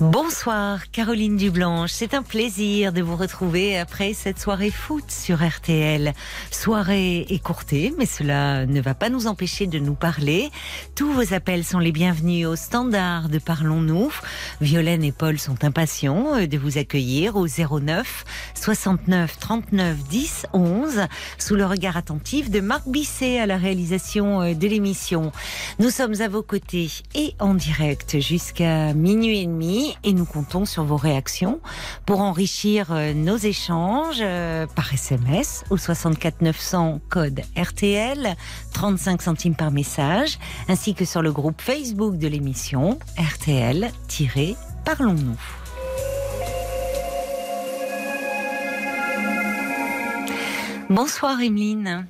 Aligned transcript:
Bonsoir 0.00 0.92
Caroline 0.92 1.36
Dublanche, 1.36 1.90
c'est 1.90 2.14
un 2.14 2.22
plaisir 2.22 2.92
de 2.92 3.02
vous 3.02 3.16
retrouver 3.16 3.76
après 3.76 4.14
cette 4.14 4.38
soirée 4.38 4.70
foot 4.70 5.10
sur 5.10 5.44
RTL. 5.44 6.12
Soirée 6.52 7.26
écourtée, 7.30 7.92
mais 7.98 8.06
cela 8.06 8.64
ne 8.64 8.80
va 8.80 8.94
pas 8.94 9.08
nous 9.08 9.26
empêcher 9.26 9.66
de 9.66 9.80
nous 9.80 9.96
parler. 9.96 10.50
Tous 10.94 11.10
vos 11.10 11.34
appels 11.34 11.64
sont 11.64 11.80
les 11.80 11.90
bienvenus 11.90 12.46
au 12.46 12.54
standard 12.54 13.28
de 13.28 13.40
Parlons-nous. 13.40 14.12
Violaine 14.60 15.02
et 15.02 15.10
Paul 15.10 15.36
sont 15.36 15.64
impatients 15.64 16.36
euh, 16.36 16.46
de 16.46 16.58
vous 16.58 16.78
accueillir 16.78 17.34
au 17.34 17.48
09 17.48 18.24
69 18.54 19.36
39 19.40 19.96
10 20.04 20.46
11 20.52 21.00
sous 21.38 21.56
le 21.56 21.66
regard 21.66 21.96
attentif 21.96 22.50
de 22.50 22.60
Marc 22.60 22.86
Bisset 22.86 23.40
à 23.40 23.46
la 23.46 23.56
réalisation 23.56 24.42
euh, 24.42 24.54
de 24.54 24.68
l'émission. 24.68 25.32
Nous 25.80 25.90
sommes 25.90 26.20
à 26.20 26.28
vos 26.28 26.44
côtés 26.44 26.88
et 27.16 27.34
en 27.40 27.54
direct 27.54 28.20
jusqu'à 28.20 28.94
minuit 28.94 29.40
et 29.40 29.46
demi 29.46 29.87
et 30.04 30.12
nous 30.12 30.24
comptons 30.24 30.64
sur 30.64 30.84
vos 30.84 30.96
réactions 30.96 31.60
pour 32.06 32.20
enrichir 32.20 32.92
euh, 32.92 33.12
nos 33.14 33.36
échanges 33.36 34.20
euh, 34.20 34.66
par 34.66 34.92
SMS 34.92 35.64
au 35.70 35.76
64 35.76 36.42
900 36.42 37.00
code 37.08 37.40
RTL, 37.56 38.34
35 38.74 39.22
centimes 39.22 39.54
par 39.54 39.70
message, 39.70 40.38
ainsi 40.68 40.94
que 40.94 41.04
sur 41.04 41.22
le 41.22 41.30
groupe 41.32 41.60
Facebook 41.60 42.18
de 42.18 42.26
l'émission 42.28 42.98
RTL-Parlons-nous. 43.18 45.38
Bonsoir 50.90 51.40
Emeline. 51.40 52.06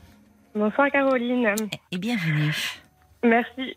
Bonsoir 0.55 0.91
Caroline. 0.91 1.55
Et 1.91 1.99
bienvenue. 1.99 2.55
Merci. 3.25 3.75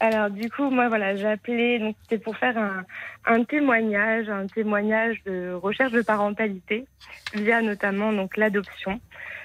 Alors 0.00 0.30
du 0.30 0.48
coup, 0.50 0.70
moi 0.70 0.88
voilà, 0.88 1.16
j'ai 1.16 1.26
appelé, 1.26 1.78
donc 1.78 1.96
c'était 2.02 2.18
pour 2.22 2.36
faire 2.36 2.56
un, 2.56 2.84
un, 3.26 3.42
témoignage, 3.44 4.28
un 4.28 4.46
témoignage 4.46 5.22
de 5.24 5.52
recherche 5.52 5.92
de 5.92 6.02
parentalité 6.02 6.86
via 7.34 7.62
notamment 7.62 8.12
donc 8.12 8.36
l'adoption, 8.36 9.00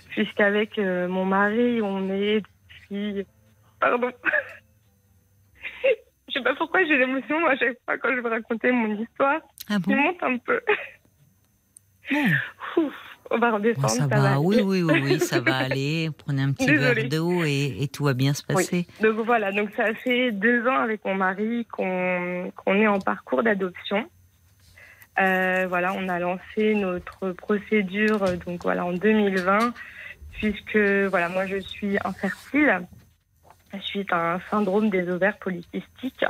puisqu'avec 0.10 0.78
euh, 0.78 1.08
mon 1.08 1.26
mari, 1.26 1.82
on 1.82 2.08
est 2.12 2.42
depuis, 2.42 3.26
pardon, 3.80 4.12
je 6.28 6.34
sais 6.34 6.44
pas 6.44 6.54
pourquoi 6.56 6.86
j'ai 6.86 6.98
l'émotion 6.98 7.46
à 7.48 7.56
chaque 7.58 7.78
fois 7.86 7.98
quand 7.98 8.16
je 8.16 8.20
veux 8.20 8.30
raconter 8.30 8.72
mon 8.72 8.96
histoire, 8.96 9.42
ah 9.70 9.80
bon? 9.80 9.96
Monte 9.96 10.22
un 10.22 10.38
peu. 10.38 10.62
Ouf 12.78 13.13
on 13.34 13.40
va 13.40 13.52
redescendre. 13.52 13.90
ça, 13.90 14.08
va, 14.08 14.40
oui, 14.40 14.62
oui, 14.64 14.84
oui, 14.84 15.02
oui, 15.04 15.20
ça 15.20 15.40
va 15.40 15.56
aller. 15.70 16.10
Prenez 16.18 16.44
un 16.44 16.54
petit 16.54 16.74
verre 16.76 17.10
d'eau 17.10 17.44
et, 17.44 17.76
et, 17.80 17.88
tout 17.88 18.06
va 18.06 18.14
bien 18.14 18.34
se 18.34 18.44
passer. 18.44 18.88
Oui. 19.02 19.08
Donc 19.10 19.26
voilà, 19.26 19.52
donc 19.52 19.70
ça 19.76 19.94
fait 19.94 20.32
deux 20.32 20.66
ans 20.68 20.78
avec 20.78 21.04
mon 21.06 21.16
mari 21.16 21.66
qu'on 21.72 22.52
qu'on 22.56 22.76
est 22.76 22.88
en 22.88 23.00
parcours 23.00 23.44
d'adoption. 23.44 24.06
Euh, 25.20 25.66
voilà, 25.68 25.94
on 25.94 26.08
a 26.10 26.20
lancé 26.20 26.74
notre 26.76 27.32
procédure 27.34 28.20
donc 28.46 28.64
voilà 28.64 28.86
en 28.86 28.94
2020 28.94 29.74
puisque 30.32 30.78
voilà 30.78 31.30
moi 31.30 31.46
je 31.46 31.58
suis 31.58 31.98
infertile 32.04 32.82
suite 33.82 34.12
à 34.12 34.36
un 34.36 34.40
syndrome 34.50 34.90
des 34.90 35.08
ovaires 35.10 35.38
polycystiques. 35.38 36.26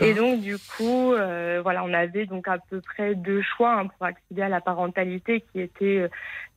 Et 0.00 0.14
donc 0.14 0.40
du 0.40 0.56
coup, 0.58 1.12
euh, 1.12 1.60
voilà, 1.62 1.84
on 1.84 1.92
avait 1.92 2.26
donc 2.26 2.48
à 2.48 2.58
peu 2.58 2.80
près 2.80 3.14
deux 3.14 3.42
choix 3.42 3.78
hein, 3.78 3.86
pour 3.86 4.06
accéder 4.06 4.42
à 4.42 4.48
la 4.48 4.60
parentalité, 4.60 5.44
qui 5.52 5.60
était 5.60 6.00
euh, 6.00 6.08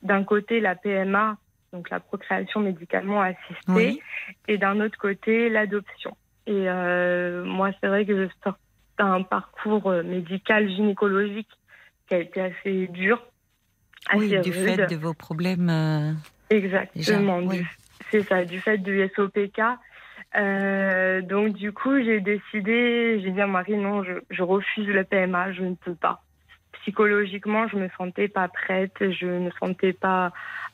d'un 0.03 0.23
côté 0.23 0.59
la 0.59 0.75
PMA, 0.75 1.37
donc 1.73 1.89
la 1.89 1.99
procréation 1.99 2.59
médicalement 2.59 3.21
assistée, 3.21 3.55
oui. 3.69 4.01
et 4.47 4.57
d'un 4.57 4.79
autre 4.79 4.97
côté 4.97 5.49
l'adoption. 5.49 6.15
Et 6.47 6.69
euh, 6.69 7.43
moi, 7.43 7.71
c'est 7.81 7.87
vrai 7.87 8.05
que 8.05 8.25
je 8.25 8.29
sors 8.43 8.57
d'un 8.97 9.23
parcours 9.23 9.91
médical 10.03 10.69
gynécologique 10.69 11.49
qui 12.07 12.15
a 12.15 12.19
été 12.19 12.41
assez 12.41 12.87
dur. 12.87 13.21
Assez 14.07 14.19
oui, 14.19 14.39
du 14.41 14.51
rude. 14.51 14.75
fait 14.75 14.87
de 14.87 14.95
vos 14.95 15.13
problèmes. 15.13 16.15
Exactement. 16.49 17.39
oui. 17.39 17.63
C'est 18.11 18.21
ça, 18.21 18.45
du 18.45 18.59
fait 18.59 18.77
du 18.77 19.09
SOPK. 19.15 19.59
Euh, 20.37 21.21
donc 21.21 21.53
du 21.53 21.71
coup, 21.71 21.97
j'ai 22.03 22.19
décidé, 22.19 23.21
j'ai 23.23 23.31
dit 23.31 23.41
à 23.41 23.47
mon 23.47 23.53
mari 23.53 23.77
non, 23.77 24.03
je, 24.03 24.13
je 24.29 24.43
refuse 24.43 24.87
le 24.87 25.03
PMA, 25.03 25.53
je 25.53 25.63
ne 25.63 25.75
peux 25.75 25.95
pas. 25.95 26.21
Psychologiquement, 26.81 27.67
je 27.67 27.77
me 27.77 27.89
sentais 27.97 28.27
pas 28.27 28.47
prête, 28.47 28.93
je 28.99 29.25
ne 29.25 29.39
me 29.45 29.51
sentais 29.59 29.93
pas 29.93 30.31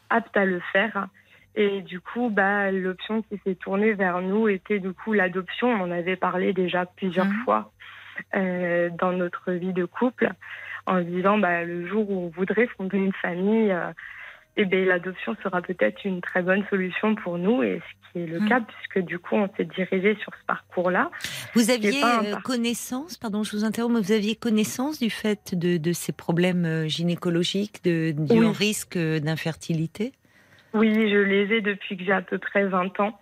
apte 0.09 0.35
à 0.35 0.45
le 0.45 0.59
faire. 0.73 1.07
Et 1.55 1.81
du 1.81 1.99
coup, 1.99 2.29
bah, 2.29 2.71
l'option 2.71 3.21
qui 3.23 3.39
s'est 3.43 3.55
tournée 3.55 3.93
vers 3.93 4.21
nous 4.21 4.47
était 4.47 4.79
du 4.79 4.93
coup 4.93 5.13
l'adoption. 5.13 5.69
On 5.69 5.81
en 5.81 5.91
avait 5.91 6.15
parlé 6.15 6.53
déjà 6.53 6.85
plusieurs 6.85 7.25
Mhm. 7.25 7.43
fois 7.43 7.71
euh, 8.35 8.89
dans 8.99 9.11
notre 9.11 9.51
vie 9.51 9.73
de 9.73 9.85
couple, 9.85 10.29
en 10.85 11.01
disant 11.01 11.37
bah, 11.37 11.63
le 11.63 11.87
jour 11.87 12.09
où 12.09 12.25
on 12.25 12.29
voudrait 12.29 12.67
fonder 12.67 12.97
une 12.97 13.13
famille, 13.13 13.71
euh, 13.71 13.91
eh 14.57 14.65
bien, 14.65 14.85
l'adoption 14.85 15.35
sera 15.43 15.61
peut-être 15.61 16.03
une 16.05 16.21
très 16.21 16.41
bonne 16.41 16.63
solution 16.69 17.15
pour 17.15 17.37
nous, 17.37 17.63
et 17.63 17.79
ce 17.79 18.11
qui 18.11 18.19
est 18.23 18.27
le 18.27 18.39
Mhm. 18.39 18.49
cas, 18.49 18.59
puisque 18.61 19.05
du 19.05 19.17
coup, 19.19 19.35
on 19.35 19.49
s'est 19.55 19.65
dirigé 19.65 20.15
sur 20.21 20.31
ce 20.33 20.45
parcours-là. 20.45 21.09
Vous 21.55 21.69
aviez 21.69 22.03
euh, 22.03 22.31
par- 22.33 22.43
connaissance, 22.43 23.17
pardon, 23.17 23.43
je 23.43 23.55
vous 23.55 23.63
interromps, 23.63 23.95
mais 23.95 24.01
vous 24.01 24.11
aviez 24.11 24.35
connaissance 24.35 24.99
du 24.99 25.09
fait 25.09 25.55
de, 25.55 25.77
de 25.77 25.93
ces 25.93 26.11
problèmes 26.11 26.65
euh, 26.65 26.87
gynécologiques, 26.87 27.83
de, 27.83 28.11
du 28.11 28.39
Oui. 28.39 28.51
risque 28.51 28.97
euh, 28.97 29.19
d'infertilité? 29.19 30.11
Oui, 30.73 30.93
je 30.93 31.17
les 31.17 31.53
ai 31.55 31.61
depuis 31.61 31.97
que 31.97 32.03
j'ai 32.03 32.13
à 32.13 32.21
peu 32.21 32.37
près 32.37 32.65
20 32.65 32.99
ans. 33.01 33.17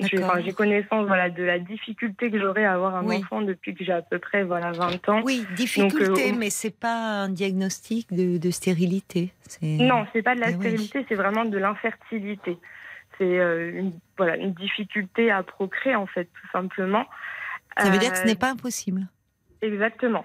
J'ai 0.00 0.22
enfin, 0.22 0.40
connaissance 0.52 1.06
voilà, 1.06 1.28
de 1.30 1.42
la 1.42 1.58
difficulté 1.58 2.30
que 2.30 2.38
j'aurais 2.38 2.64
à 2.64 2.74
avoir 2.74 2.94
un 2.96 3.04
Oui. 3.04 3.16
enfant 3.16 3.42
depuis 3.42 3.74
que 3.74 3.84
j'ai 3.84 3.92
à 3.92 4.02
peu 4.02 4.18
près 4.18 4.44
voilà, 4.44 4.72
20 4.72 5.08
ans. 5.08 5.22
Oui, 5.24 5.44
difficulté, 5.56 6.32
euh, 6.32 6.36
mais 6.38 6.50
c'est 6.50 6.70
pas 6.78 7.22
un 7.24 7.28
diagnostic 7.28 8.12
de, 8.12 8.38
de 8.38 8.50
stérilité. 8.50 9.32
c'est- 9.48 9.66
Non, 9.78 10.06
c'est 10.12 10.22
pas 10.22 10.34
de 10.34 10.40
la 10.40 10.50
Eh 10.50 10.54
oui. 10.54 10.60
stérilité, 10.60 11.04
c'est 11.08 11.14
vraiment 11.14 11.44
de 11.44 11.58
l'infertilité. 11.58 12.58
C'est 13.18 13.38
euh, 13.38 13.72
une, 13.74 13.92
voilà, 14.16 14.36
une 14.36 14.52
difficulté 14.52 15.30
à 15.30 15.42
procréer, 15.42 15.96
en 15.96 16.06
fait, 16.06 16.24
tout 16.26 16.48
simplement. 16.52 17.04
Ça 17.76 17.90
veut 17.90 17.98
dire 17.98 18.12
que 18.12 18.18
ce 18.18 18.22
Euh, 18.22 18.26
n'est 18.26 18.36
pas 18.36 18.50
impossible. 18.52 19.08
Exactement. 19.62 20.24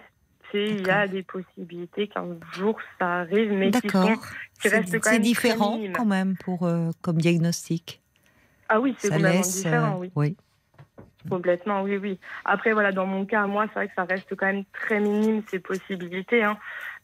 C'est 0.51 0.67
il 0.67 0.85
y 0.85 0.89
a 0.91 1.07
des 1.07 1.23
possibilités 1.23 2.07
qu'un 2.07 2.37
jour 2.53 2.77
ça 2.99 3.21
arrive, 3.21 3.51
mais 3.53 3.71
qui 3.71 3.81
D'accord. 3.87 4.03
sont 4.03 4.21
qui 4.61 4.67
restent 4.67 4.89
C'est 4.91 4.99
quand 4.99 5.09
c'est 5.09 5.13
même 5.13 5.19
très 5.19 5.19
différent 5.19 5.79
quand 5.95 6.05
même 6.05 6.35
pour 6.37 6.67
euh, 6.67 6.91
comme 7.01 7.17
diagnostic. 7.17 8.01
Ah 8.75 8.79
oui, 8.79 8.95
c'est 8.97 9.09
complètement 9.09 9.37
laisse. 9.37 9.59
euh, 9.59 9.63
différent, 9.63 9.97
oui. 9.99 10.11
oui. 10.15 10.35
Complètement, 11.29 11.83
oui, 11.83 11.97
oui. 11.97 12.19
Après, 12.43 12.73
voilà, 12.73 12.91
dans 12.91 13.05
mon 13.05 13.25
cas, 13.25 13.45
moi, 13.47 13.65
c'est 13.67 13.75
vrai 13.75 13.87
que 13.87 13.93
ça 13.95 14.03
reste 14.03 14.35
quand 14.35 14.45
même 14.45 14.65
très 14.73 14.99
minime 14.99 15.41
ces 15.49 15.59
possibilités. 15.59 16.43
Hein. 16.43 16.57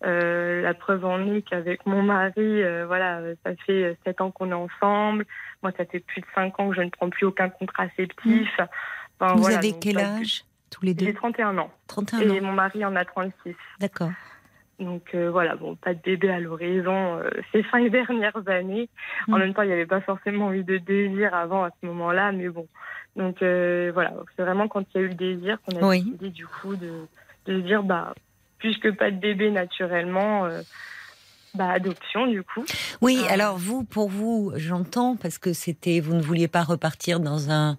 Euh, 0.06 0.62
la 0.62 0.74
preuve 0.74 1.06
en 1.06 1.26
est 1.34 1.42
qu'avec 1.42 1.86
mon 1.86 2.02
mari, 2.02 2.34
euh, 2.38 2.86
voilà, 2.86 3.22
ça 3.46 3.52
fait 3.66 3.98
sept 4.06 4.20
ans 4.20 4.32
qu'on 4.32 4.50
est 4.52 4.54
ensemble. 4.54 5.26
Moi, 5.64 5.72
ça 5.78 5.86
fait 5.86 6.00
plus 6.02 6.20
de 6.22 6.26
cinq 6.36 6.60
ans 6.60 6.70
que 6.70 6.76
je 6.76 6.82
ne 6.82 6.90
prends 6.90 7.10
plus 7.10 7.28
aucun 7.28 7.48
contraceptif. 7.50 8.50
Enfin, 9.20 9.36
Vous 9.36 9.42
voilà, 9.42 9.60
avez 9.60 9.74
quel 9.80 9.98
âge 10.00 10.44
tous 10.70 10.84
les 10.84 10.94
deux? 10.94 11.06
J'ai 11.06 11.14
31 11.14 11.58
ans. 11.58 11.72
31 11.88 12.20
Et 12.20 12.40
ans. 12.40 12.44
mon 12.44 12.52
mari 12.54 12.84
en 12.84 12.96
a 12.98 13.06
36. 13.06 13.56
D'accord. 13.80 14.12
Donc 14.80 15.14
euh, 15.14 15.30
voilà, 15.30 15.56
bon, 15.56 15.76
pas 15.76 15.94
de 15.94 16.00
bébé 16.02 16.30
à 16.32 16.40
l'horizon 16.40 17.18
euh, 17.20 17.30
ces 17.52 17.64
cinq 17.72 17.90
dernières 17.92 18.48
années. 18.48 18.90
En 19.28 19.34
Mm. 19.34 19.40
même 19.40 19.54
temps, 19.54 19.62
il 19.64 19.68
n'y 19.68 19.74
avait 19.74 19.86
pas 19.86 20.02
forcément 20.02 20.52
eu 20.54 20.64
de 20.64 20.78
désir 20.78 21.34
avant 21.34 21.64
à 21.64 21.70
ce 21.82 21.86
moment-là, 21.88 22.32
mais 22.32 22.48
bon. 22.50 22.68
Donc 23.16 23.42
euh, 23.42 23.92
voilà, 23.94 24.14
c'est 24.36 24.44
vraiment 24.44 24.68
quand 24.68 24.84
il 24.94 24.98
y 24.98 25.04
a 25.04 25.06
eu 25.06 25.10
le 25.10 25.16
désir 25.16 25.58
qu'on 25.66 25.76
a 25.78 25.86
Oui. 25.88 26.04
décidé 26.04 26.30
du 26.30 26.48
coup 26.48 26.76
de, 26.76 27.08
de 27.46 27.60
se 27.62 27.66
dire, 27.66 27.84
bah, 27.84 28.14
puisque 28.60 28.92
pas 28.96 29.12
de 29.12 29.18
bébé 29.18 29.52
naturellement, 29.52 30.48
bah, 31.56 31.72
adoption 31.72 32.28
du 32.28 32.44
coup. 32.44 32.64
Oui, 33.02 33.26
alors 33.30 33.58
vous, 33.58 33.84
pour 33.84 34.10
vous, 34.10 34.54
j'entends 34.56 35.16
parce 35.16 35.38
que 35.38 35.52
c'était, 35.54 36.00
vous 36.00 36.14
ne 36.14 36.22
vouliez 36.22 36.48
pas 36.48 36.64
repartir 36.64 37.20
dans 37.20 37.50
un 37.50 37.78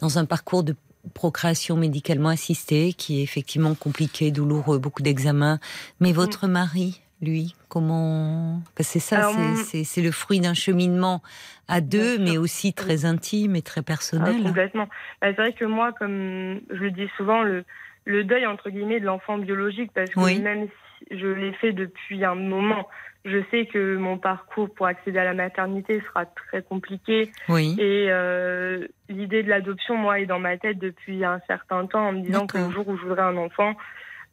dans 0.00 0.18
un 0.18 0.24
parcours 0.24 0.62
de 0.62 0.74
procréation 1.14 1.76
médicalement 1.76 2.28
assistée 2.28 2.92
qui 2.92 3.20
est 3.20 3.22
effectivement 3.22 3.74
compliqué, 3.74 4.30
douloureux, 4.30 4.78
beaucoup 4.78 5.02
d'examens. 5.02 5.58
Mais 6.00 6.12
votre 6.12 6.46
mari, 6.48 7.00
lui, 7.20 7.54
comment 7.68 8.60
c'est 8.80 9.00
ça, 9.00 9.30
Mm. 9.32 9.56
C'est- 9.84 10.00
le 10.02 10.10
fruit 10.12 10.40
d'un 10.40 10.54
cheminement 10.54 11.22
à 11.66 11.80
deux, 11.80 12.18
mais 12.18 12.38
aussi 12.38 12.72
très 12.72 13.04
intime 13.04 13.56
et 13.56 13.62
très 13.62 13.80
Ah, 13.80 13.84
personnel. 13.84 14.42
complètement. 14.42 14.88
Bah, 15.20 15.28
c'est 15.28 15.32
vrai 15.36 15.52
que 15.52 15.64
moi, 15.64 15.92
comme 15.92 16.60
je 16.70 16.76
le 16.76 16.90
dis 16.90 17.08
souvent, 17.16 17.42
le, 17.42 17.64
le 18.04 18.24
deuil 18.24 18.46
entre 18.46 18.70
guillemets 18.70 19.00
de 19.00 19.04
l'enfant 19.06 19.36
biologique 19.38 19.90
parce 19.94 20.10
que 20.10 20.20
Oui. 20.20 20.38
même 20.38 20.68
si 20.98 21.18
je 21.18 21.26
l'ai 21.26 21.52
fait 21.54 21.72
depuis 21.72 22.24
un 22.24 22.34
moment, 22.36 22.88
je 23.24 23.38
sais 23.50 23.66
que 23.66 23.96
mon 23.96 24.16
parcours 24.18 24.72
pour 24.74 24.86
accéder 24.86 25.18
à 25.18 25.24
la 25.24 25.34
maternité 25.34 26.00
sera 26.08 26.24
très 26.26 26.62
compliqué 26.62 27.30
Oui. 27.48 27.74
et 27.78 28.06
euh, 28.10 28.86
l'idée 29.08 29.42
de 29.42 29.48
l'adoption, 29.50 29.96
moi, 29.96 30.20
est 30.20 30.26
dans 30.26 30.38
ma 30.38 30.56
tête 30.56 30.78
depuis 30.78 31.24
un 31.24 31.40
certain 31.46 31.86
temps 31.86 32.08
en 32.08 32.12
me 32.12 32.20
disant 32.22 32.46
le 32.54 32.70
jour 32.70 32.88
où 32.88 32.96
je 32.96 33.02
voudrais 33.02 33.22
un 33.22 33.36
enfant, 33.36 33.74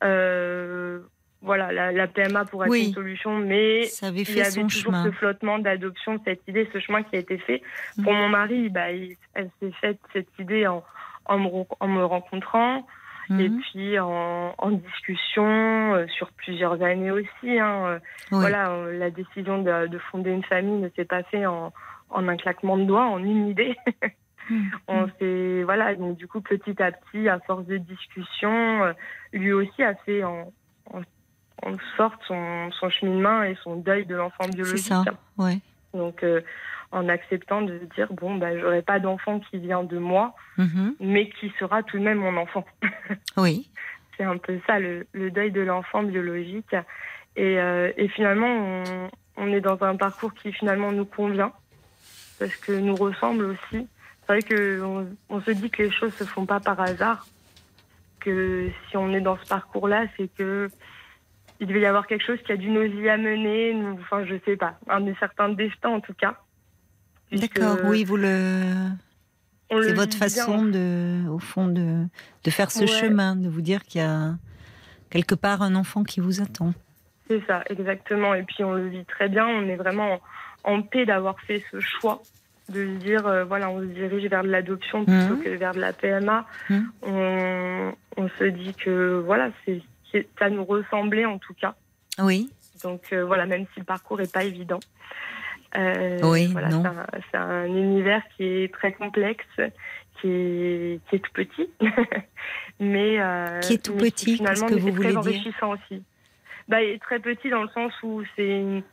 euh, 0.03 0.99
voilà, 1.41 1.71
la, 1.71 1.91
la 1.91 2.07
PMA 2.07 2.45
pourrait 2.45 2.69
Oui. 2.69 2.79
être 2.81 2.87
une 2.87 2.93
solution, 2.93 3.37
mais 3.37 3.83
Ça 3.83 4.07
avait 4.07 4.21
il 4.21 4.29
y 4.29 4.33
fait 4.33 4.41
avait 4.41 4.49
son 4.51 4.67
toujours 4.67 4.93
chemin. 4.93 5.03
ce 5.05 5.11
flottement 5.11 5.59
d'adoption, 5.59 6.19
cette 6.25 6.41
idée, 6.47 6.67
ce 6.73 6.79
chemin 6.79 7.03
qui 7.03 7.15
a 7.15 7.19
été 7.19 7.37
fait. 7.37 7.61
Pour 8.01 8.13
Mhm. 8.13 8.19
mon 8.19 8.29
mari, 8.29 8.69
bah, 8.69 8.91
il- 8.91 9.15
elle 9.33 9.49
s'est 9.59 9.71
faite 9.81 9.99
cette 10.13 10.27
idée 10.39 10.65
en, 10.67 10.83
en, 11.25 11.39
me, 11.39 11.47
ren- 11.47 11.67
en 11.79 11.87
me 11.87 12.03
rencontrant 12.03 12.87
et 13.29 13.49
Mhm. 13.49 13.61
puis 13.61 13.99
en, 13.99 14.53
en 14.57 14.71
discussion 14.71 15.45
euh, 15.95 16.07
sur 16.07 16.31
plusieurs 16.33 16.81
années 16.81 17.11
aussi. 17.11 17.59
hein. 17.59 17.85
Euh, 17.85 17.99
Oui. 18.31 18.39
Voilà, 18.39 18.69
euh, 18.71 18.97
la 18.97 19.09
décision 19.09 19.61
de, 19.61 19.87
de 19.87 19.97
fonder 19.97 20.31
une 20.31 20.43
famille 20.43 20.79
ne 20.81 20.89
s'est 20.89 21.05
pas 21.05 21.23
fait 21.23 21.45
en, 21.45 21.73
en 22.09 22.27
un 22.27 22.37
claquement 22.37 22.77
de 22.77 22.83
doigts, 22.85 23.05
en 23.05 23.19
une 23.23 23.47
idée. 23.49 23.75
Mhm. 24.49 24.71
On 24.87 25.07
s'est 25.19 25.63
voilà, 25.63 25.95
donc 25.95 26.17
du 26.17 26.27
coup 26.27 26.41
petit 26.41 26.81
à 26.81 26.91
petit, 26.91 27.27
à 27.29 27.39
force 27.39 27.65
de 27.65 27.77
discussion, 27.77 28.93
lui 29.33 29.51
aussi 29.53 29.81
a 29.83 29.95
fait 29.95 30.23
en, 30.23 30.51
en, 30.93 31.01
sorte 31.97 32.19
son, 32.27 32.69
son 32.79 32.89
cheminement 32.91 33.41
et 33.43 33.55
son 33.63 33.77
deuil 33.77 34.05
de 34.05 34.15
l'enfant 34.15 34.43
C'est 34.43 34.53
biologique. 34.55 34.85
ça. 34.85 35.03
Ouais. 35.37 35.57
Donc 35.95 36.23
euh, 36.23 36.41
en 36.91 37.09
acceptant 37.09 37.61
de 37.61 37.79
dire 37.95 38.11
bon 38.13 38.35
bah 38.35 38.57
j'aurai 38.59 38.81
pas 38.81 38.99
d'enfant 38.99 39.39
qui 39.39 39.57
vient 39.57 39.83
de 39.83 39.97
moi, 39.97 40.35
Mhm. 40.57 40.95
mais 40.99 41.29
qui 41.29 41.51
sera 41.59 41.81
tout 41.83 41.97
de 41.97 42.03
même 42.03 42.19
mon 42.19 42.37
enfant. 42.37 42.65
Oui. 43.37 43.69
C'est 44.17 44.23
un 44.23 44.37
peu 44.37 44.59
ça 44.65 44.79
le, 44.79 45.07
le 45.11 45.29
deuil 45.31 45.51
de 45.51 45.59
l'enfant 45.61 46.01
biologique. 46.03 46.73
Et, 47.35 47.59
euh, 47.59 47.91
et 47.97 48.07
finalement 48.07 48.47
on, 48.47 49.09
on 49.35 49.47
est 49.51 49.59
dans 49.61 49.81
un 49.83 49.97
parcours 49.97 50.33
qui 50.35 50.53
finalement 50.53 50.91
nous 50.93 51.03
convient 51.05 51.51
parce 52.39 52.55
que 52.55 52.71
nous 52.71 52.95
ressemble 52.95 53.45
aussi. 53.45 53.87
C'est 54.21 54.27
vrai 54.27 54.41
que 54.41 54.81
on, 54.81 55.07
on 55.29 55.41
se 55.41 55.51
dit 55.51 55.69
que 55.69 55.83
les 55.83 55.91
choses 55.91 56.13
se 56.13 56.23
font 56.23 56.45
pas 56.45 56.59
par 56.61 56.79
hasard. 56.79 57.25
Que 58.21 58.69
si 58.89 58.97
on 58.97 59.13
est 59.13 59.21
dans 59.21 59.37
ce 59.37 59.47
parcours-là, 59.47 60.05
c'est 60.17 60.29
que 60.35 60.69
il 61.59 61.67
devait 61.67 61.81
y 61.81 61.85
avoir 61.85 62.07
quelque 62.07 62.25
chose 62.25 62.39
qui 62.45 62.51
a 62.51 62.57
dû 62.57 62.69
nous 62.69 62.83
y 62.83 63.09
amener. 63.09 63.73
Nous, 63.73 63.93
enfin, 64.01 64.25
je 64.25 64.35
sais 64.45 64.57
pas, 64.57 64.77
un 64.89 65.13
certain 65.15 65.49
destin 65.49 65.89
en 65.89 65.99
tout 66.01 66.13
cas. 66.13 66.35
D'accord. 67.31 67.77
Oui, 67.85 68.03
vous 68.03 68.17
le. 68.17 68.61
C'est 69.71 69.93
votre 69.93 70.09
bien, 70.11 70.19
façon 70.19 70.63
de, 70.65 71.27
au 71.27 71.39
fond, 71.39 71.67
de, 71.67 72.05
de 72.43 72.49
faire 72.51 72.69
ce 72.71 72.81
Ouais. 72.81 72.87
chemin, 72.87 73.35
de 73.35 73.49
vous 73.49 73.61
dire 73.61 73.83
qu'il 73.83 73.99
y 73.99 74.03
a 74.03 74.35
quelque 75.09 75.33
part 75.35 75.61
un 75.63 75.73
enfant 75.75 76.03
qui 76.03 76.19
vous 76.19 76.39
attend. 76.41 76.73
C'est 77.27 77.43
ça, 77.47 77.63
exactement. 77.69 78.35
Et 78.35 78.43
puis 78.43 78.63
on 78.63 78.73
le 78.73 78.87
vit 78.89 79.05
très 79.05 79.27
bien. 79.27 79.47
On 79.47 79.67
est 79.67 79.75
vraiment 79.75 80.19
en, 80.63 80.75
en 80.75 80.81
paix 80.83 81.05
d'avoir 81.07 81.39
fait 81.41 81.63
ce 81.71 81.79
choix 81.79 82.21
de 82.69 82.85
se 82.85 82.91
dire, 83.03 83.25
euh, 83.27 83.43
voilà, 83.43 83.69
on 83.69 83.79
se 83.79 83.85
dirige 83.85 84.25
vers 84.29 84.43
de 84.43 84.49
l'adoption 84.49 85.03
plutôt 85.05 85.35
Mhm. 85.35 85.43
que 85.43 85.49
vers 85.49 85.73
de 85.73 85.79
la 85.79 85.93
PMA. 85.93 86.45
Mhm. 86.69 86.91
On, 87.03 87.93
on 88.17 88.29
se 88.39 88.43
dit 88.43 88.73
que, 88.75 89.19
voilà, 89.25 89.49
c'est- 89.65 89.81
ça 90.39 90.49
nous 90.49 90.65
ressemblait 90.65 91.25
en 91.25 91.37
tout 91.37 91.53
cas. 91.53 91.75
Oui. 92.19 92.49
Donc 92.83 93.01
euh, 93.13 93.25
voilà, 93.25 93.45
même 93.45 93.65
si 93.73 93.79
le 93.79 93.85
parcours 93.85 94.21
est 94.21 94.31
pas 94.31 94.43
évident. 94.43 94.79
Euh, 95.77 96.19
Oui, 96.23 96.47
voilà. 96.47 96.69
C'est, 97.31 97.37
un, 97.37 97.65
univers 97.65 98.21
qui 98.35 98.43
est 98.43 98.73
très 98.73 98.93
complexe, 98.93 99.45
qui 100.19 100.27
est, 100.27 100.99
qui 101.09 101.15
est 101.15 101.19
tout 101.19 101.33
petit, 101.33 101.69
mais 102.79 103.19
euh, 103.19 103.59
Qui 103.59 103.73
est 103.73 103.83
tout 103.83 103.95
mais 103.95 104.11
petit, 104.11 104.35
finalement 104.35 104.67
qu'est-ce 104.67 104.75
que 104.75 104.81
vous 104.81 104.87
est 104.87 104.91
voulez 104.91 105.13
très 105.13 105.21
dire 105.21 105.31
enrichissant 105.31 105.71
aussi. 105.71 106.03
Bah, 106.67 106.81
il 106.81 106.91
est 106.91 107.01
très 107.01 107.19
petit 107.19 107.49
dans 107.49 107.63
le 107.63 107.69
sens 107.69 107.91
où 108.03 108.23
c'est 108.35 108.83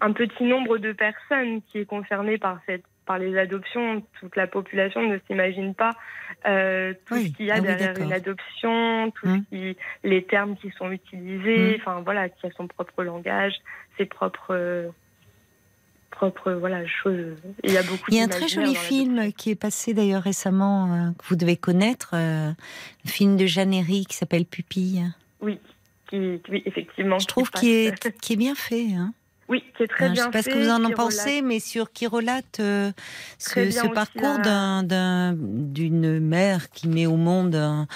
un 0.00 0.12
petit 0.12 0.44
nombre 0.44 0.78
de 0.78 0.92
personnes 0.92 1.62
qui 1.62 1.78
est 1.78 1.84
concerné 1.84 2.38
par 2.38 2.60
cette 2.66 2.84
par 3.06 3.18
les 3.18 3.36
adoptions, 3.36 4.02
toute 4.20 4.36
la 4.36 4.46
population 4.46 5.02
ne 5.02 5.18
s'imagine 5.26 5.74
pas 5.74 5.90
euh, 6.46 6.94
tout 7.06 7.14
Oui. 7.14 7.28
ce 7.32 7.36
qu'il 7.36 7.46
y 7.46 7.50
a 7.50 7.56
Ah 7.56 7.60
derrière 7.60 7.98
une 7.98 8.12
adoption, 8.12 9.10
tout 9.12 9.26
Hum. 9.26 9.44
ce 9.50 9.56
qui, 9.56 9.76
les 10.04 10.22
termes 10.24 10.56
qui 10.56 10.70
sont 10.78 10.90
utilisés, 10.90 11.74
Hum. 11.74 11.80
enfin 11.80 12.00
voilà, 12.02 12.28
qui 12.28 12.46
a 12.46 12.50
son 12.56 12.66
propre 12.68 13.02
langage, 13.02 13.54
ses 13.98 14.06
propres 14.06 14.54
euh, 14.54 14.88
propres 16.10 16.52
voilà 16.52 16.86
choses. 16.86 17.36
Il 17.64 17.72
y 17.72 17.76
a 17.76 17.82
beaucoup. 17.82 18.04
Il 18.08 18.16
y 18.16 18.20
a 18.20 18.24
un 18.24 18.28
très 18.28 18.48
joli 18.48 18.74
film 18.74 19.32
qui 19.32 19.50
est 19.50 19.54
passé 19.60 19.94
d'ailleurs 19.94 20.22
récemment, 20.22 20.92
euh, 20.94 21.10
que 21.18 21.24
vous 21.26 21.36
devez 21.36 21.56
connaître, 21.56 22.10
euh, 22.14 22.50
un 22.50 23.08
film 23.08 23.36
de 23.36 23.46
Jeanne 23.46 23.72
Herry 23.74 24.04
qui 24.06 24.16
s'appelle 24.16 24.44
Pupille. 24.44 25.04
Oui, 25.40 25.58
qui, 26.08 26.40
oui, 26.50 26.62
effectivement. 26.66 27.18
Je 27.18 27.26
trouve 27.26 27.50
passe. 27.50 27.60
qu'il 27.62 27.70
est, 27.70 28.20
qui 28.20 28.34
est 28.34 28.36
bien 28.36 28.54
fait. 28.54 28.88
Hein. 28.94 29.12
Oui, 29.52 29.62
qui 29.76 29.82
est 29.82 29.86
très 29.86 30.06
Hein, 30.06 30.08
je 30.08 30.12
bien 30.14 30.24
sais 30.24 30.30
pas 30.30 30.42
ce 30.42 30.48
que 30.48 30.58
vous 30.64 30.70
en, 30.70 30.84
pensez, 30.94 31.20
relate- 31.36 31.44
mais 31.44 31.60
sur 31.60 31.92
qui 31.92 32.06
relate 32.06 32.58
euh, 32.60 32.90
ce, 33.38 33.50
parcours 33.94 34.38
d'un- 34.82 35.34
d'une 35.36 36.18
mère 36.20 36.70
qui 36.70 36.88
met 36.88 37.04
au 37.06 37.16
monde 37.16 37.54
un, 37.54 37.86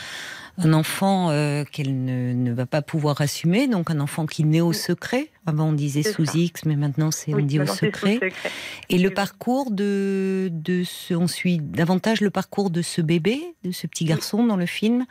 un 0.58 0.72
enfant 0.74 1.30
euh, 1.30 1.64
qu'elle 1.64 2.04
ne, 2.04 2.34
ne 2.34 2.52
va 2.52 2.66
pas 2.66 2.82
pouvoir 2.82 3.20
assumer, 3.22 3.68
donc 3.68 3.90
un 3.90 4.00
enfant 4.00 4.26
qui 4.26 4.44
naît 4.44 4.60
au 4.60 4.74
secret. 4.74 5.30
Avant 5.46 5.68
on 5.68 5.72
disait 5.72 6.02
sous 6.02 6.24
ça. 6.26 6.32
X, 6.36 6.64
mais 6.64 6.76
maintenant 6.76 7.10
c'est 7.10 7.32
on 7.34 7.38
dit 7.38 7.60
au 7.60 7.66
secret. 7.66 8.14
secret. 8.14 8.32
Et 8.88 8.98
le 8.98 9.10
parcours 9.10 9.70
de, 9.70 10.48
de 10.52 10.82
ce, 10.84 11.14
on 11.14 11.26
suit 11.28 11.58
davantage 11.60 12.20
le 12.20 12.30
parcours 12.30 12.70
de 12.70 12.82
ce 12.82 13.00
bébé, 13.00 13.40
de 13.64 13.70
ce 13.70 13.86
petit 13.86 14.04
garçon 14.04 14.44
dans 14.46 14.56
le 14.56 14.66
film, 14.66 15.06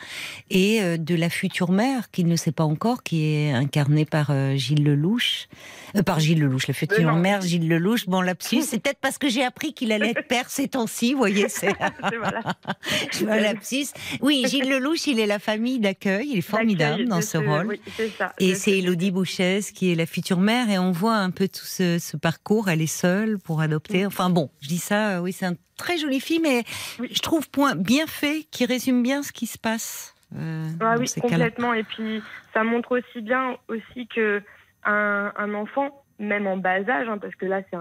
et 0.50 0.82
euh, 0.82 0.98
de 0.98 1.16
la 1.16 1.30
future 1.30 1.72
mère 1.72 2.12
qui 2.12 2.24
ne 2.26 2.36
sait 2.36 2.52
pas 2.52 2.64
encore, 2.66 3.04
qui 3.04 3.24
est 3.26 3.52
incarnée 3.52 4.06
par 4.06 4.28
euh, 4.30 4.56
Gilles 4.56 4.84
Lelouch, 4.84 5.48
Euh, 5.96 6.04
par 6.04 6.20
Gilles 6.20 6.40
Lelouch, 6.42 6.68
la 6.68 6.74
future 6.74 7.14
non. 7.14 7.20
mère 7.20 7.42
Gilles 7.42 7.68
Lelouch. 7.70 8.08
Bon 8.08 8.22
lapsus, 8.22 8.62
c'est 8.68 8.80
peut-être 8.82 9.00
parce 9.00 9.18
que 9.18 9.30
j'ai 9.30 9.44
appris 9.44 9.74
qu'il 9.74 9.92
allait 9.92 10.10
être 10.12 10.28
père 10.28 10.50
ces 10.50 10.68
temps-ci, 10.68 11.14
vous 11.14 11.20
voyez, 11.20 11.48
c'est 11.50 11.70
me 13.22 13.42
lapsus. 13.42 13.88
Oui, 14.22 14.46
Gilles 14.50 14.70
Lelouch, 14.70 15.08
il 15.08 15.20
est 15.20 15.26
la 15.28 15.40
famille 15.40 15.80
d'accueil, 15.80 16.30
il 16.34 16.38
est 16.40 16.42
formidable 16.42 17.06
dans 17.08 17.22
ce 17.22 17.38
rôle. 17.38 17.68
Oui, 17.68 17.82
c'est 17.96 18.10
ça. 18.18 18.34
Et 18.40 18.56
c'est 18.56 18.72
ce- 18.72 18.76
Elodie 18.78 19.12
Bouchès 19.12 19.72
qui 19.72 19.92
est 19.92 19.96
la 19.96 20.06
future 20.06 20.25
mère 20.34 20.70
et 20.70 20.78
on 20.80 20.92
voit 20.92 21.16
un 21.16 21.30
peu 21.32 21.48
tout 21.48 21.66
ce, 21.66 22.00
ce 22.00 22.18
parcours. 22.18 22.70
Elle 22.70 22.82
est 22.82 22.88
seule 22.88 23.38
pour 23.40 23.62
adopter. 23.62 24.06
Enfin 24.06 24.30
bon, 24.30 24.50
je 24.62 24.68
dis 24.68 24.78
ça, 24.78 25.18
euh, 25.18 25.20
oui, 25.20 25.32
c'est 25.32 25.46
un 25.46 25.56
très 25.78 25.98
joli 25.98 26.20
film 26.20 26.46
et 26.46 26.64
je 27.00 27.20
trouve 27.22 27.50
point 27.50 27.76
bien 27.76 28.08
fait 28.08 28.46
qui 28.52 28.66
résume 28.66 29.04
bien 29.04 29.24
ce 29.24 29.32
qui 29.32 29.46
se 29.46 29.58
passe. 29.58 30.16
euh, 30.38 30.68
Ah 30.80 30.96
oui, 30.98 31.08
complètement. 31.22 31.74
Et 31.74 31.84
puis, 31.84 32.22
ça 32.54 32.64
montre 32.64 32.98
aussi 32.98 33.22
bien 33.22 33.58
aussi 33.68 34.08
que 34.08 34.42
un, 34.86 35.32
un 35.38 35.54
enfant, 35.54 36.05
même 36.20 36.48
en 36.48 36.58
bas 36.58 36.80
âge, 36.90 37.08
hein, 37.10 37.18
parce 37.18 37.36
que 37.36 37.46
là, 37.46 37.62
c'est 37.70 37.76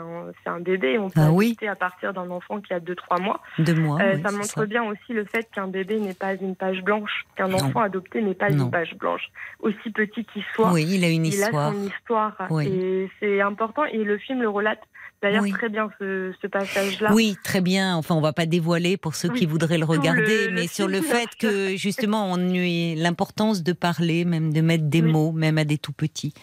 un, 0.49 0.61
bébé, 0.61 0.99
on 0.99 1.09
peut 1.09 1.21
Ah 1.23 1.31
oui. 1.31 1.47
adopter 1.51 1.69
à 1.69 1.77
partir 1.77 2.13
d'un 2.13 2.29
enfant 2.31 2.61
qui 2.61 2.73
a 2.73 2.81
2-3 2.81 3.21
mois. 3.23 3.41
De 3.59 3.73
moi. 3.75 3.99
Euh, 4.01 4.15
oui, 4.17 4.23
ça 4.25 4.33
montre 4.33 4.45
ça. 4.47 4.67
bien 4.67 4.83
aussi 4.85 5.13
le 5.13 5.25
fait 5.25 5.49
qu'un 5.55 5.69
bébé 5.69 6.01
n'est 6.01 6.15
pas 6.15 6.35
une 6.35 6.57
page 6.57 6.83
blanche, 6.83 7.25
qu'un 7.37 7.53
enfant 7.53 7.81
adopté 7.81 8.21
n'est 8.23 8.35
pas 8.35 8.51
Non. 8.51 8.65
une 8.65 8.71
page 8.71 8.95
blanche. 8.97 9.23
Aussi 9.61 9.91
petit 9.91 10.25
qu'il 10.25 10.43
soit, 10.55 10.73
Oui, 10.73 10.85
il 10.89 11.05
a 11.05 11.09
une 11.11 11.27
il 11.27 11.35
histoire. 11.35 11.69
a 11.69 11.73
son 11.73 11.83
histoire. 11.87 12.37
Oui. 12.51 12.67
Et 12.69 13.11
c'est 13.21 13.41
important. 13.41 13.85
Et 13.85 14.03
le 14.03 14.19
film 14.19 14.43
le 14.43 14.49
relate 14.49 14.81
d'ailleurs 15.23 15.43
Oui. 15.45 15.53
très 15.53 15.69
bien, 15.71 15.89
ce, 15.99 16.35
ce 16.43 16.47
passage-là. 16.47 17.13
Oui, 17.15 17.37
très 17.45 17.61
bien. 17.63 17.97
Enfin, 17.97 18.15
on 18.15 18.21
va 18.21 18.33
pas 18.35 18.45
dévoiler 18.47 18.97
pour 18.99 19.15
ceux 19.15 19.31
Oui, 19.31 19.39
qui 19.39 19.47
voudraient 19.47 19.79
le 19.79 19.85
regarder, 19.87 20.49
le 20.49 20.55
mais 20.55 20.67
sur 20.67 20.87
le 20.87 21.01
fait 21.01 21.29
que 21.39 21.77
justement, 21.77 22.31
on 22.33 22.37
l'importance 22.37 23.63
de 23.63 23.73
parler, 23.73 24.25
même 24.25 24.53
de 24.53 24.61
mettre 24.61 24.85
des 24.85 25.01
Oui. 25.03 25.13
mots, 25.13 25.33
même 25.33 25.57
à 25.57 25.65
des 25.65 25.79
tout 25.79 25.93
petits. 25.93 26.35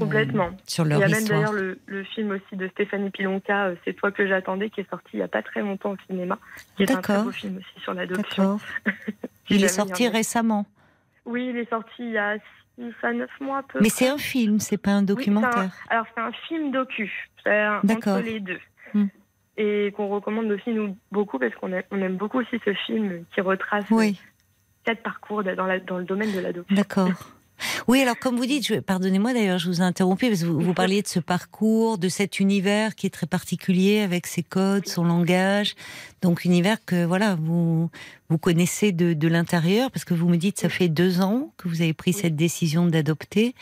Euh, 0.00 0.04
Complètement. 0.04 0.50
sur 0.66 0.84
Il 0.86 0.90
leur 0.90 1.00
y 1.00 1.04
a 1.04 1.08
même 1.08 1.24
d'ailleurs 1.24 1.52
le, 1.52 1.78
le 1.86 2.04
film 2.04 2.30
aussi 2.32 2.56
de 2.56 2.68
Stéphanie 2.68 3.10
Pilonka, 3.10 3.66
euh, 3.66 3.74
C'est 3.84 3.92
toi 3.94 4.10
que 4.12 4.26
j'attendais, 4.26 4.70
qui 4.70 4.80
est 4.80 4.90
sorti 4.90 5.08
il 5.14 5.16
n'y 5.18 5.22
a 5.22 5.28
pas 5.28 5.42
très 5.42 5.60
longtemps 5.60 5.90
au 5.92 5.96
cinéma, 6.06 6.38
qui 6.76 6.82
est 6.84 6.90
un 6.90 7.00
très 7.02 7.22
beau 7.22 7.30
film 7.32 7.56
aussi 7.58 7.82
sur 7.82 7.94
l'adoption. 7.94 8.58
Il 9.50 9.64
est 9.64 9.68
sorti 9.68 10.04
il 10.04 10.08
récemment. 10.08 10.66
Oui, 11.24 11.48
il 11.50 11.56
est 11.56 11.68
sorti 11.70 11.90
il 12.00 12.10
y 12.10 12.18
a 12.18 12.36
6 12.78 12.92
à 13.02 13.12
9 13.14 13.30
mois 13.40 13.58
à 13.58 13.62
peu 13.62 13.78
Mais 13.80 13.88
c'est 13.88 14.08
un 14.08 14.18
film, 14.18 14.60
c'est 14.60 14.76
pas 14.76 14.90
un 14.90 15.00
Oui, 15.00 15.06
c'est 15.06 15.12
un- 15.12 15.14
documentaire. 15.16 15.70
alors 15.88 16.06
c'est 16.14 16.20
un 16.20 16.32
film 16.46 16.70
docu, 16.70 17.10
c'est 17.42 17.58
un- 17.58 17.80
entre 17.80 18.20
les 18.22 18.40
deux. 18.40 18.60
Hmm. 18.94 19.06
Et 19.56 19.90
qu'on 19.96 20.08
recommande 20.08 20.50
aussi 20.52 20.70
nous 20.70 20.96
beaucoup 21.10 21.38
parce 21.38 21.54
qu'on 21.56 21.72
aime, 21.72 22.16
beaucoup 22.16 22.38
aussi 22.40 22.60
ce 22.64 22.72
film 22.86 23.24
qui 23.34 23.40
retrace 23.40 23.84
Oui, 23.90 24.20
quatre 24.84 25.02
parcours 25.02 25.42
dans, 25.42 25.66
la- 25.66 25.80
dans 25.80 25.96
le 25.98 26.04
domaine 26.04 26.32
de 26.34 26.40
l'adoption. 26.40 26.76
d'accord. 26.76 27.08
Oui, 27.86 28.00
alors 28.00 28.18
comme 28.18 28.36
vous 28.36 28.46
dites, 28.46 28.80
pardonnez-moi 28.80 29.32
d'ailleurs, 29.32 29.58
je 29.58 29.68
vous 29.68 29.80
ai 29.80 29.84
interrompu 29.84 30.28
parce 30.28 30.42
que 30.42 30.46
vous, 30.46 30.60
vous 30.60 30.74
parliez 30.74 31.02
de 31.02 31.08
ce 31.08 31.20
parcours, 31.20 31.98
de 31.98 32.08
cet 32.08 32.40
univers 32.40 32.94
qui 32.94 33.06
est 33.06 33.10
très 33.10 33.26
particulier 33.26 34.00
avec 34.00 34.26
ses 34.26 34.42
codes, 34.42 34.86
son 34.86 35.04
langage. 35.04 35.74
Donc 36.22 36.44
univers 36.44 36.84
que 36.84 37.04
voilà, 37.04 37.36
vous 37.36 37.90
vous 38.28 38.38
connaissez 38.38 38.92
de, 38.92 39.14
de 39.14 39.28
l'intérieur 39.28 39.90
parce 39.90 40.04
que 40.04 40.14
vous 40.14 40.28
me 40.28 40.36
dites 40.36 40.58
ça 40.58 40.68
fait 40.68 40.88
deux 40.88 41.20
ans 41.20 41.52
que 41.56 41.68
vous 41.68 41.80
avez 41.80 41.94
pris 41.94 42.12
cette 42.12 42.36
décision 42.36 42.86
d'adopter. 42.86 43.54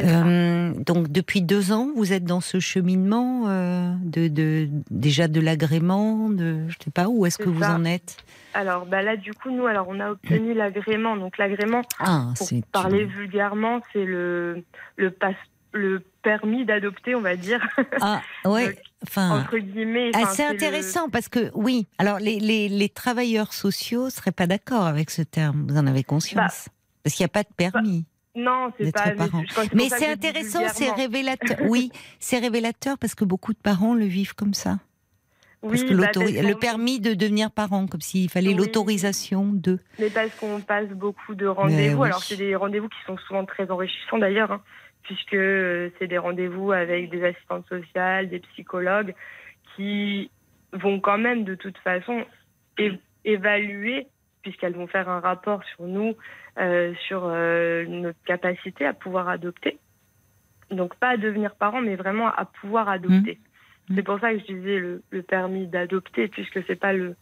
Euh, 0.00 0.72
donc 0.74 1.10
depuis 1.10 1.42
deux 1.42 1.72
ans, 1.72 1.90
vous 1.96 2.12
êtes 2.12 2.24
dans 2.24 2.40
ce 2.40 2.60
cheminement 2.60 3.44
euh, 3.48 3.92
de, 4.02 4.28
de 4.28 4.68
déjà 4.90 5.28
de 5.28 5.40
l'agrément, 5.40 6.30
de 6.30 6.68
je 6.68 6.74
sais 6.84 6.90
pas 6.90 7.08
où 7.08 7.26
est-ce 7.26 7.38
que 7.38 7.48
vous 7.48 7.62
en 7.62 7.84
êtes? 7.84 8.16
Alors 8.54 8.86
bah 8.86 9.02
là, 9.02 9.16
du 9.16 9.34
coup, 9.34 9.50
nous, 9.50 9.66
alors 9.66 9.86
on 9.88 9.98
a 10.00 10.10
obtenu 10.10 10.54
l'agrément. 10.54 11.16
Donc 11.16 11.38
l'agrément, 11.38 11.82
Ah, 11.98 12.32
pour 12.38 12.48
parler 12.72 13.04
vulgairement, 13.04 13.80
c'est 13.92 14.04
le 14.04 14.64
le 14.96 15.10
passe 15.10 15.34
le 15.72 16.04
permis 16.22 16.64
d'adopter, 16.64 17.16
on 17.16 17.20
va 17.20 17.34
dire, 17.36 17.60
Ah, 18.00 18.22
ouais. 18.44 18.66
Donc, 18.66 18.74
Enfin, 19.06 19.40
entre 19.42 19.58
guillemets. 19.58 20.12
ah, 20.14 20.20
Enfin, 20.22 20.30
c'est 20.32 20.48
le- 20.48 20.54
intéressant 20.54 21.08
parce 21.10 21.28
que 21.28 21.50
oui. 21.54 21.86
Alors 21.98 22.18
les, 22.20 22.38
les, 22.38 22.68
les 22.70 22.88
travailleurs 22.88 23.52
sociaux 23.52 24.08
seraient 24.08 24.32
pas 24.32 24.46
d'accord 24.46 24.86
avec 24.86 25.10
ce 25.10 25.20
terme. 25.22 25.66
Vous 25.68 25.76
en 25.76 25.86
avez 25.86 26.04
conscience? 26.04 26.68
Parce 27.02 27.14
qu'il 27.16 27.22
n'y 27.24 27.26
a 27.26 27.28
pas 27.28 27.42
de 27.42 27.52
permis. 27.56 28.06
Non, 28.36 28.70
c'est 28.78 28.92
pas. 28.92 29.10
parent. 29.10 29.42
Mais 29.74 29.88
c'est 29.90 30.08
intéressant, 30.10 30.60
c'est 30.72 30.90
révélateur. 30.90 31.58
Oui, 31.68 31.90
c'est 32.18 32.38
révélateur 32.38 32.96
parce 32.98 33.14
que 33.14 33.24
beaucoup 33.24 33.52
de 33.52 33.58
parents 33.58 33.94
le 33.94 34.06
vivent 34.06 34.34
comme 34.34 34.54
ça. 34.54 34.78
Parce 35.68 35.82
Oui, 35.82 35.88
que 35.88 35.94
bah, 35.94 36.10
parce 36.12 36.30
le 36.30 36.54
permis 36.54 37.00
de 37.00 37.14
devenir 37.14 37.50
parent, 37.50 37.86
comme 37.86 38.02
s'il 38.02 38.28
fallait 38.28 38.48
Oui. 38.48 38.54
l'autorisation 38.54 39.46
de. 39.50 39.78
Mais 39.98 40.10
parce 40.10 40.34
qu'on 40.34 40.60
passe 40.60 40.88
beaucoup 40.90 41.34
de 41.34 41.46
rendez-vous. 41.46 42.02
oui. 42.02 42.06
Alors, 42.06 42.22
c'est 42.22 42.36
des 42.36 42.54
rendez-vous 42.54 42.88
qui 42.88 42.98
sont 43.06 43.16
souvent 43.26 43.46
très 43.46 43.70
enrichissants 43.70 44.18
d'ailleurs, 44.18 44.52
hein, 44.52 44.60
puisque 45.04 45.32
euh, 45.34 45.88
c'est 45.98 46.06
des 46.06 46.18
rendez-vous 46.18 46.72
avec 46.72 47.08
des 47.08 47.24
assistantes 47.24 47.66
sociales, 47.68 48.28
des 48.28 48.40
psychologues, 48.40 49.14
qui 49.74 50.30
vont 50.74 51.00
quand 51.00 51.18
même 51.18 51.44
de 51.44 51.54
toute 51.54 51.78
façon 51.78 52.24
évaluer, 53.24 54.06
puisqu'elles 54.42 54.74
vont 54.74 54.86
faire 54.86 55.08
un 55.08 55.20
rapport 55.20 55.62
sur 55.64 55.86
nous, 55.86 56.14
euh, 56.58 56.92
sur 57.06 57.22
euh, 57.24 57.86
notre 57.86 58.22
capacité 58.26 58.84
à 58.84 58.92
pouvoir 58.92 59.28
adopter. 59.30 59.78
Donc, 60.70 60.94
pas 60.96 61.10
à 61.10 61.16
devenir 61.16 61.54
parent, 61.54 61.80
mais 61.80 61.96
vraiment 61.96 62.26
à 62.28 62.44
pouvoir 62.44 62.88
adopter. 62.88 63.38
Mmh. 63.40 63.53
C'est 63.94 64.02
pour 64.02 64.18
ça 64.20 64.32
que 64.32 64.38
je 64.40 64.52
disais 64.54 64.78
le, 64.78 65.02
le 65.10 65.22
permis 65.22 65.66
d'adopter, 65.66 66.28
puisque 66.28 66.60
c'est 66.66 66.76
pas 66.76 66.92
le, 66.92 67.16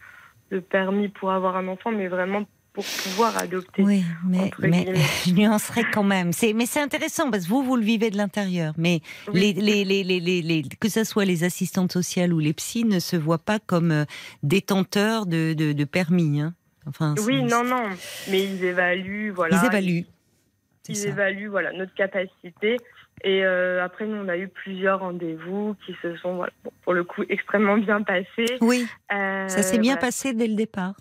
le 0.50 0.60
permis 0.60 1.08
pour 1.08 1.32
avoir 1.32 1.56
un 1.56 1.66
enfant, 1.68 1.90
mais 1.90 2.08
vraiment 2.08 2.44
pour 2.72 2.84
pouvoir 2.84 3.36
adopter. 3.36 3.82
Oui, 3.82 4.02
mais, 4.26 4.50
je 5.26 5.32
nuancerai 5.34 5.82
quand 5.92 6.04
même. 6.04 6.32
C'est, 6.32 6.52
mais 6.54 6.64
c'est 6.64 6.80
intéressant 6.80 7.30
parce 7.30 7.44
que 7.44 7.48
vous, 7.50 7.62
vous 7.62 7.76
le 7.76 7.82
vivez 7.82 8.10
de 8.10 8.16
l'intérieur. 8.16 8.72
Mais 8.78 9.00
Oui. 9.28 9.40
les, 9.40 9.52
les, 9.52 9.84
les, 9.84 10.04
les, 10.04 10.20
les- 10.20 10.40
les- 10.40 10.62
que 10.80 10.88
ce 10.88 11.04
soit 11.04 11.24
les 11.26 11.44
assistantes 11.44 11.92
sociales 11.92 12.32
ou 12.32 12.38
les 12.38 12.54
psys 12.54 12.84
ne 12.84 12.98
se 12.98 13.16
voient 13.16 13.36
pas 13.44 13.58
comme 13.58 13.90
euh, 13.90 14.04
détenteurs 14.42 15.26
de, 15.26 15.52
de, 15.54 15.72
de 15.72 15.84
permis. 15.84 16.40
hein. 16.40 16.54
Enfin, 16.86 17.14
Oui, 17.26 17.42
non, 17.42 17.62
non, 17.62 17.84
mais 18.30 18.42
ils 18.44 18.64
évaluent, 18.64 19.30
voilà. 19.30 19.60
Ils 19.62 19.66
évaluent. 19.66 20.04
Ils 20.88 20.96
ça. 20.96 21.08
évaluent, 21.08 21.48
voilà, 21.48 21.72
notre 21.72 21.94
capacité. 21.94 22.76
Et 23.24 23.44
euh, 23.44 23.84
après, 23.84 24.04
nous, 24.06 24.16
on 24.16 24.28
a 24.28 24.36
eu 24.36 24.48
plusieurs 24.48 25.00
rendez-vous 25.00 25.76
qui 25.86 25.94
se 26.02 26.16
sont, 26.16 26.34
voilà, 26.34 26.52
bon, 26.64 26.72
pour 26.82 26.92
le 26.92 27.04
coup, 27.04 27.22
extrêmement 27.28 27.78
bien 27.78 28.02
passés. 28.02 28.56
Oui, 28.60 28.86
Euh, 29.12 29.46
ça 29.48 29.62
s'est 29.62 29.78
bien 29.78 29.92
voilà. 29.94 30.06
passé 30.06 30.34
dès 30.34 30.48
le 30.48 30.54
départ. 30.56 30.94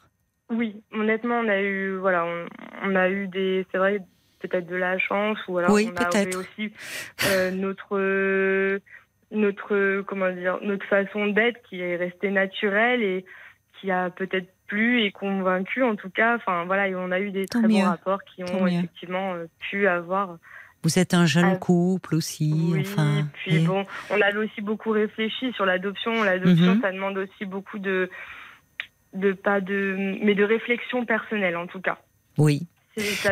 Oui, 0.50 0.82
honnêtement, 0.94 1.40
on 1.40 1.48
a 1.48 1.62
eu, 1.62 1.96
voilà, 1.98 2.26
on, 2.26 2.46
on 2.84 2.96
a 2.96 3.10
eu 3.10 3.28
des, 3.28 3.66
c'est 3.72 3.78
vrai, 3.78 4.02
peut-être 4.40 4.68
de 4.68 4.76
la 4.76 5.00
chance, 5.00 5.38
ou 5.48 5.58
alors 5.58 5.72
Oui, 5.72 5.90
on 5.92 6.16
a 6.18 6.24
eu 6.24 6.36
aussi 6.36 6.74
euh, 7.28 7.52
notre, 7.52 8.80
notre, 9.32 10.02
comment 10.02 10.32
dire, 10.32 10.60
notre 10.62 10.86
façon 10.86 11.28
d'être 11.28 11.62
qui 11.64 11.82
est 11.82 11.96
restée 11.96 12.32
naturelle 12.32 13.02
et 13.02 13.26
qui 13.80 13.90
a 13.92 14.10
peut-être 14.10 14.48
plu 14.68 15.04
et 15.04 15.12
convaincu 15.12 15.84
en 15.84 15.96
tout 15.96 16.10
cas. 16.10 16.36
Enfin 16.36 16.66
voilà, 16.66 16.88
et 16.88 16.96
on 16.96 17.12
a 17.12 17.20
eu 17.20 17.32
des 17.32 17.46
Tant 17.46 17.60
très 17.60 17.68
bons 17.68 17.84
rapports 17.84 18.24
qui 18.24 18.44
ont 18.44 18.68
effectivement 18.68 19.36
pu 19.60 19.88
avoir. 19.88 20.38
Vous 20.84 20.98
êtes 20.98 21.14
un 21.14 21.26
jeune 21.28 21.46
Ah, 21.46 21.56
couple 21.58 22.16
aussi. 22.16 22.52
oui, 22.74 22.82
enfin, 22.82 23.28
puis 23.34 23.60
bon, 23.60 23.86
on 24.10 24.20
avait 24.20 24.38
aussi 24.40 24.62
beaucoup 24.62 24.90
réfléchi 24.92 25.52
sur 25.54 25.66
l'adoption. 25.66 26.24
L'adoption, 26.24 26.76
Mhm. 26.76 26.82
ça 26.82 26.92
demande 26.92 27.18
aussi 27.20 27.46
beaucoup 27.46 27.78
de, 27.78 28.10
de 29.14 29.34
pas 29.34 29.62
de, 29.62 30.16
mais 30.24 30.34
de 30.34 30.44
réflexion 30.44 31.06
personnelle 31.06 31.56
en 31.58 31.68
tout 31.68 31.82
cas. 31.82 31.98
Oui. 32.38 32.66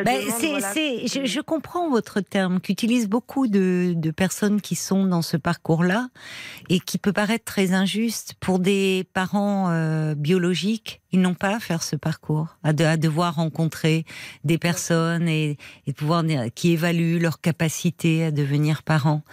Ben, 0.05 0.21
voilà, 0.51 0.73
je, 1.07 1.19
que- 1.19 1.25
je 1.25 1.41
comprends 1.41 1.89
votre 1.89 2.21
terme 2.21 2.61
qu'utilisent 2.61 3.09
beaucoup 3.09 3.47
de, 3.47 3.93
de 3.95 4.11
personnes 4.11 4.61
qui 4.61 4.75
sont 4.75 5.05
dans 5.05 5.21
ce 5.21 5.35
parcours-là 5.35 6.07
et 6.69 6.79
qui 6.79 6.97
peut 6.97 7.11
paraître 7.11 7.43
très 7.43 7.73
injuste 7.73 8.35
pour 8.39 8.59
des 8.59 9.05
parents 9.13 9.69
euh, 9.69 10.15
biologiques. 10.15 11.01
Ils 11.11 11.19
n'ont 11.19 11.33
pas 11.33 11.55
à 11.55 11.59
faire 11.59 11.83
ce 11.83 11.95
parcours, 11.97 12.55
à, 12.63 12.71
de- 12.71 12.85
à 12.85 12.95
devoir 12.95 13.35
rencontrer 13.35 14.05
des 14.45 14.57
personnes 14.57 15.27
et, 15.27 15.57
et 15.87 15.93
pouvoir 15.93 16.23
qui 16.55 16.71
évaluent 16.71 17.19
leur 17.19 17.41
capacité 17.41 18.23
à 18.23 18.31
devenir 18.31 18.83
parents. 18.83 19.23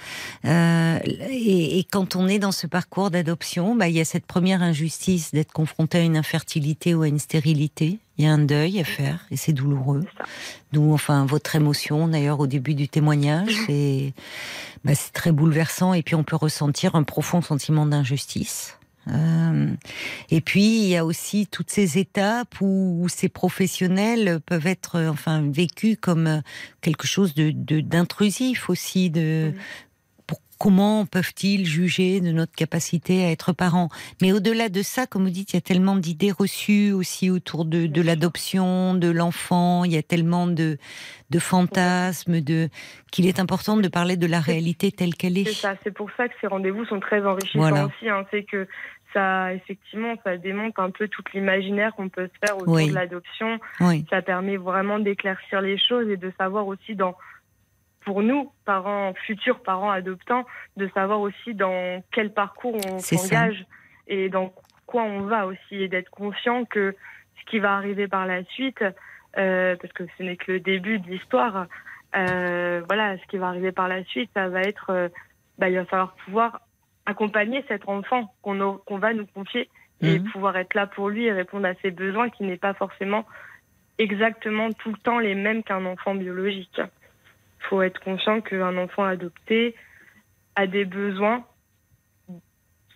Euh, 0.44 0.98
et, 1.30 1.78
et 1.78 1.84
quand 1.84 2.16
on 2.16 2.26
est 2.26 2.38
dans 2.40 2.52
ce 2.52 2.66
parcours 2.66 3.10
d'adoption, 3.10 3.76
bah, 3.76 3.88
il 3.88 3.94
y 3.94 4.00
a 4.00 4.04
cette 4.04 4.26
première 4.26 4.62
injustice 4.62 5.30
d'être 5.32 5.52
confronté 5.52 5.98
à 5.98 6.02
une 6.02 6.16
infertilité 6.16 6.94
ou 6.94 7.02
à 7.02 7.08
une 7.08 7.18
stérilité. 7.20 7.98
Il 8.18 8.24
y 8.24 8.28
a 8.28 8.32
un 8.32 8.38
deuil 8.38 8.80
à 8.80 8.84
faire 8.84 9.26
et 9.30 9.36
c'est 9.36 9.52
douloureux. 9.52 10.04
D'où 10.72 10.92
enfin 10.92 11.26
votre 11.26 11.54
émotion 11.54 12.08
d'ailleurs 12.08 12.40
au 12.40 12.46
début 12.46 12.74
du 12.74 12.88
témoignage, 12.88 13.54
c'est 13.66 14.14
bah, 14.84 14.92
très 15.12 15.32
bouleversant 15.32 15.92
et 15.94 16.02
puis 16.02 16.14
on 16.14 16.24
peut 16.24 16.36
ressentir 16.36 16.94
un 16.94 17.02
profond 17.02 17.42
sentiment 17.42 17.86
d'injustice. 17.86 18.78
Euh, 19.08 19.68
et 20.30 20.40
puis 20.40 20.80
il 20.80 20.88
y 20.88 20.96
a 20.96 21.04
aussi 21.04 21.46
toutes 21.46 21.70
ces 21.70 21.98
étapes 21.98 22.60
où, 22.60 22.98
où 23.02 23.08
ces 23.08 23.28
professionnels 23.28 24.40
peuvent 24.44 24.66
être 24.66 24.96
euh, 24.96 25.10
enfin 25.10 25.48
vécus 25.48 25.96
comme 26.00 26.26
euh, 26.26 26.40
quelque 26.80 27.06
chose 27.06 27.34
de 27.34 27.52
d'intrusif 27.52 28.68
aussi 28.68 29.10
de 29.10 29.52
comment 30.58 31.06
peuvent-ils 31.06 31.64
juger 31.66 32.20
de 32.20 32.30
notre 32.32 32.52
capacité 32.54 33.24
à 33.24 33.30
être 33.30 33.52
parents? 33.52 33.88
Mais 34.22 34.32
au-delà 34.32 34.68
de 34.68 34.82
ça, 34.82 35.06
comme 35.06 35.24
vous 35.24 35.30
dites, 35.30 35.52
il 35.52 35.56
y 35.56 35.58
a 35.58 35.62
tellement 35.62 35.96
d'idées 35.96 36.32
reçues 36.32 36.92
aussi 36.92 37.30
autour 37.30 37.64
de, 37.64 37.86
de 37.86 38.02
l'adoption, 38.02 38.94
de 38.94 39.08
l'enfant. 39.10 39.84
Il 39.84 39.92
y 39.92 39.96
a 39.98 40.02
tellement 40.02 40.46
de, 40.46 40.78
de 41.30 41.38
fantasmes, 41.38 42.40
de 42.40 42.68
qu'il 43.12 43.26
est 43.26 43.40
important 43.40 43.76
de 43.76 43.88
parler 43.88 44.16
de 44.16 44.26
la 44.26 44.40
réalité 44.40 44.92
telle 44.92 45.14
qu'elle 45.14 45.34
C'est 45.34 45.40
est. 45.50 45.52
ça, 45.54 45.74
c'est 45.84 45.94
pour 45.94 46.10
ça 46.16 46.28
que 46.28 46.34
ces 46.40 46.46
rendez-vous 46.46 46.84
sont 46.86 47.00
très 47.00 47.24
enrichissants 47.24 47.58
Voilà. 47.58 47.86
aussi. 47.86 48.08
hein. 48.08 48.24
C'est 48.30 48.44
que 48.44 48.66
ça, 49.14 49.54
effectivement, 49.54 50.14
ça 50.24 50.36
démonte 50.36 50.78
un 50.78 50.90
peu 50.90 51.08
tout 51.08 51.22
l'imaginaire 51.32 51.94
qu'on 51.96 52.08
peut 52.10 52.28
se 52.28 52.46
faire 52.46 52.56
autour 52.58 52.74
Oui. 52.74 52.88
de 52.90 52.94
l'adoption. 52.94 53.58
Oui, 53.80 54.04
Ça 54.10 54.20
permet 54.20 54.56
vraiment 54.58 54.98
d'éclaircir 54.98 55.62
les 55.62 55.78
choses 55.78 56.08
et 56.10 56.16
de 56.18 56.30
savoir 56.38 56.66
aussi 56.66 56.94
dans, 56.94 57.14
pour 58.06 58.22
nous, 58.22 58.52
parents, 58.64 59.12
futurs 59.26 59.60
parents 59.62 59.90
adoptants, 59.90 60.46
de 60.76 60.88
savoir 60.94 61.20
aussi 61.20 61.54
dans 61.54 62.02
quel 62.12 62.32
parcours 62.32 62.76
on 62.76 63.00
s'engage 63.00 63.66
et 64.06 64.28
dans 64.28 64.54
quoi 64.86 65.02
on 65.02 65.22
va 65.22 65.46
aussi 65.46 65.82
et 65.82 65.88
d'être 65.88 66.10
conscient 66.10 66.64
que 66.64 66.94
ce 67.40 67.50
qui 67.50 67.58
va 67.58 67.74
arriver 67.74 68.06
par 68.06 68.24
la 68.24 68.44
suite, 68.44 68.82
euh, 69.36 69.74
parce 69.74 69.92
que 69.92 70.04
ce 70.16 70.22
n'est 70.22 70.36
que 70.36 70.52
le 70.52 70.60
début 70.60 71.00
de 71.00 71.08
l'histoire, 71.08 71.66
euh, 72.14 72.80
voilà, 72.86 73.18
ce 73.18 73.26
qui 73.26 73.38
va 73.38 73.48
arriver 73.48 73.72
par 73.72 73.88
la 73.88 74.04
suite, 74.04 74.30
ça 74.34 74.48
va 74.48 74.60
être, 74.62 74.90
euh, 74.90 75.08
bah, 75.58 75.68
il 75.68 75.74
va 75.74 75.84
falloir 75.84 76.14
pouvoir 76.24 76.60
accompagner 77.06 77.64
cet 77.66 77.88
enfant 77.88 78.32
qu'on 78.42 78.98
va 78.98 79.14
nous 79.14 79.26
confier 79.26 79.68
et 80.00 80.20
Mhm. 80.20 80.30
pouvoir 80.30 80.56
être 80.56 80.74
là 80.74 80.86
pour 80.86 81.08
lui 81.08 81.24
et 81.24 81.32
répondre 81.32 81.66
à 81.66 81.74
ses 81.82 81.90
besoins 81.90 82.30
qui 82.30 82.44
n'est 82.44 82.56
pas 82.56 82.74
forcément 82.74 83.24
exactement 83.98 84.70
tout 84.72 84.90
le 84.90 84.98
temps 84.98 85.18
les 85.18 85.34
mêmes 85.34 85.64
qu'un 85.64 85.84
enfant 85.86 86.14
biologique. 86.14 86.80
Il 87.66 87.68
faut 87.68 87.82
être 87.82 87.98
conscient 87.98 88.40
qu'un 88.42 88.78
enfant 88.78 89.02
adopté 89.02 89.74
a 90.54 90.68
des 90.68 90.84
besoins 90.84 91.44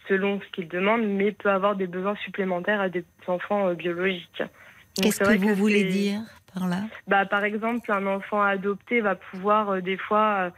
selon 0.09 0.41
ce 0.41 0.47
qu'il 0.53 0.69
demande, 0.69 1.03
mais 1.03 1.33
peut 1.33 1.51
avoir 1.51 1.75
des 1.75 1.89
besoins 1.89 2.15
supplémentaires 2.25 2.81
à 2.81 2.89
des 2.89 3.05
enfants 3.27 3.69
euh, 3.69 3.75
biologiques. 3.75 4.43
Qu'est-ce 4.95 5.19
que 5.19 5.39
vous 5.39 5.55
voulez 5.57 5.85
dire 5.85 6.21
par 6.55 6.69
là? 6.69 6.83
Bah, 7.09 7.27
par 7.27 7.43
exemple, 7.43 7.91
un 7.91 8.07
enfant 8.07 8.43
adopté 8.43 9.01
va 9.01 9.17
pouvoir 9.17 9.71
euh, 9.71 9.81
des 9.81 9.97
fois, 9.97 10.37
euh, 10.39 10.51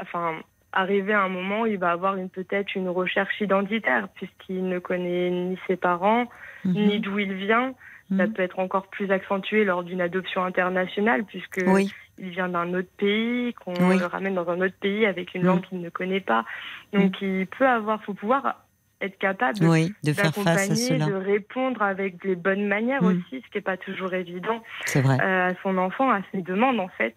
enfin, 0.00 0.40
arriver 0.72 1.12
à 1.12 1.22
un 1.22 1.28
moment 1.28 1.62
où 1.62 1.66
il 1.66 1.78
va 1.78 1.90
avoir 1.92 2.16
peut-être 2.32 2.74
une 2.74 2.88
recherche 2.88 3.38
identitaire 3.42 4.08
puisqu'il 4.14 4.66
ne 4.68 4.78
connaît 4.78 5.30
ni 5.30 5.58
ses 5.66 5.76
parents 5.76 6.26
ni 6.64 6.96
Mhm. 6.96 7.00
d'où 7.00 7.18
il 7.18 7.34
vient. 7.34 7.74
Ça 8.10 8.26
Mhm. 8.26 8.32
peut 8.34 8.42
être 8.42 8.58
encore 8.58 8.88
plus 8.88 9.10
accentué 9.10 9.64
lors 9.64 9.82
d'une 9.82 10.00
adoption 10.02 10.44
internationale 10.44 11.24
puisque 11.24 11.60
Oui, 11.66 11.90
il 12.18 12.28
vient 12.30 12.48
d'un 12.48 12.72
autre 12.74 12.90
pays, 12.98 13.54
qu'on 13.54 13.88
Oui. 13.88 13.98
le 13.98 14.06
ramène 14.06 14.34
dans 14.34 14.48
un 14.50 14.60
autre 14.60 14.76
pays 14.78 15.06
avec 15.06 15.34
une 15.34 15.42
Mm. 15.42 15.46
langue 15.46 15.62
qu'il 15.62 15.80
ne 15.80 15.88
connaît 15.90 16.20
pas. 16.20 16.44
Donc 16.92 17.20
il 17.22 17.46
peut 17.46 17.66
avoir, 17.66 18.02
faut 18.04 18.14
pouvoir 18.14 18.60
être 19.00 19.18
capable 19.18 19.58
de 19.60 19.66
oui, 19.68 19.94
de 20.04 20.12
faire 20.12 20.34
face 20.34 20.70
à 20.70 20.76
cela. 20.76 21.06
de 21.06 21.12
répondre 21.14 21.82
avec 21.82 22.22
les 22.24 22.36
bonnes 22.36 22.66
manières 22.68 23.02
Mm. 23.02 23.06
aussi, 23.06 23.42
ce 23.44 23.50
qui 23.50 23.56
n'est 23.56 23.62
pas 23.62 23.76
toujours 23.78 24.12
évident 24.14 24.62
vrai. 24.94 25.18
euh, 25.20 25.48
à 25.50 25.54
son 25.62 25.76
enfant, 25.78 26.10
à 26.10 26.20
ses 26.30 26.42
demandes 26.42 26.80
en 26.80 26.88
fait, 26.88 27.16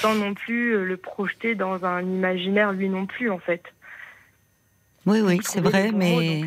sans 0.00 0.14
non 0.14 0.34
plus 0.34 0.84
le 0.84 0.96
projeter 0.96 1.54
dans 1.54 1.84
un 1.86 2.02
imaginaire 2.02 2.72
lui 2.72 2.88
non 2.88 3.06
plus 3.06 3.30
en 3.30 3.38
fait. 3.38 3.62
Oui, 5.06 5.20
oui, 5.22 5.38
c'est 5.42 5.62
vrai, 5.62 5.92
mais 5.92 6.42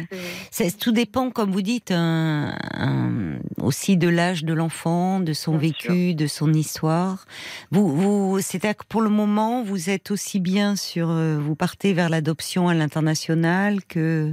C'est- 0.52 0.78
tout 0.80 0.92
dépend, 0.92 1.32
comme 1.32 1.50
vous 1.52 1.64
dites, 1.64 1.92
un- 1.92 2.56
un- 2.74 3.40
aussi 3.62 3.98
de 3.98 4.08
l'âge 4.08 4.44
de 4.46 4.54
l'enfant, 4.54 5.20
de 5.20 5.34
son 5.34 5.54
Bien 5.58 5.60
vécu, 5.70 6.14
de 6.14 6.28
son 6.28 6.54
histoire. 6.54 7.26
Vous, 7.72 7.88
vous, 7.88 8.40
c'est-à-dire 8.42 8.78
que 8.78 8.86
pour 8.88 9.02
le 9.02 9.10
moment, 9.10 9.64
vous 9.64 9.90
êtes 9.90 10.12
aussi 10.12 10.40
bien 10.40 10.76
sur, 10.76 11.10
euh, 11.10 11.38
vous 11.40 11.56
partez 11.56 11.94
vers 11.94 12.10
l'adoption 12.10 12.68
à 12.68 12.74
l'international 12.76 13.84
que 13.86 14.32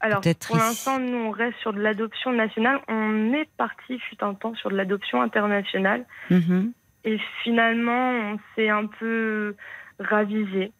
Alors, 0.00 0.20
pour 0.46 0.56
l'instant, 0.56 0.98
nous, 1.00 1.16
on 1.16 1.30
reste 1.30 1.56
sur 1.60 1.72
de 1.72 1.80
l'adoption 1.80 2.32
nationale. 2.32 2.80
On 2.88 3.32
est 3.32 3.48
parti, 3.56 3.98
fut 3.98 4.22
un 4.22 4.34
temps, 4.34 4.54
sur 4.56 4.70
de 4.70 4.76
l'adoption 4.76 5.22
internationale. 5.22 6.04
Mhm. 6.30 6.72
Et 7.04 7.18
finalement, 7.42 8.10
on 8.10 8.38
s'est 8.54 8.68
un 8.68 8.86
peu 9.00 9.56
ravisé. 9.98 10.70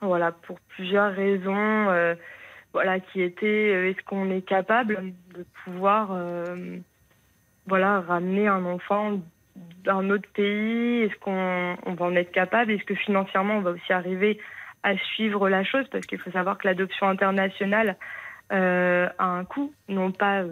Voilà, 0.00 0.32
pour 0.32 0.60
plusieurs 0.68 1.12
raisons. 1.14 1.88
euh, 1.90 2.14
voilà, 2.72 3.00
qui 3.00 3.22
étaient 3.22 3.72
euh, 3.74 3.88
est-ce 3.88 4.02
qu'on 4.04 4.30
est 4.30 4.42
capable 4.42 5.14
de 5.34 5.46
pouvoir 5.64 6.10
euh, 6.12 6.76
voilà, 7.66 8.00
ramener 8.00 8.48
un 8.48 8.64
enfant 8.66 9.18
d'un 9.84 10.10
autre 10.10 10.28
pays? 10.34 11.02
Est-ce 11.02 11.16
qu'on 11.20 11.76
on 11.86 11.94
va 11.94 12.04
en 12.04 12.14
être 12.16 12.32
capable? 12.32 12.72
Est-ce 12.72 12.84
que 12.84 12.94
financièrement, 12.94 13.56
on 13.56 13.62
va 13.62 13.70
aussi 13.70 13.92
arriver 13.92 14.38
à 14.82 14.96
suivre 14.98 15.48
la 15.48 15.64
chose? 15.64 15.86
Parce 15.90 16.04
qu'il 16.04 16.18
faut 16.18 16.30
savoir 16.32 16.58
que 16.58 16.68
l'adoption 16.68 17.08
internationale 17.08 17.96
a 18.50 19.24
un 19.24 19.44
coût, 19.44 19.72
non 19.88 20.12
pas, 20.12 20.44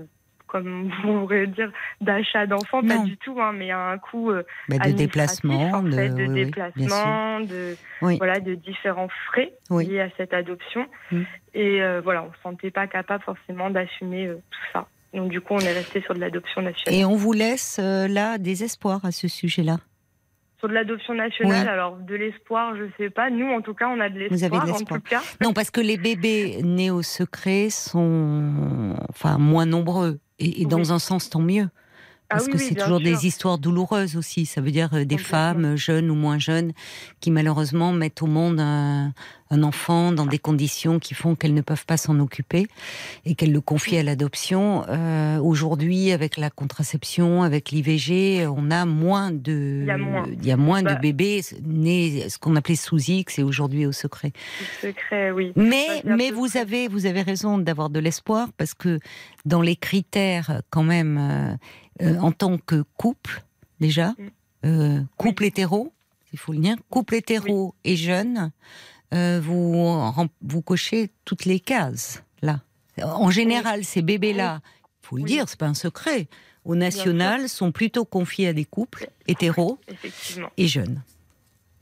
comme 0.62 0.90
on 1.04 1.20
pourrait 1.23 1.49
dire, 1.49 1.73
d'achat 2.00 2.46
d'enfants, 2.46 2.80
pas 2.82 2.99
du 2.99 3.16
tout, 3.16 3.37
hein, 3.40 3.52
mais 3.52 3.73
a 3.73 3.78
un 3.90 3.99
coût 3.99 4.30
euh, 4.30 4.44
Bah, 4.68 4.78
de 4.78 4.92
déplacement, 4.92 5.73
en 5.73 5.82
fait, 5.82 6.11
de, 6.11 6.14
de 6.14 6.23
oui, 6.23 6.28
oui, 6.28 6.44
bien 6.44 6.44
sûr. 6.44 6.44
déplacement, 6.46 7.40
de 7.40 7.76
Oui. 8.02 8.16
voilà, 8.18 8.38
de 8.38 8.54
différents 8.54 9.08
frais 9.26 9.52
liés 9.70 10.00
à 10.00 10.08
cette 10.16 10.32
adoption. 10.32 10.87
Mm. 11.11 11.23
Et 11.54 11.82
euh, 11.82 12.00
voilà, 12.04 12.23
on 12.23 12.28
ne 12.28 12.32
se 12.34 12.40
sentait 12.42 12.70
pas 12.70 12.87
capable 12.87 13.25
forcément 13.25 13.68
d'assumer 13.70 14.26
euh, 14.26 14.37
tout 14.50 14.61
ça. 14.73 14.87
Donc 15.12 15.28
du 15.30 15.40
coup, 15.40 15.54
on 15.54 15.58
est 15.61 15.73
resté 15.73 16.00
sur 16.02 16.14
de 16.14 16.20
l'adoption 16.20 16.62
nationale. 16.62 17.00
Et 17.00 17.04
on 17.04 17.16
vous 17.16 17.32
laisse 17.32 17.78
euh, 17.82 18.06
là 18.08 18.38
des 18.38 18.62
espoirs 18.64 19.04
à 19.04 19.11
ce 19.12 19.26
sujet-là? 19.28 19.78
Sur 20.61 20.68
de 20.68 20.75
l'adoption 20.75 21.12
nationale, 21.14 21.66
Ouais. 21.66 21.70
alors 21.73 21.96
de 21.99 22.14
l'espoir, 22.14 22.75
je 22.76 22.84
sais 22.96 23.11
pas. 23.11 23.28
Nous, 23.28 23.46
en 23.46 23.61
tout 23.61 23.75
cas, 23.75 23.87
on 23.88 24.00
a 24.00 24.08
de 24.08 24.28
Vous 24.30 24.44
avez 24.44 24.56
l'espoir. 24.56 24.64
de 24.64 24.70
En 24.70 24.75
l'espoir. 24.78 25.00
tout 25.02 25.08
cas, 25.11 25.20
Non, 25.42 25.52
parce 25.52 25.70
que 25.70 25.80
les 25.80 25.99
bébés 25.99 26.61
nés 26.62 26.90
au 26.90 27.02
secret 27.02 27.68
sont 27.70 28.94
enfin 29.11 29.37
moins 29.38 29.66
nombreux. 29.66 30.18
Et, 30.38 30.62
et 30.62 30.67
dans 30.67 30.79
Oui. 30.79 30.91
un 30.91 30.99
sens, 30.99 31.31
tant 31.31 31.41
mieux. 31.41 31.69
Ah 32.31 32.37
Parce 32.37 32.47
oui, 32.47 32.52
que 32.52 32.59
oui, 32.59 32.64
c'est 32.69 32.75
toujours 32.75 32.99
sûr. 33.00 33.04
des 33.04 33.26
histoires 33.26 33.59
douloureuses 33.59 34.16
aussi. 34.16 34.47
Ça 34.47 34.61
veut 34.61 34.71
dire 34.71 34.88
euh, 34.95 35.04
des 35.04 35.19
femmes, 35.19 35.76
jeunes 35.76 36.11
ou 36.11 36.14
moins 36.14 36.38
jeunes, 36.38 36.73
qui 37.21 37.31
malheureusement 37.31 37.93
mettent 37.93 38.23
au 38.23 38.26
monde 38.26 38.59
un, 38.61 39.12
un 39.50 39.62
enfant 39.62 40.11
dans 40.11 40.25
des 40.25 40.38
conditions 40.38 40.99
qui 40.99 41.12
font 41.14 41.35
qu'elles 41.35 41.52
ne 41.54 41.61
peuvent 41.61 41.85
pas 41.85 41.99
s'en 41.99 42.19
occuper 42.21 42.66
et 43.26 43.35
qu'elles 43.35 43.52
le 43.52 43.61
confient 43.61 43.99
à 43.99 44.02
l'adoption. 44.02 44.85
Euh, 44.88 45.38
Aujourd'hui, 45.38 46.12
avec 46.12 46.37
la 46.38 46.49
contraception, 46.50 47.43
avec 47.43 47.71
l'IVG, 47.71 48.47
on 48.47 48.71
a 48.71 48.87
moins 48.87 49.31
de, 49.31 49.81
Il 49.83 49.87
y 49.87 49.90
a 49.90 49.99
moins. 49.99 50.26
il 50.33 50.47
y 50.47 50.50
a 50.50 50.57
moins 50.57 50.83
Bah. 50.83 50.95
de 50.95 51.00
bébés 51.00 51.43
nés, 51.62 52.26
ce 52.31 52.38
qu'on 52.38 52.57
appelait 52.57 52.75
sous 52.76 52.99
X 53.11 53.38
et 53.38 53.43
aujourd'hui 53.43 53.85
au 53.85 53.93
secret. 53.93 54.33
le 54.83 54.88
secret, 54.88 55.31
oui. 55.31 55.52
Mais, 55.57 56.02
mais 56.04 56.31
vous 56.31 56.57
avez, 56.57 56.88
vous 56.88 57.04
avez 57.04 57.21
raison 57.23 57.59
d'avoir 57.59 57.90
de 57.90 58.00
l'espoir 58.00 58.49
parce 58.57 58.73
que 58.75 58.99
dans 59.45 59.61
les 59.61 59.76
critères, 59.76 60.62
quand 60.71 60.83
même, 60.85 61.19
euh, 61.21 61.54
euh, 62.03 62.19
en 62.19 62.33
tant 62.33 62.59
que 62.59 62.83
couple, 62.97 63.43
déjà, 63.81 64.15
Mm. 64.19 64.29
euh, 64.67 65.01
couple 65.17 65.45
hétéro, 65.45 65.93
il 66.33 66.39
faut 66.39 66.53
le 66.53 66.59
dire, 66.59 66.77
couple 66.91 67.15
hétéro 67.17 67.75
et 67.85 67.97
jeune, 67.97 68.51
euh, 69.13 69.41
vous, 69.43 70.03
vous 70.43 70.63
cochez 70.63 71.11
toutes 71.25 71.45
les 71.45 71.61
cases, 71.61 72.23
là. 72.43 72.61
En 73.03 73.31
général, 73.31 73.85
ces 73.85 74.03
bébés-là, 74.03 74.61
il 75.03 75.07
faut 75.07 75.17
le 75.17 75.25
dire, 75.25 75.49
c'est 75.49 75.59
pas 75.59 75.67
un 75.67 75.75
secret, 75.75 76.29
au 76.65 76.75
national, 76.77 77.49
sont 77.49 77.73
plutôt 77.73 78.05
confiés 78.05 78.49
à 78.49 78.53
des 78.53 78.65
couples 78.65 79.09
hétéros 79.27 79.79
et 80.57 80.67
jeunes. 80.67 81.03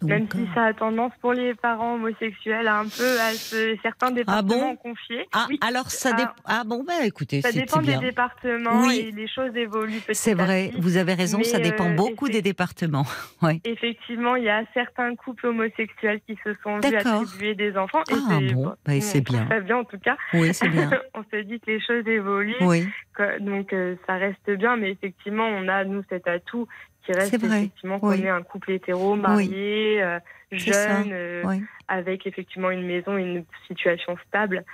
Même 0.07 0.27
si 0.33 0.41
euh, 0.43 0.55
ça 0.55 0.65
a 0.67 0.73
tendance 0.75 1.13
pour 1.21 1.33
les 1.33 1.55
parents 1.55 1.95
homosexuels 1.95 2.67
à 2.69 2.79
un 2.81 2.85
peu 2.85 3.21
à 3.21 3.33
se, 3.33 3.77
certains 3.83 4.11
départements 4.11 4.71
bon 4.71 4.77
confiés. 4.77 5.27
Ah, 5.33 5.47
Oui, 5.49 5.59
alors 5.61 5.91
ça 5.91 6.11
Ah. 6.13 6.17
dépend. 6.17 6.33
Ah 6.45 6.63
bon, 6.67 6.85
bah 6.87 7.05
écoutez, 7.05 7.41
ça 7.43 7.53
dépend 7.53 7.81
bien. 7.81 7.99
des 8.01 8.07
départements 8.07 8.83
Oui. 8.87 9.07
et 9.09 9.11
les 9.13 9.29
choses 9.29 9.55
évoluent 9.57 10.01
C'est 10.13 10.35
vrai, 10.35 10.69
petit. 10.73 10.81
vous 10.81 10.97
avez 10.97 11.15
raison, 11.15 11.43
ça 11.43 11.59
dépend 11.59 11.91
euh, 11.91 11.95
beaucoup 11.95 12.29
des 12.29 12.43
départements. 12.43 13.05
Ouais. 13.43 13.61
Effectivement, 13.65 14.37
il 14.37 14.45
y 14.45 14.49
a 14.51 14.63
certains 14.73 15.17
couples 15.17 15.47
homosexuels 15.49 16.21
qui 16.29 16.37
se 16.45 16.55
sont 16.63 16.79
vus 16.79 16.95
attribuer 16.97 17.55
des 17.57 17.77
enfants. 17.77 18.03
Et 18.11 18.15
Ah 18.15 18.39
bon, 18.53 18.73
bah, 18.87 19.01
c'est 19.01 19.21
bien. 19.21 19.49
Ça 19.49 19.59
bien 19.61 19.79
en 19.79 19.85
tout 19.85 19.99
cas. 19.99 20.17
Oui, 20.35 20.55
c'est 20.55 20.69
bien. 20.69 20.89
on 21.15 21.23
se 21.25 21.43
dit 21.43 21.59
que 21.59 21.71
les 21.73 21.81
choses 21.81 22.07
évoluent, 22.07 22.55
Oui, 22.61 22.87
que- 23.15 23.41
donc 23.41 23.73
euh, 23.73 23.97
ça 24.07 24.15
reste 24.15 24.49
bien. 24.51 24.77
Mais 24.77 24.93
effectivement, 24.93 25.47
on 25.47 25.67
a 25.69 25.85
nous 25.85 26.03
cet 26.09 26.29
atout 26.29 26.69
qui 27.05 27.13
reste 27.13 27.35
effectivement 27.35 27.99
qu'on 27.99 28.11
oui. 28.11 28.23
est 28.23 28.29
un 28.29 28.43
couple 28.43 28.73
hétéro, 28.73 29.17
marié, 29.17 30.03
euh, 30.03 30.19
jeune, 30.51 31.11
euh, 31.13 31.43
oui, 31.45 31.63
avec 31.89 32.27
effectivement 32.27 32.71
une 32.71 32.87
maison, 32.87 33.17
une 33.17 33.45
situation 33.67 34.17
stable. 34.29 34.65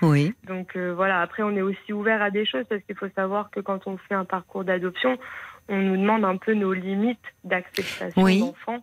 Donc 0.47 0.77
euh, 0.77 0.93
voilà, 0.95 1.21
après 1.21 1.43
on 1.43 1.55
est 1.57 1.63
aussi 1.63 1.93
ouvert 1.93 2.23
à 2.23 2.31
des 2.31 2.45
choses 2.45 2.65
parce 2.69 2.83
qu'il 2.83 2.97
faut 2.97 3.09
savoir 3.15 3.51
que 3.51 3.61
quand 3.61 3.87
on 3.87 3.97
fait 3.97 4.15
un 4.15 4.25
parcours 4.25 4.65
d'adoption, 4.65 5.19
on 5.69 5.79
nous 5.79 5.97
demande 5.97 6.25
un 6.25 6.37
peu 6.37 6.55
nos 6.55 6.73
limites 6.73 7.19
d'acceptation 7.45 8.23
Oui. 8.23 8.41
d'enfants. 8.41 8.83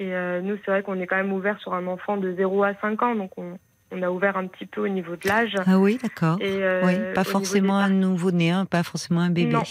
Et 0.00 0.12
nous, 0.42 0.56
c'est 0.64 0.70
vrai 0.70 0.84
qu'on 0.84 1.00
est 1.00 1.08
quand 1.08 1.16
même 1.16 1.32
ouvert 1.32 1.58
sur 1.58 1.74
un 1.74 1.88
enfant 1.88 2.16
de 2.18 2.32
0 2.32 2.62
à 2.62 2.74
5 2.80 3.02
ans, 3.02 3.14
donc 3.16 3.32
on, 3.36 3.58
on 3.90 4.02
a 4.02 4.10
ouvert 4.10 4.36
un 4.36 4.46
petit 4.46 4.66
peu 4.66 4.82
au 4.82 4.88
niveau 4.88 5.16
de 5.16 5.26
l'âge. 5.26 5.54
Ah 5.66 5.78
oui, 5.78 5.98
d'accord. 6.02 6.38
Euh, 6.42 6.82
oui, 6.84 7.14
pas 7.14 7.24
forcément 7.24 7.78
un 7.78 7.90
nouveau-né, 7.90 8.50
hein, 8.50 8.66
pas 8.66 8.82
forcément 8.82 9.20
un 9.20 9.30
bébé. 9.30 9.52
Non. 9.52 9.62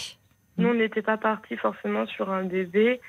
Nous, 0.58 0.68
on 0.68 0.74
n'était 0.74 1.02
pas 1.02 1.16
parti 1.16 1.56
forcément 1.56 2.06
sur 2.06 2.30
un 2.30 2.44
bébé. 2.44 3.00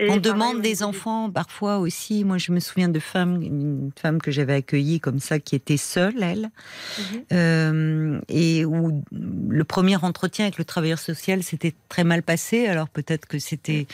Et 0.00 0.10
On 0.10 0.16
demande 0.18 0.60
des 0.60 0.84
enfants 0.84 1.28
parfois 1.28 1.78
aussi. 1.78 2.22
Moi, 2.24 2.38
je 2.38 2.52
me 2.52 2.60
souviens 2.60 2.88
de 2.88 3.00
femmes, 3.00 3.42
une 3.42 3.90
femme 4.00 4.22
que 4.22 4.30
j'avais 4.30 4.54
accueillie 4.54 5.00
comme 5.00 5.18
ça, 5.18 5.40
qui 5.40 5.56
était 5.56 5.76
seule, 5.76 6.22
elle, 6.22 6.50
Mhm. 6.98 7.22
euh, 7.32 8.20
et 8.28 8.64
où 8.64 9.02
le 9.12 9.64
premier 9.64 9.96
entretien 9.96 10.44
avec 10.44 10.56
le 10.58 10.64
travailleur 10.64 11.00
social 11.00 11.42
s'était 11.42 11.74
très 11.88 12.04
mal 12.04 12.22
passé. 12.22 12.68
Alors 12.68 12.88
peut-être 12.88 13.26
que 13.26 13.40
c'était, 13.40 13.88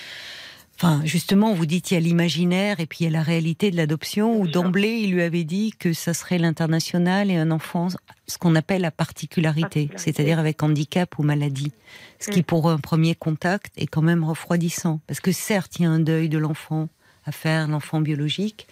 enfin, 0.77 1.01
justement, 1.05 1.53
vous 1.55 1.67
dites 1.67 1.91
il 1.91 1.95
y 1.95 1.97
a 1.97 2.01
l'imaginaire 2.01 2.81
et 2.81 2.87
puis 2.87 2.99
il 3.01 3.05
y 3.05 3.07
a 3.09 3.11
la 3.11 3.23
réalité 3.23 3.71
de 3.71 3.77
l'adoption. 3.77 4.39
Où 4.41 4.47
d'emblée, 4.49 4.99
il 5.03 5.13
lui 5.13 5.23
avait 5.23 5.45
dit 5.45 5.73
que 5.79 5.93
ça 5.93 6.15
serait 6.15 6.39
l'international 6.39 7.31
et 7.31 7.37
un 7.37 7.51
enfant, 7.51 7.89
ce 8.27 8.39
qu'on 8.39 8.55
appelle 8.55 8.83
la 8.83 8.91
particularité, 8.91 9.63
Particularité. 9.87 9.99
c'est-à-dire 9.99 10.39
avec 10.39 10.63
handicap 10.63 11.19
ou 11.19 11.23
maladie. 11.23 11.73
Ce 12.19 12.31
qui, 12.31 12.41
Mm. 12.41 12.45
pour 12.45 12.71
un 12.71 12.79
premier 12.79 13.15
contact, 13.15 13.73
est 13.77 13.87
quand 13.87 14.03
même 14.03 14.25
refroidissant. 14.25 15.01
Parce 15.07 15.21
que 15.21 15.33
certes, 15.33 15.79
il 15.79 15.83
y 15.83 15.87
a 15.87 15.91
un 15.91 16.01
deuil 16.01 16.29
de 16.29 16.39
l'enfant 16.39 16.89
à 17.27 17.33
faire, 17.33 17.67
l'enfant 17.69 18.01
biologique, 18.01 18.67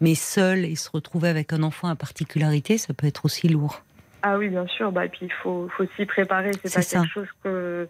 mais 0.00 0.14
seul 0.14 0.64
et 0.64 0.76
se 0.76 0.88
retrouver 0.90 1.28
avec 1.28 1.52
un 1.52 1.62
enfant 1.64 1.88
à 1.88 1.96
particularité, 1.96 2.78
ça 2.78 2.94
peut 2.94 3.06
être 3.08 3.24
aussi 3.24 3.48
lourd. 3.48 3.82
Ah 4.22 4.38
oui, 4.38 4.48
bien 4.48 4.66
sûr. 4.68 4.92
Bah, 4.92 5.04
et 5.06 5.08
puis 5.08 5.26
il 5.26 5.32
faut, 5.42 5.68
faut 5.76 5.84
s'y 5.96 6.06
préparer. 6.06 6.52
C'est 6.62 6.68
C'est 6.68 6.74
pas 6.78 6.82
ça. 6.82 7.00
quelque 7.00 7.12
chose 7.12 7.28
que, 7.42 7.88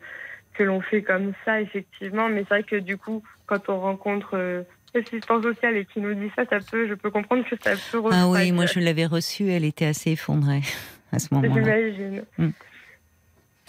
que 0.55 0.63
l'on 0.63 0.81
fait 0.81 1.03
comme 1.03 1.33
ça, 1.45 1.61
effectivement. 1.61 2.29
Mais 2.29 2.41
c'est 2.41 2.49
vrai 2.49 2.63
que 2.63 2.77
du 2.77 2.97
coup, 2.97 3.23
quand 3.47 3.69
on 3.69 3.81
rencontre 3.81 4.31
euh, 4.35 4.63
l'assistance 4.95 5.43
sociale 5.43 5.77
et 5.77 5.85
qui 5.87 6.01
nous 6.01 6.15
dit 6.15 6.31
ça, 6.35 6.45
ça 6.49 6.59
peut, 6.61 6.89
je 6.89 6.95
peux 6.95 7.11
comprendre 7.11 7.45
que 7.49 7.57
ça 7.63 7.73
peut 7.91 8.03
Ah 8.13 8.29
oui, 8.29 8.53
moi 8.53 8.67
je 8.67 8.81
l'avais 8.81 9.07
reçue, 9.07 9.49
elle 9.49 9.65
était 9.65 9.87
assez 9.87 10.13
effondrée 10.13 10.63
à 11.13 11.19
ce 11.19 11.33
moment-là. 11.35 11.55
J'imagine. 11.55 12.25
Mm. 12.39 12.49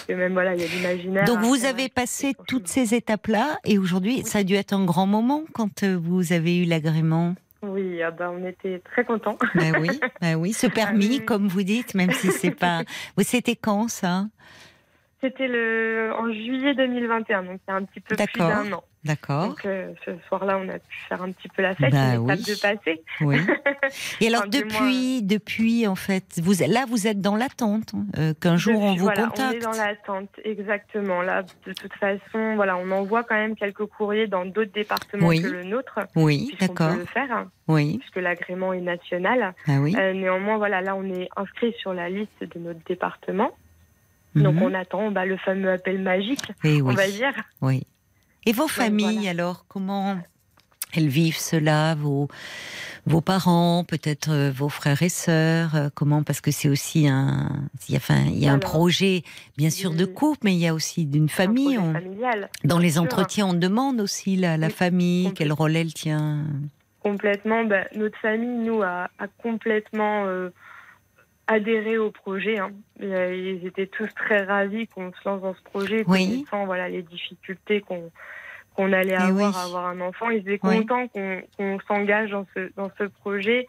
Et 0.09 0.15
même 0.15 0.33
voilà, 0.33 0.55
il 0.55 0.61
y 0.61 0.63
a 0.63 0.67
l'imaginaire. 0.67 1.25
Donc 1.25 1.39
vous 1.39 1.65
avez 1.65 1.83
ouais, 1.83 1.89
passé 1.89 2.33
toutes 2.47 2.67
ces 2.67 2.93
étapes-là 2.93 3.57
et 3.65 3.77
aujourd'hui, 3.77 4.23
ça 4.23 4.39
a 4.39 4.43
dû 4.43 4.53
être 4.53 4.73
un 4.73 4.85
grand 4.85 5.07
moment 5.07 5.43
quand 5.53 5.83
euh, 5.83 5.97
vous 5.99 6.33
avez 6.33 6.57
eu 6.57 6.65
l'agrément. 6.65 7.35
Oui, 7.63 8.01
ah 8.03 8.11
bah, 8.11 8.31
on 8.31 8.45
était 8.45 8.79
très 8.79 9.03
contents. 9.03 9.37
Ben 9.55 9.75
oui, 9.81 9.99
ben 10.21 10.35
oui, 10.35 10.53
ce 10.53 10.67
permis, 10.73 11.07
oui, 11.07 11.17
oui. 11.19 11.25
comme 11.25 11.47
vous 11.47 11.63
dites, 11.63 11.95
même 11.95 12.11
si 12.11 12.31
c'est 12.31 12.51
pas. 12.51 12.83
C'était 13.17 13.55
quand 13.55 13.87
ça? 13.87 14.27
C'était 15.19 15.47
le 15.47 16.11
en 16.15 16.31
juillet 16.31 16.75
2021, 16.75 17.43
donc 17.43 17.59
il 17.67 17.71
y 17.71 17.73
a 17.73 17.75
un 17.77 17.83
petit 17.85 17.99
peu 18.01 18.15
plus 18.15 18.37
d'un 18.39 18.71
an. 18.71 18.83
D'accord. 19.03 19.47
Donc 19.47 19.65
euh, 19.65 19.91
ce 20.05 20.11
soir-là, 20.27 20.59
on 20.63 20.69
a 20.69 20.73
pu 20.79 20.97
faire 21.09 21.23
un 21.23 21.31
petit 21.31 21.47
peu 21.47 21.61
la 21.63 21.73
fête, 21.73 21.91
Bah 21.91 22.19
oui. 22.19 22.35
de 22.35 22.61
passé. 22.61 23.01
Oui. 23.21 23.37
Et 24.21 24.27
alors 24.27 24.41
Enfin, 24.41 24.49
du 24.49 24.59
depuis, 24.61 25.23
depuis 25.23 25.87
en 25.87 25.95
fait, 25.95 26.39
vous 26.43 26.53
là 26.67 26.85
vous 26.87 27.07
êtes 27.07 27.19
dans 27.19 27.35
l'attente 27.35 27.93
hein, 27.95 28.05
euh, 28.17 28.33
qu'un 28.39 28.57
jour 28.57 28.79
on 28.81 28.91
Depuis, 28.91 28.97
vous 28.99 29.05
voilà, 29.05 29.23
On 29.23 29.29
contacte. 29.29 29.55
est 29.55 29.59
dans 29.59 29.71
l'attente, 29.71 30.29
exactement. 30.43 31.21
Là, 31.23 31.43
de 31.65 31.73
toute 31.73 31.93
façon, 31.93 32.55
voilà, 32.55 32.77
on 32.77 32.91
envoie 32.91 33.23
quand 33.23 33.35
même 33.35 33.55
quelques 33.55 33.85
courriers 33.85 34.27
dans 34.27 34.45
d'autres 34.45 34.73
départements 34.73 35.27
Oui. 35.29 35.41
que 35.41 35.47
le 35.47 35.63
nôtre, 35.63 35.99
Oui, 36.15 36.55
d'accord. 36.59 36.91
peut 36.93 36.99
le 36.99 37.05
faire, 37.05 37.31
hein, 37.31 37.49
Oui, 37.67 37.97
puisque 37.99 38.17
l'agrément 38.17 38.71
est 38.73 38.81
national. 38.81 39.53
ah 39.67 39.79
oui. 39.79 39.95
Euh, 39.97 40.13
néanmoins, 40.13 40.57
voilà, 40.57 40.81
là, 40.81 40.95
on 40.95 41.05
est 41.05 41.29
inscrit 41.37 41.73
sur 41.79 41.93
la 41.93 42.09
liste 42.09 42.41
de 42.41 42.59
notre 42.59 42.83
département. 42.85 43.49
Donc, 44.35 44.55
Mhm. 44.55 44.63
on 44.63 44.73
attend 44.73 45.11
bah, 45.11 45.25
le 45.25 45.37
fameux 45.37 45.71
appel 45.71 45.99
magique, 46.01 46.51
Et 46.63 46.81
on 46.81 46.87
oui, 46.87 46.95
va 46.95 47.07
dire. 47.07 47.33
oui. 47.61 47.83
Et 48.45 48.51
vos 48.53 48.67
familles 48.67 49.15
voilà. 49.15 49.29
alors, 49.31 49.65
comment 49.67 50.17
elles 50.93 51.07
vivent 51.09 51.37
cela, 51.37 51.95
vos 51.95 52.27
vos 53.05 53.21
parents, 53.21 53.83
peut-être 53.85 54.29
euh, 54.31 54.51
vos 54.51 54.67
frères 54.69 55.01
et 55.01 55.07
sœurs, 55.09 55.75
euh, 55.75 55.87
comment 55.95 56.23
Parce 56.23 56.41
que 56.41 56.51
c'est 56.51 56.67
aussi 56.69 57.07
un, 57.07 57.49
il 57.87 57.93
y 57.93 57.95
a, 57.95 57.99
enfin, 57.99 58.23
il 58.27 58.37
y 58.37 58.47
a 58.47 58.53
un 58.53 58.59
projet, 58.59 59.23
bien 59.57 59.69
sûr, 59.69 59.91
de 59.91 60.05
oui. 60.05 60.13
couple, 60.13 60.39
mais 60.43 60.53
il 60.53 60.59
y 60.59 60.67
a 60.67 60.73
aussi 60.73 61.05
d'une 61.05 61.25
un 61.25 61.27
famille. 61.29 61.77
On- 61.77 61.93
dans 62.65 62.79
les 62.79 62.91
sûr. 62.91 63.03
entretiens, 63.03 63.47
on 63.47 63.53
demande 63.53 64.01
aussi 64.01 64.35
la, 64.35 64.57
la 64.57 64.67
Oui, 64.67 64.73
famille, 64.73 65.33
quel 65.33 65.53
rôle 65.53 65.75
elle 65.77 65.93
tient. 65.93 66.43
Complètement. 67.01 67.63
bah, 67.63 67.85
notre 67.95 68.17
famille, 68.19 68.57
nous, 68.65 68.81
a, 68.81 69.09
a 69.19 69.27
complètement 69.41 70.25
euh, 70.25 70.49
adhéré 71.47 71.97
au 71.97 72.11
projet. 72.11 72.59
Hein. 72.59 72.71
Ils 72.99 73.65
étaient 73.65 73.87
tous 73.87 74.13
très 74.15 74.43
ravis 74.43 74.87
qu'on 74.87 75.11
se 75.13 75.17
lance 75.27 75.41
dans 75.41 75.53
ce 75.55 75.61
projet, 75.63 76.03
oui. 76.07 76.27
connaissant 76.43 76.65
voilà, 76.65 76.89
les 76.89 77.01
difficultés 77.03 77.81
qu'on 77.81 78.11
qu'on 78.75 78.93
allait 78.93 79.13
Eh 79.17 79.21
avoir 79.23 79.49
oui. 79.49 79.55
à 79.57 79.63
avoir 79.63 79.85
un 79.87 79.99
enfant. 80.01 80.29
Ils 80.29 80.47
étaient 80.49 80.59
Oui. 80.67 80.85
contents 80.85 81.07
qu'on 81.07 81.41
qu'on 81.57 81.79
s'engage 81.87 82.29
dans 82.31 82.45
ce, 82.55 82.71
dans 82.75 82.91
ce 82.97 83.05
projet. 83.05 83.67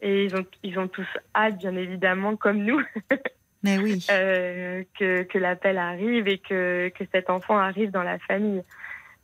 Et 0.00 0.24
ils 0.24 0.36
ont, 0.36 0.44
ils 0.62 0.78
ont 0.78 0.88
tous 0.88 1.06
hâte, 1.34 1.58
bien 1.58 1.74
évidemment, 1.76 2.36
comme 2.36 2.58
nous, 2.58 2.80
Mais 3.64 3.78
oui. 3.78 4.06
euh, 4.12 4.84
que, 4.98 5.22
que 5.24 5.38
l'appel 5.38 5.76
arrive 5.76 6.28
et 6.28 6.38
que, 6.38 6.88
que 6.96 7.02
cet 7.12 7.30
enfant 7.30 7.58
arrive 7.58 7.90
dans 7.90 8.04
la 8.04 8.18
famille. 8.20 8.62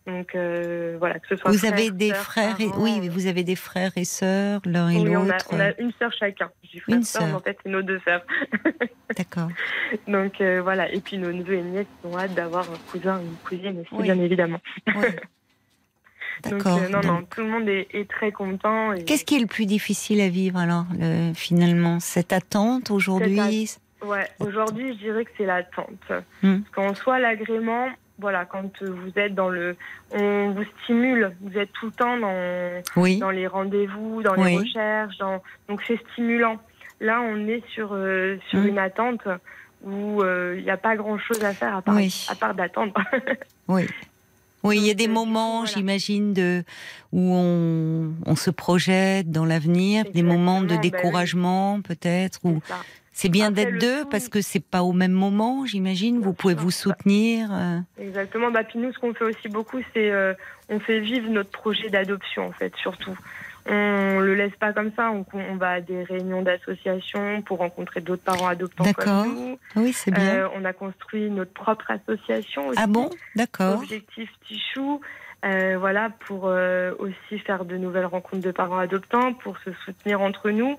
Donc 0.07 0.35
euh, 0.35 0.97
voilà, 0.99 1.19
que 1.19 1.27
ce 1.29 1.37
soit 1.37 1.51
Vous 1.51 1.65
avez 1.65 1.91
des 1.91 2.13
frères 2.13 2.61
et 2.61 2.67
parents, 2.69 2.83
oui, 2.83 2.99
mais 3.01 3.09
vous 3.09 3.27
avez 3.27 3.43
des 3.43 3.57
frères 3.57 3.93
et 3.97 4.05
sœurs 4.05 4.61
l'un 4.67 4.91
et 4.91 4.99
oui, 4.99 5.17
on 5.17 5.23
a, 5.23 5.33
l'autre. 5.33 5.47
on 5.51 5.59
a 5.61 5.71
une 5.81 5.93
sœur 5.99 6.13
chacun. 6.13 6.51
J'ai 6.63 6.79
frère, 6.81 6.97
Une 6.97 7.03
sœur, 7.05 7.35
en 7.35 7.41
fait, 7.41 7.57
c'est 7.63 7.71
nos 7.71 7.81
deux 7.81 8.01
sœurs. 8.05 8.23
D'accord. 9.17 9.49
Donc 10.07 10.41
euh, 10.43 10.61
voilà, 10.63 10.93
et 10.93 11.01
puis 11.01 11.17
nos 11.17 11.33
neveux 11.33 11.55
et 11.55 11.63
nièces 11.63 11.87
ont 12.05 12.19
hâte 12.19 12.35
d'avoir 12.35 12.71
un 12.71 12.77
cousin 12.93 13.19
ou 13.19 13.23
une 13.23 13.37
cousine 13.49 13.81
aussi, 13.81 13.89
Oui. 13.93 14.03
bien 14.03 14.19
évidemment. 14.21 14.61
Oui. 14.89 15.07
D'accord. 16.43 16.79
euh, 16.83 16.89
non, 16.89 17.01
Donc, 17.01 17.05
non, 17.07 17.23
tout 17.31 17.41
le 17.41 17.47
monde 17.49 17.69
est, 17.69 17.87
est 17.95 18.11
très 18.11 18.33
content. 18.33 18.93
et- 18.93 19.05
Qu'est-ce 19.05 19.25
qui 19.25 19.37
est 19.37 19.41
le 19.41 19.47
plus 19.47 19.67
difficile 19.67 20.21
à 20.21 20.29
vivre 20.29 20.59
alors, 20.59 20.85
le- 20.99 21.33
finalement? 21.33 22.01
Cette 22.01 22.33
attente 22.33 22.91
aujourd'hui? 22.91 23.71
Ouais, 24.05 24.29
aujourd'hui, 24.41 24.93
je 24.95 24.99
dirais 24.99 25.25
que 25.25 25.31
c'est 25.39 25.47
l'attente. 25.47 25.89
Hmm. 26.43 26.59
Parce 26.61 26.71
qu'en 26.75 26.95
soi, 26.95 27.19
l'agrément, 27.21 27.87
voilà, 28.19 28.45
quand 28.45 28.83
vous 28.83 29.11
êtes 29.17 29.35
dans 29.35 29.49
le. 29.49 29.77
On 30.13 30.51
vous 30.51 30.65
stimule, 30.83 31.33
vous 31.41 31.59
êtes 31.59 31.73
tout 31.73 31.87
le 31.87 31.93
temps 31.93 32.17
dans, 32.19 32.83
Oui. 32.97 33.19
dans 33.19 33.31
les 33.31 33.47
rendez-vous, 33.47 34.23
dans 34.23 34.37
Oui. 34.37 34.51
les 34.53 34.59
recherches, 34.59 35.19
dans... 35.19 35.43
donc 35.69 35.83
c'est 35.87 35.99
stimulant. 36.13 36.59
Là, 37.01 37.21
on 37.21 37.49
est 37.49 37.63
sur, 37.69 37.91
euh, 37.93 38.37
sur 38.49 38.61
Hmm. 38.61 38.69
une 38.69 38.79
attente 38.79 39.27
où 39.83 40.23
euh, 40.23 40.55
il 40.57 40.65
n'y 40.65 40.71
a 40.71 40.77
pas 40.77 40.97
grand-chose 40.97 41.45
à 41.45 41.53
faire 41.53 41.77
à 41.77 41.83
part, 41.83 41.97
Oui. 41.97 42.27
à 42.31 42.35
part 42.35 42.55
d'attendre. 42.55 42.95
Oui. 43.69 43.87
Oui, 44.63 44.79
il 44.79 44.87
y 44.87 44.91
a 44.91 44.95
des 44.95 45.09
euh, 45.09 45.13
moments, 45.13 45.59
voilà. 45.61 45.73
j'imagine, 45.75 46.33
de 46.33 46.65
où 47.13 47.35
on, 47.35 48.15
on 48.25 48.35
se 48.37 48.51
projette 48.51 49.31
dans 49.31 49.45
l'avenir, 49.45 50.05
des 50.15 50.23
moments 50.23 50.63
de 50.63 50.75
oui. 50.75 50.81
découragement 50.81 51.83
peut-être, 51.83 52.39
ou 52.45 52.61
C'est 53.17 53.29
bien 53.29 53.51
d'être 53.53 53.79
deux 53.79 54.03
tout- 54.03 54.09
parce 54.11 54.29
que 54.29 54.41
c'est 54.43 54.59
pas 54.65 54.83
au 54.83 54.93
même 54.93 55.13
moment, 55.13 55.65
j'imagine. 55.67 56.21
Vous 56.21 56.33
pouvez 56.35 56.55
vous 56.55 56.73
soutenir. 56.73 57.49
euh, 57.53 57.79
Exactement. 57.99 58.51
Bah, 58.51 58.65
puis 58.65 58.79
nous, 58.81 58.93
ce 58.93 58.99
qu'on 58.99 59.15
fait 59.15 59.25
aussi 59.25 59.49
beaucoup, 59.49 59.79
c'est 59.95 60.11
euh, 60.11 60.35
on 60.69 60.81
fait 60.81 60.99
vivre 61.01 61.31
notre 61.31 61.51
projet 61.51 61.89
d'adoption, 61.91 62.49
en 62.49 62.53
fait, 62.53 62.75
surtout. 62.77 63.17
On 63.67 64.19
le 64.21 64.35
laisse 64.35 64.55
pas 64.61 64.73
comme 64.75 64.91
ça. 64.95 65.11
On, 65.11 65.25
on 65.33 65.57
va 65.57 65.71
à 65.71 65.81
des 65.81 66.03
réunions 66.03 66.43
d'associations 66.43 67.41
pour 67.43 67.59
rencontrer 67.59 68.01
d'autres 68.03 68.23
parents 68.25 68.49
adoptants 68.49 68.85
D'accord. 68.85 69.23
comme 69.25 69.35
nous. 69.35 69.59
Oui, 69.77 69.93
c'est 69.95 70.11
bien. 70.11 70.35
Euh, 70.35 70.49
on 70.55 70.65
a 70.67 70.73
construit 70.75 71.31
notre 71.31 71.53
propre 71.53 71.91
association 71.91 72.69
aussi. 72.69 72.79
ah 72.83 72.87
bon? 72.87 73.09
D'accord. 73.37 73.79
Objectif 73.79 74.29
Tichou. 74.47 75.01
Euh, 75.47 75.77
voilà, 75.79 76.11
pour 76.27 76.47
euh, 76.49 76.93
aussi 76.99 77.39
faire 77.39 77.65
de 77.65 77.77
nouvelles 77.77 78.07
rencontres 78.07 78.43
de 78.43 78.51
parents 78.51 78.79
adoptants, 78.79 79.33
pour 79.35 79.59
se 79.59 79.71
soutenir 79.85 80.21
entre 80.23 80.51
nous, 80.51 80.79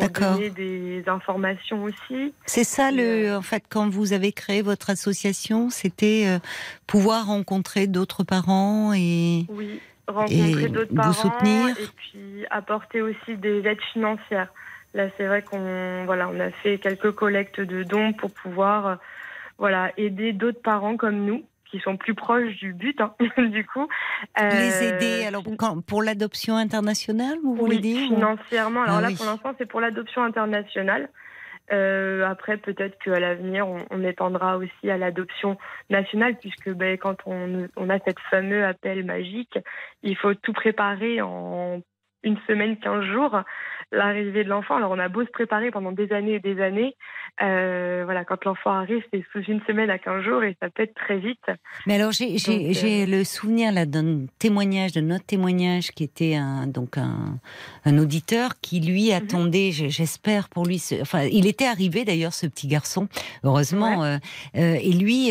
pour 0.00 0.08
donner 0.10 0.50
des 0.50 1.04
informations 1.06 1.84
aussi. 1.84 2.34
C'est 2.44 2.64
ça 2.64 2.90
le, 2.90 3.28
euh, 3.28 3.38
en 3.38 3.42
fait, 3.42 3.64
quand 3.68 3.88
vous 3.88 4.12
avez 4.12 4.32
créé 4.32 4.62
votre 4.62 4.90
association, 4.90 5.70
c'était 5.70 6.24
euh, 6.26 6.38
pouvoir 6.86 7.26
rencontrer 7.26 7.86
d'autres 7.86 8.22
parents 8.24 8.92
et 8.94 9.46
Oui, 9.48 9.80
rencontrer 10.06 10.68
d'autres 10.68 10.94
parents 10.94 11.12
soutenir. 11.12 11.68
et 11.68 11.86
puis 11.96 12.44
apporter 12.50 13.00
aussi 13.00 13.36
des 13.36 13.66
aides 13.66 13.82
financières. 13.92 14.52
Là, 14.94 15.08
c'est 15.16 15.26
vrai 15.26 15.42
qu'on 15.42 16.04
voilà, 16.04 16.28
on 16.28 16.38
a 16.40 16.50
fait 16.50 16.78
quelques 16.78 17.12
collectes 17.12 17.60
de 17.60 17.82
dons 17.82 18.12
pour 18.12 18.30
pouvoir 18.30 18.86
euh, 18.86 18.94
voilà 19.58 19.92
aider 19.96 20.32
d'autres 20.32 20.62
parents 20.62 20.96
comme 20.96 21.24
nous 21.24 21.42
qui 21.70 21.80
sont 21.80 21.96
plus 21.96 22.14
proches 22.14 22.54
du 22.56 22.72
but 22.72 23.00
hein, 23.00 23.14
du 23.38 23.64
coup. 23.66 23.86
Euh, 24.40 24.48
les 24.50 24.84
aider. 24.88 25.24
Alors 25.26 25.42
quand- 25.58 25.80
pour 25.84 26.02
l'adoption 26.02 26.56
internationale, 26.56 27.36
vous 27.42 27.54
voulez 27.54 27.78
dire 27.78 28.08
financièrement. 28.08 28.82
Alors 28.82 28.96
Ah 28.98 29.00
là, 29.02 29.08
oui. 29.08 29.16
pour 29.16 29.26
l'instant, 29.26 29.52
c'est 29.58 29.66
pour 29.66 29.80
l'adoption 29.80 30.22
internationale. 30.24 31.08
Euh, 31.72 32.24
après, 32.24 32.58
peut-être 32.58 32.96
qu'à 33.02 33.18
l'avenir, 33.18 33.66
on, 33.66 33.84
on 33.90 34.04
étendra 34.04 34.56
aussi 34.56 34.88
à 34.88 34.96
l'adoption 34.96 35.58
nationale, 35.90 36.36
puisque 36.38 36.70
ben, 36.70 36.96
quand 36.96 37.16
on, 37.26 37.66
on 37.76 37.90
a 37.90 37.98
cette 38.04 38.20
fameux 38.30 38.64
appel 38.64 39.04
magique, 39.04 39.58
il 40.04 40.16
faut 40.16 40.34
tout 40.34 40.52
préparer 40.52 41.20
en 41.22 41.80
une 42.22 42.38
semaine, 42.46 42.76
15 42.78 43.04
jours, 43.06 43.40
l'arrivée 43.96 44.44
de 44.44 44.48
l'enfant. 44.48 44.76
Alors, 44.76 44.90
on 44.92 44.98
a 44.98 45.08
beau 45.08 45.24
se 45.24 45.30
préparer 45.30 45.70
pendant 45.70 45.92
des 45.92 46.12
années 46.12 46.34
et 46.34 46.40
des 46.40 46.60
années. 46.62 46.94
euh, 47.42 48.02
voilà, 48.04 48.24
quand 48.24 48.44
l'enfant 48.44 48.70
arrive, 48.70 49.02
c'est 49.12 49.22
sous 49.32 49.42
une 49.50 49.60
semaine 49.66 49.90
à 49.90 49.98
15 49.98 50.22
jours 50.24 50.42
et 50.42 50.56
ça 50.60 50.70
peut 50.70 50.82
être 50.84 50.94
très 50.94 51.18
vite. 51.18 51.44
Mais 51.86 51.94
alors 51.96 52.12
j'ai 52.12 52.36
euh, 52.36 53.06
le 53.06 53.24
souvenir 53.24 53.72
là 53.72 53.84
d'un 53.84 54.24
témoignage, 54.38 54.92
de 54.92 55.00
notre 55.02 55.26
témoignage 55.26 55.90
qui 55.90 56.04
était 56.04 56.34
un 56.36 56.66
donc 56.66 56.96
un, 56.96 57.38
un 57.84 57.98
auditeur 57.98 58.52
qui 58.62 58.80
lui 58.80 59.08
Mhm. 59.10 59.16
attendait, 59.16 59.70
je- 59.72 59.88
j'espère 59.88 60.48
pour 60.48 60.64
lui, 60.66 60.78
ce- 60.78 61.00
enfin 61.02 61.24
il 61.24 61.46
était 61.46 61.66
arrivé 61.66 62.04
d'ailleurs 62.06 62.32
ce 62.32 62.46
petit 62.46 62.68
garçon, 62.68 63.06
heureusement, 63.44 64.02
euh, 64.04 64.16
euh, 64.56 64.78
et 64.80 64.92
lui. 64.92 65.30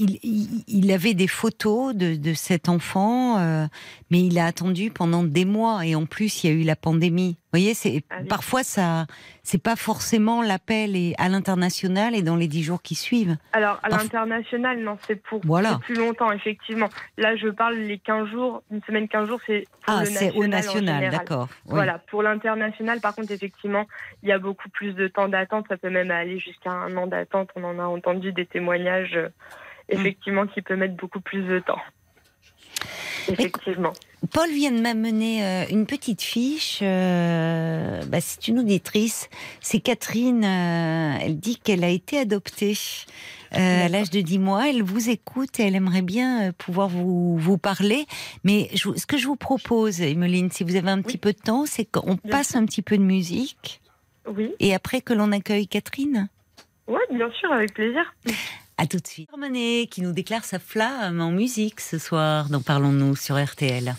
il, 0.00 0.18
il- 0.22 0.64
il 0.68 0.92
avait 0.92 1.14
des 1.14 1.26
photos 1.26 1.92
de, 1.94 2.14
de 2.14 2.32
cet 2.34 2.68
enfant, 2.68 3.38
euh, 3.38 3.66
mais 4.10 4.20
il 4.22 4.38
a 4.38 4.46
attendu 4.46 4.90
pendant 4.90 5.24
des 5.24 5.44
mois 5.44 5.84
et 5.84 5.96
en 5.96 6.06
plus 6.06 6.44
il 6.44 6.50
y 6.50 6.52
a 6.52 6.56
eu 6.56 6.62
la 6.62 6.76
pandémie. 6.76 7.36
Vous 7.50 7.58
voyez, 7.60 7.72
c'est 7.72 8.02
Ah 8.10 8.16
parfois 8.28 8.62
ça, 8.62 9.06
c'est 9.42 9.62
pas 9.62 9.74
forcément 9.74 10.42
l'appel 10.42 10.94
et 10.96 11.14
à 11.16 11.30
l'international 11.30 12.14
et 12.14 12.20
dans 12.20 12.36
les 12.36 12.46
dix 12.46 12.62
jours 12.62 12.82
qui 12.82 12.94
suivent. 12.94 13.38
Alors, 13.54 13.80
à 13.82 13.88
Parf- 13.88 14.02
l'international, 14.02 14.80
non, 14.80 14.98
c'est 15.06 15.16
pour 15.16 15.40
Voilà. 15.46 15.78
plus 15.82 15.94
longtemps, 15.94 16.30
effectivement. 16.30 16.90
Là, 17.16 17.36
je 17.36 17.48
parle 17.48 17.76
les 17.76 17.98
15 17.98 18.28
jours, 18.28 18.62
une 18.70 18.82
semaine, 18.82 19.08
15 19.08 19.28
jours, 19.28 19.40
c'est 19.46 19.66
Ah, 19.86 20.04
c'est 20.04 20.32
au 20.32 20.46
national, 20.46 21.08
d'accord. 21.10 21.48
oui. 21.64 21.72
Voilà, 21.76 21.98
pour 22.10 22.22
l'international, 22.22 23.00
par 23.00 23.14
contre, 23.14 23.32
effectivement, 23.32 23.86
il 24.22 24.28
y 24.28 24.32
a 24.32 24.38
beaucoup 24.38 24.68
plus 24.68 24.92
de 24.92 25.08
temps 25.08 25.28
d'attente. 25.28 25.64
Ça 25.70 25.78
peut 25.78 25.88
même 25.88 26.10
aller 26.10 26.38
jusqu'à 26.38 26.70
un 26.72 26.94
an 26.98 27.06
d'attente. 27.06 27.48
On 27.56 27.64
en 27.64 27.78
a 27.78 27.84
entendu 27.84 28.30
des 28.32 28.44
témoignages, 28.44 29.16
euh, 29.16 29.28
effectivement, 29.88 30.46
qui 30.46 30.60
peut 30.60 30.76
mettre 30.76 30.96
beaucoup 30.96 31.20
plus 31.22 31.40
de 31.44 31.60
temps. 31.60 31.80
Effectivement. 33.28 33.94
Paul 34.32 34.50
vient 34.50 34.72
de 34.72 34.80
m'amener 34.80 35.44
euh, 35.44 35.64
une 35.70 35.86
petite 35.86 36.22
fiche. 36.22 36.80
euh, 36.82 38.02
bah, 38.06 38.20
c'est 38.20 38.48
une 38.48 38.58
auditrice. 38.58 39.28
C'est 39.60 39.80
Catherine. 39.80 40.44
euh, 40.44 41.18
elle 41.20 41.38
dit 41.38 41.56
qu'elle 41.56 41.84
a 41.84 41.88
été 41.88 42.18
adoptée 42.18 42.74
euh, 43.54 43.86
à 43.86 43.88
l'âge 43.88 44.10
de 44.10 44.20
10 44.20 44.38
mois. 44.40 44.68
Elle 44.68 44.82
vous 44.82 45.08
écoute 45.08 45.60
et 45.60 45.64
elle 45.64 45.76
aimerait 45.76 46.02
bien 46.02 46.52
pouvoir 46.52 46.88
vous, 46.88 47.36
vous 47.38 47.58
parler. 47.58 48.06
Mais 48.44 48.68
je- 48.74 48.96
ce 48.96 49.06
que 49.06 49.16
je 49.16 49.26
vous 49.26 49.36
propose, 49.36 50.00
Emeline, 50.00 50.50
si 50.50 50.64
vous 50.64 50.74
avez 50.76 50.90
un 50.90 51.00
petit 51.00 51.18
peu 51.18 51.32
de 51.32 51.38
temps, 51.38 51.64
c'est 51.64 51.84
qu'on 51.84 52.16
passe 52.16 52.56
un 52.56 52.66
petit 52.66 52.82
peu 52.82 52.98
de 52.98 53.04
musique 53.04 53.80
Oui, 54.28 54.50
et 54.58 54.74
après 54.74 55.00
que 55.00 55.14
l'on 55.14 55.30
accueille 55.32 55.68
Catherine. 55.68 56.28
ouais, 56.88 57.00
bien 57.12 57.30
sûr, 57.38 57.52
avec 57.52 57.72
plaisir. 57.72 58.02
À 58.78 58.86
tout 58.86 58.98
de 58.98 59.06
suite. 59.06 59.28
Hermené 59.32 59.88
qui 59.90 60.02
nous 60.02 60.12
déclare 60.12 60.44
sa 60.44 60.58
flamme 60.58 61.20
en 61.20 61.30
musique 61.32 61.80
ce 61.80 61.98
soir. 61.98 62.48
Dans 62.48 62.60
Parlons-nous 62.60 63.16
sur 63.16 63.42
RTL. 63.42 63.94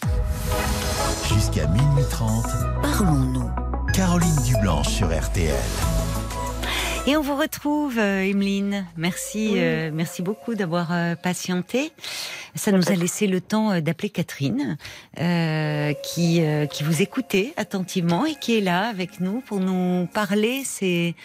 Jusqu'à 1.33 1.67
minuit 1.67 2.05
30, 2.09 2.45
Parlons-nous. 2.81 3.49
Caroline 3.93 4.35
Dublanche 4.45 4.87
sur 4.87 5.07
RTL. 5.07 5.53
Et 7.07 7.17
on 7.17 7.21
vous 7.21 7.35
retrouve, 7.35 7.97
euh, 7.97 8.21
Emeline. 8.21 8.85
Merci, 8.95 9.49
Oui. 9.53 9.59
euh, 9.59 9.89
merci 9.93 10.21
beaucoup 10.21 10.53
d'avoir 10.53 10.89
euh, 10.91 11.15
patienté. 11.15 11.91
Ça 12.55 12.71
nous 12.71 12.89
a 12.91 12.95
laissé 12.95 13.25
le 13.25 13.41
temps 13.41 13.71
euh, 13.71 13.81
d'appeler 13.81 14.09
Catherine, 14.09 14.77
euh, 15.19 15.93
qui, 16.03 16.41
euh, 16.43 16.65
qui 16.67 16.83
vous 16.83 17.01
écoutait 17.01 17.53
attentivement 17.57 18.25
et 18.25 18.35
qui 18.35 18.57
est 18.57 18.61
là 18.61 18.87
avec 18.89 19.19
nous 19.21 19.41
pour 19.41 19.59
nous 19.59 20.07
parler. 20.13 20.63
C'est 20.65 21.15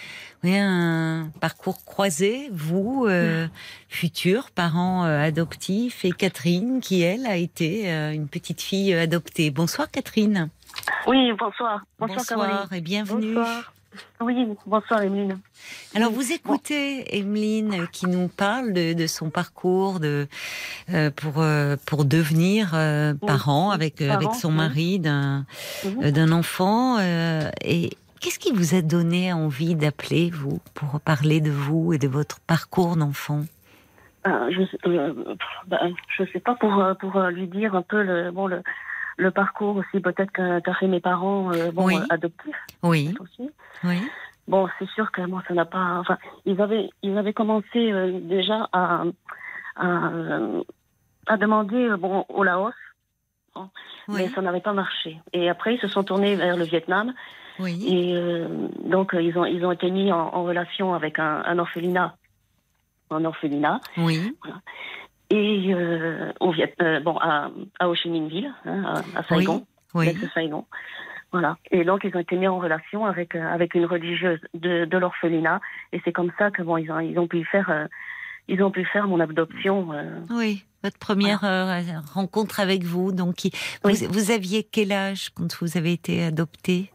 un 0.52 1.30
parcours 1.40 1.84
croisé, 1.84 2.48
vous, 2.52 3.06
euh, 3.08 3.46
futurs 3.88 4.50
parents 4.50 5.04
euh, 5.04 5.22
adoptifs, 5.22 6.04
et 6.04 6.12
Catherine, 6.12 6.80
qui 6.80 7.02
elle 7.02 7.26
a 7.26 7.36
été 7.36 7.90
euh, 7.90 8.12
une 8.12 8.28
petite 8.28 8.60
fille 8.60 8.94
adoptée. 8.94 9.50
Bonsoir 9.50 9.90
Catherine. 9.90 10.50
Oui, 11.06 11.32
bonsoir. 11.38 11.84
Bonsoir, 11.98 12.26
Caroline. 12.26 12.66
et 12.72 12.80
bienvenue. 12.80 13.34
Bonsoir. 13.34 13.74
Oui, 14.20 14.34
bonsoir, 14.66 15.02
Emeline. 15.02 15.38
Alors 15.94 16.10
vous 16.10 16.32
écoutez 16.32 17.16
Emeline 17.16 17.86
qui 17.92 18.06
nous 18.06 18.28
parle 18.28 18.72
de, 18.72 18.92
de 18.92 19.06
son 19.06 19.30
parcours 19.30 20.00
de 20.00 20.26
euh, 20.92 21.10
pour 21.10 21.34
euh, 21.38 21.76
pour 21.86 22.04
devenir 22.04 22.72
euh, 22.74 23.14
parent 23.14 23.70
avec 23.70 23.96
parent, 23.96 24.14
avec 24.14 24.34
son 24.34 24.50
mari 24.50 24.98
d'un 24.98 25.46
d'un 25.84 26.32
enfant 26.32 26.98
et 27.00 27.90
qu'est-ce 28.24 28.38
qui 28.38 28.52
vous 28.52 28.74
a 28.74 28.80
donné 28.80 29.34
envie 29.34 29.74
d'appeler 29.74 30.30
vous 30.30 30.58
pour 30.72 30.98
parler 31.02 31.42
de 31.42 31.50
vous 31.50 31.92
et 31.92 31.98
de 31.98 32.08
votre 32.08 32.40
parcours 32.40 32.96
d'enfant? 32.96 33.42
Euh, 34.26 34.50
je 34.50 34.88
euh, 34.88 35.34
bah, 35.66 35.80
sais 36.16 36.40
pas 36.40 36.54
pour 36.54 36.82
euh, 36.82 36.94
pour 36.94 37.20
lui 37.20 37.46
dire 37.48 37.74
un 37.74 37.82
peu 37.82 38.02
le 38.02 38.30
bon 38.30 38.46
le 38.46 38.62
le 39.18 39.30
parcours 39.30 39.76
aussi 39.76 40.00
peut-être 40.00 40.32
qu'a 40.32 40.74
fait 40.74 40.88
mes 40.88 41.00
parents 41.00 41.52
euh, 41.52 41.70
bon 41.70 41.84
Oui. 41.84 41.96
adoptifs 42.08 42.56
Oui, 42.82 43.14
aussi. 43.20 43.50
oui. 43.84 44.00
bon, 44.48 44.68
c'est 44.78 44.88
sûr 44.88 45.12
que 45.12 45.20
moi, 45.20 45.42
ça 45.46 45.52
n'a 45.52 45.66
pas. 45.66 45.98
Enfin, 45.98 46.16
ils 46.46 46.60
avaient, 46.62 46.88
ils 47.02 47.18
avaient 47.18 47.34
commencé 47.34 47.92
déjà 48.22 48.68
à, 48.72 49.04
à, 49.76 50.10
à 51.26 51.36
demander 51.36 51.90
bon, 51.98 52.24
au 52.30 52.42
Laos, 52.42 52.72
bon, 53.54 53.68
mais 54.08 54.30
ça 54.30 54.40
n'avait 54.40 54.60
pas 54.60 54.72
marché. 54.72 55.20
Et 55.34 55.50
après, 55.50 55.74
ils 55.74 55.80
se 55.80 55.88
sont 55.88 56.04
tournés 56.04 56.34
vers 56.36 56.56
le 56.56 56.64
Vietnam. 56.64 57.12
Oui. 57.58 57.84
Et 57.86 58.14
euh, 58.16 58.68
donc, 58.84 59.14
euh, 59.14 59.22
ils 59.22 59.36
ont, 59.38 59.44
ils 59.44 59.64
ont 59.64 59.72
été 59.72 59.90
mis 59.90 60.10
en, 60.12 60.18
en 60.34 60.44
relation 60.44 60.94
avec 60.94 61.18
un, 61.18 61.42
un 61.46 61.58
orphelinat. 61.58 62.16
Un 63.10 63.24
orphelinat. 63.24 63.80
Oui. 63.98 64.36
Et 65.30 65.72
euh, 65.74 66.32
au 66.40 66.50
Viet, 66.52 66.74
euh, 66.82 67.00
bon, 67.00 67.16
à, 67.18 67.50
à 67.78 67.88
Ho 67.88 67.94
Chi 67.94 68.08
Minh 68.08 68.28
Ville, 68.28 68.52
hein, 68.66 69.02
à, 69.14 69.20
à 69.20 69.22
Saigon, 69.24 69.64
Oui. 69.94 70.06
l'ex 70.06 70.20
Saigon. 70.34 70.64
Voilà. 71.32 71.56
Et 71.70 71.84
donc, 71.84 72.02
ils 72.04 72.14
ont 72.16 72.20
été 72.20 72.36
mis 72.36 72.46
en 72.46 72.58
relation 72.58 73.06
avec, 73.06 73.34
euh, 73.34 73.42
avec 73.52 73.74
une 73.74 73.86
religieuse 73.86 74.40
de, 74.54 74.84
de 74.84 74.98
l'orphelinat. 74.98 75.60
Et 75.92 76.00
c'est 76.04 76.12
comme 76.12 76.30
ça 76.38 76.50
que, 76.50 76.62
bon, 76.62 76.76
ils 76.76 76.90
ont, 76.92 77.00
ils 77.00 77.18
ont 77.18 77.26
pu 77.26 77.44
faire, 77.44 77.70
euh, 77.70 77.86
ils 78.48 78.62
ont 78.62 78.70
pu 78.70 78.84
faire 78.84 79.08
mon 79.08 79.18
adoption. 79.20 79.92
euh. 79.92 80.20
Oui. 80.30 80.64
Votre 80.84 80.98
première 80.98 81.42
euh, 81.44 81.80
rencontre 82.12 82.60
avec 82.60 82.84
vous. 82.84 83.10
Donc, 83.10 83.36
vous, 83.82 83.90
Oui. 83.90 84.06
vous 84.08 84.30
aviez 84.30 84.62
quel 84.64 84.92
âge 84.92 85.30
quand 85.30 85.56
vous 85.60 85.76
avez 85.78 85.92
été 85.92 86.22
adoptée? 86.24 86.90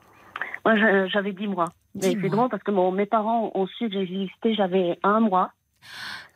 Moi, 0.66 1.08
j'avais 1.08 1.32
10 1.34 1.48
mois. 1.48 1.66
Mais 1.96 2.12
c'est 2.22 2.30
drôle 2.30 2.50
parce 2.50 2.64
que 2.64 2.72
mon- 2.72 2.92
mes 2.92 3.06
parents 3.06 3.52
ont 3.56 3.66
su 3.68 3.88
que 3.90 3.94
j'existais, 3.94 4.54
j'avais 4.54 4.98
un 5.04 5.20
mois. 5.20 5.52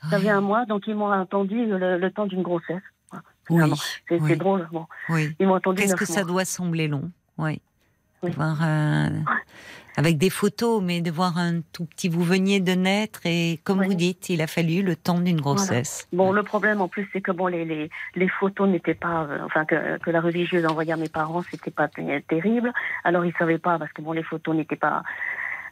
J'avais 0.09 0.29
un 0.29 0.41
mois, 0.41 0.65
donc 0.65 0.83
ils 0.87 0.95
m'ont 0.95 1.09
attendu 1.11 1.65
le, 1.65 1.97
le 1.97 2.11
temps 2.11 2.25
d'une 2.25 2.41
grossesse. 2.41 2.81
Oui. 3.49 3.61
C'est 4.09 4.19
oui. 4.21 4.37
drôle. 4.37 4.67
Bon. 4.71 4.85
Oui. 5.09 5.35
Ils 5.39 5.47
m'ont 5.47 5.55
attendu 5.55 5.81
Qu'est-ce 5.81 5.95
que 5.95 6.05
ça 6.05 6.21
mois. 6.21 6.31
doit 6.31 6.45
sembler 6.45 6.87
long? 6.87 7.11
Oui. 7.37 7.55
De 8.23 8.29
Oui. 8.29 8.31
voir, 8.35 8.57
euh, 8.63 9.09
avec 9.95 10.17
des 10.17 10.29
photos, 10.29 10.81
mais 10.81 11.01
de 11.01 11.11
voir 11.11 11.37
un 11.37 11.61
tout 11.71 11.85
petit. 11.85 12.09
Vous 12.09 12.23
veniez 12.23 12.59
de 12.59 12.71
naître 12.73 13.21
et, 13.25 13.59
comme 13.63 13.79
Oui. 13.79 13.87
vous 13.87 13.93
dites, 13.93 14.29
il 14.29 14.41
a 14.41 14.47
fallu 14.47 14.81
le 14.81 14.95
temps 14.95 15.19
d'une 15.19 15.39
grossesse. 15.39 16.07
Bon, 16.13 16.31
le 16.31 16.43
problème 16.43 16.81
en 16.81 16.87
plus, 16.87 17.07
c'est 17.13 17.21
que 17.21 17.31
bon, 17.31 17.47
les, 17.47 17.63
les, 17.65 17.89
les 18.15 18.27
photos 18.29 18.67
n'étaient 18.69 18.95
pas, 18.95 19.23
euh, 19.25 19.39
enfin 19.45 19.65
que, 19.65 19.97
que 19.99 20.09
la 20.09 20.21
religieuse 20.21 20.65
envoyait 20.65 20.93
à 20.93 20.97
mes 20.97 21.09
parents, 21.09 21.43
c'était 21.49 21.71
pas 21.71 21.87
terrible. 22.27 22.73
Alors 23.03 23.25
ils 23.25 23.33
savaient 23.37 23.59
pas 23.59 23.77
parce 23.77 23.91
que 23.93 24.01
bon, 24.01 24.11
les 24.13 24.23
photos 24.23 24.55
n'étaient 24.55 24.75
pas, 24.75 25.03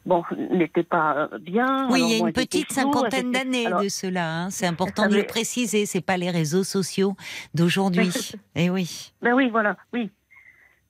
bon, 0.05 0.23
n'étaient 0.51 0.83
pas 0.83 1.29
euh, 1.33 1.39
bien. 1.39 1.87
Oui, 1.89 1.95
Alors, 1.95 1.97
il 1.97 2.11
y 2.11 2.13
a 2.13 2.17
une 2.27 2.33
petite 2.33 2.71
cinquantaine 2.71 3.31
d'années 3.31 3.65
alors, 3.67 3.81
de 3.81 3.89
cela. 3.89 4.43
hein. 4.43 4.49
C'est 4.51 4.67
important 4.73 5.03
ça 5.03 5.09
de 5.09 5.15
le 5.15 5.23
préciser. 5.23 5.85
C'est 5.85 6.01
pas 6.01 6.17
les 6.17 6.29
réseaux 6.29 6.63
sociaux 6.63 7.15
d'aujourd'hui. 7.55 8.11
Eh 8.55 8.69
oui. 8.69 9.13
Ben 9.21 9.33
oui, 9.33 9.49
voilà, 9.49 9.77
oui, 9.93 10.11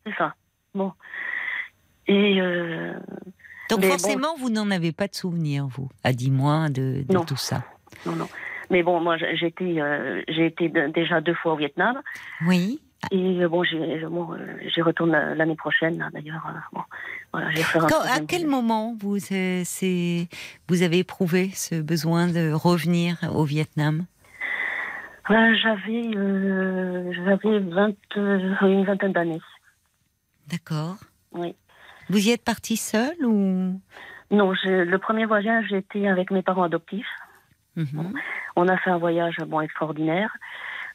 c'est 0.06 0.14
ça. 0.18 0.34
Bon. 0.74 0.92
Et 2.14 2.42
euh, 2.42 2.94
Donc 3.70 3.80
bon. 3.82 3.88
forcément, 3.88 4.36
vous 4.38 4.50
n'en 4.50 4.70
avez 4.72 4.92
pas 4.92 5.08
de 5.08 5.16
souvenir, 5.16 5.66
vous, 5.68 5.90
à 6.04 6.12
10 6.14 6.32
mois 6.32 6.70
de, 6.70 7.04
de 7.08 7.14
Non. 7.14 7.24
tout 7.26 7.38
ça. 7.38 7.64
non, 8.06 8.16
non. 8.16 8.28
Mais 8.70 8.84
bon, 8.84 9.00
moi, 9.02 9.18
j'ai 9.18 9.48
été, 9.48 9.82
euh, 9.82 10.22
j'ai 10.30 10.46
été 10.46 10.70
déjà 10.94 11.20
deux 11.22 11.34
fois 11.34 11.54
au 11.54 11.56
Vietnam. 11.58 12.02
Oui. 12.48 12.80
Et 13.12 13.44
euh, 13.44 13.50
bon, 13.50 13.64
bon, 14.10 14.34
euh, 14.34 14.38
j'y 14.74 14.82
retourne 14.82 15.12
la- 15.12 15.36
l'année 15.36 15.56
prochaine, 15.56 15.98
là, 15.98 16.10
d'ailleurs. 16.14 16.42
Bon, 16.72 16.82
voilà, 17.34 17.50
à 18.06 18.20
quel 18.28 18.48
moment 18.48 18.96
vous, 19.00 19.18
euh, 19.34 19.64
avez 20.84 21.00
éprouvé 21.00 21.50
ce 21.54 21.82
besoin 21.82 22.28
de 22.28 22.52
revenir 22.54 23.18
au 23.36 23.44
Vietnam? 23.44 24.06
Ben, 25.30 25.54
j'avais, 25.56 26.16
euh, 26.16 27.12
j'avais 27.14 27.60
20, 27.60 27.94
euh, 28.18 28.56
une 28.64 28.86
vingtaine 28.86 29.14
d'années. 29.14 29.42
D'accord. 30.48 30.98
Oui. 31.34 31.56
Vous 32.12 32.28
y 32.28 32.32
êtes 32.32 32.44
partie 32.44 32.78
seule 32.78 33.26
ou? 33.26 33.80
Non, 34.32 34.52
le 34.64 34.98
premier 34.98 35.26
voyage, 35.26 35.66
j'étais 35.70 36.08
avec 36.08 36.30
mes 36.32 36.42
parents 36.42 36.64
adoptifs. 36.64 37.08
Mhm. 37.78 38.14
On 38.58 38.68
a 38.68 38.78
fait 38.78 38.90
un 38.92 38.98
voyage 38.98 39.38
bon 39.48 39.62
extraordinaire 39.62 40.32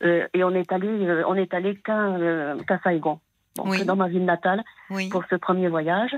Euh, 0.02 0.26
et 0.34 0.44
on 0.44 0.50
est 0.50 0.70
allé, 0.72 0.88
euh, 0.88 1.22
on 1.26 1.34
est 1.36 1.54
allé 1.54 1.74
qu'à 1.76 1.96
euh, 1.96 2.54
Saigon, 2.84 3.18
bon, 3.56 3.64
Oui. 3.70 3.82
dans 3.86 3.96
ma 3.96 4.08
ville 4.08 4.26
natale 4.26 4.62
Oui. 4.90 5.08
pour 5.08 5.24
ce 5.30 5.36
premier 5.36 5.68
voyage. 5.68 6.14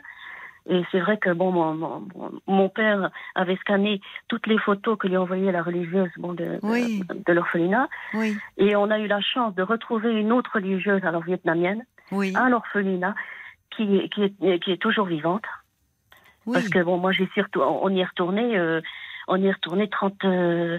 Et 0.68 0.82
c'est 0.90 0.98
vrai 0.98 1.16
que 1.16 1.30
bon, 1.30 1.52
mon, 1.52 1.74
mon, 1.74 2.30
mon 2.48 2.68
père 2.68 3.10
avait 3.36 3.54
scanné 3.58 4.00
toutes 4.26 4.48
les 4.48 4.58
photos 4.58 4.98
que 4.98 5.06
lui 5.06 5.16
envoyait 5.16 5.52
la 5.52 5.62
religieuse 5.62 6.10
bon, 6.18 6.32
de, 6.32 6.44
de- 6.44 6.58
Oui. 6.64 7.04
de 7.28 7.32
l'orphelinat. 7.32 7.88
Et 8.56 8.74
on 8.74 8.90
a 8.90 8.98
eu 8.98 9.06
la 9.06 9.20
chance 9.20 9.54
de 9.54 9.62
retrouver 9.62 10.10
une 10.22 10.32
autre 10.32 10.50
religieuse, 10.54 11.04
alors 11.04 11.22
vietnamienne, 11.22 11.84
à 12.34 12.48
l'orphelinat, 12.48 13.14
qui, 13.78 14.10
qui, 14.10 14.22
est, 14.24 14.58
qui 14.62 14.72
est 14.72 14.76
toujours 14.82 15.06
vivante. 15.06 15.44
oui. 16.46 16.52
Parce 16.54 16.68
que 16.68 16.82
bon, 16.82 16.98
moi, 16.98 17.12
j'y 17.12 17.26
suis 17.28 17.40
retour- 17.42 17.80
on 17.82 17.88
y 17.88 18.00
est 18.00 18.04
retourné, 18.04 18.58
euh, 18.58 18.80
on 19.28 19.36
y 19.36 19.46
est 19.46 19.52
retourné 19.52 19.88
30, 19.88 20.24
euh, 20.24 20.78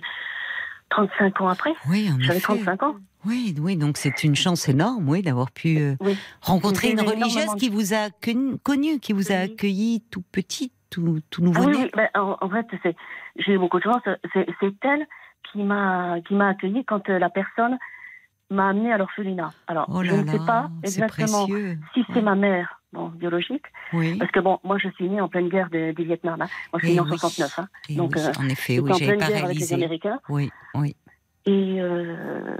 35 0.89 1.41
ans 1.41 1.47
après. 1.49 1.73
Oui, 1.89 2.09
J'avais 2.19 2.37
effet. 2.37 2.41
35 2.57 2.83
ans. 2.83 2.95
Oui, 3.25 3.53
oui, 3.59 3.75
donc 3.75 3.97
c'est 3.97 4.23
une 4.23 4.35
chance 4.35 4.69
énorme, 4.69 5.09
oui, 5.09 5.21
d'avoir 5.21 5.51
pu 5.51 5.77
euh, 5.77 5.95
Oui. 5.99 6.17
rencontrer 6.41 6.87
J'ai 6.87 6.93
une 6.93 6.99
eu 7.03 7.09
religieuse 7.09 7.53
qui 7.55 7.69
vous 7.69 7.93
a 7.93 8.09
connu, 8.23 8.57
connu, 8.59 8.99
qui 8.99 9.11
vous 9.13 9.31
a 9.31 9.35
accueilli 9.35 10.01
tout 10.09 10.23
petit, 10.31 10.71
tout, 10.89 11.19
tout 11.29 11.41
Ah 11.43 11.45
nouveau 11.45 11.65
oui, 11.65 11.77
né. 11.77 11.83
oui, 11.83 11.91
ben, 11.95 12.09
en, 12.15 12.37
en 12.39 12.49
fait, 12.49 12.65
c'est- 12.81 12.95
j'ai 13.35 13.53
eu 13.53 13.57
beaucoup 13.57 13.77
de 13.79 13.83
chance. 13.83 14.01
C'est 14.33 14.73
elle 14.83 15.05
qui 15.51 15.63
m'a 15.63 16.17
qui 16.27 16.33
m'a 16.33 16.49
accueilli 16.49 16.85
quand 16.85 17.09
euh, 17.09 17.19
la 17.19 17.29
personne 17.29 17.77
m'a 18.49 18.69
amené 18.69 18.91
à 18.93 18.97
l'orphelinat. 18.97 19.51
Alors, 19.67 19.85
Oh 19.93 20.01
je 20.03 20.13
ne 20.15 20.25
sais 20.25 20.39
pas 20.45 20.69
exactement 20.83 21.45
précieux. 21.45 21.77
si 21.93 22.03
c'est 22.07 22.15
Ouais. 22.15 22.21
ma 22.21 22.35
mère, 22.35 22.78
bon, 22.93 23.07
biologique, 23.09 23.65
Oui. 23.93 24.17
parce 24.17 24.31
que 24.31 24.39
bon, 24.39 24.59
moi, 24.63 24.77
je 24.77 24.89
suis 24.89 25.09
née 25.09 25.21
en 25.21 25.27
pleine 25.29 25.49
guerre 25.49 25.69
de- 25.69 25.91
du 25.91 26.03
Vietnam. 26.03 26.41
hein. 26.41 26.47
Moi, 26.73 26.79
je 26.81 26.85
suis 26.87 26.91
Eh 26.91 26.95
née 26.95 26.99
en 27.01 27.03
oui. 27.05 27.17
69. 27.17 27.59
Hein. 27.59 27.67
Et 27.89 27.95
donc, 27.95 28.13
oui, 28.15 28.21
euh, 28.21 28.31
en 28.39 28.49
effet, 28.49 28.79
oui, 28.79 28.91
en 28.91 28.97
pleine 28.97 29.19
guerre 29.19 29.45
avec 29.45 29.57
les. 29.59 29.73
Américains. 29.73 30.19
Oui, 30.29 30.49
oui. 30.75 30.95
Et, 31.45 31.77
euh, 31.79 32.57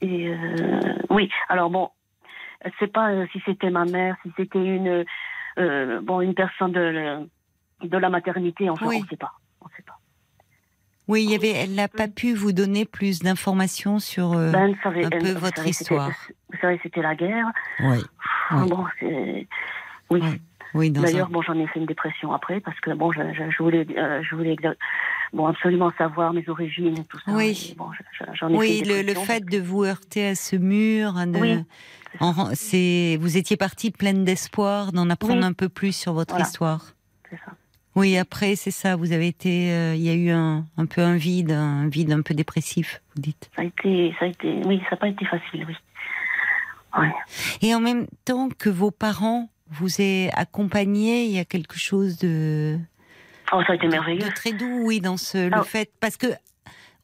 et 0.00 0.28
euh, 0.28 0.80
oui, 1.10 1.30
alors 1.48 1.70
bon, 1.70 1.90
je 2.64 2.70
sais 2.78 2.86
pas 2.86 3.10
euh, 3.10 3.26
si 3.32 3.40
c'était 3.44 3.70
ma 3.70 3.84
mère, 3.84 4.16
si 4.22 4.30
c'était 4.36 4.58
une 4.64 5.04
euh, 5.58 6.00
bon 6.02 6.20
une 6.20 6.34
personne 6.34 6.72
de 6.72 7.26
de 7.82 7.96
la 7.96 8.08
maternité, 8.10 8.68
enfin 8.70 8.86
on 8.86 8.90
sait 9.06 9.16
pas, 9.16 9.32
on 9.60 9.68
sait 9.76 9.82
pas. 9.82 9.98
Oui, 11.08 11.24
il 11.24 11.30
y 11.30 11.34
avait, 11.34 11.50
elle 11.52 11.74
n'a 11.74 11.88
pas 11.88 12.06
pu 12.06 12.34
vous 12.34 12.52
donner 12.52 12.84
plus 12.84 13.20
d'informations 13.20 13.98
sur. 13.98 14.30
Ben, 14.34 14.76
savez, 14.82 15.06
un 15.06 15.10
peu 15.10 15.32
vous 15.32 15.38
votre 15.40 15.56
savez, 15.56 15.70
histoire. 15.70 16.10
Vous 16.52 16.58
savez, 16.60 16.78
c'était 16.82 17.02
la 17.02 17.14
guerre. 17.16 17.46
Oui, 17.80 17.98
Oui. 18.52 18.68
Bon, 18.68 18.84
c'est 19.00 19.46
oui. 20.10 20.20
Oui, 20.74 20.90
D'ailleurs, 20.90 21.28
un- 21.28 21.30
bon, 21.30 21.40
j'en 21.40 21.54
ai 21.58 21.66
fait 21.66 21.80
une 21.80 21.86
dépression 21.86 22.30
après 22.34 22.60
parce 22.60 22.78
que 22.80 22.90
bon, 22.92 23.10
je, 23.10 23.20
je, 23.32 23.50
je 23.50 23.62
voulais, 23.62 23.86
euh, 23.96 24.22
je 24.22 24.34
voulais 24.36 24.54
exa- 24.54 24.76
bon 25.32 25.46
absolument 25.46 25.90
savoir 25.96 26.34
mes 26.34 26.46
origines 26.48 26.88
et 26.98 27.04
tout 27.04 27.18
ça. 27.24 27.32
Oui. 27.32 27.74
Bon, 27.78 27.86
j'en 28.34 28.48
ai 28.50 28.54
Oui, 28.54 28.82
fait 28.84 29.00
une 29.00 29.06
le, 29.06 29.14
fait 29.14 29.44
de 29.46 29.58
vous 29.58 29.84
heurter 29.84 30.26
à 30.28 30.34
ce 30.34 30.56
mur, 30.56 31.14
de- 31.14 31.38
Oui, 31.38 31.64
c'est, 32.54 33.16
vous 33.20 33.36
étiez 33.38 33.56
partie 33.56 33.90
pleine 33.90 34.24
d'espoir 34.24 34.92
d'en 34.92 35.08
apprendre 35.08 35.40
Oui. 35.40 35.44
un 35.44 35.52
peu 35.54 35.70
plus 35.70 35.92
sur 35.96 36.12
votre 36.12 36.34
Voilà. 36.34 36.44
histoire. 36.46 36.92
c'est 37.30 37.36
ça. 37.36 37.52
Oui, 37.96 38.16
après, 38.16 38.54
c'est 38.54 38.70
ça, 38.70 38.94
vous 38.94 39.12
avez 39.12 39.26
été, 39.26 39.72
euh, 39.72 39.94
il 39.94 40.02
y 40.02 40.10
a 40.10 40.14
eu 40.14 40.30
un, 40.30 40.64
un 40.76 40.86
peu 40.86 41.00
un 41.00 41.16
vide, 41.16 41.50
un 41.50 41.88
vide 41.88 42.12
un 42.12 42.20
peu 42.22 42.32
dépressif, 42.34 43.00
vous 43.16 43.22
dites. 43.22 43.50
Ça 43.56 43.62
a 43.62 43.64
été, 43.64 44.14
ça 44.20 44.26
a 44.26 44.28
été, 44.28 44.60
oui, 44.66 44.80
ça 44.84 44.90
n'a 44.92 44.96
pas 44.98 45.08
été 45.08 45.24
facile, 45.24 45.64
oui. 45.66 45.74
Ouais. 46.96 47.12
Et 47.62 47.74
en 47.74 47.80
même 47.80 48.06
temps 48.24 48.48
que 48.56 48.70
vos 48.70 48.90
parents 48.90 49.48
vous 49.70 50.00
aient 50.00 50.30
accompagné, 50.34 51.24
il 51.24 51.30
y 51.32 51.38
a 51.38 51.44
quelque 51.44 51.78
chose 51.78 52.18
de, 52.18 52.78
Oh, 53.52 53.60
ça 53.66 53.72
a 53.72 53.76
été 53.76 53.88
merveilleux. 53.88 54.20
de 54.20 54.28
très 54.34 54.52
doux, 54.52 54.82
oui, 54.84 55.00
dans 55.00 55.16
ce, 55.16 55.38
le 55.48 55.54
Ah. 55.56 55.62
fait, 55.64 55.90
parce 56.00 56.16
que 56.16 56.26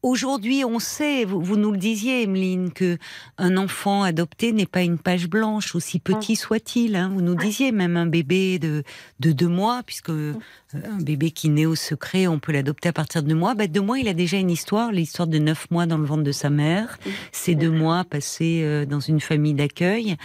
aujourd'hui, 0.04 0.64
on 0.64 0.78
sait, 0.78 1.24
vous, 1.24 1.40
vous 1.40 1.56
nous 1.56 1.72
le 1.72 1.78
disiez, 1.78 2.22
Emeline, 2.22 2.70
que 2.72 2.98
un 3.38 3.56
enfant 3.56 4.02
adopté 4.02 4.52
n'est 4.52 4.66
pas 4.66 4.82
une 4.82 4.98
page 4.98 5.28
blanche, 5.28 5.74
aussi 5.74 5.98
petit 5.98 6.36
soit-il. 6.36 6.94
hein. 6.94 7.10
Vous 7.12 7.22
nous 7.22 7.34
disiez 7.34 7.72
même 7.72 7.96
un 7.96 8.06
bébé 8.06 8.58
de, 8.58 8.82
de 9.20 9.32
deux 9.32 9.48
mois, 9.48 9.82
puisque 9.84 10.10
euh, 10.10 10.34
un 10.74 10.98
bébé 11.00 11.30
qui 11.30 11.48
naît 11.48 11.66
au 11.66 11.74
secret, 11.74 12.26
on 12.26 12.38
peut 12.38 12.52
l'adopter 12.52 12.90
à 12.90 12.92
partir 12.92 13.22
de 13.22 13.28
deux 13.28 13.34
mois. 13.34 13.54
Bah, 13.54 13.66
deux 13.66 13.80
mois, 13.80 13.98
il 13.98 14.06
a 14.08 14.14
déjà 14.14 14.36
une 14.36 14.50
histoire, 14.50 14.92
l'histoire 14.92 15.26
de 15.28 15.38
neuf 15.38 15.70
mois 15.70 15.86
dans 15.86 15.98
le 15.98 16.04
ventre 16.04 16.22
de 16.22 16.32
sa 16.32 16.50
mère, 16.50 16.98
ces 17.32 17.54
deux 17.54 17.70
mois 17.70 18.04
passés 18.04 18.60
euh, 18.62 18.84
dans 18.86 19.00
une 19.00 19.20
famille 19.20 19.54
d'accueil. 19.54 20.16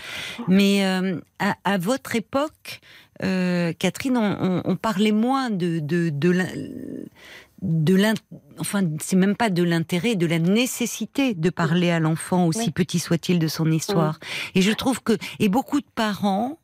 Mais 0.47 0.85
euh, 0.85 1.19
à, 1.39 1.55
à 1.63 1.77
votre 1.77 2.15
époque, 2.15 2.81
Catherine, 3.21 4.15
on, 4.17 4.37
on- 4.41 4.61
on 4.63 4.75
parlait 4.77 5.11
moins 5.11 5.49
de, 5.49 5.79
de, 5.79 6.09
de 6.09 6.29
l'in- 6.29 6.53
de 7.61 7.95
l'in- 7.95 8.13
enfin 8.59 8.83
c'est 9.01 9.15
même 9.15 9.35
pas 9.35 9.49
de 9.49 9.63
l'intérêt, 9.63 10.15
de 10.15 10.25
la 10.25 10.39
nécessité 10.39 11.33
de 11.33 11.49
parler 11.49 11.89
à 11.91 11.99
l'enfant 11.99 12.45
aussi 12.45 12.67
Oui. 12.67 12.71
petit 12.71 12.99
soit-il 12.99 13.37
de 13.39 13.47
son 13.47 13.69
histoire. 13.71 14.19
Et 14.55 14.61
je 14.61 14.71
trouve 14.71 15.01
que 15.03 15.17
et 15.39 15.49
beaucoup 15.49 15.81
de 15.81 15.85
parents 15.95 16.57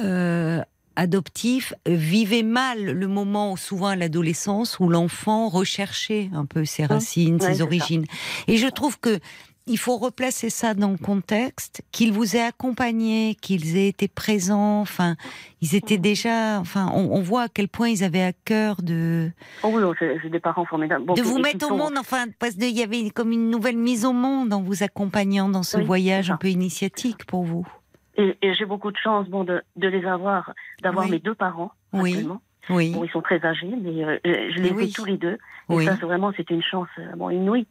euh, 0.00 0.60
adoptifs 0.96 1.72
vivaient 1.86 2.42
mal 2.42 2.84
le 2.84 3.06
moment, 3.06 3.56
souvent 3.56 3.88
à 3.88 3.96
l'adolescence, 3.96 4.78
où 4.80 4.88
l'enfant 4.88 5.48
recherchait 5.48 6.30
un 6.34 6.44
peu 6.46 6.64
ses 6.64 6.84
racines, 6.86 7.40
ses 7.40 7.54
ça. 7.56 7.64
origines. 7.64 8.04
Et 8.48 8.56
je 8.56 8.66
trouve 8.68 8.98
que 8.98 9.18
il 9.66 9.78
faut 9.78 9.96
replacer 9.96 10.48
ça 10.50 10.74
dans 10.74 10.90
le 10.92 10.96
contexte, 10.98 11.82
qu'ils 11.92 12.12
vous 12.12 12.36
aient 12.36 12.42
accompagné, 12.42 13.36
qu'ils 13.40 13.76
aient 13.76 13.88
été 13.88 14.06
présents. 14.08 14.80
Enfin, 14.80 15.16
ils 15.60 15.74
étaient 15.74 15.98
déjà. 15.98 16.60
Enfin, 16.60 16.90
on, 16.94 17.10
on 17.12 17.20
voit 17.20 17.42
à 17.42 17.48
quel 17.48 17.68
point 17.68 17.88
ils 17.88 18.04
avaient 18.04 18.22
à 18.22 18.32
cœur 18.32 18.76
de. 18.82 19.30
Oh 19.62 19.70
oui, 19.72 19.82
oh, 19.84 19.92
c'est 19.98 20.18
c'est 20.22 20.30
des 20.30 20.40
parents 20.40 20.64
formidables. 20.64 21.04
Bon, 21.04 21.14
de 21.14 21.22
vous 21.22 21.38
et 21.38 21.42
mettre 21.42 21.66
au 21.66 21.70
sont- 21.70 21.76
monde. 21.76 21.94
Enfin, 21.98 22.26
parce 22.38 22.54
qu'il 22.54 22.76
y 22.76 22.82
avait 22.82 23.10
comme 23.10 23.32
une 23.32 23.50
nouvelle 23.50 23.76
mise 23.76 24.04
au 24.04 24.12
monde 24.12 24.52
en 24.52 24.62
vous 24.62 24.82
accompagnant 24.82 25.48
dans 25.48 25.62
ce 25.62 25.78
Oui, 25.78 25.84
voyage 25.84 26.30
un 26.30 26.36
peu 26.36 26.48
initiatique 26.48 27.24
pour 27.26 27.42
vous. 27.44 27.66
Et, 28.16 28.36
et 28.42 28.54
j'ai 28.54 28.64
beaucoup 28.64 28.90
de 28.92 28.96
chance 28.96 29.28
bon, 29.28 29.44
de, 29.44 29.62
de 29.76 29.88
les 29.88 30.06
avoir, 30.06 30.52
d'avoir 30.82 31.04
Oui. 31.06 31.10
mes 31.12 31.18
deux 31.18 31.34
parents 31.34 31.72
Oui. 31.92 32.10
actuellement. 32.12 32.40
Oui, 32.70 32.90
Bon, 32.92 33.04
ils 33.04 33.10
sont 33.10 33.20
très 33.22 33.44
âgés, 33.44 33.70
mais 33.80 34.02
euh, 34.04 34.18
je 34.24 34.60
les 34.60 34.70
ai 34.70 34.72
Oui. 34.72 34.92
tous 34.92 35.04
les 35.04 35.16
deux. 35.18 35.34
Et 35.34 35.38
oui, 35.68 35.84
ça, 35.84 35.96
c'est 36.00 36.06
vraiment, 36.06 36.32
c'est 36.36 36.50
une 36.50 36.62
chance 36.62 36.88
euh, 36.98 37.14
bon, 37.16 37.30
inouïe 37.30 37.66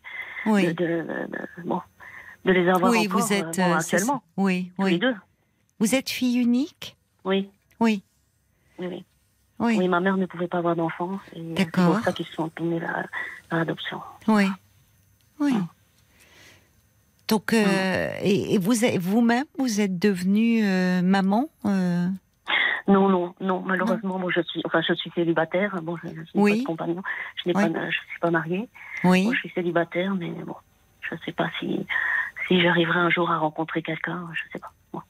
oui. 0.45 0.73
de, 0.73 1.05
bon, 1.63 1.81
de 2.45 2.51
les 2.51 2.67
avoir 2.69 2.91
Oui, 2.91 3.08
encore 3.08 3.21
vous 3.21 3.34
êtes 3.34 3.60
euh, 3.60 3.63
bon, 3.67 3.73
euh, 3.75 3.79
c'est 3.79 3.95
actuellement. 3.95 4.23
Oui, 4.38 4.71
les 4.79 4.84
oui. 4.86 4.99
deux. 4.99 5.15
Vous 5.79 5.95
êtes 5.95 6.10
fille 6.10 6.38
unique? 6.38 6.95
Oui, 7.25 7.49
Oui, 7.79 8.03
oui, 8.79 9.03
oui. 9.60 9.75
oui, 9.77 9.88
ma 9.88 9.99
mère 9.99 10.17
ne 10.17 10.25
pouvait 10.25 10.47
pas 10.47 10.60
avoir 10.60 10.75
d'enfant. 10.75 11.19
et 11.34 11.39
C'est 11.58 11.65
D'accord. 11.65 11.95
pour 11.95 12.03
ça 12.03 12.13
qu'ils 12.13 12.25
se 12.25 12.34
sont 12.34 12.49
tournés 12.49 12.81
à 13.49 13.58
l'adoption. 13.58 14.01
oui, 14.27 14.47
oui. 15.39 15.53
Mm. 15.53 15.67
Donc, 17.27 17.53
euh, 17.53 18.12
et, 18.21 18.53
et 18.53 18.58
vous, 18.60 18.73
vous-même, 18.99 19.45
vous 19.58 19.81
êtes 19.81 19.97
devenue 19.97 20.63
euh, 20.63 21.01
maman. 21.01 21.49
euh, 21.65 22.08
Non, 22.88 23.10
non, 23.10 23.34
non. 23.39 23.62
Malheureusement, 23.65 24.19
moi, 24.19 24.32
je 24.34 24.41
suis, 24.41 24.62
enfin, 24.65 24.82
je 24.88 24.93
suis 24.93 25.10
célibataire. 25.15 25.82
Bon, 25.82 25.98
je, 25.98 26.08
je 26.08 26.13
n'ai 26.13 26.26
Oui. 26.36 26.52
pas 26.52 26.58
de 26.60 26.63
compagnon. 26.65 27.02
Je 27.43 27.50
n'ai 27.50 27.56
Oui. 27.56 27.71
pas, 27.74 27.89
je 27.89 27.95
suis 27.98 28.19
pas 28.21 28.30
mariée. 28.32 28.69
Oui. 29.04 29.24
Moi, 29.26 29.34
je 29.34 29.39
suis 29.39 29.50
célibataire, 29.50 30.13
mais 30.15 30.30
bon, 30.30 30.56
je 31.02 31.15
ne 31.15 31.19
sais 31.21 31.32
pas 31.32 31.50
si, 31.60 31.86
si 32.48 32.62
j'arriverai 32.62 33.00
un 33.00 33.10
jour 33.10 33.32
à 33.32 33.38
rencontrer 33.38 33.82
quelqu'un. 33.82 34.28
Je 34.34 34.43
ne 34.45 34.50
sais 34.54 34.60
pas. 34.60 34.71
Bon. 34.93 35.02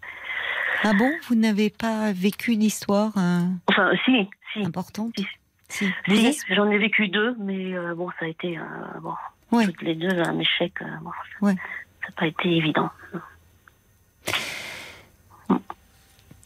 Ah 0.83 0.93
bon, 0.97 1.11
vous 1.27 1.35
n'avez 1.35 1.69
pas 1.69 2.11
vécu 2.13 2.55
d'histoire 2.55 3.11
euh, 3.17 3.41
Enfin, 3.69 3.91
si, 4.05 4.29
si. 4.53 4.63
importante? 4.65 5.13
Si. 5.17 5.25
Si. 5.67 5.85
Vous 6.07 6.15
Si, 6.15 6.27
êtes- 6.27 6.45
j'en 6.55 6.69
ai 6.69 6.77
vécu 6.77 7.07
deux, 7.07 7.35
mais 7.39 7.73
euh, 7.75 7.95
bon, 7.95 8.09
ça 8.19 8.25
a 8.25 8.27
été, 8.27 8.57
euh, 8.57 8.61
bon, 9.01 9.13
Ouais. 9.51 9.65
toutes 9.65 9.81
les 9.81 9.95
deux 9.95 10.09
un 10.21 10.37
échec. 10.39 10.73
euh, 10.81 10.85
bon, 11.01 11.11
ça 11.11 11.45
Ouais. 11.45 11.53
n'a 11.55 12.11
pas 12.15 12.27
été 12.27 12.55
évident. 12.55 12.89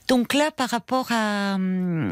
Donc 0.10 0.34
là, 0.34 0.50
par 0.56 0.70
rapport 0.70 1.08
à, 1.12 1.54
hum, 1.56 2.10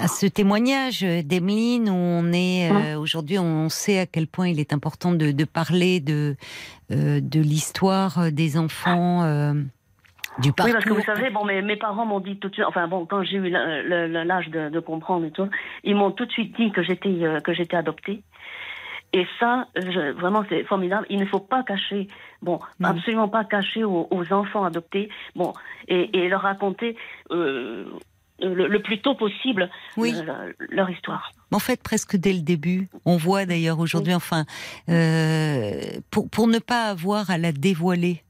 à 0.00 0.08
ce 0.08 0.26
témoignage 0.26 1.00
d'Emeline, 1.02 1.90
où 1.90 1.94
on 1.94 2.32
est 2.32 2.70
euh, 2.72 2.98
aujourd'hui, 2.98 3.38
on 3.38 3.68
sait 3.68 3.98
à 4.00 4.06
quel 4.06 4.26
point 4.26 4.48
il 4.48 4.58
est 4.58 4.72
important 4.72 5.12
de, 5.12 5.30
de 5.30 5.44
parler 5.44 6.00
de 6.00 6.36
euh, 6.90 7.20
de 7.20 7.40
l'histoire 7.40 8.32
des 8.32 8.56
enfants, 8.58 9.22
euh, 9.24 9.52
du 10.38 10.52
parcours. 10.52 10.66
Oui, 10.66 10.72
parce 10.72 10.84
que 10.86 10.92
vous 10.94 11.02
savez, 11.02 11.30
bon, 11.30 11.44
mes, 11.44 11.60
mes 11.62 11.76
parents 11.76 12.06
m'ont 12.06 12.20
dit 12.20 12.38
tout 12.38 12.48
de 12.48 12.54
suite, 12.54 12.66
enfin 12.66 12.88
bon, 12.88 13.04
quand 13.06 13.22
j'ai 13.22 13.36
eu 13.36 13.50
l'âge 13.50 14.48
de, 14.48 14.70
de 14.70 14.80
comprendre 14.80 15.26
et 15.26 15.30
tout, 15.30 15.48
ils 15.84 15.94
m'ont 15.94 16.10
tout 16.12 16.24
de 16.26 16.32
suite 16.32 16.56
dit 16.58 16.72
que 16.72 16.82
j'étais 16.82 17.08
euh, 17.22 17.40
que 17.40 17.52
j'étais 17.52 17.76
adoptée. 17.76 18.22
Et 19.16 19.26
ça, 19.38 19.68
je- 19.76 20.10
vraiment, 20.12 20.44
c'est 20.48 20.64
formidable. 20.64 21.06
Il 21.08 21.20
ne 21.20 21.26
faut 21.26 21.38
pas 21.38 21.62
cacher, 21.62 22.08
bon, 22.44 22.58
Non. 22.80 22.90
absolument 22.90 23.28
pas 23.28 23.44
cacher 23.44 23.82
aux, 23.84 24.06
aux 24.10 24.32
enfants 24.32 24.64
adoptés, 24.64 25.08
bon, 25.34 25.52
et, 25.88 26.16
et 26.18 26.28
leur 26.28 26.42
raconter 26.42 26.96
euh, 27.30 27.84
le, 28.40 28.66
le 28.68 28.82
plus 28.82 29.00
tôt 29.00 29.14
possible 29.14 29.70
Oui. 29.96 30.12
euh, 30.16 30.52
leur 30.70 30.90
histoire. 30.90 31.30
En 31.52 31.60
fait, 31.60 31.80
presque 31.82 32.16
dès 32.16 32.32
le 32.32 32.40
début, 32.40 32.88
on 33.04 33.16
voit 33.16 33.46
d'ailleurs 33.46 33.78
aujourd'hui, 33.78 34.12
enfin, 34.14 34.44
euh, 34.88 35.80
pour, 36.10 36.28
pour 36.28 36.48
ne 36.48 36.58
pas 36.58 36.86
avoir 36.86 37.30
à 37.30 37.38
la 37.38 37.52
dévoiler. 37.52 38.23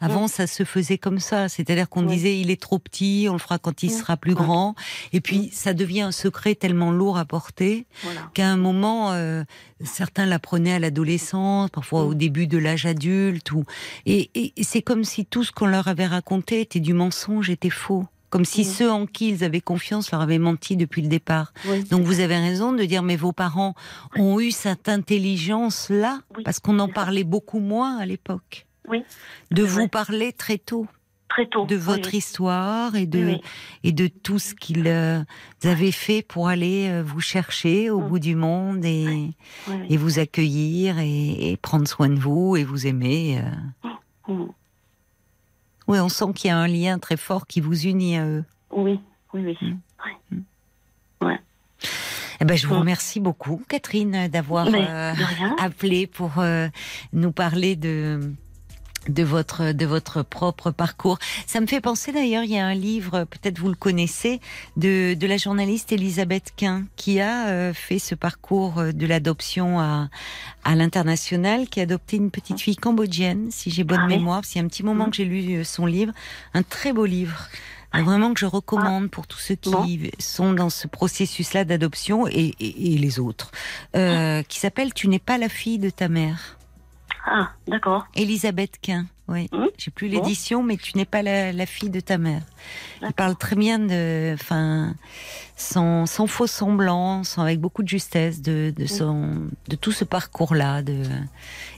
Avant, 0.00 0.28
ça 0.28 0.46
se 0.46 0.64
faisait 0.64 0.96
comme 0.98 1.18
ça, 1.18 1.48
c'est-à-dire 1.48 1.88
qu'on 1.88 2.06
Oui. 2.06 2.14
disait 2.14 2.40
il 2.40 2.50
est 2.50 2.60
trop 2.60 2.78
petit, 2.78 3.26
on 3.28 3.34
le 3.34 3.38
fera 3.38 3.58
quand 3.58 3.82
il 3.82 3.90
sera 3.90 4.16
plus 4.16 4.34
grand, 4.34 4.74
et 5.12 5.20
puis 5.20 5.50
ça 5.52 5.74
devient 5.74 6.00
un 6.00 6.12
secret 6.12 6.54
tellement 6.54 6.90
lourd 6.90 7.18
à 7.18 7.24
porter 7.26 7.86
Voilà. 8.02 8.30
qu'à 8.34 8.48
un 8.48 8.56
moment, 8.56 9.12
euh, 9.12 9.44
certains 9.84 10.24
l'apprenaient 10.26 10.72
à 10.74 10.78
l'adolescence, 10.78 11.70
parfois 11.70 12.04
au 12.04 12.12
Mm. 12.14 12.18
début 12.18 12.46
de 12.46 12.58
l'âge 12.58 12.86
adulte, 12.86 13.52
ou 13.52 13.64
et, 14.06 14.30
et 14.34 14.64
c'est 14.64 14.82
comme 14.82 15.04
si 15.04 15.26
tout 15.26 15.44
ce 15.44 15.52
qu'on 15.52 15.66
leur 15.66 15.86
avait 15.88 16.06
raconté 16.06 16.60
était 16.62 16.80
du 16.80 16.94
mensonge, 16.94 17.50
était 17.50 17.68
faux, 17.70 18.06
comme 18.30 18.44
si 18.46 18.62
Mm. 18.62 18.64
ceux 18.64 18.90
en 18.90 19.06
qui 19.06 19.28
ils 19.28 19.44
avaient 19.44 19.60
confiance 19.60 20.10
leur 20.12 20.20
avaient 20.22 20.38
menti 20.38 20.76
depuis 20.76 21.02
le 21.02 21.08
départ. 21.08 21.52
Oui. 21.68 21.84
Donc 21.84 22.04
vous 22.04 22.20
avez 22.20 22.38
raison 22.38 22.72
de 22.72 22.84
dire, 22.84 23.02
mais 23.02 23.16
vos 23.16 23.32
parents 23.32 23.74
ont 24.16 24.40
eu 24.40 24.50
cette 24.50 24.88
intelligence-là, 24.88 26.20
Oui, 26.36 26.42
parce 26.44 26.58
qu'on 26.60 26.78
en 26.78 26.88
parlait 26.88 27.24
beaucoup 27.24 27.60
moins 27.60 27.98
à 27.98 28.06
l'époque, 28.06 28.66
Oui, 28.88 29.04
de 29.50 29.62
vous 29.62 29.74
vrai. 29.80 29.88
parler 29.88 30.32
très 30.32 30.58
tôt 30.58 30.86
très 31.28 31.46
tôt. 31.46 31.64
de 31.66 31.76
votre 31.76 32.10
oui. 32.12 32.18
histoire 32.18 32.96
et 32.96 33.06
de 33.06 33.38
et 33.84 33.92
de 33.92 34.08
tout 34.08 34.38
ce 34.40 34.54
qu'ils 34.54 34.88
euh, 34.88 35.22
avaient 35.64 35.92
fait 35.92 36.22
pour 36.22 36.48
aller 36.48 36.88
euh, 36.88 37.02
vous 37.04 37.20
chercher 37.20 37.88
au 37.90 38.00
Mm. 38.00 38.08
bout 38.08 38.18
du 38.18 38.34
monde 38.34 38.84
et, 38.84 39.30
et 39.88 39.96
vous 39.96 40.18
accueillir 40.18 40.98
et, 40.98 41.52
et 41.52 41.56
prendre 41.56 41.86
soin 41.86 42.08
de 42.08 42.18
vous 42.18 42.56
et 42.56 42.64
vous 42.64 42.86
aimer. 42.86 43.40
euh. 43.86 43.92
Mm. 44.32 44.46
Oui, 45.88 45.98
on 45.98 46.08
sent 46.08 46.32
qu'il 46.34 46.48
y 46.48 46.50
a 46.52 46.56
un 46.58 46.68
lien 46.68 46.98
très 46.98 47.16
fort 47.16 47.46
qui 47.46 47.60
vous 47.60 47.86
unit 47.86 48.16
à 48.16 48.24
eux. 48.26 48.44
Oui, 48.70 49.00
oui, 49.34 49.56
oui. 49.62 49.74
Mm. 50.30 50.38
Ouais. 51.26 51.38
Eh 52.40 52.44
ben, 52.44 52.56
je 52.56 52.66
vous 52.66 52.74
Mm. 52.74 52.78
remercie 52.78 53.20
beaucoup, 53.20 53.62
Catherine, 53.68 54.28
d'avoir 54.28 54.66
euh, 54.72 55.12
appelé 55.58 56.06
pour 56.06 56.38
euh, 56.38 56.68
nous 57.12 57.32
parler 57.32 57.76
de 57.76 58.32
de 59.08 59.22
votre 59.22 59.72
de 59.72 59.86
votre 59.86 60.22
propre 60.22 60.70
parcours. 60.70 61.18
Ça 61.46 61.60
me 61.60 61.66
fait 61.66 61.80
penser 61.80 62.12
d'ailleurs, 62.12 62.44
il 62.44 62.50
y 62.50 62.58
a 62.58 62.66
un 62.66 62.74
livre, 62.74 63.24
peut-être 63.24 63.58
vous 63.58 63.68
le 63.68 63.74
connaissez, 63.74 64.40
de 64.76 65.14
de 65.14 65.26
la 65.26 65.36
journaliste 65.36 65.92
Elisabeth 65.92 66.52
Quint 66.56 66.84
qui 66.96 67.20
a 67.20 67.48
euh, 67.48 67.72
fait 67.72 67.98
ce 67.98 68.14
parcours 68.14 68.78
euh, 68.78 68.92
de 68.92 69.06
l'adoption 69.06 69.80
à 69.80 70.08
à 70.64 70.74
l'international, 70.74 71.68
qui 71.68 71.80
a 71.80 71.84
adopté 71.84 72.16
une 72.18 72.30
petite 72.30 72.60
fille 72.60 72.76
cambodgienne, 72.76 73.48
si 73.50 73.70
j'ai 73.70 73.84
bonne 73.84 74.00
Ah 74.02 74.06
mémoire. 74.06 74.42
C'est 74.44 74.60
un 74.60 74.66
petit 74.68 74.82
moment 74.82 75.04
Mhm. 75.04 75.10
que 75.10 75.16
j'ai 75.16 75.24
lu 75.24 75.54
euh, 75.56 75.64
son 75.64 75.86
livre, 75.86 76.12
un 76.54 76.62
très 76.62 76.92
beau 76.92 77.06
livre. 77.06 77.48
Vraiment 77.92 78.32
que 78.34 78.38
je 78.38 78.46
recommande 78.46 79.10
pour 79.10 79.26
tous 79.26 79.38
ceux 79.40 79.56
qui 79.56 79.70
Bon. 79.70 79.98
sont 80.20 80.52
dans 80.52 80.70
ce 80.70 80.86
processus-là 80.86 81.64
d'adoption 81.64 82.28
et, 82.28 82.54
et- 82.60 82.94
et 82.94 82.98
les 82.98 83.18
autres, 83.18 83.50
euh, 83.96 84.44
qui 84.44 84.60
s'appelle 84.60 84.94
Tu 84.94 85.08
n'es 85.08 85.18
pas 85.18 85.38
la 85.38 85.48
fille 85.48 85.78
de 85.80 85.90
ta 85.90 86.08
mère. 86.08 86.56
Ah, 87.32 87.52
d'accord. 87.68 88.08
Elisabeth 88.16 88.72
Quint, 88.82 89.06
oui. 89.28 89.48
Hum, 89.52 89.68
J'ai 89.78 89.92
plus 89.92 90.08
l'édition, 90.08 90.64
mais 90.64 90.76
tu 90.76 90.96
n'es 90.98 91.04
pas 91.04 91.22
la, 91.22 91.52
la 91.52 91.64
fille 91.64 91.88
de 91.90 92.00
ta 92.00 92.18
mère. 92.18 92.42
Il 93.02 93.12
parle 93.12 93.36
très 93.36 93.54
bien 93.54 93.78
de, 93.78 94.34
enfin, 94.34 94.94
sans, 95.56 96.06
sans 96.06 96.26
faux 96.26 96.48
semblant, 96.48 97.22
sans, 97.22 97.42
avec 97.42 97.60
beaucoup 97.60 97.84
de 97.84 97.88
justesse 97.88 98.42
de, 98.42 98.74
de 98.76 98.86
son, 98.86 99.46
de 99.68 99.76
tout 99.76 99.92
ce 99.92 100.04
parcours-là, 100.04 100.82
de, 100.82 101.04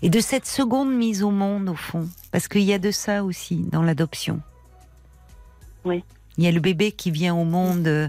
et 0.01 0.09
de 0.09 0.21
cette 0.21 0.47
seconde 0.47 0.91
mise 0.95 1.23
au 1.23 1.31
monde 1.31 1.69
au 1.69 1.77
fond, 1.77 2.09
parce 2.31 2.49
qu'il 2.49 2.63
y 2.63 2.73
a 2.73 2.79
de 2.79 2.91
ça 2.91 3.23
aussi 3.23 3.57
dans 3.71 3.83
l'adoption. 3.83 4.41
Oui. 5.85 6.03
Il 6.39 6.45
y 6.45 6.47
a 6.47 6.51
le 6.51 6.61
bébé 6.61 6.93
qui 6.93 7.11
vient 7.11 7.35
au 7.35 7.45
monde. 7.45 7.87
euh, 7.87 8.09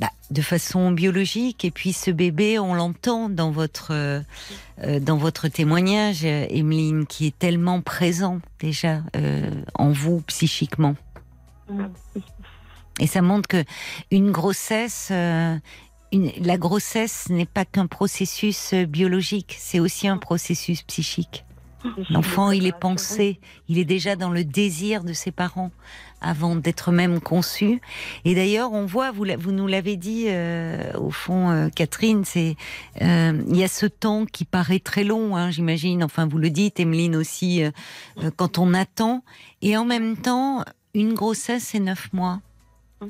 bah, 0.00 0.08
de 0.30 0.40
façon 0.40 0.92
biologique 0.92 1.62
et 1.66 1.70
puis 1.70 1.92
ce 1.92 2.10
bébé 2.10 2.58
on 2.58 2.72
l'entend 2.72 3.28
dans 3.28 3.50
votre 3.50 3.88
euh, 3.90 4.20
euh, 4.82 4.98
dans 4.98 5.18
votre 5.18 5.48
témoignage 5.48 6.24
euh, 6.24 6.46
Emeline 6.48 7.04
qui 7.04 7.26
est 7.26 7.38
tellement 7.38 7.82
présent 7.82 8.40
déjà 8.60 9.02
en 9.74 9.90
vous 9.90 10.22
psychiquement. 10.22 10.96
Et 12.98 13.06
ça 13.06 13.20
montre 13.20 13.46
que 13.46 13.62
une 14.10 14.30
grossesse 14.30 15.10
la 15.10 16.56
grossesse 16.58 17.28
n'est 17.28 17.46
pas 17.46 17.66
qu'un 17.66 17.86
processus 17.86 18.72
biologique 18.72 19.56
c'est 19.58 19.80
aussi 19.80 20.08
un 20.08 20.16
processus 20.16 20.82
psychique 20.82 21.44
L'enfant, 22.10 22.50
il 22.50 22.66
est 22.66 22.78
pensé, 22.78 23.40
il 23.68 23.78
est 23.78 23.84
déjà 23.84 24.16
dans 24.16 24.30
le 24.30 24.44
désir 24.44 25.02
de 25.04 25.12
ses 25.12 25.30
parents 25.30 25.70
avant 26.20 26.56
d'être 26.56 26.92
même 26.92 27.20
conçu. 27.20 27.80
Et 28.24 28.34
d'ailleurs, 28.34 28.72
on 28.72 28.84
voit, 28.84 29.10
vous, 29.10 29.52
nous 29.52 29.66
l'avez 29.66 29.96
dit 29.96 30.26
euh, 30.28 30.92
au 30.98 31.10
fond, 31.10 31.50
euh, 31.50 31.68
Catherine, 31.74 32.24
c'est 32.24 32.56
euh, 33.00 33.42
il 33.48 33.56
y 33.56 33.64
a 33.64 33.68
ce 33.68 33.86
temps 33.86 34.26
qui 34.26 34.44
paraît 34.44 34.80
très 34.80 35.04
long, 35.04 35.36
hein, 35.36 35.50
j'imagine. 35.50 36.04
Enfin, 36.04 36.26
vous 36.26 36.38
le 36.38 36.50
dites, 36.50 36.78
Emeline 36.80 37.16
aussi, 37.16 37.62
quand 38.36 38.58
on 38.58 38.74
attend. 38.74 39.24
Et 39.62 39.76
en 39.76 39.84
même 39.84 40.16
temps, 40.16 40.64
une 40.94 41.14
grossesse, 41.14 41.68
c'est 41.68 41.80
neuf 41.80 42.12
mois. 42.12 42.40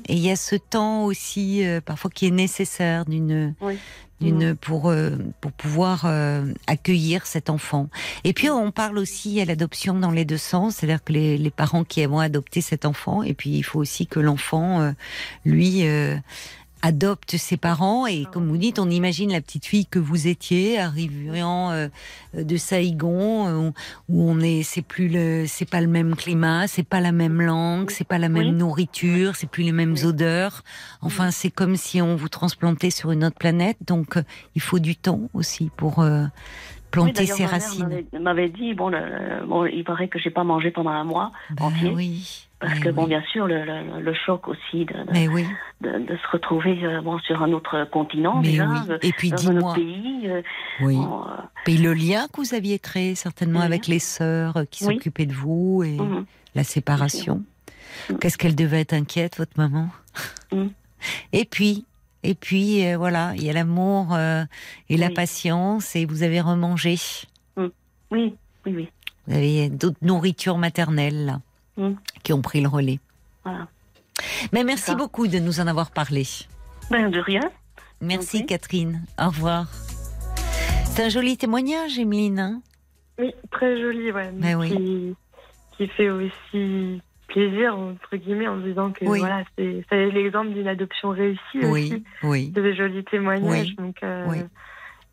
Et 0.07 0.13
il 0.13 0.19
y 0.19 0.31
a 0.31 0.37
ce 0.37 0.55
temps 0.55 1.03
aussi, 1.03 1.65
parfois, 1.85 2.09
qui 2.09 2.27
est 2.27 2.31
nécessaire 2.31 3.05
d'une. 3.05 3.53
D'une 4.21 4.55
pour 4.55 4.89
euh, 4.89 5.11
pour 5.41 5.51
pouvoir 5.51 6.03
euh, 6.05 6.53
accueillir 6.67 7.25
cet 7.25 7.49
enfant. 7.49 7.89
Et 8.23 8.33
puis 8.33 8.49
on 8.49 8.71
parle 8.71 8.97
aussi 8.97 9.41
à 9.41 9.45
l'adoption 9.45 9.95
dans 9.95 10.11
les 10.11 10.25
deux 10.25 10.37
sens, 10.37 10.75
c'est-à-dire 10.75 11.03
que 11.03 11.13
les, 11.13 11.37
les 11.37 11.49
parents 11.49 11.83
qui 11.83 12.05
vont 12.05 12.19
adopter 12.19 12.61
cet 12.61 12.85
enfant, 12.85 13.23
et 13.23 13.33
puis 13.33 13.49
il 13.49 13.63
faut 13.63 13.79
aussi 13.79 14.07
que 14.07 14.19
l'enfant, 14.19 14.81
euh, 14.81 14.91
lui, 15.45 15.87
euh, 15.87 16.15
adopte 16.81 17.37
ses 17.37 17.57
parents 17.57 18.07
et 18.07 18.25
comme 18.31 18.47
vous 18.47 18.57
dites, 18.57 18.79
on 18.79 18.89
imagine 18.89 19.31
la 19.31 19.41
petite 19.41 19.65
fille 19.65 19.85
que 19.85 19.99
vous 19.99 20.27
étiez 20.27 20.79
arrivant 20.79 21.71
euh, 21.71 21.87
de 22.33 22.57
Saïgon 22.57 23.47
euh, 23.47 23.71
où 24.09 24.29
on 24.29 24.39
est, 24.39 24.63
c'est 24.63 24.81
plus 24.81 25.07
le, 25.07 25.45
c'est 25.47 25.69
pas 25.69 25.81
le 25.81 25.87
même 25.87 26.15
climat, 26.15 26.67
c'est 26.67 26.83
pas 26.83 26.99
la 26.99 27.11
même 27.11 27.41
langue, 27.41 27.91
c'est 27.91 28.07
pas 28.07 28.17
la 28.17 28.29
même 28.29 28.55
nourriture, 28.55 29.35
c'est 29.35 29.49
plus 29.49 29.63
les 29.63 29.71
mêmes 29.71 29.95
odeurs. 30.03 30.63
Enfin, 31.01 31.31
c'est 31.31 31.51
comme 31.51 31.75
si 31.75 32.01
on 32.01 32.15
vous 32.15 32.29
transplantait 32.29 32.91
sur 32.91 33.11
une 33.11 33.23
autre 33.23 33.37
planète. 33.37 33.77
Donc, 33.85 34.17
euh, 34.17 34.23
il 34.55 34.61
faut 34.61 34.79
du 34.79 34.95
temps 34.95 35.21
aussi 35.33 35.69
pour 35.77 36.03
planter 36.91 37.25
ses 37.25 37.45
racines. 37.45 38.03
M'avait 38.19 38.49
dit 38.49 38.73
bon, 38.73 38.91
bon, 39.47 39.65
il 39.65 39.83
paraît 39.83 40.07
que 40.07 40.19
j'ai 40.19 40.29
pas 40.29 40.43
mangé 40.43 40.71
pendant 40.71 40.91
un 40.91 41.03
mois 41.03 41.31
ben 41.51 41.71
Oui. 41.93 42.47
Parce 42.61 42.79
que, 42.79 42.89
bon, 42.89 43.07
bien 43.07 43.23
sûr, 43.31 43.47
le, 43.47 43.63
le, 43.99 44.13
choc 44.13 44.47
aussi 44.47 44.85
de, 44.85 44.93
de, 44.93 45.27
oui. 45.29 45.47
de, 45.81 45.89
de, 45.89 46.15
se 46.15 46.27
retrouver 46.31 46.77
euh, 46.85 47.01
bon, 47.01 47.17
sur 47.17 47.41
un 47.41 47.51
autre 47.53 47.87
continent, 47.91 48.39
Mais 48.39 48.49
déjà, 48.49 48.69
oui. 48.69 48.77
euh, 48.91 48.97
Et 49.01 49.11
puis, 49.13 49.31
dans 49.31 49.49
un 49.49 49.57
autre 49.57 49.73
pays. 49.73 50.21
euh, 50.27 50.43
Oui. 50.81 50.95
bon, 50.95 51.23
euh, 51.23 51.41
Et 51.65 51.77
le 51.77 51.93
lien 51.95 52.27
que 52.31 52.39
vous 52.39 52.53
aviez 52.53 52.77
créé 52.77 53.15
certainement 53.15 53.61
Le 53.61 53.65
avec 53.65 53.87
les 53.87 53.97
sœurs 53.97 54.59
qui 54.69 54.83
s'occupaient 54.83 55.25
de 55.25 55.33
vous 55.33 55.81
et 55.83 55.97
mhm. 55.97 56.25
la 56.53 56.63
séparation. 56.63 57.41
Mhm. 58.11 58.19
Qu'est-ce 58.19 58.37
qu'elle 58.37 58.55
devait 58.55 58.81
être 58.81 58.93
inquiète, 58.93 59.37
votre 59.39 59.57
maman? 59.57 59.89
Mhm. 60.51 60.69
Et 61.33 61.45
puis, 61.45 61.85
et 62.23 62.35
puis 62.35 62.85
euh, 62.85 62.97
voilà, 62.97 63.33
il 63.35 63.43
y 63.43 63.49
a 63.49 63.53
l'amour 63.53 64.13
euh, 64.13 64.43
et 64.89 64.97
la 64.97 65.07
Oui. 65.07 65.13
patience 65.13 65.95
et 65.95 66.05
vous 66.05 66.23
avez 66.23 66.41
remangé. 66.41 66.95
Oui, 67.57 67.69
oui, 68.11 68.35
oui. 68.65 68.89
Vous 69.27 69.35
avez 69.35 69.69
d'autres 69.69 69.97
nourritures 70.01 70.57
maternelles 70.57 71.25
là, 71.25 71.41
Mhm. 71.77 71.95
qui 72.23 72.33
ont 72.33 72.41
pris 72.41 72.61
le 72.61 72.67
relais. 72.67 72.99
Voilà. 73.43 73.67
Mais 74.51 74.63
merci 74.63 74.95
beaucoup 74.95 75.27
de 75.27 75.39
nous 75.39 75.59
en 75.59 75.67
avoir 75.67 75.91
parlé. 75.91 76.27
Ben, 76.89 77.09
de 77.09 77.19
rien. 77.19 77.49
Merci. 78.01 78.45
Catherine. 78.45 79.03
Au 79.19 79.27
revoir. 79.27 79.67
C'est 80.85 81.05
un 81.05 81.09
joli 81.09 81.37
témoignage, 81.37 81.97
Emeline. 81.97 82.39
hein? 82.39 82.61
Oui, 83.19 83.31
très 83.51 83.79
joli, 83.81 84.11
ouais. 84.11 84.31
Mais 84.33 84.55
oui. 84.55 84.69
Qui, 84.69 85.15
qui 85.77 85.87
fait 85.89 86.09
aussi 86.09 87.01
plaisir, 87.31 87.77
entre 87.77 88.15
guillemets, 88.17 88.47
en 88.47 88.57
disant 88.57 88.91
que 88.91 89.05
Oui. 89.05 89.19
voilà, 89.19 89.43
c'est 89.57 89.83
c'est 89.89 90.09
l'exemple 90.11 90.51
d'une 90.53 90.67
adoption 90.67 91.09
réussie 91.09 91.59
aussi. 91.59 91.69
oui, 91.93 92.03
oui. 92.23 92.49
De 92.49 92.61
des 92.61 92.75
jolis 92.75 93.03
témoignages. 93.05 93.67
Oui. 93.69 93.75
Donc, 93.77 93.97
euh, 94.03 94.25
Oui. 94.29 94.37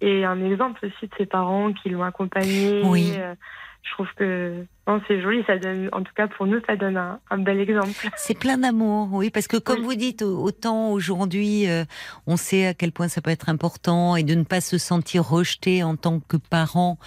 Et 0.00 0.24
un 0.24 0.40
exemple 0.44 0.86
aussi 0.86 1.06
de 1.06 1.14
ses 1.18 1.26
parents 1.26 1.72
qui 1.72 1.88
l'ont 1.90 2.04
accompagné. 2.04 2.82
Oui. 2.84 3.12
euh, 3.16 3.34
je 3.82 3.90
trouve 3.92 4.08
que 4.16 4.64
c'est 5.07 5.20
joli. 5.20 5.43
Ça 5.47 5.59
donne, 5.59 5.89
en 5.93 6.03
tout 6.03 6.12
cas 6.16 6.28
pour 6.28 6.47
nous, 6.47 6.61
ça 6.66 6.76
donne 6.76 6.97
un, 6.97 7.20
un 7.30 7.39
bel 7.39 7.61
exemple. 7.61 7.91
C'est 8.16 8.39
plein 8.39 8.59
d'amour, 8.59 9.09
oui, 9.12 9.30
parce 9.30 9.47
que 9.47 9.57
comme 9.57 9.80
Oui. 9.80 9.84
vous 9.84 9.95
dites, 9.95 10.22
au- 10.22 10.43
autant 10.43 10.91
aujourd'hui, 10.93 11.68
euh, 11.68 11.84
on 12.26 12.36
sait 12.36 12.66
à 12.66 12.74
quel 12.74 12.93
point 12.93 13.09
ça 13.09 13.20
peut 13.20 13.30
être 13.30 13.49
important 13.49 14.16
et 14.16 14.22
de 14.22 14.34
ne 14.34 14.45
pas 14.45 14.61
se 14.61 14.78
sentir 14.78 15.24
rejeté 15.28 15.82
en 15.82 15.97
tant 15.97 16.20
que 16.20 16.36
parent 16.36 16.99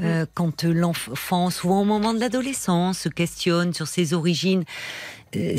euh, 0.00 0.24
quand 0.34 0.64
l'enfant, 0.64 1.50
souvent 1.50 1.82
au 1.82 1.84
moment 1.84 2.14
de 2.14 2.20
l'adolescence, 2.20 3.00
se 3.00 3.08
questionne 3.08 3.72
sur 3.74 3.86
ses 3.86 4.14
origines. 4.14 4.64
Euh, 5.36 5.56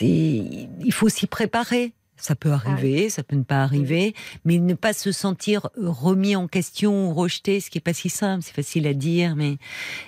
il 0.00 0.92
faut 0.92 1.08
s'y 1.08 1.26
préparer. 1.26 1.92
Ça 2.18 2.34
peut 2.34 2.50
arriver, 2.50 3.10
ça 3.10 3.22
peut 3.22 3.36
ne 3.36 3.42
pas 3.44 3.62
arriver, 3.62 4.14
mais 4.44 4.58
ne 4.58 4.74
pas 4.74 4.92
se 4.94 5.12
sentir 5.12 5.68
remis 5.76 6.34
en 6.34 6.48
question 6.48 7.10
ou 7.10 7.14
rejeté, 7.14 7.60
ce 7.60 7.68
qui 7.70 7.78
est 7.78 7.80
pas 7.82 7.92
si 7.92 8.08
simple, 8.08 8.42
c'est 8.42 8.54
facile 8.54 8.86
à 8.86 8.94
dire, 8.94 9.36
mais 9.36 9.58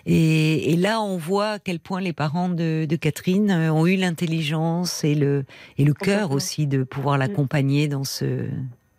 et, 0.07 0.73
et 0.73 0.77
là 0.77 1.01
on 1.03 1.17
voit 1.19 1.51
à 1.53 1.59
quel 1.59 1.81
point 1.81 2.01
les 2.01 2.13
parents 2.15 2.49
de, 2.49 2.87
de 2.89 2.97
Catherine 2.97 3.51
euh, 3.51 3.73
ont 3.73 3.87
eu 3.87 3.97
l'intelligence 3.97 5.05
et 5.05 5.15
le 5.15 5.45
et 5.77 5.85
le 5.85 5.93
cœur 5.95 6.33
aussi 6.33 6.67
de 6.67 6.83
pouvoir 6.83 7.19
l'accompagner 7.19 7.89
dans 7.89 8.05
ce 8.05 8.49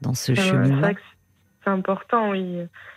dans 0.01 0.14
ce 0.14 0.32
Euh, 0.34 0.36
cheminement. 0.36 0.91
C'est 1.64 1.70
important, 1.70 2.30
oui. 2.32 2.41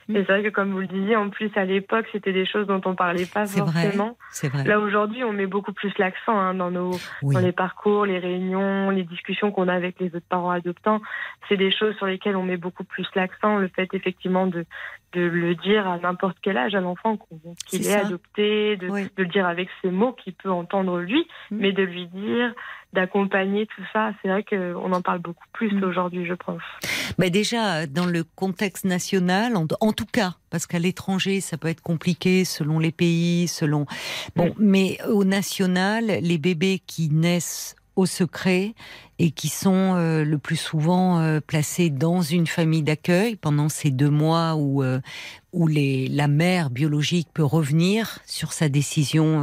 Mm. 0.09 0.17
Et 0.17 0.25
c'est 0.25 0.33
vrai 0.33 0.43
que 0.43 0.49
comme 0.49 0.73
vous 0.73 0.81
le 0.81 0.87
disiez, 0.87 1.17
en 1.17 1.31
plus 1.31 1.51
à 1.57 1.65
l'époque, 1.65 2.07
c'était 2.13 2.33
des 2.33 2.47
choses 2.47 2.67
dont 2.67 2.81
on 2.85 2.95
parlait 2.95 3.27
pas 3.27 3.45
vrai, 3.45 3.59
forcément. 3.61 4.17
vrai. 4.43 4.65
Là 4.65 4.81
aujourd'hui, 4.81 5.25
on 5.25 5.33
met 5.33 5.47
beaucoup 5.47 5.73
plus 5.73 5.93
l'accent 5.99 6.39
hein, 6.39 6.55
dans 6.55 6.71
nos 6.71 6.91
oui. 7.23 7.35
dans 7.35 7.41
les 7.41 7.53
parcours, 7.53 8.05
les 8.07 8.19
réunions, 8.19 8.91
les 8.91 9.05
discussions 9.05 9.53
qu'on 9.53 9.69
a 9.69 9.75
avec 9.75 9.99
les 10.01 10.09
autres 10.15 10.27
parents 10.29 10.51
adoptants. 10.51 11.01
C'est 11.49 11.57
des 11.57 11.71
choses 11.73 11.97
sur 11.97 12.07
lesquelles 12.07 12.37
on 12.37 12.43
met 12.45 12.57
beaucoup 12.57 12.85
plus 12.85 13.07
l'accent. 13.15 13.59
Le 13.59 13.69
fait 13.69 13.89
effectivement 13.95 14.47
de 14.47 14.65
de 15.15 15.21
le 15.21 15.55
dire 15.55 15.87
à 15.87 15.99
n'importe 15.99 16.39
quel 16.41 16.57
âge 16.57 16.75
à 16.75 16.81
l'enfant 16.81 17.19
qu'il 17.67 17.87
est 17.87 17.93
adopté, 17.95 18.77
de, 18.79 18.89
Oui. 18.89 19.03
de 19.15 19.23
le 19.25 19.29
dire 19.29 19.47
avec 19.47 19.69
ses 19.83 19.91
mots 19.91 20.13
qu'il 20.13 20.33
peut 20.33 20.51
entendre 20.51 21.01
lui, 21.01 21.27
Mm. 21.51 21.57
mais 21.61 21.73
de 21.73 21.83
lui 21.83 22.07
dire, 22.07 22.55
d'accompagner 22.93 23.67
tout 23.67 23.83
ça. 23.93 24.13
C'est 24.23 24.29
vrai 24.29 24.45
qu'on 24.45 24.93
en 24.93 25.03
parle 25.03 25.21
beaucoup 25.21 25.45
plus 25.53 25.73
Mm. 25.73 25.85
aujourd'hui, 25.85 26.27
je 26.27 26.35
pense. 26.35 26.63
Bah 27.19 27.31
déjà, 27.31 27.87
dans 27.87 28.07
le 28.07 28.25
contexte 28.25 28.85
national, 28.85 29.57
en, 29.57 29.67
en 29.81 29.93
tout 29.93 30.07
cas, 30.11 30.35
parce 30.51 30.67
qu'à 30.67 30.79
l'étranger, 30.79 31.41
ça 31.41 31.57
peut 31.57 31.69
être 31.69 31.81
compliqué 31.81 32.45
selon 32.45 32.79
les 32.79 32.93
pays, 32.93 33.49
selon. 33.49 33.87
Bon, 34.37 34.49
Mm. 34.49 34.53
mais 34.59 34.99
au 35.09 35.25
national, 35.25 36.07
les 36.21 36.39
bébés 36.39 36.81
qui 36.87 37.09
naissent 37.09 37.75
au 37.95 38.07
secret 38.07 38.75
et 39.19 39.31
qui 39.33 39.49
sont 39.49 39.95
euh, 39.97 40.25
le 40.25 40.39
plus 40.39 40.57
souvent 40.57 41.21
euh, 41.21 41.41
placés 41.41 41.91
dans 41.91 42.23
une 42.23 42.47
famille 42.47 42.83
d'accueil 42.83 43.37
pendant 43.37 43.69
ces 43.69 43.91
deux 43.91 44.09
mois 44.09 44.55
où, 44.57 44.83
euh, 44.83 44.99
où 45.53 45.67
les, 45.67 46.09
la 46.09 46.27
mère 46.27 46.71
biologique 46.71 47.29
peut 47.35 47.45
revenir 47.45 48.19
sur 48.25 48.53
sa 48.55 48.71
décision 48.71 49.43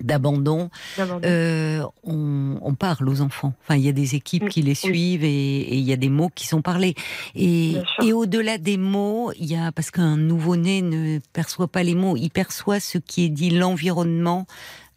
d'abandon 0.00 0.70
euh, 0.98 1.82
on, 2.02 2.58
on 2.60 2.74
parle 2.74 3.08
aux 3.08 3.20
enfants. 3.20 3.54
Enfin, 3.62 3.76
il 3.76 3.82
y 3.84 3.88
a 3.88 3.92
des 3.92 4.14
équipes 4.14 4.44
Mm, 4.44 4.48
qui 4.48 4.62
les 4.62 4.74
suivent 4.74 5.24
et, 5.24 5.60
et 5.60 5.76
il 5.76 5.84
y 5.84 5.92
a 5.92 5.96
des 5.96 6.08
mots 6.08 6.30
qui 6.34 6.46
sont 6.46 6.62
parlés. 6.62 6.94
Et, 7.34 7.76
au-delà 8.12 8.58
des 8.58 8.76
mots, 8.76 9.32
il 9.38 9.46
y 9.46 9.56
a 9.56 9.72
parce 9.72 9.90
qu'un 9.90 10.16
nouveau-né 10.16 10.82
ne 10.82 11.18
perçoit 11.32 11.68
pas 11.68 11.82
les 11.82 11.94
mots, 11.94 12.16
il 12.16 12.30
perçoit 12.30 12.80
ce 12.80 12.98
qui 12.98 13.24
est 13.24 13.28
dit 13.28 13.50
l'environnement 13.50 14.46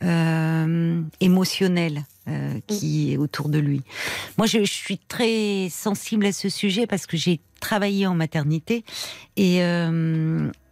euh, 0.04 1.02
émotionnel. 1.20 2.04
euh, 2.28 2.60
qui 2.68 3.14
est 3.14 3.18
autour 3.18 3.48
de 3.50 3.58
lui. 3.58 3.84
Moi, 4.38 4.48
je, 4.48 4.60
je 4.60 4.74
suis 4.74 4.98
très 4.98 5.70
sensible 5.72 6.26
à 6.26 6.34
ce 6.34 6.50
sujet 6.50 6.86
parce 6.86 7.06
que 7.06 7.16
j'ai 7.16 7.40
travaillé 7.62 8.06
en 8.06 8.16
maternité 8.16 8.84
et, 9.38 9.60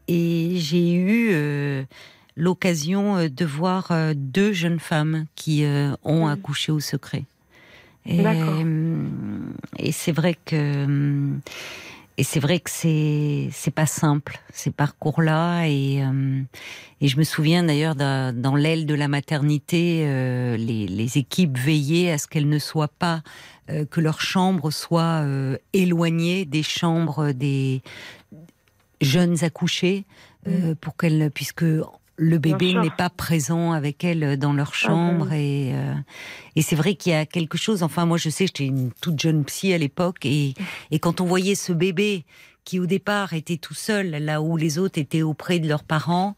et 0.07 0.51
j'ai 0.57 0.93
eu 0.93 1.85
l'occasion 2.35 3.17
euh, 3.17 3.29
de 3.29 3.45
voir 3.45 3.91
euh, 3.91 4.13
deux 4.15 4.53
jeunes 4.53 4.79
femmes 4.79 5.25
qui 5.35 5.63
euh, 5.63 5.95
ont 6.03 6.25
Mhm. 6.27 6.33
accouché 6.33 6.71
au 6.71 6.79
secret. 6.79 7.25
Et, 8.07 9.91
c'est 9.91 10.11
vrai 10.11 10.37
que 10.45 10.85
et 12.17 12.23
c'est 12.23 12.39
vrai 12.39 12.59
que 12.59 12.69
c'est 12.69 13.49
c'est 13.51 13.73
pas 13.73 13.87
simple 13.87 14.39
ces 14.53 14.71
parcours-là 14.71 15.65
et 15.65 16.03
euh, 16.03 16.41
et 17.01 17.07
je 17.07 17.17
me 17.17 17.23
souviens 17.23 17.63
d'ailleurs 17.63 17.95
dans, 17.95 18.55
l'aile 18.55 18.85
de 18.85 18.93
la 18.93 19.07
maternité 19.07 20.03
euh, 20.05 20.55
les, 20.55 20.87
les 20.87 21.17
équipes 21.17 21.57
veillaient 21.57 22.11
à 22.11 22.17
ce 22.17 22.27
qu'elles 22.27 22.47
ne 22.47 22.59
soient 22.59 22.87
pas 22.87 23.21
euh, 23.69 23.85
que 23.85 23.99
leur 23.99 24.21
chambre 24.21 24.71
soit 24.71 25.23
euh, 25.23 25.57
éloignée 25.73 26.45
des 26.45 26.63
chambres 26.63 27.31
des 27.31 27.81
jeunes 29.01 29.43
accouchés 29.43 30.05
euh, 30.47 30.75
pour 30.79 30.95
qu'elles 30.95 31.31
puisque 31.31 31.65
le 32.17 32.37
bébé 32.37 32.73
n'est 32.73 32.89
pas 32.89 33.09
présent 33.09 33.71
avec 33.71 34.03
elles 34.03 34.37
dans 34.37 34.53
leur 34.53 34.73
chambre 34.73 35.33
et 35.33 35.71
euh, 35.73 35.93
et 36.55 36.61
c'est 36.61 36.75
vrai 36.75 36.95
qu'il 36.95 37.11
y 37.11 37.15
a 37.15 37.25
quelque 37.25 37.57
chose 37.57 37.83
enfin 37.83 38.05
moi 38.05 38.17
je 38.17 38.29
sais 38.29 38.47
j'étais 38.47 38.65
une 38.65 38.91
toute 39.01 39.19
jeune 39.19 39.43
psy 39.43 39.73
à 39.73 39.77
l'époque 39.77 40.25
et 40.25 40.53
et 40.91 40.99
quand 40.99 41.19
on 41.19 41.25
voyait 41.25 41.55
ce 41.55 41.73
bébé 41.73 42.25
qui 42.63 42.79
au 42.79 42.85
départ 42.85 43.33
était 43.33 43.57
tout 43.57 43.73
seul 43.73 44.11
là 44.11 44.41
où 44.41 44.55
les 44.57 44.77
autres 44.77 44.99
étaient 44.99 45.21
auprès 45.21 45.59
de 45.59 45.67
leurs 45.67 45.83
parents 45.83 46.35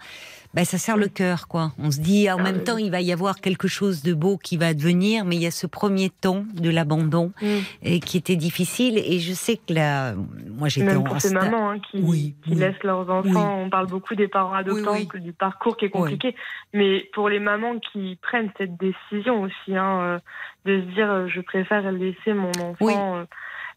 ben 0.54 0.66
ça 0.66 0.78
serre 0.78 0.98
le 0.98 1.08
cœur 1.08 1.48
quoi 1.48 1.72
on 1.78 1.92
se 1.92 2.00
dit 2.00 2.30
en 2.32 2.38
Ah 2.40 2.44
même 2.44 2.64
temps 2.64 2.78
il 2.78 2.90
va 2.90 3.02
y 3.02 3.12
avoir 3.12 3.40
quelque 3.42 3.68
chose 3.68 4.02
de 4.02 4.14
beau 4.14 4.38
qui 4.38 4.58
va 4.58 4.68
advenir 4.68 5.24
mais 5.26 5.36
il 5.36 5.42
y 5.42 5.46
a 5.48 5.52
ce 5.52 5.68
premier 5.68 6.10
temps 6.10 6.46
de 6.54 6.70
l'abandon 6.70 7.32
Mm. 7.42 7.48
et 7.84 8.00
qui 8.00 8.18
était 8.18 8.36
difficile 8.36 8.98
et 8.98 9.20
je 9.20 9.34
sais 9.34 9.58
que 9.58 9.74
là 9.74 10.14
moi 10.50 10.68
j'étais 10.70 10.96
en 10.96 11.04
pour 11.04 11.20
ces 11.22 11.34
mamans 11.34 11.70
hein, 11.72 11.80
qui, 11.80 12.00
Oui, 12.02 12.36
qui 12.44 12.52
oui. 12.52 12.56
laissent 12.56 12.82
leurs 12.84 13.10
enfants. 13.10 13.60
On 13.62 13.70
parle 13.70 13.88
beaucoup 13.88 14.16
des 14.16 14.28
parents 14.28 14.54
adoptants, 14.54 14.96
du 15.20 15.34
parcours 15.34 15.78
qui 15.78 15.86
est 15.86 15.90
compliqué. 15.90 16.36
Mais 16.74 17.08
pour 17.14 17.30
les 17.30 17.40
mamans 17.40 17.78
qui 17.80 18.18
prennent 18.22 18.50
cette 18.58 18.76
décision 18.78 19.42
aussi, 19.42 19.76
hein, 19.76 20.00
euh, 20.02 20.20
de 20.66 20.82
se 20.82 20.86
dire 20.96 21.12
euh, 21.12 21.28
je 21.28 21.42
préfère 21.42 21.92
laisser 21.92 22.34
mon 22.34 22.52
enfant 22.62 23.18
euh, 23.18 23.26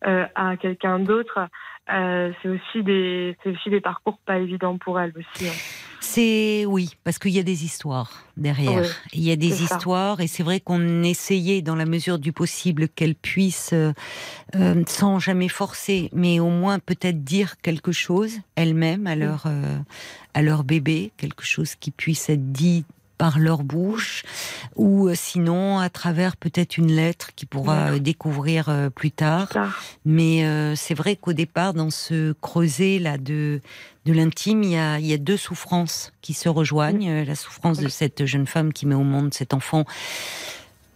euh, 0.06 0.26
à 0.34 0.56
quelqu'un 0.56 0.98
d'autre, 1.00 1.38
euh, 1.92 2.32
c'est 2.42 2.48
aussi 2.48 2.82
des 2.82 3.36
c'est 3.42 3.50
aussi 3.50 3.68
des 3.68 3.80
parcours 3.80 4.18
pas 4.24 4.38
évidents 4.38 4.78
pour 4.78 4.98
elles 5.00 5.12
aussi. 5.16 5.48
hein. 5.48 5.52
C'est 6.00 6.64
oui, 6.66 6.96
parce 7.04 7.18
qu'il 7.18 7.32
y 7.32 7.38
a 7.38 7.42
des 7.42 7.64
histoires 7.64 8.24
derrière. 8.36 8.84
Il 9.12 9.22
y 9.22 9.30
a 9.30 9.36
des 9.36 9.50
ça. 9.50 9.64
histoires 9.64 10.20
et 10.20 10.26
c'est 10.26 10.42
vrai 10.42 10.58
qu'on 10.58 11.02
essayait 11.02 11.60
dans 11.62 11.76
la 11.76 11.84
mesure 11.84 12.18
du 12.18 12.32
possible 12.32 12.88
qu'elles 12.88 13.14
puissent, 13.14 13.74
euh, 13.74 13.92
euh, 14.56 14.82
sans 14.88 15.18
jamais 15.18 15.48
forcer, 15.48 16.08
mais 16.12 16.40
au 16.40 16.48
moins 16.48 16.78
peut-être 16.78 17.22
dire 17.22 17.60
quelque 17.60 17.92
chose 17.92 18.38
elles-mêmes 18.56 19.06
à 19.06 19.14
leur 19.14 19.44
euh, 19.46 19.78
à 20.32 20.42
leur 20.42 20.64
bébé, 20.64 21.12
quelque 21.16 21.44
chose 21.44 21.74
qui 21.74 21.90
puisse 21.90 22.30
être 22.30 22.50
dit 22.50 22.84
par 23.20 23.38
leur 23.38 23.62
bouche. 23.62 24.24
ou 24.76 25.08
euh, 25.08 25.14
sinon 25.14 25.78
à 25.78 25.90
travers 25.90 26.38
peut-être 26.38 26.78
une 26.78 26.90
lettre 26.90 27.26
qu'il 27.36 27.48
pourra 27.48 27.90
euh, 27.90 27.98
découvrir 27.98 28.68
euh, 28.70 28.88
plus 28.88 29.10
tard. 29.12 29.48
tard. 29.50 29.78
Mais 30.06 30.44
euh, 30.46 30.74
c'est 30.74 30.94
vrai 30.94 31.16
qu'au 31.16 31.34
départ, 31.34 31.74
dans 31.74 31.90
ce 31.90 32.32
creuset 32.40 32.98
là 32.98 33.18
de 33.18 33.60
de 34.06 34.14
l'intime, 34.14 34.62
il 34.62 34.70
y 34.70 34.78
a 34.78 34.98
il 34.98 35.06
y 35.06 35.12
a 35.12 35.18
deux 35.18 35.36
souffrances 35.36 36.12
qui 36.22 36.32
se 36.32 36.48
rejoignent. 36.48 37.10
Euh, 37.10 37.24
La 37.26 37.34
souffrance 37.34 37.78
de 37.78 37.88
cette 37.88 38.24
jeune 38.24 38.46
femme 38.46 38.72
qui 38.72 38.86
met 38.86 38.94
au 38.94 39.04
monde 39.04 39.34
cet 39.34 39.52
enfant 39.52 39.84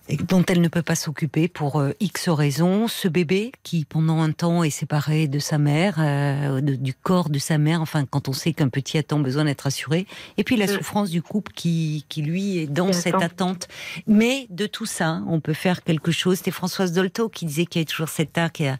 et 0.08 0.16
dont 0.18 0.44
elle 0.46 0.60
ne 0.60 0.68
peut 0.68 0.82
pas 0.82 0.94
s'occuper 0.94 1.48
pour 1.48 1.80
euh, 1.80 1.92
X 2.00 2.28
raisons. 2.28 2.88
Ce 2.88 3.08
bébé 3.08 3.52
qui, 3.62 3.84
pendant 3.86 4.20
un 4.20 4.32
temps, 4.32 4.62
est 4.62 4.68
séparé 4.70 5.28
de 5.28 5.38
sa 5.38 5.56
mère, 5.56 5.96
euh, 5.98 6.60
de- 6.60 6.74
du 6.74 6.92
corps 6.92 7.30
de 7.30 7.38
sa 7.38 7.56
mère, 7.56 7.80
enfin, 7.80 8.04
quand 8.04 8.28
on 8.28 8.32
sait 8.34 8.52
qu'un 8.52 8.68
petit 8.68 8.98
a 8.98 9.02
tant 9.02 9.18
besoin 9.18 9.44
d'être 9.44 9.66
assuré. 9.66 10.06
Et 10.36 10.44
puis 10.44 10.56
la 10.56 10.66
Mm. 10.66 10.68
souffrance 10.76 11.10
du 11.10 11.22
couple 11.22 11.52
qui, 11.54 12.04
qui 12.10 12.20
lui, 12.22 12.58
est 12.58 12.66
dans 12.66 12.92
cette 12.92 13.14
attente. 13.14 13.66
Mais 14.06 14.46
de 14.50 14.66
tout 14.66 14.86
ça, 14.86 15.22
on 15.26 15.40
peut 15.40 15.54
faire 15.54 15.82
quelque 15.82 16.12
chose. 16.12 16.36
C'était 16.38 16.50
Françoise 16.50 16.92
Dolto 16.92 17.28
qui 17.30 17.46
disait 17.46 17.64
qu'il 17.66 17.80
y 17.80 17.82
a 17.82 17.86
toujours 17.86 18.08
cet 18.10 18.36
art 18.36 18.52
qui 18.52 18.66
a, 18.66 18.76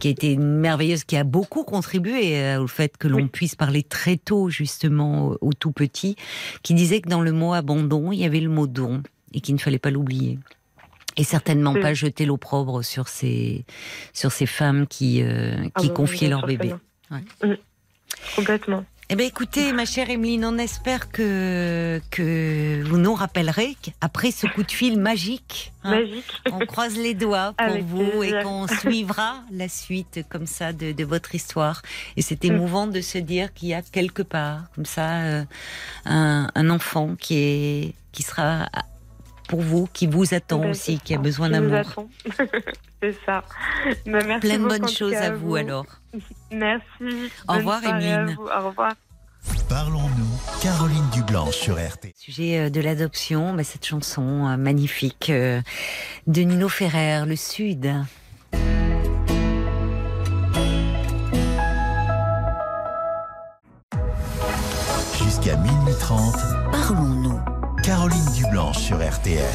qui 0.00 0.08
a 0.08 0.10
été 0.10 0.36
merveilleuse, 0.36 1.04
qui 1.04 1.16
a 1.16 1.22
beaucoup 1.24 1.62
contribué 1.64 2.36
euh, 2.38 2.60
au 2.62 2.66
fait 2.66 2.96
que 2.96 3.06
l'on 3.06 3.18
Oui. 3.18 3.26
puisse 3.28 3.54
parler 3.54 3.84
très 3.84 4.16
tôt, 4.16 4.48
justement, 4.50 5.28
au, 5.28 5.38
au 5.40 5.52
tout 5.52 5.70
petit, 5.72 6.16
qui 6.64 6.74
disait 6.74 7.00
que 7.00 7.08
dans 7.08 7.20
le 7.20 7.30
mot 7.32 7.52
abandon, 7.52 8.10
il 8.10 8.18
y 8.18 8.24
avait 8.24 8.40
le 8.40 8.48
mot 8.50 8.66
don 8.66 9.02
et 9.32 9.40
qu'il 9.40 9.54
ne 9.54 9.60
fallait 9.60 9.78
pas 9.78 9.90
l'oublier. 9.90 10.38
Et 11.16 11.24
certainement 11.24 11.74
pas 11.74 11.94
jeter 11.94 12.26
l'opprobre 12.26 12.82
sur 12.84 13.06
ces, 13.08 13.64
sur 14.12 14.32
ces 14.32 14.46
femmes 14.46 14.86
qui, 14.86 15.22
euh, 15.22 15.54
Ah 15.74 15.80
qui 15.80 15.88
bah, 15.88 15.94
confiaient 15.94 16.28
leur 16.28 16.44
bébé. 16.46 16.74
Mm. 17.10 17.54
Complètement. 18.36 18.84
Eh 19.10 19.16
bien, 19.16 19.26
écoutez, 19.26 19.74
ma 19.74 19.84
chère 19.84 20.08
Emeline, 20.08 20.46
on 20.46 20.56
espère 20.56 21.10
que, 21.10 22.00
que 22.10 22.82
vous 22.86 22.96
nous 22.96 23.12
rappellerez 23.14 23.76
qu'après 23.82 24.30
ce 24.30 24.46
coup 24.46 24.62
de 24.62 24.70
fil 24.72 24.98
magique, 24.98 25.72
hein, 25.84 25.90
Magique. 26.00 26.24
on 26.50 26.60
croise 26.60 26.96
les 26.96 27.12
doigts 27.12 27.52
pour 27.56 27.66
Avec 27.68 27.84
vous 27.84 28.06
plaisir. 28.20 28.38
et 28.40 28.42
qu'on 28.42 28.66
suivra 28.66 29.42
la 29.52 29.68
suite 29.68 30.24
comme 30.30 30.46
ça 30.46 30.72
de, 30.72 30.92
de 30.92 31.04
votre 31.04 31.34
histoire. 31.34 31.82
Et 32.16 32.22
c'est 32.22 32.42
Mm. 32.44 32.46
émouvant 32.52 32.86
de 32.86 33.02
se 33.02 33.18
dire 33.18 33.52
qu'il 33.52 33.68
y 33.68 33.74
a 33.74 33.82
quelque 33.82 34.22
part, 34.22 34.62
comme 34.74 34.86
ça, 34.86 35.20
euh, 35.22 35.44
un, 36.06 36.48
un 36.54 36.70
enfant 36.70 37.14
qui, 37.14 37.36
est, 37.36 37.94
qui 38.10 38.22
sera 38.22 38.68
pour 39.48 39.60
vous, 39.60 39.88
qui 39.92 40.06
vous 40.06 40.34
attend 40.34 40.60
Ben, 40.60 40.70
aussi, 40.70 40.98
qui 40.98 41.14
a 41.14 41.18
besoin 41.18 41.50
d'amour. 41.50 42.06
c'est 43.02 43.16
ça. 43.26 43.44
Ben, 44.06 44.24
merci 44.26 44.40
Plein 44.48 44.58
de 44.58 44.68
bonnes 44.68 44.88
choses 44.88 45.14
à 45.14 45.30
vous 45.30 45.56
alors. 45.56 45.86
Merci. 46.52 46.84
Au 47.00 47.54
Bonne 47.54 47.56
revoir, 47.58 47.84
Emeline. 47.84 48.36
Au 48.38 48.68
revoir. 48.68 48.92
Parlons-nous, 49.68 50.60
Caroline 50.62 51.08
Dublanche 51.12 51.56
sur 51.56 51.74
RT. 51.74 52.12
Sujet 52.16 52.58
euh, 52.60 52.70
de 52.70 52.80
l'adoption, 52.80 53.54
bah, 53.54 53.64
cette 53.64 53.84
chanson 53.84 54.46
euh, 54.46 54.56
magnifique 54.56 55.30
euh, 55.30 55.60
de 56.26 56.42
Nino 56.42 56.68
Ferrer, 56.68 57.24
Le 57.26 57.36
Sud. 57.36 57.92
Jusqu'à 65.18 65.56
minuit 65.56 65.94
30, 65.98 66.34
Parlons-nous. 66.70 67.53
Caroline 68.04 68.32
Dublanche 68.34 68.76
sur 68.80 68.98
RTL. 68.98 69.48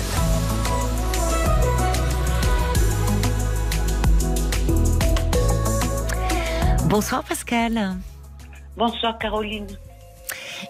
Bonsoir 6.89 7.23
Pascal. 7.23 7.95
Bonsoir 8.77 9.17
Caroline. 9.19 9.67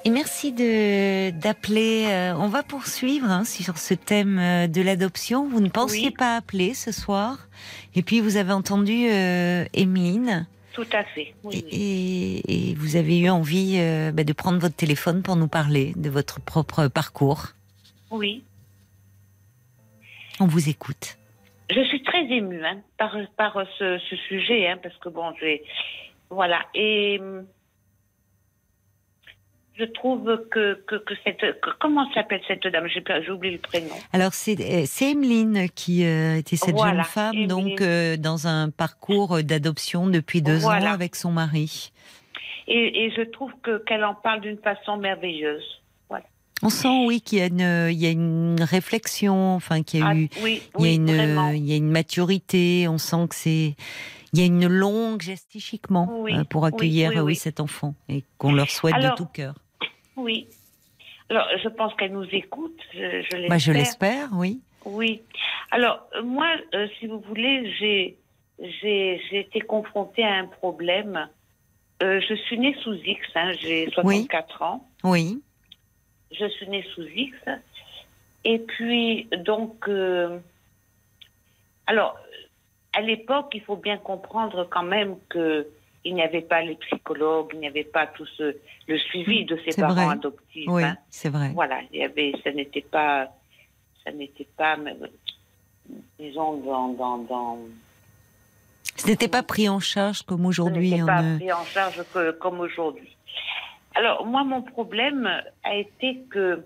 Et 0.06 0.10
merci 0.10 0.52
de 0.52 1.32
d'appeler. 1.32 2.06
euh, 2.10 2.34
on 2.38 2.48
va 2.48 2.64
poursuivre 2.64 3.30
hein, 3.30 3.44
sur 3.44 3.78
ce 3.78 3.94
thème 3.94 4.38
euh, 4.40 4.68
de 4.68 4.82
l'adoption. 4.82 5.48
Vous 5.48 5.60
ne 5.62 5.70
pensiez 5.70 6.08
Oui. 6.08 6.12
pas 6.18 6.36
appeler 6.38 6.74
ce 6.74 6.92
soir. 6.92 7.48
Et 7.96 8.04
puis 8.04 8.20
vous 8.22 8.38
avez 8.38 8.54
entendu 8.54 9.08
euh. 9.10 9.66
Tout 10.74 10.86
à 10.94 11.04
fait. 11.04 11.34
Oui, 11.44 11.56
Et, 11.58 11.64
oui. 11.64 12.42
et- 12.48 12.70
et 12.72 12.76
vous 12.76 12.96
avez 12.96 13.18
eu 13.20 13.30
envie 13.30 13.76
euh, 13.80 14.12
bah, 14.12 14.24
de 14.24 14.34
prendre 14.34 14.60
votre 14.60 14.76
téléphone 14.76 15.22
pour 15.22 15.36
nous 15.36 15.48
parler 15.48 15.94
de 15.98 16.10
votre 16.10 16.40
propre 16.40 16.88
parcours. 16.88 17.48
Oui. 18.12 18.44
On 20.40 20.46
vous 20.48 20.70
écoute. 20.70 21.18
Je 21.70 21.84
suis 21.86 22.02
très 22.04 22.24
émue 22.26 22.64
hein, 22.66 22.80
par, 22.98 23.16
par 23.38 23.54
ce, 23.78 24.00
ce 24.10 24.16
sujet, 24.16 24.68
hein, 24.68 24.80
parce 24.82 24.96
que 24.98 25.10
bon, 25.10 25.34
j'ai. 25.40 25.64
Voilà. 26.30 26.62
Et. 26.74 27.20
hum, 27.20 27.46
Je 29.76 29.86
trouve 29.86 30.46
que, 30.52 30.74
que, 30.88 30.96
que 30.96 31.14
cette. 31.24 31.40
que- 31.62 31.70
comment 31.80 32.12
s'appelle 32.14 32.42
cette 32.48 32.66
dame? 32.68 32.88
J'ai 32.88 33.32
oublié 33.32 33.54
le 33.56 33.62
prénom. 33.62 33.96
Alors 34.12 34.34
c'est 34.34 34.60
euh, 34.60 34.86
Emeline 35.12 35.70
qui 35.70 36.06
euh, 36.06 36.36
était 36.38 36.58
cette 36.58 36.76
Voilà, 36.76 36.96
jeune 36.96 37.04
femme 37.04 37.34
Emeline. 37.36 37.48
donc 37.48 37.82
euh, 37.82 38.18
dans 38.18 38.48
un 38.48 38.72
parcours 38.72 39.42
d'adoption 39.44 40.08
depuis 40.08 40.42
deux 40.42 40.58
Voilà. 40.58 40.90
ans 40.92 40.94
avec 40.94 41.16
son 41.16 41.32
mari. 41.32 41.92
Et, 42.68 43.06
et 43.06 43.12
je 43.12 43.22
trouve 43.22 43.54
que 43.64 43.78
qu'elle 43.86 44.04
en 44.04 44.16
parle 44.16 44.42
d'une 44.42 44.58
façon 44.60 44.98
merveilleuse. 44.98 45.79
On 46.62 46.70
sent 46.70 47.06
oui 47.06 47.22
qu'il 47.22 47.40
y 47.40 47.42
a 47.42 47.46
une 47.48 47.90
il 47.92 47.98
y 48.00 48.06
a 48.06 48.12
une 48.12 48.62
réflexion, 48.62 49.56
enfin 49.56 49.82
qu'il 49.84 50.02
y 50.02 50.04
a 50.04 50.08
Ah, 50.10 50.16
eu 50.16 50.30
oui, 50.44 50.62
il 50.80 50.86
y 50.86 50.88
a 50.88 50.90
oui, 50.92 50.96
une 50.96 51.16
vraiment. 51.16 51.50
il 51.52 51.66
y 51.66 51.74
a 51.74 51.78
une 51.78 51.90
maturité. 51.92 52.88
On 52.88 52.98
sent 52.98 53.28
que 53.30 53.36
c'est 53.36 53.76
il 54.34 54.40
y 54.40 54.44
a 54.44 54.46
une 54.46 54.68
longue 54.68 55.22
geste 55.22 55.50
Oui, 55.56 56.34
euh, 56.36 56.44
pour 56.44 56.66
accueillir 56.66 57.10
oui, 57.12 57.18
euh, 57.18 57.24
oui, 57.24 57.36
cet 57.36 57.60
enfant 57.60 57.96
et 58.10 58.24
qu'on 58.38 58.54
leur 58.54 58.70
souhaite 58.70 58.94
Alors, 58.96 59.12
de 59.12 59.18
tout 59.18 59.26
cœur. 59.26 59.56
Oui. 60.16 60.48
Alors, 61.30 61.46
je 61.64 61.70
pense 61.70 61.94
qu'elle 61.96 62.12
nous 62.12 62.28
écoute. 62.32 62.78
Je, 62.94 63.22
je 63.24 63.48
Bah, 63.48 63.58
je 63.58 63.72
l'espère. 63.72 63.74
l'espère, 63.74 64.30
oui. 64.34 64.60
Oui. 64.86 65.22
Alors, 65.72 66.08
moi, 66.24 66.48
euh, 66.74 66.88
si 67.00 67.08
vous 67.08 67.20
voulez, 67.22 67.72
j'ai, 67.80 68.18
j'ai, 68.60 69.22
j'ai 69.30 69.40
été 69.40 69.62
confrontée 69.62 70.24
à 70.24 70.36
un 70.36 70.46
problème. 70.46 71.28
Euh, 72.02 72.20
je 72.28 72.34
suis 72.34 72.58
née 72.60 72.76
sous 72.84 72.94
X, 72.94 73.20
hein, 73.36 73.52
j'ai 73.62 73.90
64 73.92 74.62
ans. 74.62 74.88
Oui. 75.04 75.42
Je 76.32 76.46
suis 76.48 76.68
née 76.68 76.86
sous 76.94 77.04
X. 77.04 77.36
Et 78.46 78.60
puis, 78.60 79.28
donc, 79.46 79.88
euh, 79.88 80.40
alors, 81.88 82.18
à 82.94 83.02
l'époque, 83.02 83.48
il 83.54 83.62
faut 83.62 83.76
bien 83.76 83.98
comprendre 83.98 84.68
quand 84.70 84.84
même 84.84 85.18
que 85.30 85.68
il 86.06 86.16
n'y 86.16 86.22
avait 86.24 86.42
pas 86.42 86.62
les 86.62 86.76
psychologues, 86.76 87.50
il 87.54 87.60
n'y 87.60 87.68
avait 87.68 87.84
pas 87.84 88.08
tout 88.08 88.26
ce, 88.38 88.56
le 88.88 88.98
suivi 88.98 89.44
de 89.44 89.58
ces 89.66 89.72
C'est 89.74 89.82
parents 89.82 89.94
vrai. 90.06 90.14
adoptifs. 90.14 90.66
Oui, 90.70 90.84
hein. 90.84 90.98
c'est 91.10 91.28
vrai. 91.30 91.52
Voilà, 91.54 91.82
il 91.92 92.00
y 92.00 92.04
avait, 92.04 92.32
ça 92.42 92.52
n'était 92.54 92.82
pas, 92.82 93.28
ça 94.06 94.12
n'était 94.12 94.48
pas, 94.56 94.78
disons, 96.18 96.58
dans, 96.62 96.88
dans, 96.94 97.18
dans 97.18 97.60
Ce 98.96 99.08
n'était 99.08 99.28
pas 99.28 99.44
pris 99.44 99.68
en 99.68 99.82
charge 99.82 100.22
comme 100.22 100.44
ça 100.44 100.48
aujourd'hui. 100.48 100.92
n'était 100.92 101.04
on 101.04 101.06
pas 101.06 101.24
pris 101.38 101.52
en 101.52 101.66
charge 101.66 102.02
que- 102.14 102.32
comme 102.32 102.62
aujourd'hui. 102.62 103.18
Alors, 104.00 104.26
moi, 104.26 104.46
mon 104.46 104.62
problème 104.62 105.30
a 105.66 105.76
été 105.76 106.22
que 106.30 106.64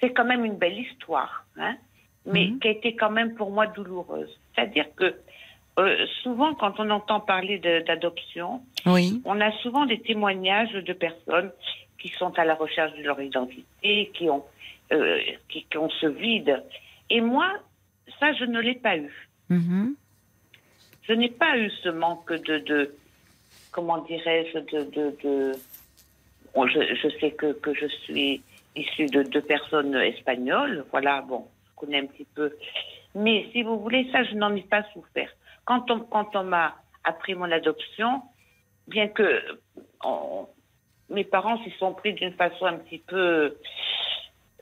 c'est 0.00 0.12
quand 0.12 0.24
même 0.24 0.44
une 0.44 0.54
belle 0.56 0.78
histoire, 0.78 1.44
hein, 1.56 1.74
mais 2.26 2.46
Mhm. 2.46 2.60
qui 2.60 2.68
a 2.68 2.70
été 2.70 2.94
quand 2.94 3.10
même 3.10 3.34
pour 3.34 3.50
moi 3.50 3.66
douloureuse. 3.66 4.30
C'est-à-dire 4.54 4.86
que 4.94 5.16
euh, 5.80 6.06
souvent, 6.22 6.54
quand 6.54 6.78
on 6.78 6.90
entend 6.90 7.18
parler 7.18 7.58
d'adoption, 7.58 8.62
Oui. 8.86 9.20
on 9.24 9.40
a 9.40 9.50
souvent 9.62 9.84
des 9.84 10.00
témoignages 10.00 10.72
de 10.74 10.92
personnes 10.92 11.50
qui 11.98 12.08
sont 12.10 12.38
à 12.38 12.44
la 12.44 12.54
recherche 12.54 12.92
de 12.96 13.02
leur 13.02 13.20
identité, 13.20 14.10
qui 14.14 14.30
ont, 14.30 14.44
euh, 14.92 15.18
qui, 15.48 15.64
qui 15.64 15.76
ont 15.78 15.90
ce 16.00 16.06
vide. 16.06 16.62
Et 17.10 17.20
moi, 17.20 17.48
ça, 18.20 18.32
je 18.34 18.44
ne 18.44 18.60
l'ai 18.60 18.74
pas 18.74 18.96
eu. 18.96 19.28
Mhm. 19.48 19.96
Je 21.08 21.14
n'ai 21.14 21.30
pas 21.30 21.56
eu 21.58 21.68
ce 21.82 21.88
manque 21.88 22.32
de, 22.32 22.58
de 22.58 22.94
comment 23.72 23.98
dirais-je, 24.02 24.58
de, 24.58 24.84
de, 24.96 25.16
de- 25.24 25.52
Bon, 26.54 26.66
je, 26.66 26.80
je 26.94 27.08
sais 27.20 27.30
que, 27.32 27.52
que 27.52 27.72
je 27.74 27.86
suis 27.86 28.42
issue 28.76 29.06
de 29.06 29.22
deux 29.22 29.42
personnes 29.42 29.94
espagnoles, 29.96 30.84
voilà, 30.90 31.22
bon, 31.22 31.46
je 31.66 31.70
connais 31.76 31.98
un 32.00 32.06
petit 32.06 32.26
peu. 32.34 32.54
Mais 33.14 33.46
si 33.52 33.62
vous 33.62 33.78
voulez, 33.78 34.08
ça, 34.12 34.22
je 34.24 34.34
n'en 34.34 34.54
ai 34.54 34.62
pas 34.62 34.82
souffert. 34.92 35.30
Quand 35.64 35.90
on, 35.90 36.00
quand 36.00 36.34
on 36.36 36.44
m'a 36.44 36.76
appris 37.04 37.34
mon 37.34 37.50
adoption, 37.50 38.22
bien 38.88 39.08
que 39.08 39.42
on- 40.04 40.46
mes 41.10 41.24
parents 41.24 41.62
s'y 41.62 41.70
sont 41.72 41.92
pris 41.92 42.14
d'une 42.14 42.32
façon 42.32 42.64
un 42.66 42.78
petit 42.78 42.98
peu... 42.98 43.56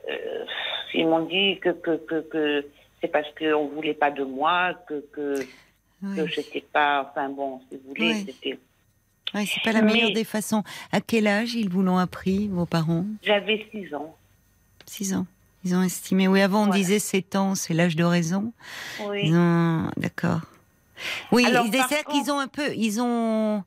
euh, 0.09 0.45
ils 0.93 1.07
m'ont 1.07 1.25
dit 1.25 1.59
que, 1.59 1.69
que, 1.69 1.95
que, 1.97 2.21
que 2.21 2.65
c'est 2.99 3.07
parce 3.07 3.29
qu'on 3.35 3.65
ne 3.65 3.69
voulait 3.69 3.93
pas 3.93 4.11
de 4.11 4.23
moi, 4.23 4.73
que, 4.87 4.99
que, 5.13 5.47
que 6.01 6.21
Oui. 6.23 6.27
j'étais 6.35 6.61
pas... 6.61 7.09
Enfin 7.09 7.29
bon, 7.29 7.61
si 7.69 7.77
vous 7.77 7.89
voulez, 7.89 8.13
Oui. 8.15 8.23
c'était... 8.25 8.59
Ouais, 9.33 9.45
c'est 9.45 9.61
pas 9.63 9.71
la 9.71 9.81
Mais- 9.81 9.93
meilleure 9.93 10.13
des 10.13 10.23
façons. 10.23 10.63
À 10.91 10.99
quel 11.01 11.27
âge 11.27 11.53
ils 11.53 11.69
vous 11.69 11.81
l'ont 11.83 11.97
appris, 11.97 12.47
vos 12.49 12.65
parents? 12.65 13.05
J'avais 13.23 13.65
six 13.71 13.93
ans. 13.93 14.15
6 14.85 15.13
ans. 15.13 15.25
Ils 15.63 15.75
ont 15.75 15.83
estimé. 15.83 16.27
Oui, 16.27 16.41
avant 16.41 16.63
on 16.63 16.65
Voilà. 16.65 16.79
disait 16.81 16.99
7 16.99 17.35
ans, 17.35 17.55
c'est 17.55 17.73
l'âge 17.73 17.95
de 17.95 18.03
raison. 18.03 18.51
Oui. 19.07 19.21
Ils 19.25 19.35
ont... 19.37 19.89
D'accord. 19.95 20.41
Oui, 21.31 21.45
Alors, 21.45 21.65
ils- 21.65 21.71
contre- 21.71 22.03
qu'ils 22.11 22.31
ont 22.31 22.39
un 22.39 22.47
peu, 22.47 22.73
ils 22.75 22.99
ont. 23.01 23.63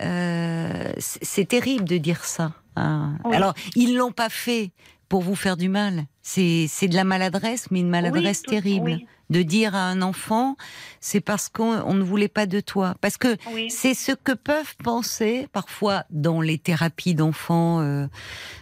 euh, 0.00 0.92
c'est 0.98 1.46
terrible 1.48 1.84
de 1.84 1.96
dire 1.98 2.24
ça. 2.24 2.52
hein. 2.76 3.16
Oui. 3.24 3.36
Alors, 3.36 3.54
ils 3.76 3.94
l'ont 3.96 4.10
pas 4.12 4.28
fait 4.28 4.70
pour 5.08 5.22
vous 5.22 5.36
faire 5.36 5.56
du 5.56 5.68
mal. 5.68 6.04
C'est 6.22 6.66
c'est 6.68 6.88
de 6.88 6.94
la 6.96 7.04
maladresse, 7.04 7.70
mais 7.70 7.80
une 7.80 7.88
maladresse 7.90 8.42
tout- 8.42 8.50
terrible. 8.50 8.90
oui. 9.00 9.06
De 9.30 9.42
dire 9.42 9.74
à 9.74 9.88
un 9.88 10.02
enfant, 10.02 10.56
c'est 11.00 11.20
parce 11.20 11.48
qu'on 11.48 11.80
on 11.86 11.94
ne 11.94 12.02
voulait 12.02 12.28
pas 12.28 12.44
de 12.46 12.60
toi. 12.60 12.94
Parce 13.00 13.16
que 13.16 13.36
Oui. 13.52 13.70
c'est 13.70 13.94
ce 13.94 14.12
que 14.12 14.32
peuvent 14.32 14.76
penser 14.84 15.48
parfois 15.52 16.04
dans 16.10 16.40
les 16.42 16.58
thérapies 16.58 17.14
d'enfants 17.14 17.80
euh, 17.80 18.06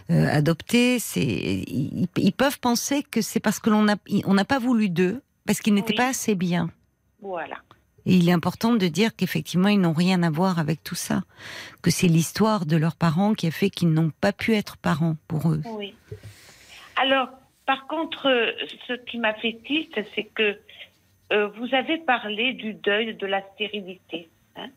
euh, 0.09 0.27
adoptés. 0.29 0.99
C'est 0.99 1.21
ils, 1.21 2.07
ils 2.15 2.31
peuvent 2.33 2.59
penser 2.59 3.03
que 3.03 3.21
c'est 3.21 3.41
parce 3.41 3.59
que 3.59 3.69
l'on 3.69 3.87
a 3.89 3.95
on 4.25 4.33
n'a 4.33 4.45
pas 4.45 4.59
voulu 4.59 4.89
d'eux, 4.89 5.21
parce 5.45 5.59
qu'ils 5.59 5.73
n'étaient 5.73 5.91
Oui. 5.93 5.97
pas 5.97 6.07
assez 6.07 6.35
bien. 6.35 6.69
Voilà. 7.21 7.57
Et 8.05 8.15
il 8.15 8.27
est 8.27 8.33
important 8.33 8.73
de 8.73 8.87
dire 8.87 9.15
qu'effectivement, 9.15 9.69
ils 9.69 9.79
n'ont 9.79 9.93
rien 9.93 10.23
à 10.23 10.29
voir 10.29 10.59
avec 10.59 10.83
tout 10.83 10.95
ça. 10.95 11.23
Que 11.81 11.89
c'est 11.91 12.07
l'histoire 12.07 12.65
de 12.65 12.75
leurs 12.77 12.95
parents 12.97 13.33
qui 13.33 13.47
a 13.47 13.51
fait 13.51 13.69
qu'ils 13.69 13.91
n'ont 13.91 14.11
pas 14.21 14.33
pu 14.33 14.55
être 14.55 14.75
parents 14.77 15.15
pour 15.29 15.51
eux. 15.51 15.61
Oui. 15.77 15.93
Alors, 17.01 17.29
par 17.65 17.87
contre, 17.87 18.27
euh, 18.27 18.51
ce 18.87 18.93
qui 18.93 19.17
m'a 19.17 19.33
fait 19.35 19.59
tilt, 19.65 19.93
c'est 20.15 20.25
que 20.25 20.59
euh, 21.31 21.47
vous 21.57 21.73
avez 21.73 21.97
parlé 21.99 22.53
du 22.53 22.73
deuil 22.73 23.15
de 23.15 23.25
la 23.25 23.41
stérilité. 23.53 24.29
hein. 24.55 24.67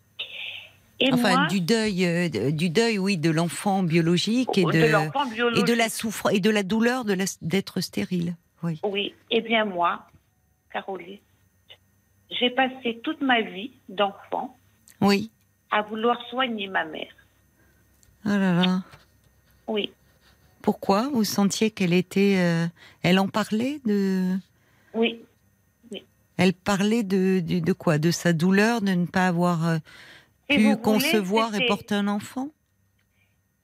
Et 1.01 1.13
Enfin, 1.13 1.37
moi, 1.37 1.47
du 1.49 1.61
deuil, 1.61 2.07
euh, 2.07 2.51
du 2.51 2.71
deuil, 2.71 2.99
oui, 2.99 3.19
de 3.19 3.31
l'enfant 3.31 3.83
biologique 3.83 4.57
et 4.57 4.65
de, 4.65 4.71
de, 4.71 5.73
et 5.73 5.77
la 5.77 5.89
souffrance 5.91 6.33
et 6.33 6.41
de 6.41 6.49
la 6.51 6.63
douleur 6.63 7.05
de 7.05 7.15
d'être 7.43 7.81
stérile. 7.81 8.35
Oui. 8.63 8.81
Oui. 8.83 9.15
Eh 9.31 9.43
bien, 9.43 9.65
moi, 9.67 10.07
Caroline, 10.73 11.19
j'ai 12.31 12.49
passé 12.51 13.01
toute 13.05 13.21
ma 13.21 13.43
vie 13.43 13.73
d'enfant 13.91 14.57
Oui. 15.03 15.31
à 15.71 15.83
vouloir 15.83 16.19
soigner 16.31 16.67
ma 16.69 16.85
mère. 16.85 17.13
Oh 18.25 18.31
là 18.31 18.55
là. 18.55 18.83
Oui. 19.69 19.91
Pourquoi 20.67 21.09
vous 21.11 21.23
sentiez 21.23 21.71
qu'elle 21.71 21.93
était, 21.93 22.35
euh, 22.39 22.67
elle 23.05 23.21
en 23.21 23.29
parlait 23.29 23.79
de, 23.87 24.35
Oui. 24.95 25.21
elle 26.37 26.55
parlait 26.55 27.05
de, 27.05 27.39
de, 27.39 27.61
de 27.61 27.73
quoi, 27.73 27.99
de 27.99 28.11
sa 28.11 28.33
douleur 28.33 28.81
de 28.81 28.91
ne 28.91 29.07
pas 29.07 29.29
avoir 29.29 29.69
euh, 29.69 29.79
pu 30.49 30.63
voulez, 30.65 30.77
concevoir 30.83 31.55
et 31.55 31.65
porter 31.69 31.95
un 31.95 32.09
enfant? 32.09 32.49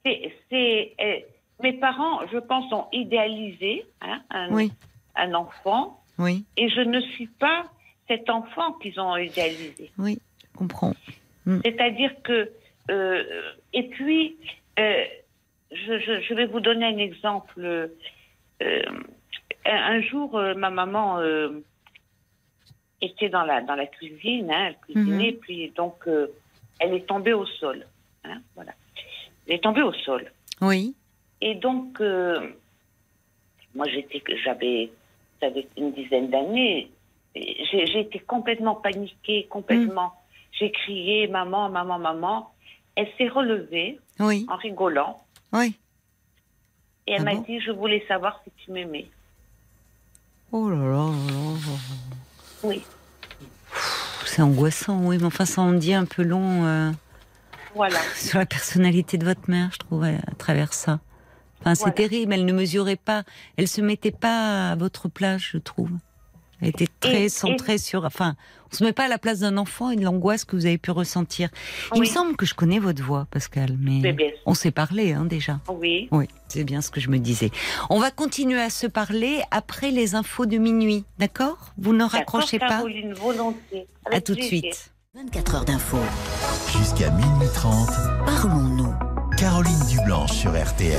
c'est, 0.05 0.33
c'est, 0.49 0.93
euh, 1.01 1.19
mes 1.61 1.73
parents, 1.73 2.25
je 2.31 2.37
pense, 2.37 2.71
ont 2.71 2.87
idéalisé 2.93 3.85
hein, 3.99 4.21
un, 4.29 4.53
Oui. 4.53 4.71
un 5.17 5.33
enfant, 5.33 6.01
Oui, 6.17 6.45
et 6.55 6.69
je 6.69 6.79
ne 6.79 7.01
suis 7.01 7.27
pas 7.27 7.65
cet 8.07 8.29
enfant 8.29 8.71
qu'ils 8.81 8.97
ont 8.97 9.17
idéalisé. 9.17 9.91
oui, 9.97 10.19
je 10.41 10.57
comprends. 10.57 10.93
C'est-à-dire 11.65 12.13
que, 12.23 12.49
et 13.73 13.83
puis, 13.89 14.37
je, 15.73 15.99
je- 15.99 16.21
je 16.21 16.33
vais 16.33 16.45
vous 16.45 16.59
donner 16.59 16.85
un 16.85 16.97
exemple. 16.97 17.87
Euh, 18.61 18.81
un, 19.65 20.01
jour, 20.01 20.37
euh, 20.37 20.53
ma 20.55 20.69
maman 20.69 21.19
euh, 21.19 21.49
était 23.01 23.29
dans 23.29 23.43
la 23.43 23.61
dans 23.61 23.75
la 23.75 23.87
cuisine, 23.87 24.51
hein, 24.51 24.67
elle 24.69 24.77
cuisinait, 24.77 25.33
puis 25.33 25.69
donc 25.75 26.07
elle 26.79 26.93
est 26.93 27.05
tombée 27.07 27.33
au 27.33 27.45
sol. 27.45 27.85
hein, 28.23 28.41
voilà, 28.55 28.71
elle 29.47 29.55
est 29.55 29.63
tombée 29.63 29.81
au 29.81 29.93
sol. 29.93 30.31
Oui, 30.61 30.95
Et 31.41 31.55
donc, 31.55 31.99
moi, 33.75 33.87
j'étais, 33.89 34.21
j'avais, 34.43 34.91
j'avais 35.41 35.67
une 35.77 35.91
dizaine 35.93 36.29
d'années. 36.29 36.89
J'ai, 37.35 37.99
été 37.99 38.19
complètement 38.19 38.75
paniquée, 38.75 39.47
complètement. 39.49 40.13
J'ai 40.51 40.71
crié, 40.71 41.27
maman, 41.27 41.69
maman, 41.69 41.97
maman. 41.97 42.51
Elle 42.95 43.07
s'est 43.17 43.27
relevée 43.27 43.99
oui, 44.19 44.45
en 44.47 44.55
rigolant 44.55 45.22
oui. 45.53 45.75
et 47.07 47.13
elle 47.13 47.21
Ah 47.21 47.23
m'a 47.25 47.35
bon? 47.35 47.41
dit, 47.47 47.59
je 47.61 47.71
voulais 47.71 48.03
savoir 48.07 48.41
si 48.43 48.51
tu 48.57 48.71
m'aimais. 48.71 49.07
Oh 50.51 50.69
là 50.69 50.75
là 50.77 50.83
là 50.85 51.07
là. 51.07 51.77
Oui, 52.63 52.81
C'est 54.25 54.41
angoissant, 54.41 54.99
oui, 55.05 55.17
mais 55.17 55.25
enfin, 55.25 55.45
ça 55.45 55.61
en 55.61 55.73
dit 55.73 55.93
un 55.93 56.05
peu 56.05 56.23
long 56.23 56.65
euh, 56.65 56.91
voilà. 57.75 57.99
sur 58.15 58.39
la 58.39 58.45
personnalité 58.45 59.17
de 59.17 59.25
votre 59.25 59.49
mère, 59.49 59.69
je 59.73 59.79
trouve, 59.79 60.03
à 60.03 60.09
à 60.09 60.35
travers 60.37 60.73
ça. 60.73 60.99
Enfin, 61.59 61.75
c'est 61.75 61.81
Voilà. 61.81 61.93
terrible, 61.95 62.33
elle 62.33 62.45
ne 62.45 62.53
mesurait 62.53 62.95
pas, 62.97 63.23
elle 63.57 63.67
se 63.67 63.81
mettait 63.81 64.11
pas 64.11 64.71
à 64.71 64.75
votre 64.75 65.07
place, 65.09 65.41
je 65.41 65.57
trouve. 65.57 65.91
Elle 66.61 66.69
était 66.69 66.87
très 66.99 67.23
Et- 67.23 67.29
centrée 67.29 67.77
sur. 67.77 68.05
Enfin, 68.05 68.35
on 68.71 68.75
se 68.75 68.83
met 68.83 68.93
pas 68.93 69.05
à 69.05 69.07
la 69.07 69.17
place 69.17 69.39
d'un 69.39 69.57
enfant 69.57 69.89
et 69.89 69.95
de 69.97 70.03
l'angoisse 70.03 70.45
que 70.45 70.55
vous 70.55 70.65
avez 70.65 70.77
pu 70.77 70.91
ressentir. 70.91 71.49
Il 71.93 71.99
me 72.01 72.05
semble 72.05 72.35
que 72.37 72.45
je 72.45 72.53
connais 72.53 72.79
votre 72.79 73.03
voix, 73.03 73.27
Pascal, 73.31 73.75
mais 73.79 74.15
on 74.45 74.53
s'est 74.53 74.71
parlé 74.71 75.11
hein, 75.13 75.25
déjà. 75.25 75.59
Oui, 75.69 76.07
Oui, 76.11 76.27
c'est 76.47 76.63
bien 76.63 76.81
ce 76.81 76.89
que 76.89 76.99
je 77.01 77.09
me 77.09 77.17
disais. 77.19 77.51
On 77.89 77.99
va 77.99 78.11
continuer 78.11 78.61
à 78.61 78.69
se 78.69 78.87
parler 78.87 79.41
après 79.51 79.91
les 79.91 80.15
infos 80.15 80.45
de 80.45 80.57
minuit, 80.57 81.03
d'accord? 81.19 81.73
Vous 81.77 81.93
ne 81.93 82.03
raccrochez 82.05 82.59
pas? 82.59 82.67
Caroline, 82.69 83.13
volontiers. 83.13 83.87
À 84.11 84.21
tout 84.21 84.35
de 84.35 84.41
suite. 84.41 84.91
24 85.15 85.55
heures 85.55 85.65
d'info. 85.65 85.97
Jusqu'à 86.77 87.11
minuit 87.11 87.47
30, 87.53 87.89
Parlons-nous. 88.25 88.93
Caroline 89.37 89.79
Dublanche 89.89 90.31
sur 90.31 90.51
RTL. 90.51 90.97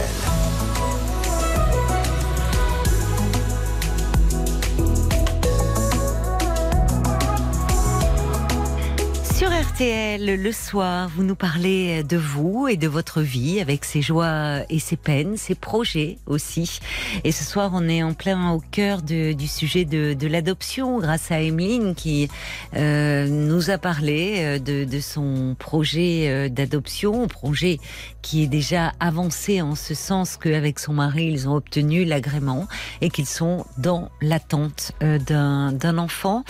Sur 9.45 9.53
RTL, 9.53 10.42
le 10.42 10.53
soir, 10.53 11.11
vous 11.14 11.22
nous 11.22 11.34
parlez 11.34 12.03
de 12.03 12.16
vous 12.16 12.66
et 12.66 12.78
de 12.78 12.88
votre 12.88 13.20
vie 13.20 13.61
avec 13.61 13.84
ses 13.84 14.01
joies 14.01 14.61
et 14.70 14.78
ses 14.78 14.97
peines, 14.97 15.36
ses 15.36 15.55
projets 15.55 16.16
aussi. 16.24 16.80
Et 17.24 17.30
ce 17.30 17.45
soir, 17.45 17.72
on 17.74 17.86
est 17.86 18.03
en 18.03 18.14
plein 18.14 18.53
au 18.53 18.61
cœur 18.70 19.03
du 19.03 19.47
sujet 19.47 19.84
de, 19.84 20.14
de 20.14 20.26
l'adoption 20.28 20.99
grâce 20.99 21.30
à 21.30 21.42
Emeline 21.42 21.95
qui 21.95 22.30
euh, 22.74 23.28
nous 23.28 23.68
a 23.68 23.76
parlé 23.76 24.36
euh, 24.38 24.59
de, 24.59 24.84
de 24.84 25.01
son 25.01 25.55
projet 25.59 26.30
euh, 26.30 26.49
d'adoption, 26.49 27.28
projet 27.28 27.80
qui 28.25 28.43
est 28.43 28.47
déjà 28.47 28.93
avancé 29.01 29.61
en 29.61 29.75
ce 29.75 29.93
sens 29.93 30.39
qu'avec 30.39 30.79
son 30.79 30.95
mari, 30.95 31.27
ils 31.27 31.47
ont 31.47 31.57
obtenu 31.57 32.07
l'agrément 32.07 32.66
et 33.03 33.11
qu'ils 33.11 33.27
sont 33.27 33.66
dans 33.77 34.11
l'attente 34.22 34.93
euh, 35.03 35.18
d'un 35.18 35.99
enfant. 35.99 36.43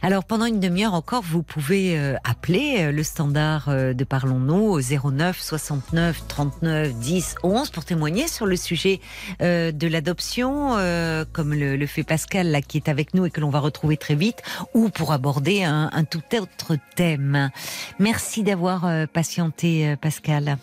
Alors 0.00 0.24
pendant 0.24 0.46
une 0.46 0.60
demi-heure 0.60 0.94
encore, 0.94 1.22
vous 1.22 1.42
pouvez 1.42 1.98
euh, 1.98 2.14
appeler 2.22 2.76
euh, 2.78 2.92
le 2.92 3.02
standard 3.02 3.68
de 3.68 4.04
Parlons-nous 4.04 4.78
au 4.78 4.80
09 4.80 5.40
69 5.40 6.22
39 6.28 6.94
10 6.94 7.34
11 7.42 7.70
pour 7.70 7.84
témoigner 7.84 8.28
sur 8.28 8.46
le 8.46 8.54
sujet 8.54 9.00
de 9.40 9.88
l'adoption, 9.88 10.76
comme 11.32 11.52
le, 11.52 11.86
fait 11.86 12.04
Pascal 12.04 12.50
là 12.50 12.62
qui 12.62 12.76
est 12.78 12.88
avec 12.88 13.12
nous 13.14 13.26
et 13.26 13.30
que 13.30 13.40
l'on 13.40 13.50
va 13.50 13.58
retrouver 13.58 13.96
très 13.96 14.14
vite, 14.14 14.42
ou 14.72 14.88
pour 14.88 15.12
aborder 15.12 15.64
un, 15.64 15.90
un 15.92 16.04
tout 16.04 16.22
autre 16.40 16.76
thème. 16.94 17.50
Merci 17.98 18.44
d'avoir 18.44 18.86
patienté, 19.12 19.96
Pascal. 20.00 20.58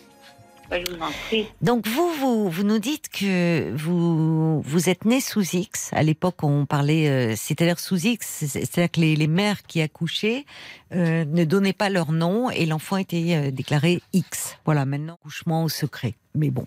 Je 0.70 0.94
vous 0.94 1.00
en 1.02 1.10
prie. 1.28 1.46
Donc 1.62 1.86
vous, 1.86 2.10
vous, 2.14 2.50
vous 2.50 2.62
nous 2.64 2.78
dites 2.78 3.08
que 3.08 3.72
vous, 3.76 4.60
vous 4.62 4.88
êtes 4.88 5.04
né 5.04 5.20
sous 5.20 5.42
X. 5.56 5.90
À 5.92 6.02
l'époque, 6.02 6.42
on 6.42 6.66
parlait, 6.66 7.08
euh, 7.08 7.34
c'est-à-dire 7.36 7.78
sous 7.78 8.06
X, 8.06 8.26
c'est- 8.26 8.46
c'est-à-dire 8.48 8.90
que 8.90 9.00
les, 9.00 9.16
les 9.16 9.26
mères 9.28 9.62
qui 9.62 9.80
accouchaient 9.80 10.44
euh, 10.92 11.24
ne 11.24 11.44
donnaient 11.44 11.72
pas 11.72 11.88
leur 11.88 12.10
nom 12.12 12.50
et 12.50 12.66
l'enfant 12.66 12.96
était 12.96 13.34
euh, 13.36 13.50
déclaré 13.50 14.02
X. 14.12 14.58
Voilà, 14.64 14.84
maintenant, 14.84 15.14
accouchement 15.14 15.64
au 15.64 15.68
secret. 15.68 16.14
Mais 16.34 16.50
bon. 16.50 16.66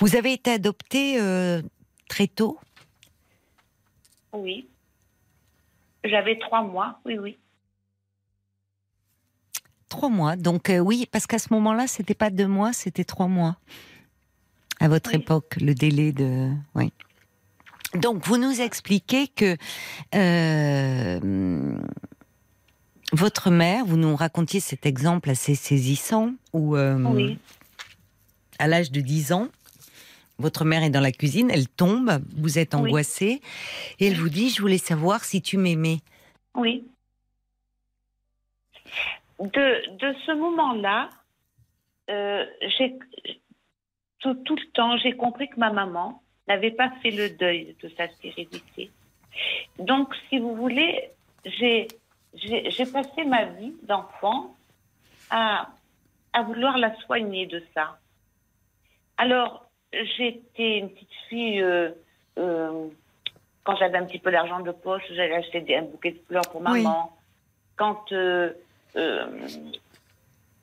Vous 0.00 0.16
avez 0.16 0.32
été 0.32 0.52
adopté 0.52 1.20
euh, 1.20 1.60
très 2.08 2.26
tôt? 2.26 2.58
Oui. 4.32 4.68
J'avais 6.04 6.38
trois 6.38 6.62
mois, 6.62 6.98
oui, 7.04 7.18
oui. 7.18 7.38
Trois 9.88 10.08
mois. 10.08 10.36
Donc 10.36 10.70
euh, 10.70 10.78
oui, 10.78 11.06
parce 11.10 11.26
qu'à 11.26 11.38
ce 11.38 11.52
moment-là, 11.52 11.86
c'était 11.86 12.14
pas 12.14 12.30
deux 12.30 12.46
mois, 12.48 12.72
c'était 12.72 13.04
trois 13.04 13.28
mois. 13.28 13.56
À 14.80 14.88
votre 14.88 15.10
Oui. 15.10 15.16
époque, 15.16 15.56
le 15.60 15.74
délai 15.74 16.12
de. 16.12 16.50
Oui. 16.74 16.92
Donc 17.94 18.26
vous 18.26 18.38
nous 18.38 18.60
expliquez 18.60 19.28
que 19.28 19.56
euh, 20.16 21.78
votre 23.12 23.50
mère, 23.50 23.84
vous 23.84 23.96
nous 23.96 24.16
racontiez 24.16 24.58
cet 24.58 24.84
exemple 24.84 25.30
assez 25.30 25.54
saisissant 25.54 26.32
où 26.52 26.76
euh, 26.76 26.98
Oui. 27.04 27.38
à 28.58 28.66
l'âge 28.66 28.90
de 28.90 29.00
10 29.00 29.32
ans, 29.32 29.46
votre 30.38 30.64
mère 30.64 30.82
est 30.82 30.90
dans 30.90 31.00
la 31.00 31.12
cuisine, 31.12 31.50
elle 31.52 31.68
tombe, 31.68 32.20
vous 32.36 32.58
êtes 32.58 32.74
Oui. 32.74 32.80
angoissé 32.80 33.40
et 34.00 34.06
elle 34.08 34.16
vous 34.18 34.28
dit 34.28 34.50
je 34.50 34.60
voulais 34.60 34.78
savoir 34.78 35.24
si 35.24 35.40
tu 35.40 35.56
m'aimais. 35.56 36.00
Oui. 36.56 36.84
De, 39.44 39.96
de 39.96 40.14
ce 40.24 40.32
moment-là, 40.32 41.10
euh, 42.08 42.46
tout, 44.20 44.34
tout 44.46 44.56
le 44.56 44.70
temps, 44.72 44.96
j'ai 44.96 45.12
compris 45.12 45.48
que 45.48 45.58
ma 45.60 45.70
maman 45.70 46.22
n'avait 46.48 46.70
pas 46.70 46.90
fait 47.02 47.10
le 47.10 47.28
deuil 47.30 47.76
de 47.82 47.88
sa 47.90 48.08
stérilité. 48.08 48.90
Donc, 49.78 50.14
si 50.28 50.38
vous 50.38 50.54
voulez, 50.56 51.10
j'ai 51.44 51.88
passé 52.92 53.24
ma 53.24 53.44
vie 53.44 53.74
d'enfant 53.82 54.56
à, 55.30 55.68
à 56.32 56.42
vouloir 56.42 56.78
la 56.78 56.94
soigner 57.02 57.46
de 57.46 57.62
ça. 57.74 57.98
Alors, 59.18 59.66
j'étais 59.92 60.78
une 60.78 60.90
petite 60.90 61.12
fille, 61.28 61.60
euh, 61.60 61.90
euh, 62.38 62.88
quand 63.62 63.76
j'avais 63.76 63.98
un 63.98 64.06
petit 64.06 64.18
peu 64.18 64.30
d'argent 64.32 64.60
de 64.60 64.72
poche, 64.72 65.02
j'allais 65.10 65.34
acheter 65.36 65.60
des- 65.60 65.76
un 65.76 65.82
bouquet 65.82 66.12
de 66.12 66.20
fleurs 66.26 66.48
pour 66.50 66.62
Oui. 66.62 66.82
maman. 66.82 67.16
Quand 67.76 68.10
euh, 68.12 68.52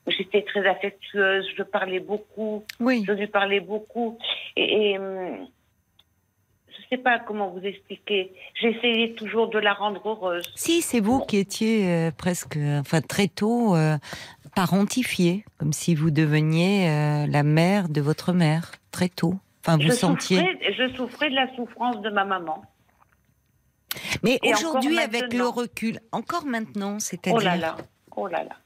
j'étais 0.06 0.42
très 0.42 0.66
affectueuse, 0.66 1.46
je 1.56 1.62
parlais 1.62 2.00
beaucoup, 2.00 2.64
Oui. 2.80 3.04
je 3.06 3.12
lui 3.12 3.26
parlais 3.26 3.60
beaucoup. 3.60 4.18
Et, 4.56 4.92
et, 4.92 4.98
hum, 4.98 5.46
je 6.68 6.96
sais 6.96 7.02
pas 7.02 7.18
comment 7.18 7.48
vous 7.50 7.60
expliquer. 7.64 8.32
J'essayais 8.54 9.12
toujours 9.14 9.48
de 9.48 9.58
la 9.58 9.74
rendre 9.74 10.00
heureuse. 10.08 10.44
Si, 10.56 10.82
c'est 10.82 11.00
vous 11.00 11.20
qui 11.20 11.36
étiez 11.38 11.88
euh, 11.88 12.10
presque, 12.10 12.56
euh, 12.56 12.80
enfin 12.80 13.00
très 13.00 13.28
tôt, 13.28 13.76
euh, 13.76 13.96
parentifié, 14.54 15.44
comme 15.58 15.72
si 15.72 15.94
vous 15.94 16.10
deveniez 16.10 16.88
euh, 16.88 17.26
la 17.26 17.42
mère 17.42 17.88
de 17.88 18.00
votre 18.00 18.32
mère, 18.32 18.72
très 18.90 19.08
tôt. 19.08 19.34
Enfin, 19.60 19.76
vous 19.76 19.82
je, 19.90 19.92
sentiez. 19.92 20.38
souffrais, 20.38 20.72
je 20.72 20.94
souffrais 20.96 21.30
de 21.30 21.34
la 21.36 21.54
souffrance 21.54 22.00
de 22.02 22.10
ma 22.10 22.24
maman. 22.24 22.62
Mais 24.22 24.38
aujourd'hui, 24.42 24.98
avec 24.98 25.32
le 25.32 25.46
recul, 25.46 26.00
encore 26.12 26.46
maintenant, 26.46 26.98
c'est-à-dire. 26.98 27.38
Oh 27.38 27.44
là 27.44 27.56
là, 27.56 27.76
oh 28.16 28.26
là 28.26 28.44
là. 28.44 28.56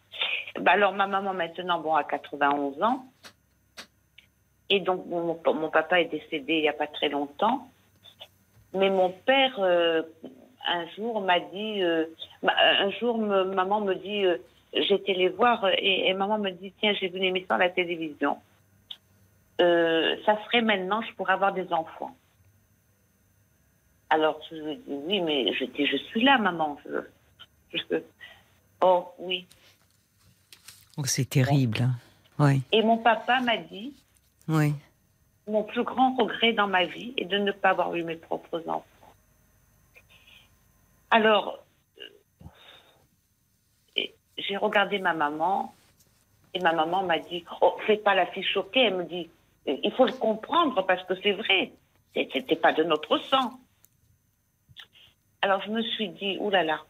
Bah 0.60 0.72
alors 0.72 0.92
ma 0.92 1.06
maman 1.06 1.34
maintenant, 1.34 1.80
bon, 1.80 1.94
a 1.94 2.04
91 2.04 2.82
ans. 2.82 3.04
Et 4.68 4.80
donc 4.80 5.06
mon, 5.06 5.34
papa 5.70 6.00
est 6.00 6.06
décédé 6.06 6.54
il 6.54 6.62
n'y 6.62 6.68
a 6.68 6.72
pas 6.72 6.86
très 6.86 7.08
longtemps. 7.08 7.68
Mais 8.72 8.90
mon 8.90 9.10
père, 9.10 9.58
euh, 9.60 10.02
un 10.66 10.86
jour, 10.96 11.20
m'a 11.20 11.40
dit, 11.40 11.82
euh, 11.82 12.06
bah, 12.42 12.54
un 12.58 12.90
jour, 12.90 13.16
maman 13.18 13.80
me 13.80 13.94
dit, 13.94 14.24
euh, 14.24 14.38
j'étais 14.74 15.14
les 15.14 15.28
voir 15.28 15.66
et, 15.78 16.12
maman 16.14 16.38
me 16.38 16.50
dit, 16.50 16.72
tiens, 16.80 16.92
j'ai 16.94 17.08
vu 17.08 17.18
une 17.18 17.24
émission 17.24 17.54
à 17.54 17.58
la 17.58 17.70
télévision. 17.70 18.38
Euh, 19.60 20.16
ça 20.26 20.36
serait 20.44 20.62
maintenant, 20.62 21.00
je 21.02 21.14
pourrais 21.14 21.32
avoir 21.32 21.52
des 21.52 21.72
enfants. 21.72 22.14
Alors 24.10 24.40
je 24.50 24.56
lui 24.56 24.76
dit, 24.76 24.82
oui, 25.06 25.20
mais 25.20 25.52
je 25.54 25.64
dis, 25.64 25.86
suis 26.10 26.22
là, 26.22 26.38
maman. 26.38 26.78
Je- 27.72 27.96
Oh 28.80 29.12
oui. 29.18 29.46
Oh, 30.96 31.04
c'est 31.04 31.28
terrible. 31.28 31.82
hein. 32.38 32.58
Et 32.72 32.82
mon 32.82 32.98
papa 32.98 33.40
m'a 33.40 33.56
dit, 33.56 33.94
oui. 34.48 34.74
mon 35.46 35.62
plus 35.64 35.82
grand 35.84 36.14
regret 36.16 36.52
dans 36.52 36.66
ma 36.68 36.84
vie 36.84 37.14
est 37.16 37.24
de 37.24 37.38
ne 37.38 37.52
pas 37.52 37.70
avoir 37.70 37.94
eu 37.94 38.02
mes 38.02 38.16
propres 38.16 38.62
enfants. 38.68 38.84
Alors, 41.10 41.58
euh, 43.96 44.02
j'ai 44.36 44.56
regardé 44.56 44.98
ma 44.98 45.14
maman 45.14 45.74
et 46.52 46.60
ma 46.60 46.72
maman 46.72 47.02
m'a 47.04 47.18
dit, 47.18 47.44
oh, 47.60 47.76
fais 47.86 47.96
pas 47.96 48.14
la 48.14 48.26
fille 48.26 48.44
choquée. 48.44 48.84
Elle 48.84 48.96
me 48.96 49.04
dit, 49.04 49.30
il 49.66 49.92
faut 49.92 50.06
le 50.06 50.12
comprendre 50.12 50.84
parce 50.86 51.02
que 51.04 51.14
c'est 51.22 51.32
vrai. 51.32 51.72
C'était 52.14 52.56
pas 52.56 52.72
de 52.72 52.82
notre 52.82 53.18
sang. 53.18 53.58
Alors 55.42 55.62
je 55.62 55.70
me 55.70 55.82
suis 55.82 56.08
dit, 56.08 56.38
oulala, 56.40 56.64
là 56.64 56.74
là, 56.78 56.84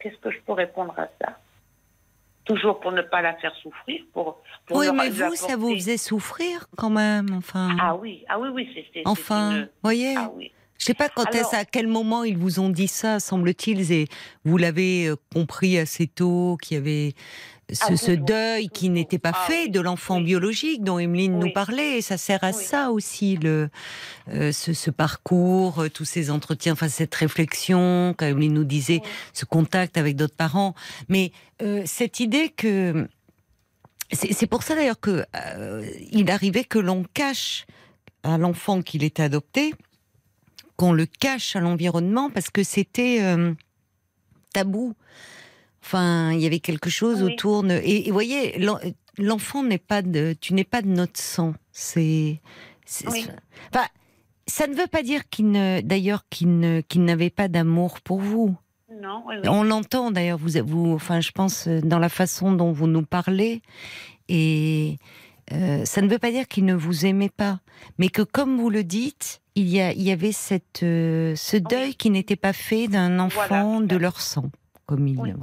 qu'est-ce 0.00 0.16
que 0.18 0.30
je 0.30 0.38
peux 0.46 0.52
répondre 0.52 0.94
à 0.98 1.08
ça? 1.20 1.38
Toujours 2.44 2.80
pour 2.80 2.92
ne 2.92 3.02
pas 3.02 3.20
la 3.20 3.34
faire 3.34 3.54
souffrir, 3.62 4.00
pour, 4.14 4.40
pour 4.66 4.78
Oui, 4.78 4.86
mais 4.94 5.10
vous, 5.10 5.34
ça 5.34 5.56
vous 5.56 5.74
faisait 5.74 5.98
souffrir 5.98 6.66
quand 6.78 6.88
même, 6.88 7.26
enfin. 7.36 7.76
Ah 7.78 7.94
oui, 7.94 8.24
ah 8.28 8.38
oui, 8.40 8.48
oui, 8.54 8.86
c'est 8.94 9.02
enfin, 9.04 9.50
une- 9.52 9.68
voyez. 9.82 10.14
Ah 10.16 10.30
oui. 10.34 10.50
Je 10.78 10.84
sais 10.86 10.94
pas 10.94 11.08
quand 11.10 11.24
Alors- 11.24 11.34
est-ce, 11.34 11.56
à 11.56 11.64
quel 11.66 11.88
moment 11.88 12.24
ils 12.24 12.38
vous 12.38 12.58
ont 12.60 12.70
dit 12.70 12.88
ça, 12.88 13.20
semble-t-il, 13.20 13.92
et 13.92 14.06
vous 14.44 14.56
l'avez 14.56 15.08
euh, 15.08 15.16
compris 15.34 15.76
assez 15.76 16.06
tôt, 16.06 16.56
qu'il 16.62 16.76
y 16.76 16.80
avait 16.80 17.12
ce, 17.72 17.84
Ah, 17.92 17.96
ce 17.96 18.12
deuil 18.12 18.68
qui 18.68 18.88
n'était 18.88 19.18
pas 19.18 19.32
Ah 19.34 19.46
fait 19.46 19.68
de 19.68 19.80
l'enfant 19.80 20.20
biologique 20.20 20.82
dont 20.82 20.98
Emeline 20.98 21.38
nous 21.38 21.52
parlait. 21.52 21.98
Et 21.98 22.02
ça 22.02 22.16
sert 22.16 22.42
à 22.42 22.52
ça 22.52 22.90
aussi, 22.90 23.36
le, 23.36 23.68
euh, 24.32 24.52
ce, 24.52 24.72
ce 24.72 24.90
parcours, 24.90 25.80
euh, 25.80 25.90
tous 25.90 26.04
ces 26.04 26.30
entretiens, 26.30 26.72
enfin 26.72 26.88
cette 26.88 27.14
réflexion, 27.14 28.14
quand 28.16 28.26
Emeline 28.26 28.54
nous 28.54 28.64
disait, 28.64 29.02
ce 29.32 29.44
contact 29.44 29.96
avec 29.96 30.16
d'autres 30.16 30.36
parents. 30.36 30.74
Mais 31.08 31.32
euh, 31.62 31.82
cette 31.86 32.20
idée 32.20 32.48
que... 32.48 33.06
C'est 34.10 34.46
pour 34.46 34.62
ça 34.62 34.74
d'ailleurs 34.74 35.00
que 35.00 35.26
euh, 35.36 35.86
il 36.10 36.30
arrivait 36.30 36.64
que 36.64 36.78
l'on 36.78 37.04
cache 37.12 37.66
à 38.22 38.38
l'enfant 38.38 38.80
qu'il 38.80 39.04
était 39.04 39.22
adopté, 39.22 39.74
qu'on 40.76 40.94
le 40.94 41.04
cache 41.04 41.54
à 41.56 41.60
l'environnement 41.60 42.30
parce 42.30 42.48
que 42.48 42.62
c'était 42.62 43.20
tabou. 44.54 44.94
Enfin, 45.82 46.32
il 46.32 46.40
y 46.40 46.46
avait 46.46 46.60
quelque 46.60 46.90
chose 46.90 47.22
Oui. 47.22 47.32
autour. 47.32 47.62
de- 47.62 47.80
Et, 47.84 48.08
et 48.08 48.10
voyez, 48.10 48.58
l'en- 48.58 48.78
l'enfant 49.16 49.62
n'est 49.62 49.78
pas 49.78 50.02
de, 50.02 50.34
tu 50.40 50.54
n'es 50.54 50.64
pas 50.64 50.82
de 50.82 50.88
notre 50.88 51.20
sang. 51.20 51.54
C'est, 51.72 52.40
Oui. 53.10 53.26
enfin, 53.72 53.86
ça 54.46 54.66
ne 54.66 54.74
veut 54.74 54.86
pas 54.86 55.02
dire 55.02 55.28
qu'il 55.28 55.50
ne, 55.50 55.80
d'ailleurs, 55.82 56.24
qu'il 56.30 56.58
ne, 56.58 56.80
qu'il 56.80 57.04
n'avait 57.04 57.30
pas 57.30 57.48
d'amour 57.48 58.00
pour 58.00 58.18
vous. 58.20 58.56
Non, 59.00 59.22
oui, 59.26 59.36
oui. 59.42 59.48
On 59.48 59.62
l'entend 59.62 60.10
d'ailleurs, 60.10 60.38
vous, 60.38 60.52
vous, 60.64 60.92
enfin, 60.94 61.20
je 61.20 61.30
pense 61.30 61.68
euh, 61.68 61.80
dans 61.82 61.98
la 61.98 62.08
façon 62.08 62.52
dont 62.52 62.72
vous 62.72 62.86
nous 62.86 63.04
parlez, 63.04 63.60
et 64.28 64.96
euh, 65.52 65.84
ça 65.84 66.00
ne 66.02 66.08
veut 66.08 66.18
pas 66.18 66.30
dire 66.32 66.48
qu'il 66.48 66.64
ne 66.64 66.74
vous 66.74 67.06
aimait 67.06 67.28
pas, 67.30 67.60
mais 67.98 68.08
que 68.08 68.22
comme 68.22 68.58
vous 68.58 68.70
le 68.70 68.84
dites, 68.84 69.40
il 69.54 69.68
y, 69.68 69.80
a, 69.80 69.92
il 69.92 70.02
y 70.02 70.10
avait 70.10 70.32
cette, 70.32 70.82
euh, 70.82 71.34
ce 71.36 71.56
deuil 71.56 71.94
qui 71.94 72.10
n'était 72.10 72.36
pas 72.36 72.52
fait 72.52 72.88
d'un 72.88 73.18
enfant 73.18 73.42
Voilà. 73.48 73.86
de 73.86 73.96
leur 73.96 74.20
sang, 74.20 74.50
comme 74.86 75.06
il. 75.06 75.16
Voilà. 75.16 75.34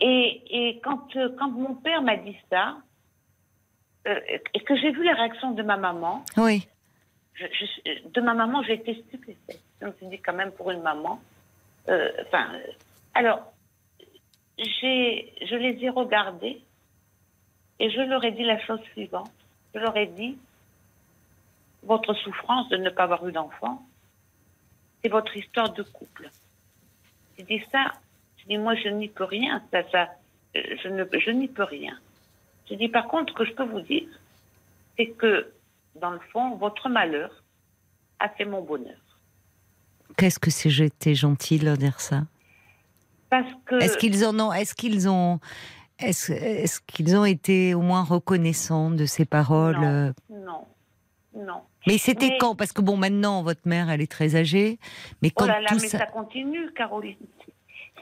Et, 0.00 0.42
et 0.50 0.80
quand, 0.80 1.14
euh, 1.16 1.34
quand 1.38 1.50
mon 1.50 1.74
père 1.74 2.02
m'a 2.02 2.16
dit 2.16 2.36
ça, 2.50 2.76
euh, 4.06 4.18
et 4.54 4.60
que 4.60 4.76
j'ai 4.76 4.90
vu 4.92 5.04
la 5.04 5.14
réaction 5.14 5.50
de 5.52 5.62
ma 5.62 5.76
maman, 5.76 6.24
Oui, 6.36 6.66
je- 7.34 7.44
je- 7.46 8.08
de 8.08 8.20
ma 8.20 8.34
maman, 8.34 8.62
j'ai 8.62 8.74
été 8.74 8.94
stupéfaite. 9.06 9.60
Je 9.80 9.86
me 9.86 9.92
suis 9.92 10.06
dit, 10.06 10.18
quand 10.20 10.32
même, 10.34 10.52
pour 10.52 10.70
une 10.70 10.82
maman. 10.82 11.20
euh, 11.88 12.10
Enfin, 12.26 12.54
euh, 12.54 12.72
alors, 13.14 13.52
je 14.58 15.56
les 15.56 15.78
ai 15.84 15.88
regardés 15.90 16.60
et 17.78 17.90
je 17.90 18.00
leur 18.00 18.22
ai 18.24 18.32
dit 18.32 18.44
la 18.44 18.58
chose 18.60 18.80
suivante. 18.92 19.30
Je 19.74 19.80
leur 19.80 19.96
ai 19.96 20.06
dit, 20.06 20.36
votre 21.82 22.12
souffrance 22.14 22.68
de 22.68 22.76
ne 22.76 22.90
pas 22.90 23.04
avoir 23.04 23.26
eu 23.26 23.32
d'enfant, 23.32 23.82
c'est 25.02 25.08
votre 25.08 25.34
histoire 25.36 25.72
de 25.72 25.82
couple. 25.82 26.28
J'ai 27.38 27.44
dit 27.44 27.62
ça, 27.72 27.92
dit, 28.50 28.58
moi, 28.58 28.74
je 28.74 28.88
n'y 28.88 29.08
peux 29.08 29.24
rien. 29.24 29.62
Ça, 29.70 29.82
ça, 29.90 30.08
euh, 30.56 30.60
je, 30.82 30.88
ne, 30.88 31.04
je 31.18 31.30
n'y 31.30 31.48
peux 31.48 31.64
rien. 31.64 31.98
J'ai 32.68 32.76
dit, 32.76 32.88
par 32.88 33.08
contre, 33.08 33.32
ce 33.32 33.38
que 33.38 33.44
je 33.44 33.52
peux 33.52 33.64
vous 33.64 33.80
dire, 33.80 34.08
c'est 34.96 35.08
que, 35.08 35.50
dans 36.00 36.10
le 36.10 36.20
fond, 36.32 36.56
votre 36.56 36.88
malheur 36.88 37.30
a 38.18 38.28
fait 38.28 38.44
mon 38.44 38.62
bonheur. 38.62 38.98
qu'est-ce 40.16 40.38
que 40.38 40.50
c'est 40.50 40.70
j'étais 40.70 41.14
gentil 41.14 41.58
de 41.58 41.64
leur 41.64 41.76
dire 41.78 42.00
ça? 42.00 42.22
Parce 43.30 43.50
que. 43.64 43.76
Est-ce 43.76 43.96
qu'ils 43.96 44.24
en 44.26 44.38
ont, 44.40 44.52
est-ce 44.52 44.74
qu'ils 44.74 45.08
ont, 45.08 45.40
est-ce, 45.98 46.32
est-ce 46.32 46.80
qu'ils 46.80 47.16
ont 47.16 47.24
été 47.24 47.74
au 47.74 47.80
moins 47.80 48.02
reconnaissants 48.02 48.90
de 48.90 49.06
ces 49.06 49.24
paroles 49.24 49.78
Non. 49.78 49.86
euh, 49.86 50.12
Non, 50.30 50.66
non. 51.34 51.60
Mais 51.86 51.96
c'était 51.96 52.28
Mais- 52.30 52.38
quand? 52.38 52.54
Parce 52.56 52.72
que 52.72 52.82
bon, 52.82 52.96
maintenant, 52.96 53.42
votre 53.42 53.62
mère, 53.64 53.88
elle 53.88 54.00
est 54.02 54.10
très 54.10 54.36
âgée. 54.36 54.78
Mais 55.22 55.30
quand 55.30 55.44
oh 55.44 55.48
là 55.48 55.60
là, 55.60 55.68
tout 55.68 55.76
mais 55.80 55.88
ça... 55.88 55.98
ça... 55.98 56.06
continue, 56.06 56.70
Caroline. 56.72 57.16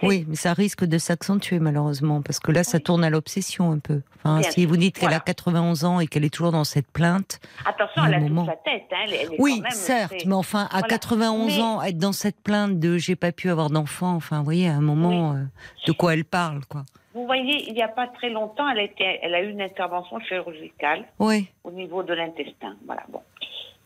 Oui, 0.03 0.25
mais 0.29 0.37
ça 0.37 0.53
risque 0.53 0.85
de 0.85 0.99
s'accentuer 0.99 1.59
malheureusement, 1.59 2.23
parce 2.23 2.39
que 2.41 2.53
là, 2.53 2.63
ça 2.65 2.79
tourne 2.81 3.03
à 3.05 3.11
l'obsession 3.11 3.73
un 3.73 3.79
peu. 3.79 4.03
Enfin, 4.19 4.41
Bien 4.41 4.51
si 4.51 4.67
vous 4.67 4.77
dites 4.77 4.95
qu'elle 4.95 5.09
voilà. 5.09 5.17
a 5.17 5.21
91 5.21 5.85
ans 5.85 6.01
et 6.01 6.07
qu'elle 6.07 6.25
est 6.25 6.33
toujours 6.33 6.53
dans 6.53 6.65
cette 6.65 6.87
plainte, 6.91 7.41
Attention, 7.65 8.05
elle 8.07 8.15
a 8.15 8.21
moment. 8.21 8.43
toute 8.47 8.51
la 8.51 8.73
tête. 8.73 8.85
Hein, 8.93 8.97
elle, 9.07 9.15
elle 9.15 9.33
est 9.35 9.41
oui, 9.41 9.61
même, 9.61 9.71
certes, 9.73 10.15
mais 10.27 10.35
enfin, 10.35 10.65
à 10.71 10.79
Voilà. 10.81 10.89
91 10.89 11.57
Mais- 11.57 11.63
ans, 11.63 11.83
être 11.83 11.99
dans 11.99 12.13
cette 12.13 12.41
plainte 12.41 12.79
de 12.79 12.97
j'ai 12.99 13.17
pas 13.17 13.33
pu 13.33 13.51
avoir 13.51 13.71
d'enfant, 13.71 14.15
enfin, 14.15 14.39
vous 14.39 14.45
voyez, 14.45 14.69
à 14.69 14.75
un 14.75 14.81
moment, 14.81 15.33
euh, 15.33 15.43
de 15.87 15.93
quoi 15.93 16.15
elle 16.15 16.25
parle, 16.25 16.61
quoi. 16.69 16.85
Vous 17.15 17.27
voyez, 17.27 17.69
il 17.69 17.75
n'y 17.75 17.83
a 17.83 17.89
pas 17.89 18.07
très 18.07 18.31
longtemps, 18.31 18.69
elle 18.69 18.79
a, 18.79 18.83
été, 18.83 19.19
elle 19.23 19.35
a 19.35 19.43
eu 19.43 19.51
une 19.51 19.61
intervention 19.63 20.21
chirurgicale 20.21 21.05
Oui, 21.19 21.49
au 21.65 21.73
niveau 21.73 22.05
de 22.05 22.15
l'intestin. 22.15 22.77
Voilà, 22.87 23.03
bon. 23.09 23.21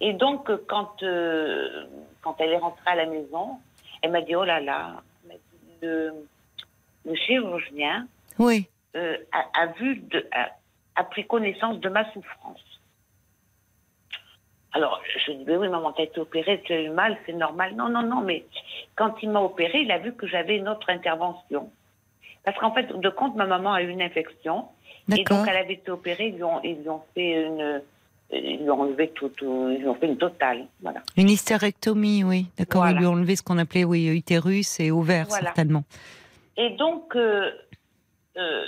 Et 0.02 0.12
donc, 0.12 0.50
euh, 0.50 0.62
quand, 0.68 1.02
euh, 1.02 1.86
quand 2.20 2.34
elle 2.40 2.50
est 2.50 2.58
rentrée 2.58 2.90
à 2.90 2.96
la 2.96 3.06
maison, 3.06 3.58
elle 4.02 4.10
m'a 4.10 4.20
dit, 4.20 4.34
oh 4.36 4.44
là 4.44 4.60
là, 4.60 4.96
le, 5.82 6.26
chirurgien 7.14 8.06
oui, 8.38 8.68
euh, 8.96 9.16
a, 9.32 9.62
a 9.62 9.66
vu, 9.66 9.96
de, 9.96 10.26
a, 10.32 10.50
a 10.96 11.04
pris 11.04 11.26
connaissance 11.26 11.80
de 11.80 11.88
ma 11.88 12.10
souffrance. 12.12 12.60
Alors, 14.74 15.02
je 15.26 15.32
dis, 15.32 15.44
mais 15.46 15.56
oui, 15.56 15.68
maman, 15.68 15.92
t'as 15.92 16.04
été 16.04 16.18
opérée, 16.18 16.62
tu 16.64 16.72
as 16.72 16.80
eu 16.80 16.88
mal, 16.88 17.18
c'est 17.26 17.34
normal. 17.34 17.74
Non, 17.76 17.90
non, 17.90 18.02
non, 18.02 18.22
mais 18.22 18.46
quand 18.96 19.14
il 19.22 19.30
m'a 19.30 19.40
opérée, 19.40 19.80
il 19.80 19.92
a 19.92 19.98
vu 19.98 20.14
que 20.14 20.26
j'avais 20.26 20.56
une 20.56 20.68
autre 20.68 20.88
intervention. 20.88 21.70
Parce 22.44 22.58
qu'en 22.58 22.72
fait, 22.72 22.86
de 22.86 23.08
compte, 23.10 23.36
ma 23.36 23.46
maman 23.46 23.74
a 23.74 23.82
eu 23.82 23.88
une 23.88 24.00
infection. 24.00 24.68
Et 25.14 25.24
donc, 25.24 25.46
elle 25.46 25.56
avait 25.56 25.74
été 25.74 25.90
opérée, 25.90 26.28
ils 26.28 26.36
lui 26.36 26.44
ont, 26.44 26.62
ils 26.62 26.80
lui 26.80 26.88
ont 26.88 27.02
fait 27.14 27.44
une. 27.44 27.82
Ils 28.32 28.58
lui 28.62 28.70
ont 28.70 28.80
enlevé 28.80 29.08
tout, 29.10 29.28
tout- 29.28 29.68
ils 29.70 29.78
lui 29.80 29.88
ont 29.88 29.94
fait 29.94 30.06
une 30.06 30.16
totale. 30.16 30.66
Voilà. 30.80 31.02
Une 31.16 31.28
hystérectomie, 31.28 32.24
oui, 32.24 32.46
d'accord. 32.58 32.82
Voilà. 32.82 32.96
Ils 32.96 33.00
lui 33.00 33.06
ont 33.06 33.12
enlevé 33.12 33.36
ce 33.36 33.42
qu'on 33.42 33.58
appelait, 33.58 33.84
oui, 33.84 34.06
utérus 34.08 34.80
et 34.80 34.90
ovaire, 34.90 35.26
Voilà. 35.28 35.44
certainement. 35.46 35.84
Et 36.56 36.70
donc, 36.70 37.14
euh, 37.16 37.50
euh, 38.36 38.64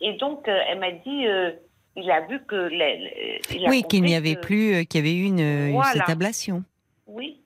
et 0.00 0.12
donc 0.14 0.46
euh, 0.48 0.58
elle 0.68 0.78
m'a 0.78 0.92
dit, 0.92 1.26
euh, 1.26 1.50
il 1.96 2.10
a 2.10 2.20
vu 2.26 2.40
que. 2.46 2.54
les- 2.68 2.98
les- 2.98 3.40
il 3.56 3.66
a 3.66 3.70
Oui, 3.70 3.82
qu'il 3.88 4.02
n'y 4.02 4.14
avait 4.14 4.34
que- 4.36 4.40
plus, 4.40 4.86
qu'il 4.86 5.00
y 5.00 5.08
avait 5.08 5.16
eu 5.16 5.24
une, 5.24 5.40
une- 5.40 5.72
Voilà. 5.72 5.92
cette 5.92 6.08
ablation. 6.10 6.62
Oui. 7.06 7.40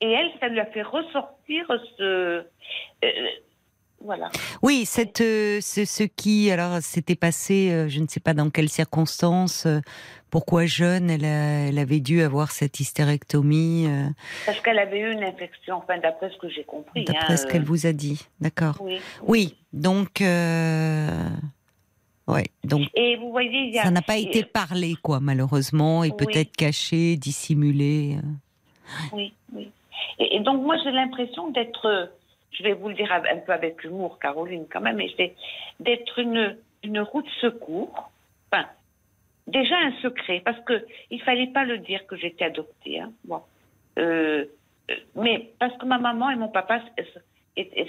Et 0.00 0.10
elle, 0.10 0.30
ça 0.40 0.48
lui 0.48 0.60
a 0.60 0.66
fait 0.66 0.82
ressortir 0.82 1.66
ce. 1.96 2.44
Voilà. 4.04 4.30
Oui, 4.62 4.84
cette, 4.86 5.20
euh, 5.20 5.60
ce, 5.60 5.84
ce 5.84 6.02
qui, 6.04 6.50
alors, 6.50 6.80
s'était 6.82 7.16
passé, 7.16 7.70
euh, 7.70 7.88
je 7.88 8.00
ne 8.00 8.06
sais 8.06 8.20
pas 8.20 8.32
dans 8.34 8.48
quelles 8.50 8.68
circonstances, 8.68 9.66
euh, 9.66 9.80
pourquoi 10.30 10.66
jeune, 10.66 11.10
elle, 11.10 11.24
a- 11.24 11.68
elle 11.68 11.78
avait 11.78 12.00
dû 12.00 12.22
avoir 12.22 12.50
cette 12.50 12.80
hystérectomie, 12.80 13.88
Parce 14.46 14.60
qu'elle 14.60 14.78
avait 14.78 15.00
eu 15.00 15.12
une 15.12 15.24
infection, 15.24 15.76
enfin, 15.76 15.98
d'après 15.98 16.30
ce 16.30 16.36
que 16.38 16.48
j'ai 16.48 16.64
compris. 16.64 17.04
d'après 17.04 17.34
hein, 17.34 17.36
ce 17.36 17.46
qu'elle 17.46 17.64
vous 17.64 17.86
a 17.86 17.92
dit. 17.92 18.26
D'accord. 18.40 18.76
Oui. 18.80 19.00
Oui, 19.26 19.56
donc, 19.72 20.20
ouais, 22.28 22.44
donc 22.64 22.88
Et 22.94 23.16
vous 23.16 23.30
voyez, 23.30 23.72
ça 23.74 23.90
n'a 23.90 24.02
pas 24.02 24.16
été 24.18 24.44
parlé, 24.44 24.94
quoi, 25.02 25.18
malheureusement, 25.20 26.04
et 26.04 26.10
Oui. 26.10 26.16
peut-être 26.26 26.54
caché, 26.56 27.16
dissimulé. 27.16 28.18
Oui, 29.12 29.32
oui. 29.54 29.70
Et, 30.18 30.36
et 30.36 30.40
donc, 30.40 30.62
moi, 30.62 30.76
j'ai 30.84 30.90
l'impression 30.90 31.50
d'être, 31.50 32.10
je 32.52 32.62
vais 32.62 32.72
vous 32.72 32.88
le 32.88 32.94
dire 32.94 33.12
un 33.12 33.38
peu 33.38 33.52
avec 33.52 33.84
humour, 33.84 34.18
Caroline, 34.18 34.66
quand 34.70 34.80
même, 34.80 35.00
c'est 35.16 35.34
d'être 35.80 36.18
une, 36.18 36.56
une 36.82 37.00
roue 37.00 37.22
de 37.22 37.30
secours. 37.40 38.10
Enfin, 38.50 38.66
déjà 39.46 39.76
un 39.76 39.92
secret, 40.00 40.40
parce 40.44 40.60
que 40.60 40.86
il 41.10 41.22
fallait 41.22 41.48
pas 41.48 41.64
le 41.64 41.78
dire 41.78 42.06
que 42.06 42.16
j'étais 42.16 42.44
adoptée. 42.46 43.00
Hein. 43.00 43.12
Bon. 43.24 43.42
Euh, 43.98 44.46
euh, 44.90 44.94
mais 45.14 45.50
parce 45.58 45.76
que 45.76 45.84
ma 45.84 45.98
maman 45.98 46.30
et 46.30 46.36
mon 46.36 46.48
papa 46.48 46.80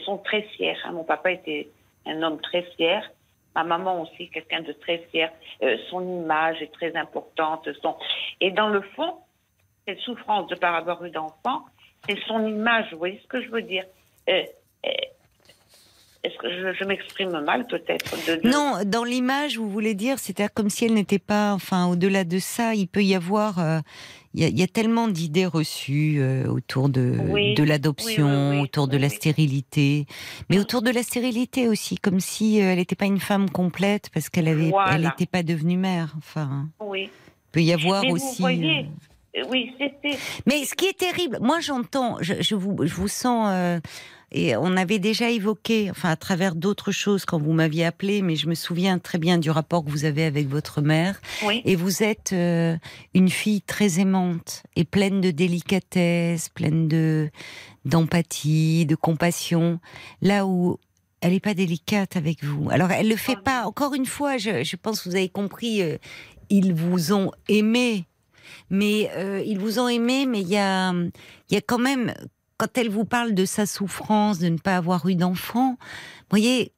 sont 0.05 0.17
très 0.17 0.41
fiers. 0.41 0.77
hein. 0.83 0.91
Mon 0.91 1.03
papa 1.03 1.31
était 1.31 1.69
un 2.05 2.21
homme 2.21 2.41
très 2.41 2.63
fier. 2.75 3.09
Ma 3.55 3.63
maman 3.63 4.01
aussi, 4.01 4.29
quelqu'un 4.29 4.61
de 4.61 4.73
très 4.73 4.99
fier. 5.11 5.31
Euh, 5.63 5.77
son 5.89 6.01
image 6.01 6.61
est 6.61 6.71
très 6.71 6.95
importante. 6.95 7.67
Son... 7.81 7.95
Et 8.41 8.51
dans 8.51 8.69
le 8.69 8.81
fond, 8.81 9.15
cette 9.87 9.99
souffrance 9.99 10.47
de 10.47 10.55
ne 10.55 10.59
pas 10.59 10.75
avoir 10.75 11.03
eu 11.03 11.09
d'enfant, 11.09 11.65
c'est 12.07 12.19
son 12.27 12.45
image. 12.45 12.91
Vous 12.91 12.99
voyez 12.99 13.19
ce 13.23 13.27
que 13.27 13.41
je 13.41 13.49
veux 13.49 13.61
dire 13.61 13.85
Est-ce 16.21 16.37
que 16.37 16.49
je, 16.51 16.77
je 16.77 16.83
m'exprime 16.83 17.29
mal 17.45 17.65
peut-être 17.67 18.13
de, 18.27 18.45
Non, 18.47 18.79
dans 18.85 19.05
l'image, 19.05 19.57
vous 19.57 19.69
voulez 19.69 19.93
dire, 19.95 20.19
c'est 20.19 20.45
comme 20.53 20.69
si 20.69 20.83
elle 20.83 20.93
n'était 20.93 21.17
pas, 21.17 21.53
enfin, 21.53 21.87
au-delà 21.87 22.25
de 22.25 22.39
ça, 22.39 22.75
il 22.75 22.87
peut 22.89 23.03
y 23.03 23.15
avoir, 23.15 23.59
euh, 23.59 23.79
il 24.33 24.41
y, 24.41 24.43
a, 24.43 24.49
il 24.49 24.59
y 24.59 24.61
a 24.61 24.67
tellement 24.67 25.07
d'idées 25.07 25.45
reçues 25.45 26.17
euh, 26.19 26.45
autour 26.47 26.89
de, 26.89 27.15
Oui, 27.29 27.53
de 27.55 27.63
l'adoption, 27.63 28.27
oui, 28.27 28.49
oui, 28.49 28.55
oui, 28.57 28.61
autour 28.63 28.89
de 28.89 28.97
la 28.97 29.07
stérilité, 29.07 30.07
mais 30.49 30.59
autour 30.59 30.81
de 30.81 30.91
la 30.91 31.03
stérilité 31.03 31.69
aussi, 31.69 31.97
comme 31.97 32.19
si 32.19 32.59
euh, 32.61 32.71
elle 32.73 32.79
n'était 32.79 32.97
pas 32.97 33.05
une 33.05 33.21
femme 33.21 33.49
complète 33.49 34.09
parce 34.13 34.27
qu'elle 34.27 34.49
avait, 34.49 34.71
Voilà. 34.71 34.95
elle 34.95 35.03
n'était 35.03 35.25
pas 35.25 35.41
devenue 35.41 35.77
mère. 35.77 36.15
Enfin, 36.17 36.67
Oui. 36.81 37.03
il 37.03 37.51
peut 37.53 37.61
y 37.61 37.71
avoir 37.71 38.01
Mais 38.01 38.09
vous 38.09 38.15
aussi. 38.17 38.41
voyez, 38.41 38.79
euh, 38.79 39.39
Euh, 39.39 39.43
Oui, 39.49 39.71
c'était. 39.79 40.17
Mais 40.45 40.65
ce 40.65 40.75
qui 40.75 40.87
est 40.87 40.97
terrible, 40.97 41.37
moi 41.39 41.59
j'entends, 41.61 42.17
je, 42.19 42.41
je 42.41 42.55
vous, 42.55 42.75
je 42.85 42.93
vous 42.93 43.07
sens, 43.07 43.47
et 44.31 44.55
on 44.55 44.77
avait 44.77 44.99
déjà 44.99 45.29
évoqué, 45.29 45.89
enfin 45.89 46.09
à 46.09 46.15
travers 46.15 46.55
d'autres 46.55 46.91
choses 46.91 47.25
quand 47.25 47.39
vous 47.39 47.53
m'aviez 47.53 47.85
appelé, 47.85 48.21
mais 48.21 48.35
je 48.35 48.47
me 48.47 48.55
souviens 48.55 48.99
très 48.99 49.17
bien 49.17 49.37
du 49.37 49.49
rapport 49.49 49.83
que 49.83 49.89
vous 49.89 50.05
avez 50.05 50.23
avec 50.25 50.47
votre 50.47 50.81
mère. 50.81 51.19
Oui. 51.45 51.61
Et 51.65 51.75
vous 51.75 52.03
êtes 52.03 52.31
euh, 52.33 52.77
une 53.13 53.29
fille 53.29 53.61
très 53.61 53.99
aimante 53.99 54.63
et 54.75 54.83
pleine 54.85 55.21
de 55.21 55.31
délicatesse, 55.31 56.49
pleine 56.49 56.87
de 56.87 57.29
d'empathie, 57.85 58.85
de 58.85 58.95
compassion. 58.95 59.79
Là 60.21 60.45
où 60.45 60.77
elle 61.21 61.31
n'est 61.33 61.39
pas 61.39 61.53
délicate 61.53 62.15
avec 62.15 62.43
vous. 62.43 62.69
Alors 62.69 62.91
elle 62.91 63.09
le 63.09 63.15
fait 63.17 63.35
Oh, 63.37 63.43
pas. 63.43 63.65
Encore 63.65 63.93
une 63.93 64.05
fois, 64.05 64.37
je, 64.37 64.63
je 64.63 64.75
pense 64.75 65.01
que 65.01 65.09
vous 65.09 65.15
avez 65.15 65.29
compris. 65.29 65.81
euh, 65.81 65.97
ils 66.51 66.73
vous 66.73 67.13
ont 67.13 67.31
aimé, 67.47 68.05
mais 68.69 69.11
euh, 69.15 69.43
ils 69.45 69.59
vous 69.59 69.79
ont 69.79 69.87
aimé, 69.87 70.25
mais 70.25 70.41
il 70.41 70.47
y 70.47 70.57
a, 70.57 70.91
il 70.93 71.53
y 71.53 71.57
a 71.57 71.61
quand 71.61 71.77
même 71.77 72.13
quand 72.59 72.77
elle 72.77 72.89
vous 72.89 73.05
parle 73.05 73.33
de 73.33 73.45
sa 73.45 73.65
souffrance 73.65 74.37
de 74.37 74.49
ne 74.49 74.57
pas 74.57 74.75
avoir 74.75 75.07
eu 75.07 75.15
d'enfant, 75.15 75.77
vous 75.79 76.29
voyez, 76.29 76.71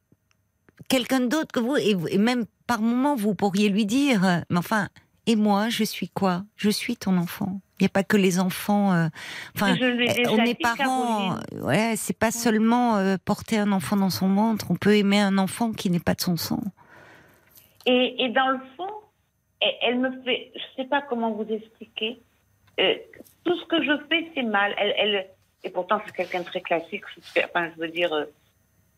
quelqu'un 0.88 1.20
d'autre 1.20 1.52
que 1.52 1.60
vous, 1.60 1.76
et, 1.76 1.94
même 2.18 2.44
par 2.66 2.80
moment, 2.80 3.16
vous 3.16 3.34
pourriez 3.34 3.68
lui 3.68 3.84
dire, 3.84 4.24
euh, 4.24 4.38
mais 4.48 4.58
enfin, 4.58 4.88
et 5.26 5.36
moi, 5.36 5.68
je 5.68 5.84
suis 5.84 6.08
quoi? 6.08 6.44
Je 6.56 6.70
suis 6.70 6.96
ton 6.96 7.16
enfant. 7.18 7.60
Il 7.78 7.82
n'y 7.82 7.86
a 7.86 7.90
pas 7.90 8.04
que 8.04 8.16
les 8.16 8.38
enfants. 8.38 8.92
euh, 8.92 9.08
enfin, 9.56 9.76
euh, 9.80 10.06
on 10.30 10.38
est 10.44 10.60
parents. 10.60 11.36
Ouais, 11.60 11.94
c'est 11.96 12.16
pas 12.18 12.30
seulement 12.30 12.96
euh, 12.96 13.16
porter 13.24 13.58
un 13.58 13.72
enfant 13.72 13.96
dans 13.96 14.10
son 14.10 14.32
ventre. 14.34 14.66
On 14.70 14.76
peut 14.76 14.96
aimer 14.96 15.20
un 15.20 15.36
enfant 15.38 15.72
qui 15.72 15.90
n'est 15.90 16.00
pas 16.00 16.14
de 16.14 16.20
son 16.20 16.36
sang. 16.36 16.60
Et, 17.86 18.24
et 18.24 18.28
dans 18.30 18.48
le 18.50 18.58
fond, 18.76 18.90
elle, 19.60 19.74
elle 19.82 19.98
me 19.98 20.10
fait, 20.22 20.52
je 20.54 20.62
sais 20.82 20.88
pas 20.88 21.02
comment 21.02 21.32
vous 21.32 21.46
expliquer. 21.52 22.20
euh, 22.80 22.94
tout 23.44 23.56
ce 23.58 23.64
que 23.66 23.82
je 23.82 23.92
fais, 24.08 24.30
c'est 24.34 24.44
mal. 24.44 24.72
Elle, 24.78 24.94
elle, 24.96 25.26
et 25.64 25.70
pourtant, 25.70 26.00
c'est 26.04 26.14
quelqu'un 26.14 26.40
de 26.40 26.44
très 26.46 26.60
classique. 26.60 27.04
Enfin, 27.44 27.70
je 27.74 27.80
veux 27.80 27.88
dire. 27.88 28.12
euh, 28.12 28.24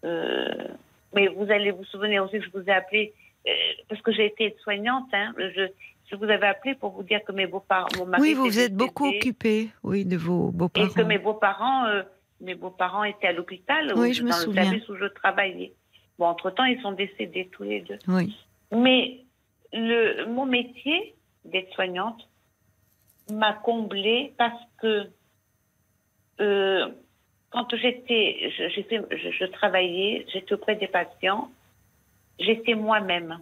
euh, 0.05 0.69
mais 1.15 1.29
vous 1.29 1.51
allez 1.51 1.71
vous 1.71 1.85
souvenir 1.85 2.25
aussi 2.25 2.39
que 2.39 2.45
je 2.45 2.51
vous 2.51 2.65
ai 2.69 2.73
appelé 2.73 3.13
euh, 3.47 3.51
parce 3.89 4.01
que 4.03 4.13
j'ai 4.13 4.27
été 4.27 4.57
soignante. 4.63 5.07
Hein, 5.13 5.33
je, 5.39 5.69
je 6.11 6.17
vous 6.17 6.25
avais 6.25 6.47
appelé 6.47 6.75
pour 6.75 6.91
vous 6.91 7.03
dire 7.03 7.23
que 7.25 7.33
mes 7.33 7.47
beaux-parents, 7.47 7.89
Oui, 8.19 8.35
vous 8.35 8.45
vous 8.45 8.59
êtes 8.59 8.75
beaucoup 8.75 9.05
décédé 9.05 9.19
occupé, 9.29 9.69
oui, 9.83 10.05
de 10.05 10.17
vos 10.17 10.49
et 10.49 10.53
beaux-parents. 10.53 10.89
que 10.89 11.03
mes 11.03 11.19
beaux-parents, 11.19 11.87
euh, 11.87 12.03
mes 12.41 12.55
beaux-parents 12.55 13.05
étaient 13.05 13.29
à 13.29 13.33
l'hôpital 13.33 13.93
Oui, 13.97 14.11
ou 14.11 14.13
je 14.13 14.23
me 14.23 14.31
dans 14.31 14.37
souviens. 14.37 14.63
le 14.65 14.69
service 14.71 14.89
où 14.89 14.97
je 14.97 15.07
travaillais. 15.07 15.73
Bon, 16.19 16.27
entre 16.27 16.51
temps, 16.51 16.65
ils 16.65 16.81
sont 16.83 16.93
décédés 16.93 17.49
tous 17.53 17.63
les 17.65 17.81
deux. 17.81 17.99
Oui. 18.09 18.37
Mais 18.73 19.21
le, 19.73 20.27
mon 20.27 20.47
métier 20.47 21.15
d'être 21.45 21.73
soignante 21.75 22.29
m'a 23.31 23.53
comblée 23.55 24.33
parce 24.37 24.61
que 24.81 25.07
euh, 26.41 26.89
quand 27.51 27.75
j'étais, 27.77 28.51
je, 28.57 28.69
je, 29.17 29.31
je 29.31 29.45
travaillais, 29.47 30.27
j'étais 30.33 30.55
auprès 30.55 30.77
des 30.77 30.89
patients, 30.89 31.51
j'étais 32.39 32.75
moi-même. 32.75 33.39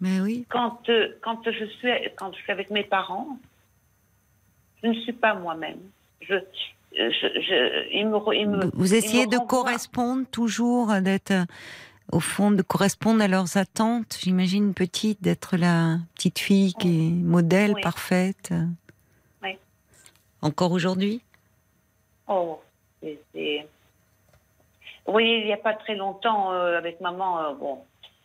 Mais 0.00 0.20
oui. 0.20 0.46
Quand, 0.48 0.88
euh, 0.88 1.08
quand, 1.22 1.42
je 1.50 1.64
suis, 1.64 1.90
quand 2.16 2.32
je 2.32 2.38
suis 2.38 2.52
avec 2.52 2.70
mes 2.70 2.84
parents, 2.84 3.38
je 4.82 4.88
ne 4.88 4.94
suis 4.94 5.12
pas 5.12 5.34
moi-même. 5.34 5.80
Je, 6.22 6.36
je, 6.92 7.10
je, 7.20 7.92
ils 7.92 8.06
me, 8.06 8.56
me- 8.56 8.70
Vous- 8.74 8.94
essayez 8.94 9.26
me 9.26 9.32
de 9.32 9.38
correspondre 9.38 10.24
toujours, 10.30 10.90
euh, 10.92 11.00
d'être 11.00 11.32
euh, 11.32 11.44
au 12.12 12.20
fond, 12.20 12.50
de 12.52 12.62
correspondre 12.62 13.22
à 13.22 13.28
leurs 13.28 13.56
attentes. 13.56 14.16
J'imagine 14.22 14.72
petite, 14.72 15.20
d'être 15.22 15.56
la 15.56 15.98
petite 16.14 16.38
fille 16.38 16.72
qui 16.74 17.08
est 17.08 17.10
modèle, 17.10 17.72
Oui. 17.74 17.80
parfaite. 17.82 18.54
Oui. 19.42 19.58
Encore 20.40 20.72
aujourd'hui? 20.72 21.20
Oh, 22.28 22.60
c'est- 23.02 23.66
Oui, 25.06 25.38
il 25.40 25.46
n'y 25.46 25.52
a 25.52 25.56
pas 25.56 25.72
très 25.72 25.94
longtemps, 25.94 26.52
euh, 26.52 26.76
avec 26.76 27.00
maman, 27.00 27.40
euh, 27.40 27.54
bon, 27.54 27.78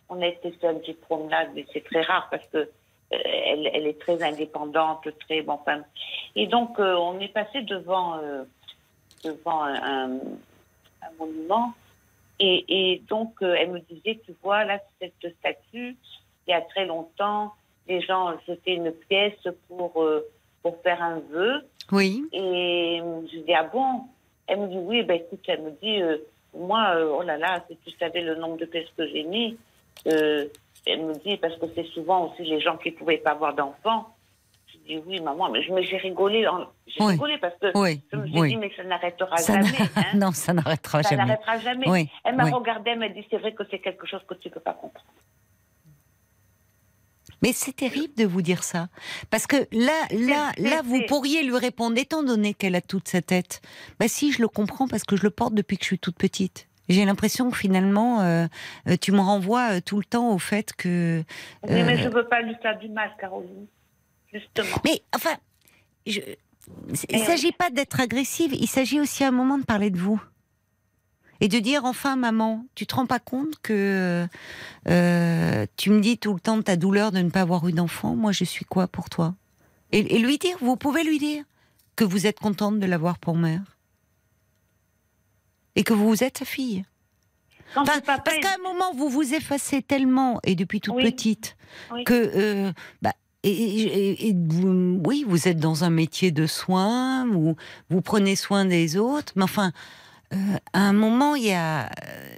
on 0.10 0.22
a 0.22 0.28
été 0.28 0.52
faire 0.52 0.72
une 0.72 0.82
petite 0.82 1.00
promenade, 1.00 1.52
mais 1.56 1.66
c'est 1.72 1.84
très 1.86 2.02
rare 2.02 2.28
parce 2.30 2.46
que 2.48 2.58
euh, 2.58 2.68
elle, 3.12 3.88
est 3.88 4.00
très 4.00 4.22
indépendante, 4.22 5.08
très 5.22 5.42
bon. 5.42 5.54
Enfin, 5.54 5.84
et 6.36 6.48
donc, 6.48 6.80
on 6.80 7.20
est 7.20 7.30
passé 7.30 7.62
devant, 7.62 8.20
devant 9.24 9.64
un, 9.64 10.20
monument. 11.20 11.74
Et, 12.40 12.66
et 12.68 13.04
donc, 13.08 13.36
elle 13.42 13.72
me 13.72 13.80
disait, 13.80 14.20
tu 14.26 14.36
vois, 14.42 14.66
là, 14.66 14.80
cette 15.00 15.36
statue, 15.40 15.96
il 16.48 16.52
y 16.52 16.54
a 16.54 16.62
très 16.62 16.86
longtemps, 16.86 17.54
les 17.88 18.02
gens 18.02 18.34
jetaient 18.48 18.76
une 18.76 18.92
pièce 18.92 19.48
pour, 19.68 20.04
pour 20.64 20.82
faire 20.82 21.02
un 21.02 21.20
vœu. 21.20 21.64
Oui. 21.92 22.26
Et 22.32 23.00
je 23.32 23.40
dis, 23.40 23.54
ah 23.54 23.64
bon? 23.64 24.02
Elle 24.48 24.60
me 24.62 24.68
dit, 24.68 24.78
oui, 24.78 25.04
ben 25.04 25.16
écoute, 25.16 25.42
elle 25.48 25.62
me 25.62 25.72
dit, 25.82 26.02
euh, 26.02 26.18
moi, 26.56 26.94
euh, 26.96 27.16
oh 27.18 27.22
là 27.24 27.38
là, 27.38 27.64
si 27.70 27.78
tu 27.78 27.92
savais 27.98 28.22
le 28.22 28.36
nombre 28.36 28.58
de 28.58 28.66
pièces 28.66 28.90
que 28.98 29.08
j'ai 29.08 29.24
mis, 29.24 29.58
euh, 30.08 30.46
elle 30.86 31.06
me 31.06 31.14
dit, 31.16 31.38
parce 31.38 31.56
que 31.58 31.66
c'est 31.76 31.86
souvent 31.88 32.30
aussi 32.32 32.44
les 32.44 32.60
gens 32.60 32.78
qui 32.78 32.92
ne 32.92 32.96
pouvaient 32.98 33.18
pas 33.18 33.32
avoir 33.32 33.54
d'enfants. 33.54 34.10
Je 34.68 34.78
dis, 34.96 35.02
oui, 35.06 35.22
maman, 35.22 35.50
mais, 35.50 35.62
j'ai 35.62 35.98
rigolé. 35.98 36.46
en- 36.48 36.66
J'ai 36.88 37.04
Oui. 37.04 37.12
rigolé 37.14 37.38
parce 37.38 37.56
que 37.60 37.72
Oui. 37.78 38.02
je 38.12 38.18
me 38.18 38.28
suis 38.28 38.40
oui. 38.40 38.50
dit, 38.50 38.58
mais 38.58 38.72
ça 38.76 38.84
n'arrêtera 38.84 39.38
Ça 39.38 39.62
jamais. 39.62 39.78
hein. 39.96 40.12
non, 40.16 40.32
ça 40.32 40.52
n'arrêtera 40.54 41.04
ça 41.04 41.10
jamais. 41.12 41.26
n'arrêtera 41.26 41.60
jamais. 41.60 42.10
Elle 42.26 42.36
m'a 42.36 42.46
regardé, 42.50 42.92
elle 42.92 43.00
m'a 43.00 43.10
dit, 43.10 43.26
c'est 43.30 43.38
vrai 43.38 43.54
que 43.54 43.64
c'est 43.72 43.80
quelque 43.80 44.06
chose 44.08 44.22
que 44.28 44.34
tu 44.34 44.50
ne 44.50 44.54
peux 44.54 44.60
pas 44.60 44.74
comprendre. 44.74 45.06
Mais 47.44 47.52
c'est 47.52 47.76
terrible 47.76 48.14
de 48.16 48.26
vous 48.26 48.42
dire 48.42 48.64
ça. 48.64 48.88
Parce 49.30 49.48
que 49.48 49.58
là, 49.74 50.08
là, 50.12 50.54
là, 50.58 50.82
vous 50.84 51.02
pourriez 51.08 51.44
lui 51.44 51.58
répondre, 51.58 51.98
étant 51.98 52.24
donné 52.24 52.54
qu'elle 52.54 52.74
a 52.74 52.82
toute 52.82 53.10
sa 53.10 53.22
tête, 53.22 53.62
bah 54.00 54.08
si, 54.08 54.32
je 54.32 54.42
le 54.42 54.48
comprends 54.48 54.88
parce 54.88 55.04
que 55.04 55.18
je 55.18 55.24
le 55.24 55.30
porte 55.30 55.54
depuis 55.54 55.78
que 55.78 55.84
je 55.84 55.88
suis 55.88 56.00
toute 56.00 56.18
petite. 56.18 56.70
J'ai 56.88 57.04
l'impression 57.04 57.52
que 57.52 57.58
finalement, 57.58 58.22
euh, 58.22 58.46
euh, 58.88 58.96
tu 59.00 59.12
me 59.12 59.20
renvoies 59.20 59.74
euh, 59.74 59.82
tout 59.86 59.98
le 59.98 60.06
temps 60.06 60.34
au 60.34 60.40
fait 60.40 60.74
que. 60.74 61.24
Oui, 61.64 61.70
mais 61.70 61.94
euh, 61.94 61.98
je 61.98 62.08
ne 62.08 62.14
veux 62.14 62.28
pas 62.28 62.42
lui 62.42 62.56
faire 62.62 62.78
du 62.80 62.90
mal, 62.90 63.12
Caroline. 63.20 63.68
Justement. 64.34 64.78
Mais 64.86 65.02
enfin, 65.16 65.36
je... 66.08 66.20
il 67.10 67.20
ne 67.20 67.26
s'agit 67.26 67.52
pas 67.52 67.70
d'être 67.70 68.00
agressive, 68.00 68.54
il 68.54 68.68
s'agit 68.68 69.00
aussi 69.00 69.24
à 69.24 69.28
un 69.28 69.32
moment 69.32 69.58
de 69.58 69.66
parler 69.66 69.90
de 69.90 69.98
vous. 69.98 70.22
Et 71.44 71.50
de 71.50 71.60
dire 71.60 71.84
enfin 71.84 72.16
maman, 72.16 72.66
tu 72.74 72.88
te 72.88 72.96
rends 72.96 73.06
pas 73.06 73.20
compte 73.20 73.56
que 73.62 74.26
euh, 74.88 75.66
tu 75.76 75.90
me 75.90 76.00
dis 76.00 76.18
tout 76.18 76.34
le 76.34 76.40
temps 76.40 76.56
de 76.58 76.62
ta 76.62 76.76
douleur 76.78 77.12
de 77.12 77.20
ne 77.20 77.30
pas 77.30 77.42
avoir 77.42 77.68
eu 77.68 77.74
d'enfant, 77.74 78.16
moi 78.16 78.32
je 78.32 78.46
suis 78.46 78.64
quoi 78.66 78.88
pour 78.88 79.10
toi? 79.10 79.36
Et, 79.92 80.16
et 80.16 80.20
lui 80.20 80.38
dire, 80.38 80.56
vous 80.62 80.78
pouvez 80.78 81.04
lui 81.04 81.20
dire 81.20 81.44
que 81.98 82.06
vous 82.06 82.26
êtes 82.28 82.40
contente 82.40 82.80
de 82.80 82.86
l'avoir 82.86 83.18
pour 83.20 83.36
mère 83.36 83.62
et 85.76 85.84
que 85.84 85.94
vous 85.94 86.24
êtes 86.24 86.38
sa 86.38 86.46
fille. 86.46 86.86
Quand 87.74 87.82
Enfin, 87.82 88.00
papa 88.02 88.22
parce 88.24 88.38
est- 88.38 88.40
qu'à 88.42 88.54
un 88.60 88.64
moment, 88.64 88.94
vous 88.96 89.10
vous 89.10 89.34
effacez 89.34 89.82
tellement, 89.82 90.40
et 90.44 90.56
depuis 90.56 90.80
toute 90.80 90.96
Oui. 90.96 91.04
petite, 91.04 91.56
Oui. 91.92 92.04
que. 92.04 92.14
euh, 92.14 92.72
bah, 93.02 93.14
et, 93.46 93.50
et- 93.52 94.28
et 94.30 94.34
vous- 94.34 95.02
oui, 95.06 95.26
vous 95.28 95.48
êtes 95.50 95.58
dans 95.60 95.84
un 95.84 95.90
métier 95.90 96.32
de 96.32 96.46
soins, 96.48 97.26
vous, 97.28 97.56
vous 97.90 98.02
prenez 98.02 98.36
soin 98.38 98.64
des 98.66 98.96
autres, 98.96 99.34
mais 99.36 99.44
enfin, 99.44 99.74
euh, 100.34 100.58
à 100.74 100.80
un 100.82 100.94
moment, 100.94 101.36
il 101.36 101.46
y 101.46 101.52
a. 101.54 101.86
euh, 101.86 102.36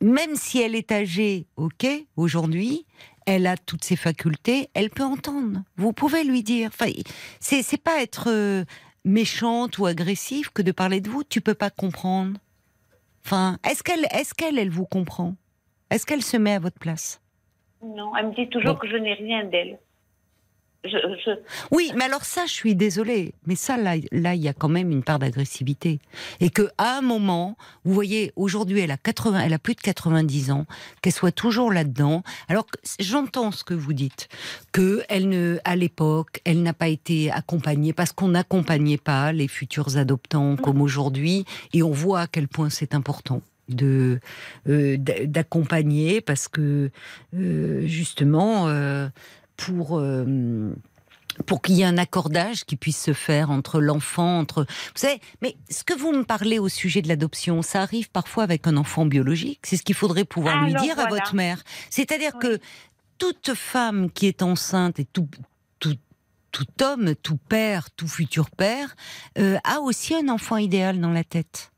Même 0.00 0.34
si 0.36 0.60
elle 0.60 0.74
est 0.74 0.90
âgée, 0.92 1.46
ok, 1.56 1.86
aujourd'hui, 2.16 2.84
elle 3.26 3.46
a 3.46 3.56
toutes 3.56 3.84
ses 3.84 3.96
facultés, 3.96 4.68
elle 4.74 4.90
peut 4.90 5.04
entendre. 5.04 5.62
Vous 5.76 5.92
pouvez 5.92 6.24
lui 6.24 6.42
dire. 6.42 6.68
Enfin, 6.72 6.90
c'est 7.40 7.62
c'est 7.62 7.82
pas 7.82 8.02
être 8.02 8.28
euh, 8.28 8.64
méchante 9.04 9.78
ou 9.78 9.86
agressive 9.86 10.50
que 10.52 10.62
de 10.62 10.72
parler 10.72 11.00
de 11.00 11.08
vous. 11.10 11.24
Tu 11.24 11.40
peux 11.40 11.54
pas 11.54 11.70
comprendre. 11.70 12.38
Enfin, 13.24 13.58
est-ce 13.68 13.82
qu'elle, 13.82 14.06
est-ce 14.10 14.34
qu'elle, 14.34 14.58
elle 14.58 14.70
vous 14.70 14.84
comprend? 14.86 15.34
Est-ce 15.90 16.04
qu'elle 16.04 16.22
se 16.22 16.36
met 16.36 16.52
à 16.54 16.58
votre 16.58 16.78
place? 16.78 17.20
Non, 17.82 18.14
elle 18.16 18.28
me 18.28 18.34
dit 18.34 18.48
toujours 18.50 18.74
Bon. 18.74 18.78
que 18.80 18.88
je 18.88 18.96
n'ai 18.96 19.14
rien 19.14 19.44
d'elle. 19.44 19.78
Je, 20.84 20.90
je, 21.24 21.30
Oui, 21.70 21.90
mais 21.96 22.04
alors 22.04 22.24
ça, 22.24 22.44
je 22.46 22.52
suis 22.52 22.74
désolée, 22.74 23.32
mais 23.46 23.54
ça, 23.56 23.78
là, 23.78 23.94
là, 24.12 24.34
il 24.34 24.42
y 24.42 24.48
a 24.48 24.52
quand 24.52 24.68
même 24.68 24.90
une 24.90 25.02
part 25.02 25.18
d'agressivité, 25.18 25.98
et 26.40 26.50
que 26.50 26.68
à 26.76 26.98
un 26.98 27.00
moment, 27.00 27.56
vous 27.84 27.94
voyez, 27.94 28.32
aujourd'hui, 28.36 28.80
elle 28.80 28.90
a 28.90 28.98
80, 28.98 29.40
elle 29.40 29.54
a 29.54 29.58
plus 29.58 29.74
de 29.74 29.80
90 29.80 30.50
ans, 30.50 30.66
qu'elle 31.00 31.14
soit 31.14 31.32
toujours 31.32 31.72
là-dedans. 31.72 32.22
Alors, 32.48 32.66
j'entends 33.00 33.50
ce 33.50 33.64
que 33.64 33.72
vous 33.74 33.94
dites, 33.94 34.28
que 34.72 35.02
elle 35.08 35.28
ne, 35.30 35.58
à 35.64 35.74
l'époque, 35.74 36.40
elle 36.44 36.62
n'a 36.62 36.74
pas 36.74 36.88
été 36.88 37.30
accompagnée 37.30 37.94
parce 37.94 38.12
qu'on 38.12 38.28
n'accompagnait 38.28 38.98
pas 38.98 39.32
les 39.32 39.48
futurs 39.48 39.96
adoptants 39.96 40.56
comme 40.56 40.82
aujourd'hui, 40.82 41.46
et 41.72 41.82
on 41.82 41.92
voit 41.92 42.20
à 42.20 42.26
quel 42.26 42.46
point 42.46 42.68
c'est 42.68 42.94
important 42.94 43.40
de 43.70 44.20
euh, 44.68 44.98
d'a- 44.98 45.24
d'accompagner 45.24 46.20
parce 46.20 46.48
que 46.48 46.90
euh, 47.34 47.86
justement 47.86 48.68
euh, 48.68 49.08
pour 49.56 49.98
euh, 49.98 50.74
pour 51.46 51.62
qu'il 51.62 51.74
y 51.74 51.82
ait 51.82 51.86
un 51.86 51.98
accordage 51.98 52.64
qui 52.64 52.76
puisse 52.76 53.00
se 53.02 53.12
faire 53.12 53.50
entre 53.50 53.80
l'enfant, 53.80 54.38
entre 54.38 54.62
vous 54.64 54.92
savez. 55.00 55.20
Mais 55.42 55.56
ce 55.68 55.82
que 55.82 55.94
vous 55.94 56.12
me 56.12 56.22
parlez 56.22 56.58
au 56.58 56.68
sujet 56.68 57.02
de 57.02 57.08
l'adoption, 57.08 57.62
ça 57.62 57.82
arrive 57.82 58.10
parfois 58.10 58.44
avec 58.44 58.66
un 58.66 58.76
enfant 58.76 59.04
biologique. 59.04 59.60
C'est 59.64 59.76
ce 59.76 59.82
qu'il 59.82 59.96
faudrait 59.96 60.24
pouvoir 60.24 60.64
lui 60.64 60.74
dire 60.74 60.98
à 60.98 61.06
votre 61.08 61.34
mère. 61.34 61.62
C'est-à-dire 61.90 62.32
Oui. 62.34 62.40
que 62.40 62.58
toute 63.18 63.54
femme 63.54 64.10
qui 64.10 64.26
est 64.26 64.42
enceinte 64.42 64.98
et 65.00 65.04
tout 65.04 65.28
tout 65.80 65.96
tout 66.52 66.66
homme, 66.82 67.16
tout 67.16 67.36
père, 67.36 67.90
tout 67.90 68.06
futur 68.06 68.48
père, 68.48 68.94
euh, 69.38 69.58
a 69.64 69.80
aussi 69.80 70.14
un 70.14 70.28
enfant 70.28 70.56
idéal 70.56 71.00
dans 71.00 71.10
la 71.10 71.24
tête 71.24 71.72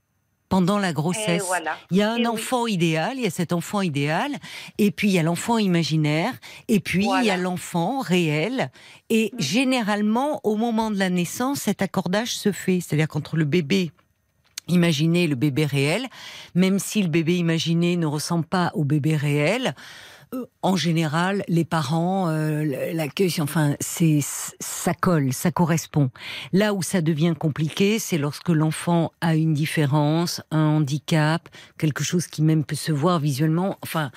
pendant 0.49 0.79
la 0.79 0.93
grossesse. 0.93 1.43
voilà. 1.47 1.77
Il 1.91 1.97
y 1.97 2.03
a 2.03 2.13
un 2.13 2.17
oui. 2.19 2.27
enfant 2.27 2.67
idéal, 2.67 3.15
il 3.17 3.23
y 3.25 3.27
a 3.27 3.31
cet 3.31 3.53
enfant 3.53 3.81
idéal, 3.83 4.31
et 4.79 4.91
puis 4.91 5.09
il 5.09 5.13
y 5.15 5.19
a 5.19 5.23
l'enfant 5.23 5.59
imaginaire, 5.59 6.33
et 6.69 6.81
puis 6.81 7.07
il 7.21 7.25
y 7.25 7.31
a 7.31 7.37
l'enfant 7.37 8.01
réel. 8.01 8.71
Et 9.11 9.31
Mm. 9.35 9.41
généralement, 9.41 10.41
au 10.45 10.57
moment 10.57 10.91
de 10.91 10.99
la 10.99 11.11
naissance, 11.11 11.61
cet 11.61 11.83
accordage 11.83 12.37
se 12.37 12.53
fait. 12.53 12.81
C'est-à-dire 12.81 13.09
qu'entre 13.09 13.37
le 13.37 13.45
bébé 13.45 13.91
imaginé 14.69 15.25
et 15.25 15.27
le 15.29 15.37
bébé 15.37 15.65
réel, 15.65 16.07
même 16.57 16.79
si 16.81 17.03
le 17.03 17.09
bébé 17.09 17.37
imaginé 17.37 17.97
ne 17.97 18.07
ressemble 18.07 18.45
pas 18.47 18.73
au 18.75 18.83
bébé 18.85 19.15
réel, 19.17 19.75
en 20.63 20.77
général, 20.77 21.45
les 21.49 21.65
parents 21.65 22.29
euh, 22.29 22.93
l'accueillent. 22.93 23.41
Enfin, 23.41 23.77
c'est 23.81 24.21
ça 24.23 24.93
colle, 24.95 25.33
ça 25.33 25.51
correspond. 25.51 26.11
Là 26.53 26.75
où 26.75 26.83
ça 26.83 27.01
devient 27.01 27.35
compliqué, 27.39 27.99
c'est 27.99 28.19
lorsque 28.19 28.49
l'enfant 28.49 29.13
a 29.21 29.37
une 29.37 29.55
différence, 29.55 30.43
un 30.51 30.65
handicap, 30.65 31.49
quelque 31.79 32.05
chose 32.05 32.27
qui 32.27 32.43
même 32.43 32.65
peut 32.65 32.77
se 32.77 32.93
voir 32.93 33.19
visuellement. 33.21 33.79
Enfin. 33.83 34.11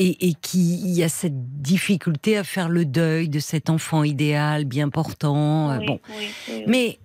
Et, 0.00 0.28
et 0.28 0.34
qui 0.34 0.80
il 0.80 0.90
y 0.90 1.04
a 1.04 1.08
cette 1.08 1.62
difficulté 1.62 2.36
à 2.36 2.42
faire 2.42 2.68
le 2.68 2.84
deuil 2.84 3.28
de 3.28 3.38
cet 3.38 3.70
enfant 3.70 4.02
idéal, 4.02 4.64
bien 4.64 4.88
portant. 4.88 5.70
euh, 5.70 5.78
Oui, 5.78 5.86
bon, 5.86 6.00
oui, 6.08 6.14
oui, 6.48 6.54
oui. 6.56 6.64
mais 6.66 6.98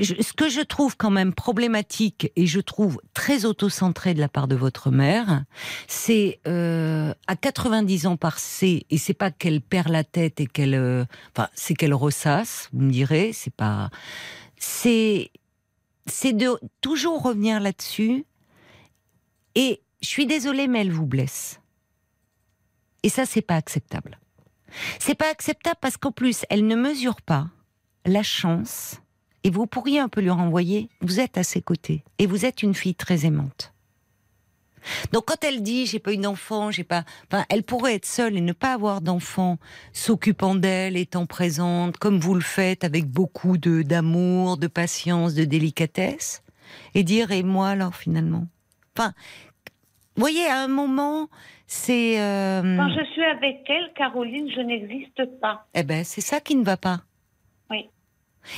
ce 0.00 0.32
que 0.32 0.48
je 0.48 0.60
trouve 0.60 0.96
quand 0.96 1.10
même 1.10 1.34
problématique 1.34 2.32
et 2.36 2.46
je 2.46 2.60
trouve 2.60 3.00
très 3.14 3.44
autocentré 3.44 4.14
de 4.14 4.20
la 4.20 4.28
part 4.28 4.48
de 4.48 4.54
votre 4.54 4.90
mère, 4.90 5.44
c'est 5.86 6.40
euh, 6.46 7.12
à 7.26 7.36
90 7.36 8.06
ans 8.06 8.16
passés, 8.16 8.86
et 8.90 8.98
c'est 8.98 9.14
pas 9.14 9.30
qu'elle 9.30 9.60
perd 9.60 9.88
la 9.88 10.04
tête 10.04 10.40
et 10.40 10.46
qu'elle, 10.46 10.74
euh, 10.74 11.04
enfin, 11.34 11.48
c'est 11.54 11.74
qu'elle 11.74 11.94
ressasse, 11.94 12.68
vous 12.72 12.82
me 12.82 12.90
direz, 12.90 13.32
c'est 13.32 13.54
pas, 13.54 13.90
c'est, 14.56 15.30
c'est 16.06 16.32
de 16.32 16.58
toujours 16.80 17.22
revenir 17.22 17.60
là-dessus. 17.60 18.24
Et 19.54 19.82
je 20.00 20.08
suis 20.08 20.26
désolée, 20.26 20.68
mais 20.68 20.82
elle 20.82 20.92
vous 20.92 21.06
blesse. 21.06 21.60
Et 23.02 23.08
ça, 23.08 23.26
c'est 23.26 23.42
pas 23.42 23.56
acceptable. 23.56 24.18
C'est 24.98 25.14
pas 25.14 25.30
acceptable 25.30 25.78
parce 25.80 25.96
qu'en 25.96 26.12
plus, 26.12 26.44
elle 26.50 26.66
ne 26.66 26.76
mesure 26.76 27.22
pas 27.22 27.48
la 28.04 28.22
chance, 28.22 29.00
et 29.44 29.50
vous 29.50 29.66
pourriez 29.66 30.00
un 30.00 30.08
peu 30.08 30.20
lui 30.20 30.30
renvoyer, 30.30 30.88
vous 31.00 31.20
êtes 31.20 31.38
à 31.38 31.42
ses 31.42 31.62
côtés, 31.62 32.04
et 32.18 32.26
vous 32.26 32.44
êtes 32.44 32.62
une 32.62 32.74
fille 32.74 32.94
très 32.94 33.26
aimante. 33.26 33.72
Donc 35.12 35.26
quand 35.26 35.42
elle 35.44 35.62
dit 35.62 35.86
j'ai 35.86 35.98
pas 35.98 36.12
eu 36.12 36.18
d'enfant, 36.18 36.70
j'ai 36.70 36.84
pas, 36.84 37.04
enfin 37.30 37.44
elle 37.50 37.62
pourrait 37.62 37.94
être 37.94 38.06
seule 38.06 38.36
et 38.36 38.40
ne 38.40 38.52
pas 38.52 38.72
avoir 38.72 39.00
d'enfant, 39.00 39.58
s'occupant 39.92 40.54
d'elle, 40.54 40.96
étant 40.96 41.26
présente 41.26 41.96
comme 41.98 42.18
vous 42.18 42.34
le 42.34 42.40
faites 42.40 42.84
avec 42.84 43.06
beaucoup 43.06 43.58
de 43.58 43.82
d'amour, 43.82 44.56
de 44.56 44.66
patience, 44.68 45.34
de 45.34 45.44
délicatesse, 45.44 46.42
et 46.94 47.02
dire 47.02 47.32
et 47.32 47.42
moi 47.42 47.68
alors 47.68 47.96
finalement? 47.96 48.46
Enfin, 48.96 49.12
vous 50.16 50.20
voyez 50.20 50.46
à 50.46 50.62
un 50.62 50.68
moment 50.68 51.28
c'est 51.66 52.18
euh, 52.18 52.76
Quand 52.76 52.88
je 52.88 53.04
suis 53.12 53.24
avec 53.24 53.68
elle, 53.68 53.92
Caroline, 53.94 54.50
je 54.50 54.60
n'existe 54.60 55.38
pas. 55.38 55.66
eh 55.74 55.82
ben, 55.82 56.02
c'est 56.02 56.22
ça 56.22 56.40
qui 56.40 56.56
ne 56.56 56.64
va 56.64 56.78
pas. 56.78 57.02
Oui. 57.70 57.90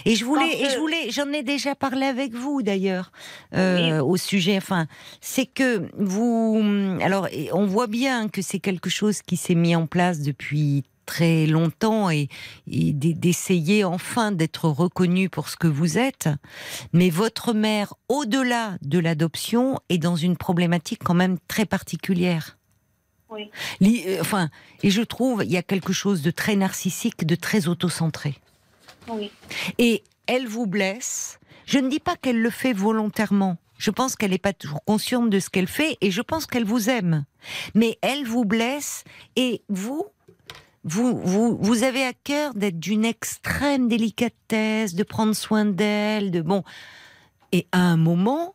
Et 0.04 0.14
je 0.14 0.24
voulais, 0.24 0.50
Quand, 0.50 0.66
et 0.66 0.70
je 0.70 0.78
voulais, 0.78 1.10
j'en 1.10 1.32
ai 1.32 1.42
déjà 1.42 1.74
parlé 1.74 2.06
avec 2.06 2.34
vous 2.34 2.62
d'ailleurs 2.62 3.12
euh, 3.54 4.02
au 4.02 4.16
sujet. 4.16 4.56
Enfin, 4.56 4.86
c'est 5.20 5.46
que 5.46 5.88
vous, 5.98 6.62
alors, 7.02 7.28
on 7.52 7.66
voit 7.66 7.86
bien 7.86 8.28
que 8.28 8.42
c'est 8.42 8.60
quelque 8.60 8.90
chose 8.90 9.22
qui 9.22 9.36
s'est 9.36 9.54
mis 9.54 9.74
en 9.76 9.86
place 9.86 10.20
depuis 10.20 10.84
très 11.10 11.46
longtemps 11.46 12.08
et, 12.08 12.28
d'essayer 12.68 13.82
enfin 13.82 14.30
d'être 14.30 14.68
reconnu 14.68 15.28
pour 15.28 15.48
ce 15.48 15.56
que 15.56 15.66
vous 15.66 15.98
êtes. 15.98 16.28
Mais 16.92 17.10
votre 17.10 17.52
mère, 17.52 17.94
au-delà 18.08 18.76
de 18.82 19.00
l'adoption, 19.00 19.80
est 19.88 19.98
dans 19.98 20.14
une 20.14 20.36
problématique 20.36 21.00
quand 21.02 21.14
même 21.14 21.38
très 21.48 21.66
particulière. 21.66 22.58
Oui. 23.28 23.50
Euh, 24.06 24.18
Enfin, 24.20 24.50
et 24.84 24.90
je 24.90 25.02
trouve 25.02 25.44
il 25.44 25.50
y 25.50 25.56
a 25.56 25.62
quelque 25.62 25.92
chose 25.92 26.22
de 26.22 26.30
très 26.30 26.54
narcissique, 26.54 27.26
de 27.26 27.34
très 27.34 27.66
autocentré. 27.66 28.36
Et 29.78 30.02
elle 30.26 30.46
vous 30.46 30.66
blesse. 30.66 31.38
Je 31.66 31.78
ne 31.78 31.88
dis 31.88 32.00
pas 32.00 32.16
qu'elle 32.16 32.40
le 32.40 32.50
fait 32.50 32.72
volontairement. 32.72 33.56
Je 33.78 33.90
pense 33.90 34.14
qu'elle 34.14 34.32
n'est 34.32 34.38
pas 34.38 34.52
toujours 34.52 34.84
consciente 34.84 35.30
de 35.30 35.40
ce 35.40 35.48
qu'elle 35.48 35.66
fait 35.66 35.96
et 36.00 36.10
je 36.10 36.20
pense 36.20 36.46
qu'elle 36.46 36.64
vous 36.64 36.90
aime. 36.90 37.24
Mais 37.74 37.98
elle 38.02 38.24
vous 38.24 38.44
blesse 38.44 39.04
et 39.36 39.62
vous, 39.68 40.04
vous, 40.84 41.18
vous, 41.18 41.56
vous 41.58 41.82
avez 41.82 42.04
à 42.04 42.12
cœur 42.12 42.52
d'être 42.54 42.78
d'une 42.78 43.04
extrême 43.04 43.88
délicatesse, 43.88 44.94
de 44.94 45.02
prendre 45.02 45.32
soin 45.32 45.64
d'elle, 45.64 46.30
de 46.30 46.42
bon. 46.42 46.62
Et 47.52 47.66
à 47.72 47.80
un 47.80 47.96
moment, 47.96 48.54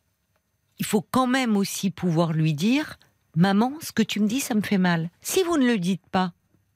il 0.78 0.86
faut 0.86 1.02
quand 1.02 1.28
même 1.28 1.58
aussi 1.58 1.90
pouvoir 1.90 2.34
lui 2.34 2.54
dire, 2.54 3.00
maman, 3.36 3.74
ce 3.82 3.92
que 3.92 4.04
tu 4.04 4.20
me 4.20 4.28
dis, 4.28 4.40
ça 4.40 4.56
me 4.56 4.62
fait 4.62 4.78
mal. 4.78 5.10
Si 5.22 5.44
vous 5.44 5.58
ne 5.58 5.66
le 5.66 5.78
dites 5.78 6.06
pas, 6.12 6.34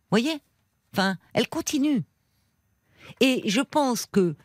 voyez, 0.09 0.39
enfin, 0.93 1.17
elle 1.33 1.49
continue. 1.49 2.03
Et 3.19 3.43
je 3.45 3.61
pense 3.61 4.05
que 4.05 4.35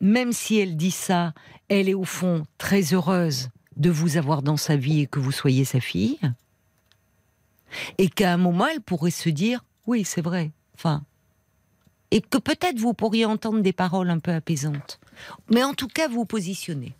même 0.00 0.32
si 0.32 0.58
elle 0.58 0.76
dit 0.76 0.90
ça, 0.90 1.34
elle 1.68 1.88
est 1.88 1.94
au 1.94 2.04
fond 2.04 2.44
très 2.56 2.94
heureuse 2.94 3.48
de 3.76 3.90
vous 3.90 4.16
avoir 4.16 4.42
dans 4.42 4.56
sa 4.56 4.76
vie 4.76 5.00
et 5.00 5.06
que 5.06 5.18
vous 5.18 5.32
soyez 5.32 5.64
sa 5.64 5.80
fille. 5.80 6.18
Et 7.98 8.08
qu'à 8.08 8.32
un 8.32 8.38
moment, 8.38 8.66
elle 8.66 8.80
pourrait 8.80 9.10
se 9.10 9.28
dire, 9.28 9.64
oui, 9.86 10.04
c'est 10.04 10.22
vrai. 10.22 10.50
Enfin, 10.74 11.02
et 12.10 12.20
que 12.20 12.38
peut-être 12.38 12.78
vous 12.78 12.94
pourriez 12.94 13.24
entendre 13.24 13.60
des 13.60 13.72
paroles 13.72 14.10
un 14.10 14.18
peu 14.18 14.32
apaisantes. 14.32 14.98
Mais 15.50 15.62
en 15.62 15.74
tout 15.74 15.88
cas, 15.88 16.08
vous 16.08 16.24
positionnez. 16.24 16.94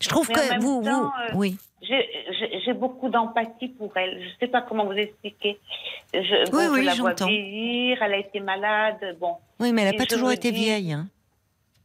Je 0.00 0.08
trouve 0.08 0.28
Mais 0.28 0.34
que 0.34 0.60
vous, 0.60 0.82
temps, 0.84 1.02
vous, 1.02 1.06
euh, 1.06 1.34
oui. 1.34 1.58
J'ai- 1.82 2.72
beaucoup 2.74 3.08
d'empathie 3.08 3.68
pour 3.68 3.96
elle. 3.96 4.20
Je 4.20 4.26
ne 4.26 4.32
sais 4.40 4.46
pas 4.48 4.62
comment 4.62 4.84
vous 4.84 4.92
expliquer. 4.92 5.58
Je, 6.12 6.50
bon, 6.50 6.58
Oui, 6.58 6.64
je 6.66 6.70
oui, 6.72 6.84
la 6.84 6.94
vois 6.94 7.14
vieillir, 7.14 8.02
elle 8.02 8.14
a 8.14 8.18
été 8.18 8.40
malade. 8.40 9.16
Bon, 9.20 9.36
Oui, 9.60 9.72
mais 9.72 9.82
elle 9.82 9.92
n'a 9.92 9.98
pas 9.98 10.06
toujours 10.06 10.32
été 10.32 10.50
dis- 10.52 10.64
vieille. 10.64 10.92
hein. 10.92 11.06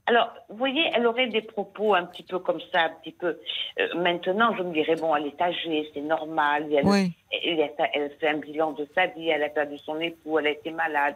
Alors, 0.05 0.33
vous 0.49 0.57
voyez, 0.57 0.83
elle 0.93 1.07
aurait 1.07 1.27
des 1.27 1.41
propos 1.41 1.93
un 1.93 2.03
petit 2.03 2.23
peu 2.23 2.37
comme 2.39 2.59
ça, 2.73 2.81
un 2.81 2.89
petit 3.01 3.13
peu. 3.13 3.39
euh, 3.79 3.87
maintenant, 3.95 4.53
je 4.57 4.61
me 4.63 4.73
dirais, 4.73 4.95
bon, 4.95 5.15
elle 5.15 5.27
est 5.27 5.41
âgée, 5.41 5.89
c'est 5.93 6.01
normal. 6.01 6.67
Elle, 6.73 6.85
Oui. 6.85 7.11
elle, 7.31 7.59
elle- 7.59 7.89
elle 7.93 8.11
fait 8.19 8.27
un 8.27 8.37
bilan 8.37 8.73
de 8.73 8.85
sa 8.93 9.05
vie, 9.07 9.29
elle 9.29 9.43
a 9.43 9.49
perdu 9.49 9.77
son 9.79 9.99
époux, 10.01 10.37
elle 10.39 10.47
a 10.47 10.51
été 10.51 10.71
malade. 10.71 11.15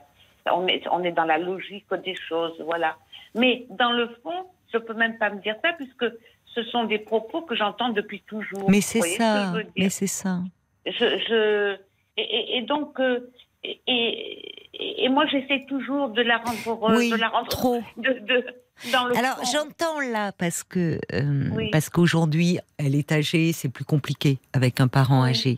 On 0.50 0.66
est, 0.68 0.88
on 0.90 1.04
est 1.04 1.12
dans 1.12 1.26
la 1.26 1.38
logique 1.38 1.86
des 2.06 2.16
choses, 2.16 2.60
voilà. 2.62 2.96
Mais 3.36 3.66
dans 3.72 3.92
le 3.92 4.08
fond, 4.24 4.46
je 4.74 4.78
peux 4.78 4.94
même 4.94 5.18
pas 5.18 5.30
me 5.30 5.42
dire 5.42 5.56
ça, 5.62 5.74
puisque 5.74 6.06
ce 6.56 6.64
sont 6.64 6.86
des 6.86 7.00
propos 7.00 7.42
que 7.42 7.56
j'entends 7.56 7.90
depuis 7.90 8.22
toujours. 8.28 8.70
Mais 8.70 8.82
c'est 8.82 9.02
ce 9.02 9.16
ça, 9.18 9.54
mais 9.78 9.90
c'est 9.90 10.08
ça. 10.08 10.40
je, 10.86 10.92
je 11.28 11.78
et, 12.20 12.62
donc 12.64 13.00
euh, 13.00 13.30
et, 13.64 13.80
et, 13.88 15.06
et 15.06 15.10
moi 15.10 15.26
j'essaie 15.28 15.66
toujours 15.68 16.10
de 16.10 16.22
la 16.22 16.38
rendre 16.38 16.58
heureuse, 16.68 16.98
Oui, 16.98 17.10
de 17.12 17.16
la 17.16 17.30
rendre 17.30 17.48
trop. 17.50 17.82
de, 17.98 18.12
de 18.14 18.46
dans 18.92 19.06
le 19.08 19.18
Alors 19.18 19.40
j'entends 19.52 20.00
là 20.00 20.32
parce 20.32 20.64
que 20.64 21.00
euh, 21.14 21.50
Oui. 21.56 21.70
parce 21.72 21.90
qu'aujourd'hui 21.90 22.60
elle 22.78 22.96
est 22.96 23.12
âgée, 23.12 23.52
c'est 23.52 23.70
plus 23.70 23.86
compliqué 23.86 24.38
avec 24.54 24.80
un 24.80 24.88
parent 24.88 25.24
Oui, 25.24 25.30
âgé. 25.30 25.58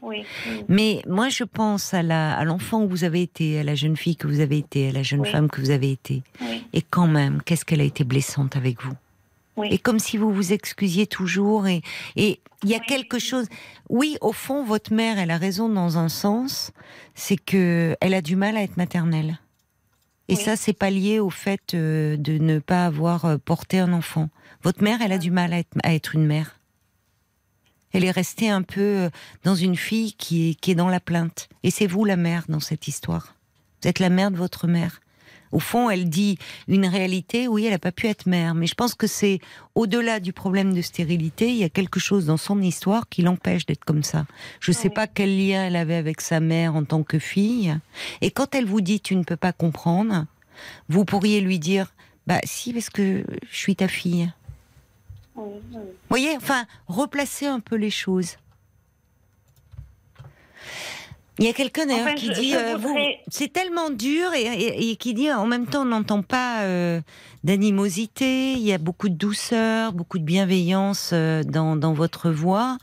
Mais 0.69 1.01
moi 1.07 1.29
je 1.29 1.43
pense 1.45 1.93
à 1.93 2.01
la 2.03 2.37
à 2.37 2.43
l'enfant 2.45 2.85
que 2.85 2.89
vous 2.89 3.03
avez 3.05 3.21
été, 3.21 3.59
à 3.59 3.63
la 3.63 3.75
jeune 3.75 3.95
fille 3.97 4.15
que 4.17 4.27
vous 4.27 4.39
avez 4.41 4.57
été, 4.57 4.89
à 4.89 4.91
la 4.91 5.03
jeune 5.03 5.25
femme 5.25 5.49
que 5.49 5.59
vous 5.61 5.71
avez 5.71 5.91
été. 5.91 6.23
Oui. 6.41 6.63
Et 6.73 6.81
quand 6.81 7.07
même, 7.07 7.41
qu'est-ce 7.45 7.63
qu'elle 7.65 7.81
a 7.81 7.85
été 7.85 8.03
blessante 8.03 8.55
avec 8.57 8.81
vous? 8.81 8.93
Oui. 9.59 9.67
Et 9.71 9.77
comme 9.77 9.99
si 9.99 10.17
vous 10.17 10.33
vous 10.33 10.53
excusiez 10.53 11.07
toujours. 11.07 11.67
Et 11.67 11.81
et 12.15 12.39
il 12.63 12.69
y 12.69 12.75
a 12.75 12.79
Oui. 12.79 12.85
quelque 12.87 13.19
chose. 13.19 13.47
Oui, 13.89 14.17
au 14.21 14.33
fond, 14.33 14.63
votre 14.63 14.93
mère, 14.93 15.17
elle 15.19 15.31
a 15.31 15.37
raison 15.37 15.69
dans 15.69 15.97
un 15.97 16.09
sens, 16.09 16.71
c'est 17.15 17.37
que 17.37 17.95
elle 18.01 18.13
a 18.13 18.21
du 18.21 18.35
mal 18.35 18.57
à 18.57 18.63
être 18.63 18.77
maternelle. 18.77 19.39
Et 20.27 20.35
Oui. 20.35 20.41
ça, 20.41 20.55
c'est 20.55 20.73
pas 20.73 20.89
lié 20.91 21.19
au 21.19 21.29
fait 21.29 21.73
euh, 21.73 22.15
de 22.17 22.37
ne 22.37 22.59
pas 22.59 22.85
avoir 22.85 23.25
euh, 23.25 23.37
porté 23.37 23.79
un 23.79 23.93
enfant. 23.93 24.29
Votre 24.61 24.83
mère, 24.83 25.01
elle 25.01 25.11
a 25.11 25.17
du 25.17 25.31
mal 25.31 25.53
à 25.53 25.59
être, 25.59 25.71
à 25.83 25.93
être 25.93 26.15
une 26.15 26.25
mère. 26.25 26.59
Elle 27.91 28.03
est 28.03 28.11
restée 28.11 28.49
un 28.49 28.61
peu 28.61 28.81
euh, 28.81 29.09
dans 29.43 29.55
une 29.55 29.75
fille 29.75 30.13
qui 30.13 30.51
est, 30.51 30.53
qui 30.53 30.71
est 30.71 30.75
dans 30.75 30.89
la 30.89 30.99
plainte. 30.99 31.49
Et 31.63 31.71
c'est 31.71 31.87
vous 31.87 32.05
la 32.05 32.17
mère 32.17 32.43
dans 32.47 32.59
cette 32.59 32.87
histoire. 32.87 33.35
Vous 33.81 33.87
êtes 33.89 33.99
la 33.99 34.09
mère 34.09 34.29
de 34.29 34.37
votre 34.37 34.67
mère. 34.67 34.99
Au 35.51 35.59
fond, 35.59 35.89
elle 35.89 36.09
dit 36.09 36.37
une 36.67 36.85
réalité, 36.85 37.47
oui, 37.47 37.65
elle 37.65 37.71
n'a 37.71 37.79
pas 37.79 37.91
pu 37.91 38.07
être 38.07 38.25
mère, 38.27 38.53
mais 38.53 38.67
je 38.67 38.75
pense 38.75 38.93
que 38.93 39.07
c'est 39.07 39.39
au-delà 39.75 40.19
du 40.19 40.31
problème 40.33 40.73
de 40.73 40.81
stérilité, 40.81 41.49
il 41.49 41.55
y 41.57 41.63
a 41.63 41.69
quelque 41.69 41.99
chose 41.99 42.25
dans 42.27 42.37
son 42.37 42.61
histoire 42.61 43.09
qui 43.09 43.21
l'empêche 43.23 43.65
d'être 43.65 43.83
comme 43.85 44.03
ça. 44.03 44.25
Je 44.59 44.71
ne 44.71 44.75
sais 44.75 44.89
Oui. 44.89 44.93
pas 44.93 45.07
quel 45.07 45.35
lien 45.37 45.65
elle 45.65 45.75
avait 45.75 45.95
avec 45.95 46.21
sa 46.21 46.39
mère 46.39 46.75
en 46.75 46.83
tant 46.83 47.03
que 47.03 47.17
fille. 47.19 47.75
Et 48.21 48.29
quand 48.31 48.53
elle 48.53 48.65
vous 48.65 48.81
dit 48.81 48.99
tu 48.99 49.15
ne 49.15 49.23
peux 49.23 49.35
pas 49.37 49.53
comprendre, 49.53 50.25
vous 50.87 51.05
pourriez 51.05 51.41
lui 51.41 51.57
dire 51.59 51.93
bah 52.27 52.39
si 52.43 52.73
parce 52.73 52.89
que 52.91 53.23
je 53.49 53.57
suis 53.57 53.75
ta 53.75 53.87
fille. 53.87 54.31
Oui. 55.35 55.59
Vous 55.71 55.79
voyez, 56.09 56.35
enfin, 56.35 56.65
replacer 56.87 57.47
un 57.47 57.59
peu 57.59 57.75
les 57.75 57.89
choses. 57.91 58.35
Il 61.39 61.45
y 61.45 61.47
a 61.49 61.53
quelqu'un 61.53 61.85
d'ailleurs 61.85 62.07
Enfin, 62.07 62.15
qui 62.15 62.27
je- 62.27 62.33
dit 62.33 62.51
je 62.51 62.57
euh, 62.57 62.75
voudrais- 62.77 63.19
c'est 63.29 63.51
tellement 63.51 63.89
dur 63.89 64.33
et, 64.33 64.41
et- 64.43 64.91
et 64.91 64.95
qui 64.97 65.13
dit 65.13 65.31
en 65.31 65.45
même 65.47 65.65
temps 65.67 65.81
on 65.83 65.85
n'entend 65.85 66.21
pas 66.21 66.63
euh, 66.63 66.99
d'animosité, 67.45 68.51
il 68.53 68.59
y 68.59 68.73
a 68.73 68.77
beaucoup 68.77 69.09
de 69.09 69.15
douceur, 69.15 69.93
beaucoup 69.93 70.19
de 70.19 70.23
bienveillance 70.25 71.11
euh, 71.13 71.43
dans, 71.43 71.75
dans 71.75 71.93
votre 71.93 72.29
voix. 72.29 72.77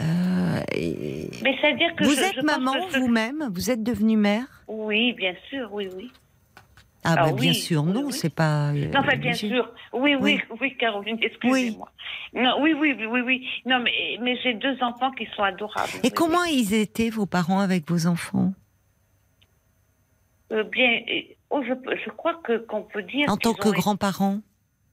Euh, 0.00 0.60
et- 0.74 1.28
Mais 1.42 1.54
c'est-à-dire 1.60 1.94
que 1.96 2.04
vous 2.04 2.14
je- 2.14 2.20
êtes 2.20 2.42
maman 2.42 2.72
vous-même, 2.98 3.48
vous 3.52 3.70
êtes 3.70 3.82
devenue 3.82 4.16
mère? 4.16 4.46
Oui, 4.66 5.12
bien 5.12 5.34
sûr, 5.50 5.68
oui, 5.72 5.88
oui. 5.96 6.10
Ah, 7.06 7.16
Ah 7.18 7.24
bah, 7.26 7.32
bien 7.32 7.52
sûr, 7.52 7.82
non, 7.82 8.04
oui. 8.06 8.12
c'est 8.14 8.34
pas. 8.34 8.70
euh, 8.70 8.90
Non, 8.92 9.00
enfin, 9.00 9.16
bien 9.16 9.34
sûr. 9.34 9.70
Oui, 9.92 10.14
oui, 10.14 10.40
Oui. 10.50 10.56
oui, 10.60 10.76
Caroline, 10.78 11.18
excusez-moi. 11.20 11.90
Non, 12.32 12.56
oui, 12.62 12.72
oui, 12.72 12.94
oui, 12.98 13.04
oui, 13.06 13.20
oui. 13.20 13.48
Non, 13.66 13.78
mais, 13.80 14.16
mais 14.22 14.38
j'ai 14.42 14.54
deux 14.54 14.76
enfants 14.82 15.10
qui 15.12 15.26
sont 15.36 15.42
adorables. 15.42 15.92
Et 16.02 16.10
comment 16.10 16.44
ils 16.44 16.72
étaient 16.72 17.10
vos 17.10 17.26
parents 17.26 17.60
avec 17.60 17.88
vos 17.90 18.06
enfants? 18.06 18.54
Euh, 20.52 20.64
bien, 20.64 21.00
oh, 21.50 21.62
je, 21.62 21.72
je 22.04 22.10
crois 22.10 22.34
que 22.44 22.58
qu'on 22.58 22.82
peut 22.82 23.02
dire. 23.02 23.28
en 23.30 23.36
tant 23.36 23.54
que 23.54 23.68
grands-parents? 23.68 24.40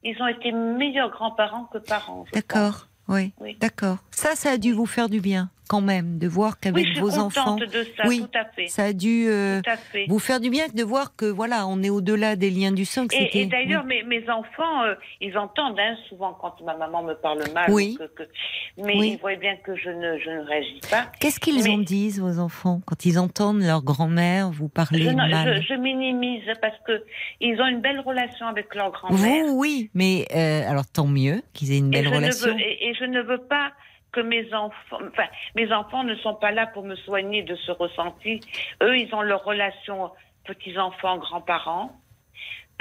Ils 0.04 0.20
ont 0.22 0.28
été 0.28 0.52
meilleurs 0.52 1.12
grands-parents 1.12 1.66
que 1.72 1.78
parents. 1.78 2.26
D'accord, 2.34 2.88
oui, 3.08 3.32
Oui. 3.40 3.56
d'accord. 3.60 3.98
Ça, 4.12 4.36
ça 4.36 4.52
a 4.52 4.58
dû 4.58 4.72
vous 4.74 4.86
faire 4.88 5.08
du 5.10 5.22
bien, 5.22 5.50
quand 5.68 5.82
même, 5.82 6.18
de 6.20 6.28
voir 6.28 6.60
qu'avec 6.60 6.86
vos 7.00 7.18
enfants, 7.18 7.56
de 7.56 7.66
ça, 7.96 8.04
Oui, 8.08 8.20
tout 8.22 8.38
à 8.38 8.46
fait. 8.46 8.68
ça 8.68 8.84
a 8.86 8.94
dû 8.94 9.26
euh, 9.28 9.62
vous 10.10 10.20
faire 10.20 10.40
du 10.40 10.50
bien 10.50 10.66
de 10.74 10.84
voir 10.84 11.16
que 11.16 11.26
voilà, 11.26 11.66
on 11.68 11.82
est 11.82 11.90
au-delà 11.90 12.36
des 12.36 12.50
liens 12.50 12.72
du 12.74 12.84
sang. 12.86 13.06
Et, 13.14 13.40
et 13.42 13.46
d'ailleurs, 13.46 13.86
mes, 13.86 14.04
mes 14.04 14.30
enfants, 14.30 14.84
euh, 14.84 14.96
ils 15.22 15.38
entendent 15.38 15.80
hein, 15.80 15.96
souvent 16.10 16.34
quand 16.42 16.60
ma 16.66 16.76
maman 16.76 17.04
me 17.04 17.14
parle 17.14 17.42
mal. 17.54 17.70
Oui. 17.70 17.98
ou 18.00 18.04
que- 18.04 18.24
que- 18.24 18.30
mais 18.78 18.96
ils 18.98 19.18
voient 19.18 19.36
bien 19.36 19.56
que 19.58 19.76
je 19.76 19.90
ne, 19.90 20.18
je 20.20 20.30
ne 20.30 20.42
réagis 20.46 20.82
pas. 20.90 21.06
Qu'est-ce 21.20 21.40
qu'ils 21.40 21.64
mais- 21.64 21.70
en 21.70 21.78
disent 21.78 22.20
vos 22.20 22.40
enfants 22.40 22.82
quand 22.86 23.06
ils 23.06 23.18
entendent 23.18 23.62
leur 23.62 23.82
grand-mère 23.82 24.50
vous 24.52 24.68
parler 24.70 25.04
Je, 25.04 25.10
mal 25.12 25.62
je, 25.62 25.74
je 25.74 25.74
minimise 25.80 26.44
parce 26.62 26.76
que 26.86 27.04
ils 27.40 27.60
ont 27.62 27.68
une 27.68 27.82
belle 27.82 28.00
relation 28.02 28.46
avec 28.48 28.74
leur 28.76 28.92
grand-mère. 28.92 29.46
Vous, 29.46 29.58
oui, 29.60 29.90
mais 29.94 30.26
euh, 30.36 30.70
alors 30.70 30.86
tant 30.86 31.08
mieux 31.08 31.42
qu'ils 31.54 31.72
aient 31.72 31.78
une 31.78 31.92
belle 31.92 32.08
relation. 32.08 32.48
veux, 32.54 32.60
et, 32.60 32.90
et 32.90 32.94
je 32.94 33.06
ne 33.06 33.22
veux 33.22 33.38
pas 33.38 33.72
que 34.12 34.20
mes 34.20 34.54
enfants, 34.54 35.00
enfin, 35.08 35.28
mes 35.56 35.72
enfants 35.72 36.04
ne 36.04 36.16
sont 36.16 36.36
pas 36.36 36.52
là 36.52 36.68
pour 36.68 36.84
me 36.84 36.96
soigner 36.96 37.44
de 37.44 37.56
ce 37.56 37.72
ressenti. 37.72 38.40
Eux, 38.82 38.98
ils 38.98 39.14
ont 39.16 39.22
leur 39.22 39.44
relation 39.44 40.12
petits-enfants, 40.46 41.18
grands-parents. 41.18 41.98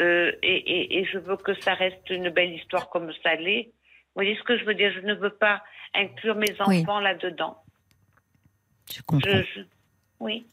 Euh, 0.01 0.33
et, 0.43 0.57
et, 0.57 0.99
et 0.99 1.05
je 1.05 1.19
veux 1.19 1.37
que 1.37 1.55
ça 1.61 1.75
reste 1.75 2.09
une 2.11 2.31
belle 2.31 2.53
histoire 2.55 2.89
comme 2.89 3.13
ça 3.23 3.35
l'est. 3.35 3.65
Vous 3.67 4.15
voyez 4.23 4.35
ce 4.37 4.43
que 4.43 4.57
je 4.59 4.65
veux 4.65 4.75
dire? 4.75 4.93
Je 4.93 5.01
ne 5.01 5.15
veux 5.15 5.31
pas 5.35 5.63
inclure 5.95 6.35
mes 6.37 6.51
Oui. 6.67 6.81
enfants 6.83 7.01
là-dedans. 7.01 7.63
Je 8.93 9.03
comprends. 9.03 9.29
Je, 9.31 9.43
je- 9.61 9.61
Oui. 10.21 10.47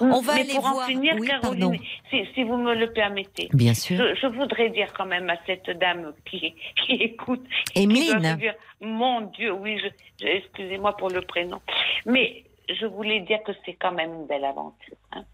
On 0.00 0.20
va 0.20 0.34
Mais 0.34 0.40
aller 0.40 0.54
pour 0.54 0.66
en 0.66 0.72
voir- 0.72 0.86
finir, 0.86 1.14
oui, 1.18 1.26
Caroline, 1.28 1.78
si, 2.10 2.24
si 2.34 2.42
vous 2.44 2.56
me 2.56 2.74
le 2.74 2.90
permettez, 2.92 3.48
Bien 3.52 3.74
sûr. 3.74 3.98
je, 3.98 4.14
je 4.20 4.26
voudrais 4.28 4.70
dire 4.70 4.92
quand 4.96 5.06
même 5.06 5.28
à 5.28 5.36
cette 5.46 5.70
dame 5.78 6.12
qui, 6.24 6.54
qui 6.86 6.92
écoute, 6.94 7.44
qui 7.74 7.82
Émeline, 7.82 8.22
se 8.22 8.36
dire, 8.36 8.54
mon 8.80 9.20
Dieu, 9.22 9.52
oui, 9.52 9.78
je, 9.78 9.88
je- 10.24 10.26
excusez-moi 10.30 10.96
pour 10.96 11.10
le 11.10 11.20
prénom, 11.22 11.60
mais 12.06 12.44
je 12.68 12.86
voulais 12.86 13.20
dire 13.20 13.42
que 13.44 13.52
c'est 13.66 13.74
quand 13.74 13.92
même 13.92 14.12
une 14.14 14.26
belle 14.26 14.44
aventure. 14.44 14.96
hein. 15.12 15.24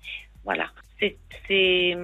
Voilà, 0.45 0.67
c'est, 0.99 1.17
c'est, 1.47 1.97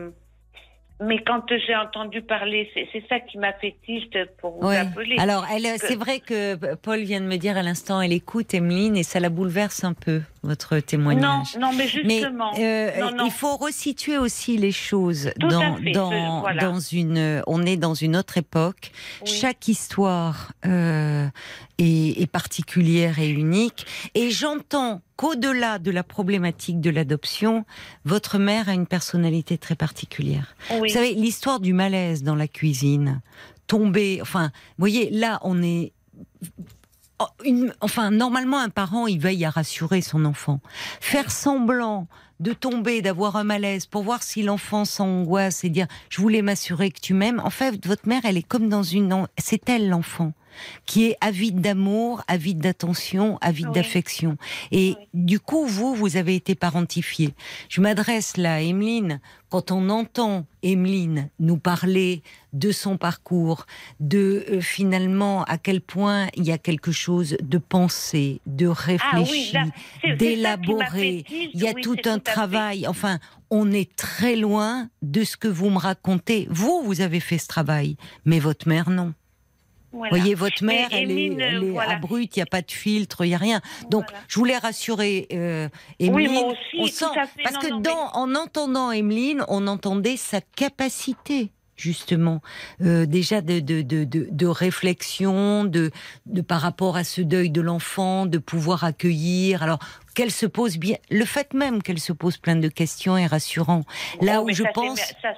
mais 1.01 1.19
quand 1.25 1.43
j'ai 1.67 1.75
entendu 1.75 2.23
parler, 2.23 2.71
c'est, 2.75 2.89
c'est 2.93 3.05
ça 3.09 3.19
qui 3.21 3.39
m'a 3.39 3.53
fait 3.55 3.75
tilt 3.85 4.17
pour 4.41 4.61
vous 4.61 4.69
appeler. 4.69 5.17
Alors, 5.19 5.47
elle, 5.53 5.63
que- 5.63 5.87
c'est 5.87 5.97
vrai 5.97 6.21
que 6.21 6.75
Paul 6.77 7.01
vient 7.01 7.21
de 7.21 7.27
me 7.27 7.37
dire 7.39 7.57
à 7.57 7.63
l'instant, 7.63 8.01
elle 8.01 8.13
écoute 8.13 8.55
Emeline 8.55 8.97
et 8.97 9.03
ça 9.03 9.19
la 9.21 9.31
bouleverse 9.31 9.83
un 9.85 9.95
peu 9.95 10.23
votre 10.43 10.75
non, 10.75 10.81
témoignage. 10.83 11.57
non, 11.59 11.71
mais 11.73 11.89
Mais 12.05 12.19
justement, 12.19 12.53
euh, 12.59 13.01
non, 13.01 13.17
non. 13.17 13.25
il 13.27 13.31
faut 13.31 13.57
resituer 13.57 14.19
aussi 14.19 14.57
les 14.57 14.73
choses 14.73 15.31
Tout 15.39 15.49
dans 15.49 15.77
fait, 15.77 15.93
dans 15.93 16.41
voilà. 16.41 16.63
dans 16.63 16.81
une. 16.81 17.43
On 17.47 17.65
est 17.65 17.77
dans 17.77 17.95
une 17.95 18.17
autre 18.17 18.39
époque. 18.39 18.91
Oui. 19.25 19.31
Chaque 19.31 19.69
histoire 19.69 20.53
euh, 20.67 21.29
est, 21.79 22.21
est 22.21 22.27
particulière 22.27 23.19
et 23.21 23.29
unique. 23.31 23.87
Et 24.15 24.31
j'entends 24.31 25.01
qu'au-delà 25.17 25.79
de 25.79 25.91
la 25.93 26.03
problématique 26.03 26.81
de 26.81 26.91
l'adoption, 26.91 27.65
votre 28.05 28.39
mère 28.39 28.69
a 28.69 28.75
une 28.75 28.87
personnalité 28.87 29.59
très 29.59 29.77
particulière. 29.77 30.57
oui. 30.73 30.89
Vous 30.89 30.95
savez, 30.95 31.15
l'histoire 31.15 31.61
du 31.61 31.73
malaise 31.73 32.23
dans 32.25 32.35
la 32.35 32.49
cuisine, 32.49 33.21
tomber, 33.69 34.19
enfin, 34.21 34.47
vous 34.77 34.81
voyez, 34.83 35.09
là, 35.11 35.39
on 35.43 35.63
est. 35.63 35.93
Oh, 37.23 37.45
enfin, 37.81 38.11
normalement, 38.11 38.59
un 38.59 38.69
parent, 38.69 39.07
il 39.07 39.21
veille 39.21 39.45
à 39.45 39.51
rassurer 39.51 40.01
son 40.01 40.25
enfant. 40.25 40.61
Faire 41.01 41.31
semblant 41.31 42.09
de 42.41 42.53
tomber, 42.53 43.03
d'avoir 43.03 43.37
un 43.37 43.45
malaise 43.45 43.87
pour 43.87 44.03
voir 44.03 44.23
si 44.23 44.43
l'enfant 44.43 44.85
s'angoisse 44.85 45.63
et 45.63 45.69
dire 45.69 45.87
je 46.09 46.21
voulais 46.21 46.43
m'assurer 46.43 46.91
que 46.91 47.01
tu 47.01 47.15
m'aimes. 47.15 47.41
En 47.45 47.51
fait, 47.51 47.87
votre 47.87 48.09
mère, 48.09 48.23
elle 48.25 48.37
est 48.37 48.43
comme 48.43 48.69
dans 48.69 48.83
une. 48.83 49.27
C'est 49.39 49.69
elle 49.69 49.89
l'enfant 49.89 50.33
qui 50.87 51.07
est 51.07 51.17
avide 51.21 51.61
d'amour, 51.61 52.23
avide 52.29 52.59
d'attention, 52.59 53.39
avide 53.41 53.67
Oui. 53.69 53.73
d'affection. 53.75 54.37
Et 54.71 54.95
Oui. 54.99 55.07
du 55.15 55.41
coup, 55.41 55.67
vous, 55.67 55.95
vous 55.95 56.17
avez 56.17 56.35
été 56.35 56.55
parentifié. 56.55 57.35
Je 57.69 57.81
m'adresse 57.81 58.37
là 58.37 58.55
à 58.55 58.61
Emeline. 58.61 59.21
Quand 59.51 59.71
on 59.71 59.91
entend 59.91 60.47
Emeline 60.63 61.29
nous 61.39 61.59
parler 61.59 62.23
de 62.55 62.73
son 62.73 62.97
parcours, 62.97 63.67
de 64.01 64.47
euh, 64.51 64.61
finalement 64.63 65.45
à 65.45 65.59
quel 65.59 65.83
point 65.83 66.29
il 66.37 66.45
y 66.45 66.53
a 66.53 66.57
quelque 66.59 66.91
chose 66.91 67.37
de 67.43 67.59
pensé, 67.59 68.41
de 68.47 68.67
Ah 68.69 68.73
oui, 68.87 68.99
réfléchi, 69.21 69.57
m'a 69.59 70.15
d'élaboré. 70.17 71.25
Il 71.31 71.61
y 71.61 71.69
a 71.69 71.75
tout 71.75 71.97
un 72.07 72.15
tout 72.19 72.25
travail. 72.25 72.87
Enfin, 72.87 73.19
on 73.51 73.71
est 73.73 73.95
très 73.95 74.37
loin 74.37 74.89
de 75.03 75.23
ce 75.25 75.37
que 75.37 75.49
vous 75.49 75.69
me 75.69 75.79
racontez. 75.79 76.47
Vous, 76.51 76.83
vous 76.85 77.01
avez 77.03 77.21
fait 77.21 77.37
ce 77.39 77.49
travail, 77.49 77.97
mais 78.25 78.39
votre 78.39 78.67
mère, 78.69 78.89
non. 78.89 79.13
Voilà. 79.93 80.11
Vous 80.15 80.19
voyez, 80.21 80.35
votre 80.35 80.65
mère, 80.65 80.89
elle 80.93 81.11
est, 81.11 81.27
elle 81.39 81.65
est 81.65 81.71
voilà. 81.71 81.93
abrupte, 81.97 82.37
il 82.37 82.39
n'y 82.39 82.43
a 82.43 82.47
pas 82.47 82.63
de 82.63 82.71
filtre, 82.71 83.25
il 83.25 83.29
n'y 83.29 83.35
a 83.35 83.39
rien. 83.39 83.61
Donc, 83.91 84.05
Voilà. 84.09 84.25
je 84.29 84.39
voulais 84.39 84.57
rassurer 84.59 85.27
euh, 85.33 85.69
Oui, 86.01 86.07
Emeline. 86.07 86.33
moi 86.33 86.45
aussi, 86.53 86.59
on 86.79 86.83
tout 86.87 86.93
sent, 86.93 87.05
à 87.21 87.27
fait. 87.27 87.43
parce 87.43 87.55
Non, 87.57 87.61
que 87.61 87.69
non, 87.69 87.81
dans, 87.81 88.11
en 88.15 88.35
entendant 88.35 88.91
Emeline, 88.91 89.45
on 89.49 89.67
entendait 89.67 90.17
sa 90.17 90.41
capacité 90.41 91.51
justement, 91.75 92.43
euh, 92.83 93.07
déjà 93.07 93.41
de, 93.41 93.59
de, 93.59 93.83
de, 93.83 94.05
de, 94.05 94.47
réflexion, 94.47 95.65
de, 95.65 95.91
de 96.27 96.41
par 96.41 96.61
rapport 96.61 96.97
à 96.97 97.03
ce 97.03 97.21
deuil 97.23 97.51
de 97.51 97.61
l'enfant, 97.61 98.27
de 98.27 98.39
pouvoir 98.39 98.85
accueillir. 98.85 99.63
Alors 99.65 99.81
qu'elle 100.15 100.31
se 100.31 100.47
pose 100.47 100.77
bien, 100.79 100.97
le 101.11 101.25
fait 101.25 101.55
même 101.55 101.83
qu'elle 101.83 101.99
se 101.99 102.13
pose 102.13 102.37
plein 102.37 102.55
de 102.57 102.69
questions 102.69 103.17
est 103.17 103.27
rassurant. 103.27 103.83
Là 104.21 104.39
Bon, 104.39 104.45
où 104.45 104.51
je 104.53 104.63
ça, 104.63 104.69
c'est- 104.69 104.73
pense, 104.75 104.99
ça, 105.23 105.35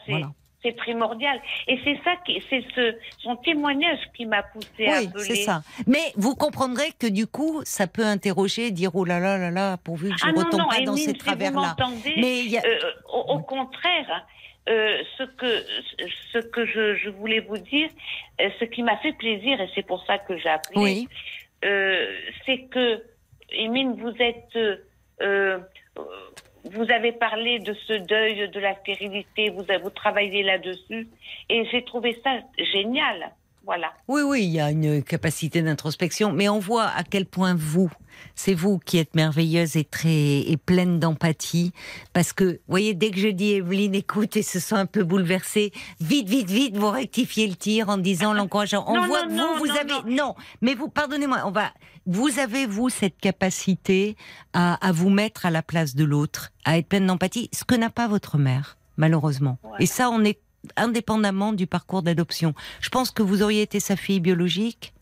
c'est 0.65 0.73
primordial. 0.73 1.41
Et 1.69 1.79
c'est 1.85 1.99
ça 2.03 2.17
qui, 2.27 2.43
c'est 2.51 2.65
ce, 2.75 2.97
son 3.19 3.37
témoignage 3.37 3.99
qui 4.17 4.25
m'a 4.27 4.43
poussé 4.43 4.87
à 4.89 5.01
oui, 5.01 5.07
appeler. 5.09 5.25
c'est 5.25 5.37
ça. 5.43 5.63
Mais 5.87 6.01
vous 6.17 6.35
comprendrez 6.35 6.91
que 6.99 7.07
du 7.07 7.27
coup, 7.27 7.61
ça 7.65 7.87
peut 7.87 8.05
interroger, 8.05 8.71
dire 8.71 8.91
oh 8.95 9.05
là 9.05 9.21
là 9.21 9.37
là 9.39 9.51
là, 9.51 9.77
pourvu 9.77 10.09
que 10.11 10.17
je 10.19 10.25
Ah 10.27 10.33
ne 10.33 10.37
non, 10.39 10.45
retombe 10.47 10.61
non, 10.63 10.69
pas 10.69 10.81
dans 10.81 10.97
ces 10.97 11.11
si 11.11 11.15
travers-là. 11.19 11.77
Mais 12.17 12.57
a- 12.57 12.67
euh, 12.67 12.79
au, 13.13 13.35
au 13.35 13.39
contraire, 13.41 14.27
euh, 14.69 15.03
ce 15.19 15.25
que, 15.25 15.65
ce 16.33 16.39
que 16.39 16.65
je, 16.65 16.97
je 16.97 17.11
voulais 17.11 17.41
vous 17.41 17.59
dire, 17.59 17.91
euh, 18.41 18.49
ce 18.59 18.65
qui 18.65 18.83
m'a 18.83 18.97
fait 18.97 19.13
plaisir, 19.13 19.61
et 19.61 19.69
c'est 19.75 19.87
pour 19.87 20.03
ça 20.07 20.17
que 20.19 20.39
j'ai 20.39 20.49
appelé, 20.49 20.81
oui, 20.81 21.09
euh, 21.67 22.07
c'est 22.47 22.63
que, 22.71 23.03
Émile, 23.51 23.93
vous 23.99 24.15
êtes, 24.19 24.57
vous 26.73 26.91
avez 26.91 27.13
parlé 27.13 27.59
de 27.59 27.75
ce 27.87 27.95
deuil 27.95 28.49
de 28.49 28.61
la 28.61 28.75
stérilité, 28.81 29.51
vous, 29.51 29.91
travaillez 29.91 30.43
là-dessus, 30.43 31.09
et 31.49 31.65
j'ai 31.71 31.85
trouvé 31.85 32.19
ça 32.25 32.39
génial. 32.73 33.33
Voilà. 33.67 33.93
oui, 34.09 34.21
oui, 34.21 34.45
il 34.45 34.51
y 34.51 34.61
a 34.61 34.71
une 34.71 35.03
capacité 35.03 35.63
d'introspection, 35.63 36.33
mais 36.33 36.51
on 36.51 36.59
voit 36.59 36.85
à 36.85 37.03
quel 37.03 37.25
point 37.25 37.55
vous, 37.57 37.91
c'est 38.35 38.53
vous 38.53 38.79
qui 38.79 38.99
êtes 38.99 39.15
merveilleuse 39.15 39.77
et 39.77 39.85
très 39.85 40.11
et 40.41 40.59
pleine 40.59 40.99
d'empathie, 41.01 41.73
parce 42.13 42.35
que, 42.35 42.45
vous 42.45 42.59
voyez, 42.69 42.93
dès 42.93 43.11
que 43.11 43.19
je 43.19 43.29
dis 43.29 43.55
Evelyne, 43.55 43.95
écoute, 43.95 44.37
et 44.37 44.43
se 44.43 44.59
sent 44.61 44.75
un 44.75 44.85
peu 44.85 45.03
bouleversée, 45.03 45.73
vite, 45.99 46.29
vite, 46.29 46.51
vite, 46.51 46.77
vous 46.77 46.91
rectifiez 46.91 47.47
le 47.47 47.55
tir 47.55 47.89
en 47.89 47.97
disant 47.97 48.35
l'encourageant. 48.35 48.85
On 48.87 48.97
Non, 48.97 49.07
voit 49.07 49.25
non, 49.25 49.29
que 49.29 49.33
vous, 49.33 49.37
non, 49.39 49.57
vous 49.57 49.71
avez, 49.71 50.15
non, 50.15 50.35
mais 50.61 50.75
vous, 50.75 50.89
pardonnez-moi, 50.91 51.45
on 51.47 51.51
va, 51.51 51.73
vous 52.07 52.39
avez 52.39 52.67
vous 52.67 52.89
cette 52.89 53.19
capacité 53.19 54.17
à, 54.53 54.75
à 54.87 54.93
vous 54.93 55.11
mettre 55.11 55.47
à 55.47 55.51
la 55.51 55.63
place 55.63 55.95
de 55.95 56.05
l'autre, 56.05 56.51
à 56.65 56.79
être 56.79 56.89
pleine 56.89 57.07
d'empathie, 57.07 57.49
ce 57.53 57.65
que 57.65 57.75
n'a 57.75 57.91
pas 57.91 58.09
votre 58.09 58.39
mère, 58.39 58.77
malheureusement. 58.97 59.59
Ouais. 59.63 59.71
Et 59.81 59.87
ça, 59.87 60.11
on 60.11 60.25
est 60.25 60.41
indépendamment 60.77 61.53
du 61.53 61.67
parcours 61.67 62.03
d'adoption. 62.03 62.55
Je 62.81 62.89
pense 62.89 63.11
que 63.11 63.23
vous 63.23 63.43
auriez 63.43 63.63
été 63.63 63.81
sa 63.81 63.97
fille 63.97 64.21
biologique. 64.21 64.94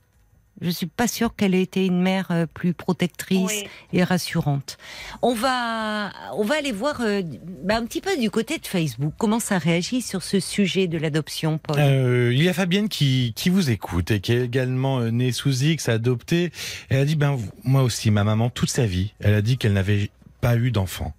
Je 0.61 0.71
suis 0.71 0.87
pas 0.87 1.09
sûre 1.09 1.35
qu'elle 1.35 1.55
ait 1.55 1.63
été 1.63 1.87
une 1.87 2.01
mère 2.01 2.29
euh, 2.31 2.47
plus 2.47 2.73
protectrice 2.75 3.41
Oui. 3.63 3.69
et 3.93 4.05
rassurante. 4.05 4.77
On 5.21 5.35
va, 5.35 6.13
on 6.35 6.45
va 6.45 6.57
aller 6.57 6.71
voir 6.73 7.01
euh, 7.01 7.23
bah, 7.65 7.77
un 7.77 7.85
petit 7.85 8.01
peu 8.01 8.17
du 8.17 8.31
côté 8.31 8.59
de 8.59 8.67
Facebook 8.67 9.13
comment 9.19 9.41
ça 9.41 9.59
réagit 9.59 10.03
sur 10.03 10.23
ce 10.23 10.39
sujet 10.41 10.87
de 10.87 10.99
l'adoption, 10.99 11.59
Paul? 11.59 11.77
Euh, 11.81 12.33
il 12.33 12.43
y 12.43 12.49
a 12.49 12.53
Fabienne 12.53 12.89
qui, 12.89 13.33
qui 13.35 13.49
vous 13.51 13.71
écoute 13.71 14.11
et 14.11 14.21
qui 14.21 14.33
est 14.33 14.45
également 14.45 15.01
née 15.01 15.33
sous 15.33 15.65
X, 15.65 15.89
adoptée. 15.89 16.53
Elle 16.91 17.01
a 17.01 17.05
dit, 17.05 17.17
ben 17.17 17.39
moi 17.65 17.83
aussi, 17.83 18.11
ma 18.11 18.23
maman, 18.23 18.51
toute 18.51 18.71
sa 18.71 18.87
vie, 18.87 19.15
elle 19.21 19.35
a 19.35 19.43
dit 19.43 19.59
qu'elle 19.59 19.73
n'avait 19.73 20.11
pas 20.41 20.57
eu 20.57 20.71
d'enfant. 20.71 21.15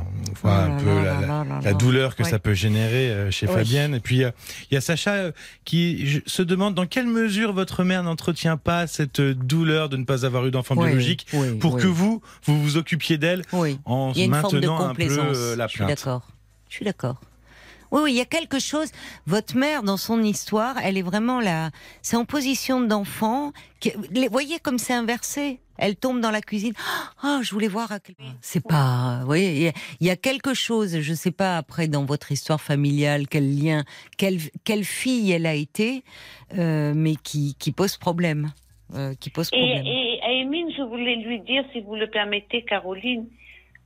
On 0.00 0.32
voit 0.42 0.66
Oh 0.68 0.70
un 0.90 1.02
là 1.02 1.44
peu 1.60 1.64
la, 1.64 1.72
douleur 1.74 2.16
que 2.16 2.22
Ouais. 2.22 2.30
ça 2.30 2.38
peut 2.38 2.54
générer 2.54 3.10
euh, 3.10 3.30
chez. 3.30 3.46
Fabienne. 3.46 3.94
Et 3.94 4.00
puis, 4.00 4.24
euh, 4.24 4.30
il 4.70 4.74
y 4.74 4.76
a 4.76 4.80
Sacha 4.80 5.12
euh, 5.14 5.32
qui 5.64 6.22
se 6.26 6.42
demande 6.42 6.74
dans 6.74 6.86
quelle 6.86 7.06
mesure 7.06 7.52
votre 7.52 7.84
mère 7.84 8.02
n'entretient 8.02 8.56
pas 8.56 8.86
cette 8.86 9.20
douleur 9.20 9.88
de 9.88 9.96
ne 9.96 10.04
pas 10.04 10.24
avoir 10.26 10.46
eu 10.46 10.50
d'enfant 10.50 10.76
biologique 10.76 11.26
pour 11.60 11.76
que 11.76 11.86
vous, 11.86 12.22
vous 12.44 12.62
vous 12.62 12.76
occupiez 12.76 13.18
d'elle 13.18 13.42
en 13.84 14.12
maintenant 14.28 14.80
un 14.80 14.94
peu 14.94 15.56
la 15.56 15.66
Je 15.66 15.70
suis 15.70 15.78
plainte. 15.78 15.88
d'accord. 15.88 16.22
Je 16.68 16.74
suis 16.76 16.84
d'accord. 16.84 17.20
Oui, 17.92 18.00
oui, 18.04 18.12
il 18.12 18.16
y 18.16 18.20
a 18.20 18.24
quelque 18.24 18.58
chose. 18.58 18.88
Votre 19.26 19.56
mère, 19.56 19.82
dans 19.82 19.96
son 19.96 20.22
histoire, 20.22 20.76
elle 20.82 20.96
est 20.96 21.02
vraiment 21.02 21.40
là. 21.40 21.70
C'est 22.02 22.16
en 22.16 22.24
position 22.24 22.80
d'enfant. 22.80 23.52
les- 24.10 24.28
voyez 24.28 24.58
comme 24.58 24.78
c'est 24.78 24.92
inversé. 24.92 25.58
Elle 25.82 25.96
tombe 25.96 26.20
dans 26.20 26.30
la 26.30 26.42
cuisine. 26.42 26.74
Ah, 27.22 27.40
je 27.42 27.50
voulais 27.52 27.66
voir 27.68 27.90
à 27.90 27.98
quel 28.00 28.14
point. 28.14 28.34
C'est 28.42 28.62
pas. 28.62 29.18
Vous 29.20 29.26
voyez, 29.26 29.72
il 30.00 30.06
y 30.06 30.10
a- 30.10 30.16
quelque 30.16 30.52
chose. 30.52 31.00
Je 31.00 31.14
sais 31.14 31.30
pas 31.30 31.56
après 31.56 31.88
dans 31.88 32.04
votre 32.04 32.30
histoire 32.32 32.60
familiale 32.60 33.26
quel 33.26 33.58
lien, 33.58 33.84
quelle 34.18 34.38
quelle 34.64 34.84
fille 34.84 35.32
elle 35.32 35.46
a 35.46 35.54
été, 35.54 36.04
euh, 36.58 36.92
mais 36.94 37.14
qui 37.16 37.54
qui 37.58 37.72
pose 37.72 37.96
problème, 37.96 38.52
euh, 38.94 39.14
qui 39.18 39.30
pose 39.30 39.48
Et, 39.54 39.56
problème. 39.56 39.86
et 39.86 40.20
à 40.22 40.32
Émile, 40.32 40.74
je 40.76 40.82
voulais 40.82 41.16
lui 41.16 41.40
dire, 41.40 41.64
si 41.72 41.80
vous 41.80 41.94
le 41.96 42.10
permettez, 42.10 42.62
Caroline, 42.66 43.24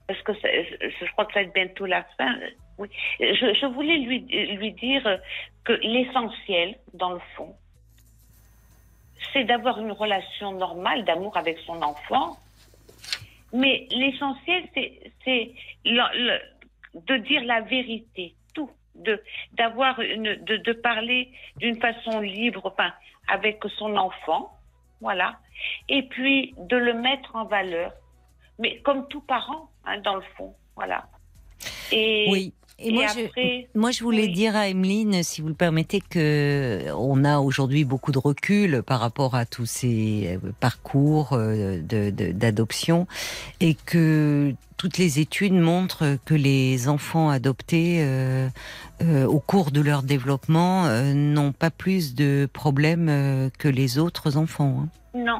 parce 0.06 0.20
que 0.22 0.32
je, 0.34 1.12
crois 1.12 1.24
que 1.24 1.32
ça 1.32 1.40
va 1.40 1.46
être 1.46 1.54
bientôt 1.54 1.86
la 1.86 2.04
fin. 2.18 2.34
Oui, 2.78 2.88
je, 3.20 3.66
voulais 3.66 3.98
lui, 3.98 4.20
lui 4.56 4.72
dire 4.72 5.20
que 5.64 5.72
l'essentiel, 5.72 6.76
dans 6.92 7.10
le 7.10 7.20
fond, 7.36 7.54
c'est 9.32 9.44
d'avoir 9.44 9.80
une 9.80 9.92
relation 9.92 10.52
normale 10.52 11.04
d'amour 11.04 11.36
avec 11.36 11.58
son 11.60 11.80
enfant. 11.82 12.36
Mais 13.52 13.86
l'essentiel, 13.90 14.64
c'est, 14.74 15.52
de 15.84 17.16
dire 17.16 17.44
la 17.44 17.60
vérité, 17.62 18.34
tout, 18.54 18.70
de 18.94 19.22
d'avoir 19.52 19.96
de, 19.98 20.56
de 20.56 20.72
parler 20.72 21.30
d'une 21.56 21.80
façon 21.80 22.20
libre, 22.20 22.62
enfin, 22.64 22.92
avec 23.28 23.62
son 23.78 23.96
enfant, 23.96 24.50
voilà, 25.00 25.38
et 25.88 26.02
puis 26.02 26.54
de 26.58 26.76
le 26.76 26.94
mettre 26.94 27.36
en 27.36 27.44
valeur, 27.44 27.92
mais 28.58 28.80
comme 28.84 29.06
tout 29.08 29.20
parent, 29.20 29.70
hein, 29.84 29.98
dans 30.04 30.16
le 30.16 30.22
fond, 30.36 30.52
voilà. 30.76 31.06
Et, 31.92 32.26
Oui. 32.30 32.52
Et, 32.80 32.88
et 32.88 32.92
moi, 32.92 33.06
je, 33.06 33.78
moi, 33.78 33.90
je 33.92 34.02
voulais 34.02 34.24
oui. 34.24 34.32
dire 34.32 34.56
à 34.56 34.68
Emeline, 34.68 35.22
si 35.22 35.40
vous 35.40 35.46
le 35.46 35.54
permettez, 35.54 36.00
que 36.00 36.86
on 36.96 37.24
a 37.24 37.38
aujourd'hui 37.38 37.84
beaucoup 37.84 38.10
de 38.10 38.18
recul 38.18 38.82
par 38.82 38.98
rapport 38.98 39.36
à 39.36 39.46
tous 39.46 39.64
ces 39.64 40.40
euh, 40.44 40.50
parcours 40.58 41.34
euh, 41.34 41.80
d'adoption 41.80 43.06
et 43.60 43.74
que 43.76 44.54
toutes 44.76 44.98
les 44.98 45.20
études 45.20 45.52
montrent 45.54 46.18
que 46.24 46.34
les 46.34 46.88
enfants 46.88 47.30
adoptés 47.30 47.98
euh, 48.00 48.48
euh, 49.02 49.24
au 49.26 49.38
cours 49.38 49.70
de 49.70 49.80
leur 49.80 50.02
développement 50.02 50.86
euh, 50.86 51.14
n'ont 51.14 51.52
pas 51.52 51.70
plus 51.70 52.16
de 52.16 52.48
problèmes 52.52 53.08
euh, 53.08 53.50
que 53.56 53.68
les 53.68 53.98
autres 53.98 54.36
enfants. 54.36 54.80
hein 54.82 54.88
non, 55.14 55.38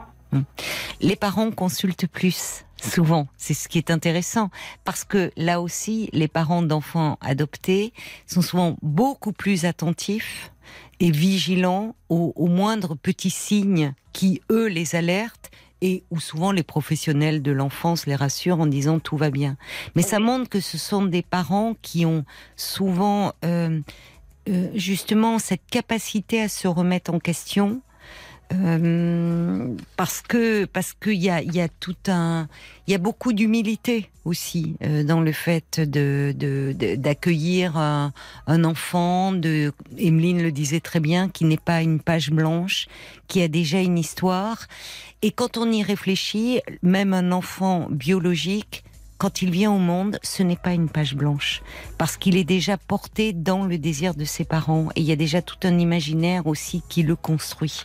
les 1.01 1.17
parents 1.17 1.51
consultent 1.51 2.07
plus 2.07 2.65
souvent. 2.81 3.29
C'est 3.37 3.55
ce 3.55 3.69
qui 3.69 3.79
est 3.79 3.91
intéressant 3.91 4.51
parce 4.85 5.05
que 5.05 5.31
là 5.37 5.61
aussi, 5.61 6.09
les 6.13 6.29
parents 6.29 6.63
d'enfants 6.63 7.19
adoptés 7.21 7.93
sont 8.27 8.43
souvent 8.43 8.77
beaucoup 8.83 9.33
plus 9.33 9.65
attentifs 9.65 10.53
et 11.01 11.11
vigilants 11.11 11.95
aux, 12.09 12.33
aux 12.37 12.49
moindres 12.49 12.97
petits 12.97 13.31
signes 13.31 13.95
qui, 14.13 14.41
eux, 14.51 14.67
les 14.67 14.95
alertent 14.95 15.51
et 15.85 16.05
où 16.11 16.19
souvent 16.19 16.51
les 16.51 16.63
professionnels 16.63 17.43
de 17.43 17.53
l'enfance 17.53 18.07
les 18.07 18.15
rassurent 18.15 18.61
en 18.61 18.67
disant 18.67 19.01
tout 19.01 19.19
va 19.19 19.31
bien. 19.31 19.57
Mais 19.95 20.03
ça 20.03 20.19
montre 20.19 20.49
que 20.49 20.61
ce 20.61 20.79
sont 20.79 21.05
des 21.05 21.23
parents 21.23 21.75
qui 21.83 22.07
ont 22.07 22.25
souvent 22.57 23.33
euh, 23.45 23.81
euh, 24.49 24.69
justement 24.75 25.39
cette 25.39 25.67
capacité 25.71 26.41
à 26.41 26.49
se 26.49 26.69
remettre 26.69 27.13
en 27.13 27.19
question, 27.19 27.83
euh, 28.53 29.75
parce 29.97 30.21
que 30.21 30.67
parce 30.67 30.93
qu'il 30.93 31.15
y 31.15 31.31
a 31.31 31.41
il 31.41 31.55
y 31.55 31.61
a 31.61 31.69
tout 31.69 31.97
un 32.09 32.47
il 32.87 32.93
y 32.93 32.95
a 32.95 32.99
beaucoup 32.99 33.33
d'humilité 33.33 34.11
aussi 34.25 34.77
euh, 34.83 35.03
dans 35.03 35.21
le 35.21 35.33
fait 35.33 35.81
de 35.81 36.35
d'accueillir 36.97 37.77
un, 37.77 38.13
un 38.47 38.65
enfant 38.65 39.33
de 39.33 39.73
Emeline 39.99 40.43
le 40.43 40.53
disait 40.53 40.81
très 40.81 41.01
bien 41.01 41.29
qui 41.29 41.47
n'est 41.47 41.57
pas 41.57 41.81
une 41.81 42.01
page 42.01 42.31
blanche 42.31 42.87
qui 43.29 43.41
a 43.41 43.49
déjà 43.49 43.81
une 43.81 43.99
histoire. 43.99 44.67
Et 45.23 45.31
quand 45.31 45.57
on 45.57 45.71
y 45.73 45.83
réfléchit 45.83 46.61
même 46.83 47.15
un 47.15 47.33
enfant 47.33 47.89
biologique 47.91 48.85
quand 49.19 49.43
il 49.43 49.51
vient 49.51 49.71
au 49.73 49.79
monde, 49.79 50.19
ce 50.23 50.43
n'est 50.43 50.57
pas 50.57 50.73
une 50.73 50.89
page 50.89 51.15
blanche, 51.15 51.63
parce 51.99 52.17
qu'il 52.17 52.37
est 52.37 52.45
déjà 52.45 52.77
porté 52.77 53.33
dans 53.33 53.65
le 53.65 53.79
désir 53.79 54.15
de 54.15 54.25
ses 54.25 54.45
parents, 54.45 54.89
et 54.97 55.01
il 55.01 55.07
y 55.07 55.13
a 55.13 55.17
déjà 55.17 55.41
tout 55.43 55.57
un 55.65 55.79
imaginaire 55.79 56.47
aussi 56.47 56.83
qui 56.89 57.03
le 57.03 57.17
construit. 57.17 57.83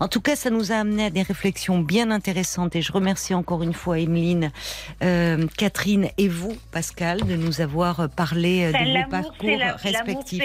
En 0.00 0.08
tout 0.08 0.20
cas, 0.20 0.36
ça 0.36 0.50
nous 0.50 0.72
a 0.72 0.76
amené 0.76 1.06
à 1.06 1.10
des 1.10 1.22
réflexions 1.22 1.78
bien 1.80 2.10
intéressantes, 2.10 2.76
et 2.76 2.82
je 2.82 2.92
remercie 2.92 3.34
encore 3.34 3.62
une 3.62 3.74
fois 3.74 3.98
Emeline, 3.98 4.50
euh, 5.02 5.46
Catherine 5.56 6.08
et 6.18 6.28
vous, 6.28 6.56
Pascal, 6.72 7.22
de 7.24 7.36
nous 7.36 7.60
avoir 7.60 8.08
parlé 8.08 8.64
euh, 8.64 8.72
de 8.72 9.02
vos 9.04 9.10
parcours 9.10 9.56
la- 9.58 9.76
respectifs. 9.76 10.42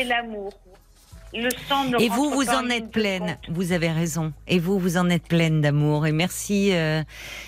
Le 1.34 1.49
sang 1.68 1.91
Et 1.99 2.07
vous, 2.07 2.30
vous 2.30 2.48
en 2.49 2.70
êtes 2.70 2.91
pleine. 2.91 3.38
Vous 3.49 3.74
avez 3.74 3.91
raison. 3.91 4.32
Et 4.48 4.57
vous, 4.57 4.80
vous 4.80 4.95
en 4.95 5.10
êtes 5.10 5.28
pleine 5.28 5.60
d'amour. 5.60 6.07
Et 6.07 6.14
merci, 6.14 6.70
euh, 6.72 7.03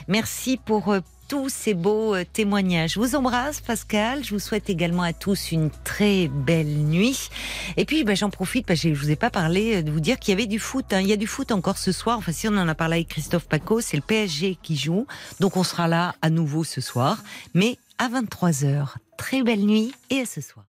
merci 0.10 0.58
pour 0.58 0.94
tous 1.28 1.50
ces 1.50 1.74
beaux 1.74 2.16
euh, 2.16 2.24
témoignages. 2.32 2.94
Je 2.94 3.00
vous 3.00 3.16
embrasse, 3.16 3.60
Pascal. 3.62 4.24
Je 4.24 4.32
vous 4.34 4.40
souhaite 4.40 4.70
également 4.70 5.04
à 5.04 5.14
tous 5.14 5.52
une 5.52 5.70
très 5.84 6.28
belle 6.28 6.68
nuit. 6.86 7.30
Et 7.76 7.86
puis, 7.86 8.04
bah, 8.04 8.16
j'en 8.16 8.30
profite, 8.30 8.66
parce 8.66 8.82
que 8.82 8.94
je 8.94 9.00
vous 9.00 9.12
ai 9.12 9.16
pas 9.16 9.30
parlé 9.30 9.78
euh, 9.78 9.82
de 9.82 9.92
vous 9.92 10.00
dire 10.00 10.20
qu'il 10.20 10.32
y 10.32 10.38
avait 10.38 10.48
du 10.48 10.60
foot. 10.60 10.86
hein. 10.94 11.02
Il 11.02 11.08
y 11.08 11.14
a 11.14 11.18
du 11.18 11.28
foot 11.28 11.52
encore 11.52 11.78
ce 11.78 11.92
soir. 11.92 12.18
Enfin, 12.18 12.32
si 12.32 12.48
on 12.48 12.56
en 12.58 12.68
a 12.68 12.76
parlé 12.76 12.98
avec 12.98 13.10
Christophe 13.10 13.48
Paco, 13.48 13.82
c'est 13.82 13.98
le 13.98 14.04
PSG 14.04 14.58
qui 14.62 14.78
joue. 14.78 15.08
Donc, 15.40 15.58
on 15.58 15.64
sera 15.64 15.88
là 15.88 16.16
à 16.22 16.30
nouveau 16.30 16.64
ce 16.64 16.82
soir. 16.82 17.24
Mais 17.54 17.78
à 17.98 18.10
23h. 18.10 18.96
Très 19.18 19.42
belle 19.44 19.66
nuit 19.66 19.94
et 20.10 20.22
à 20.22 20.26
ce 20.26 20.42
soir. 20.42 20.67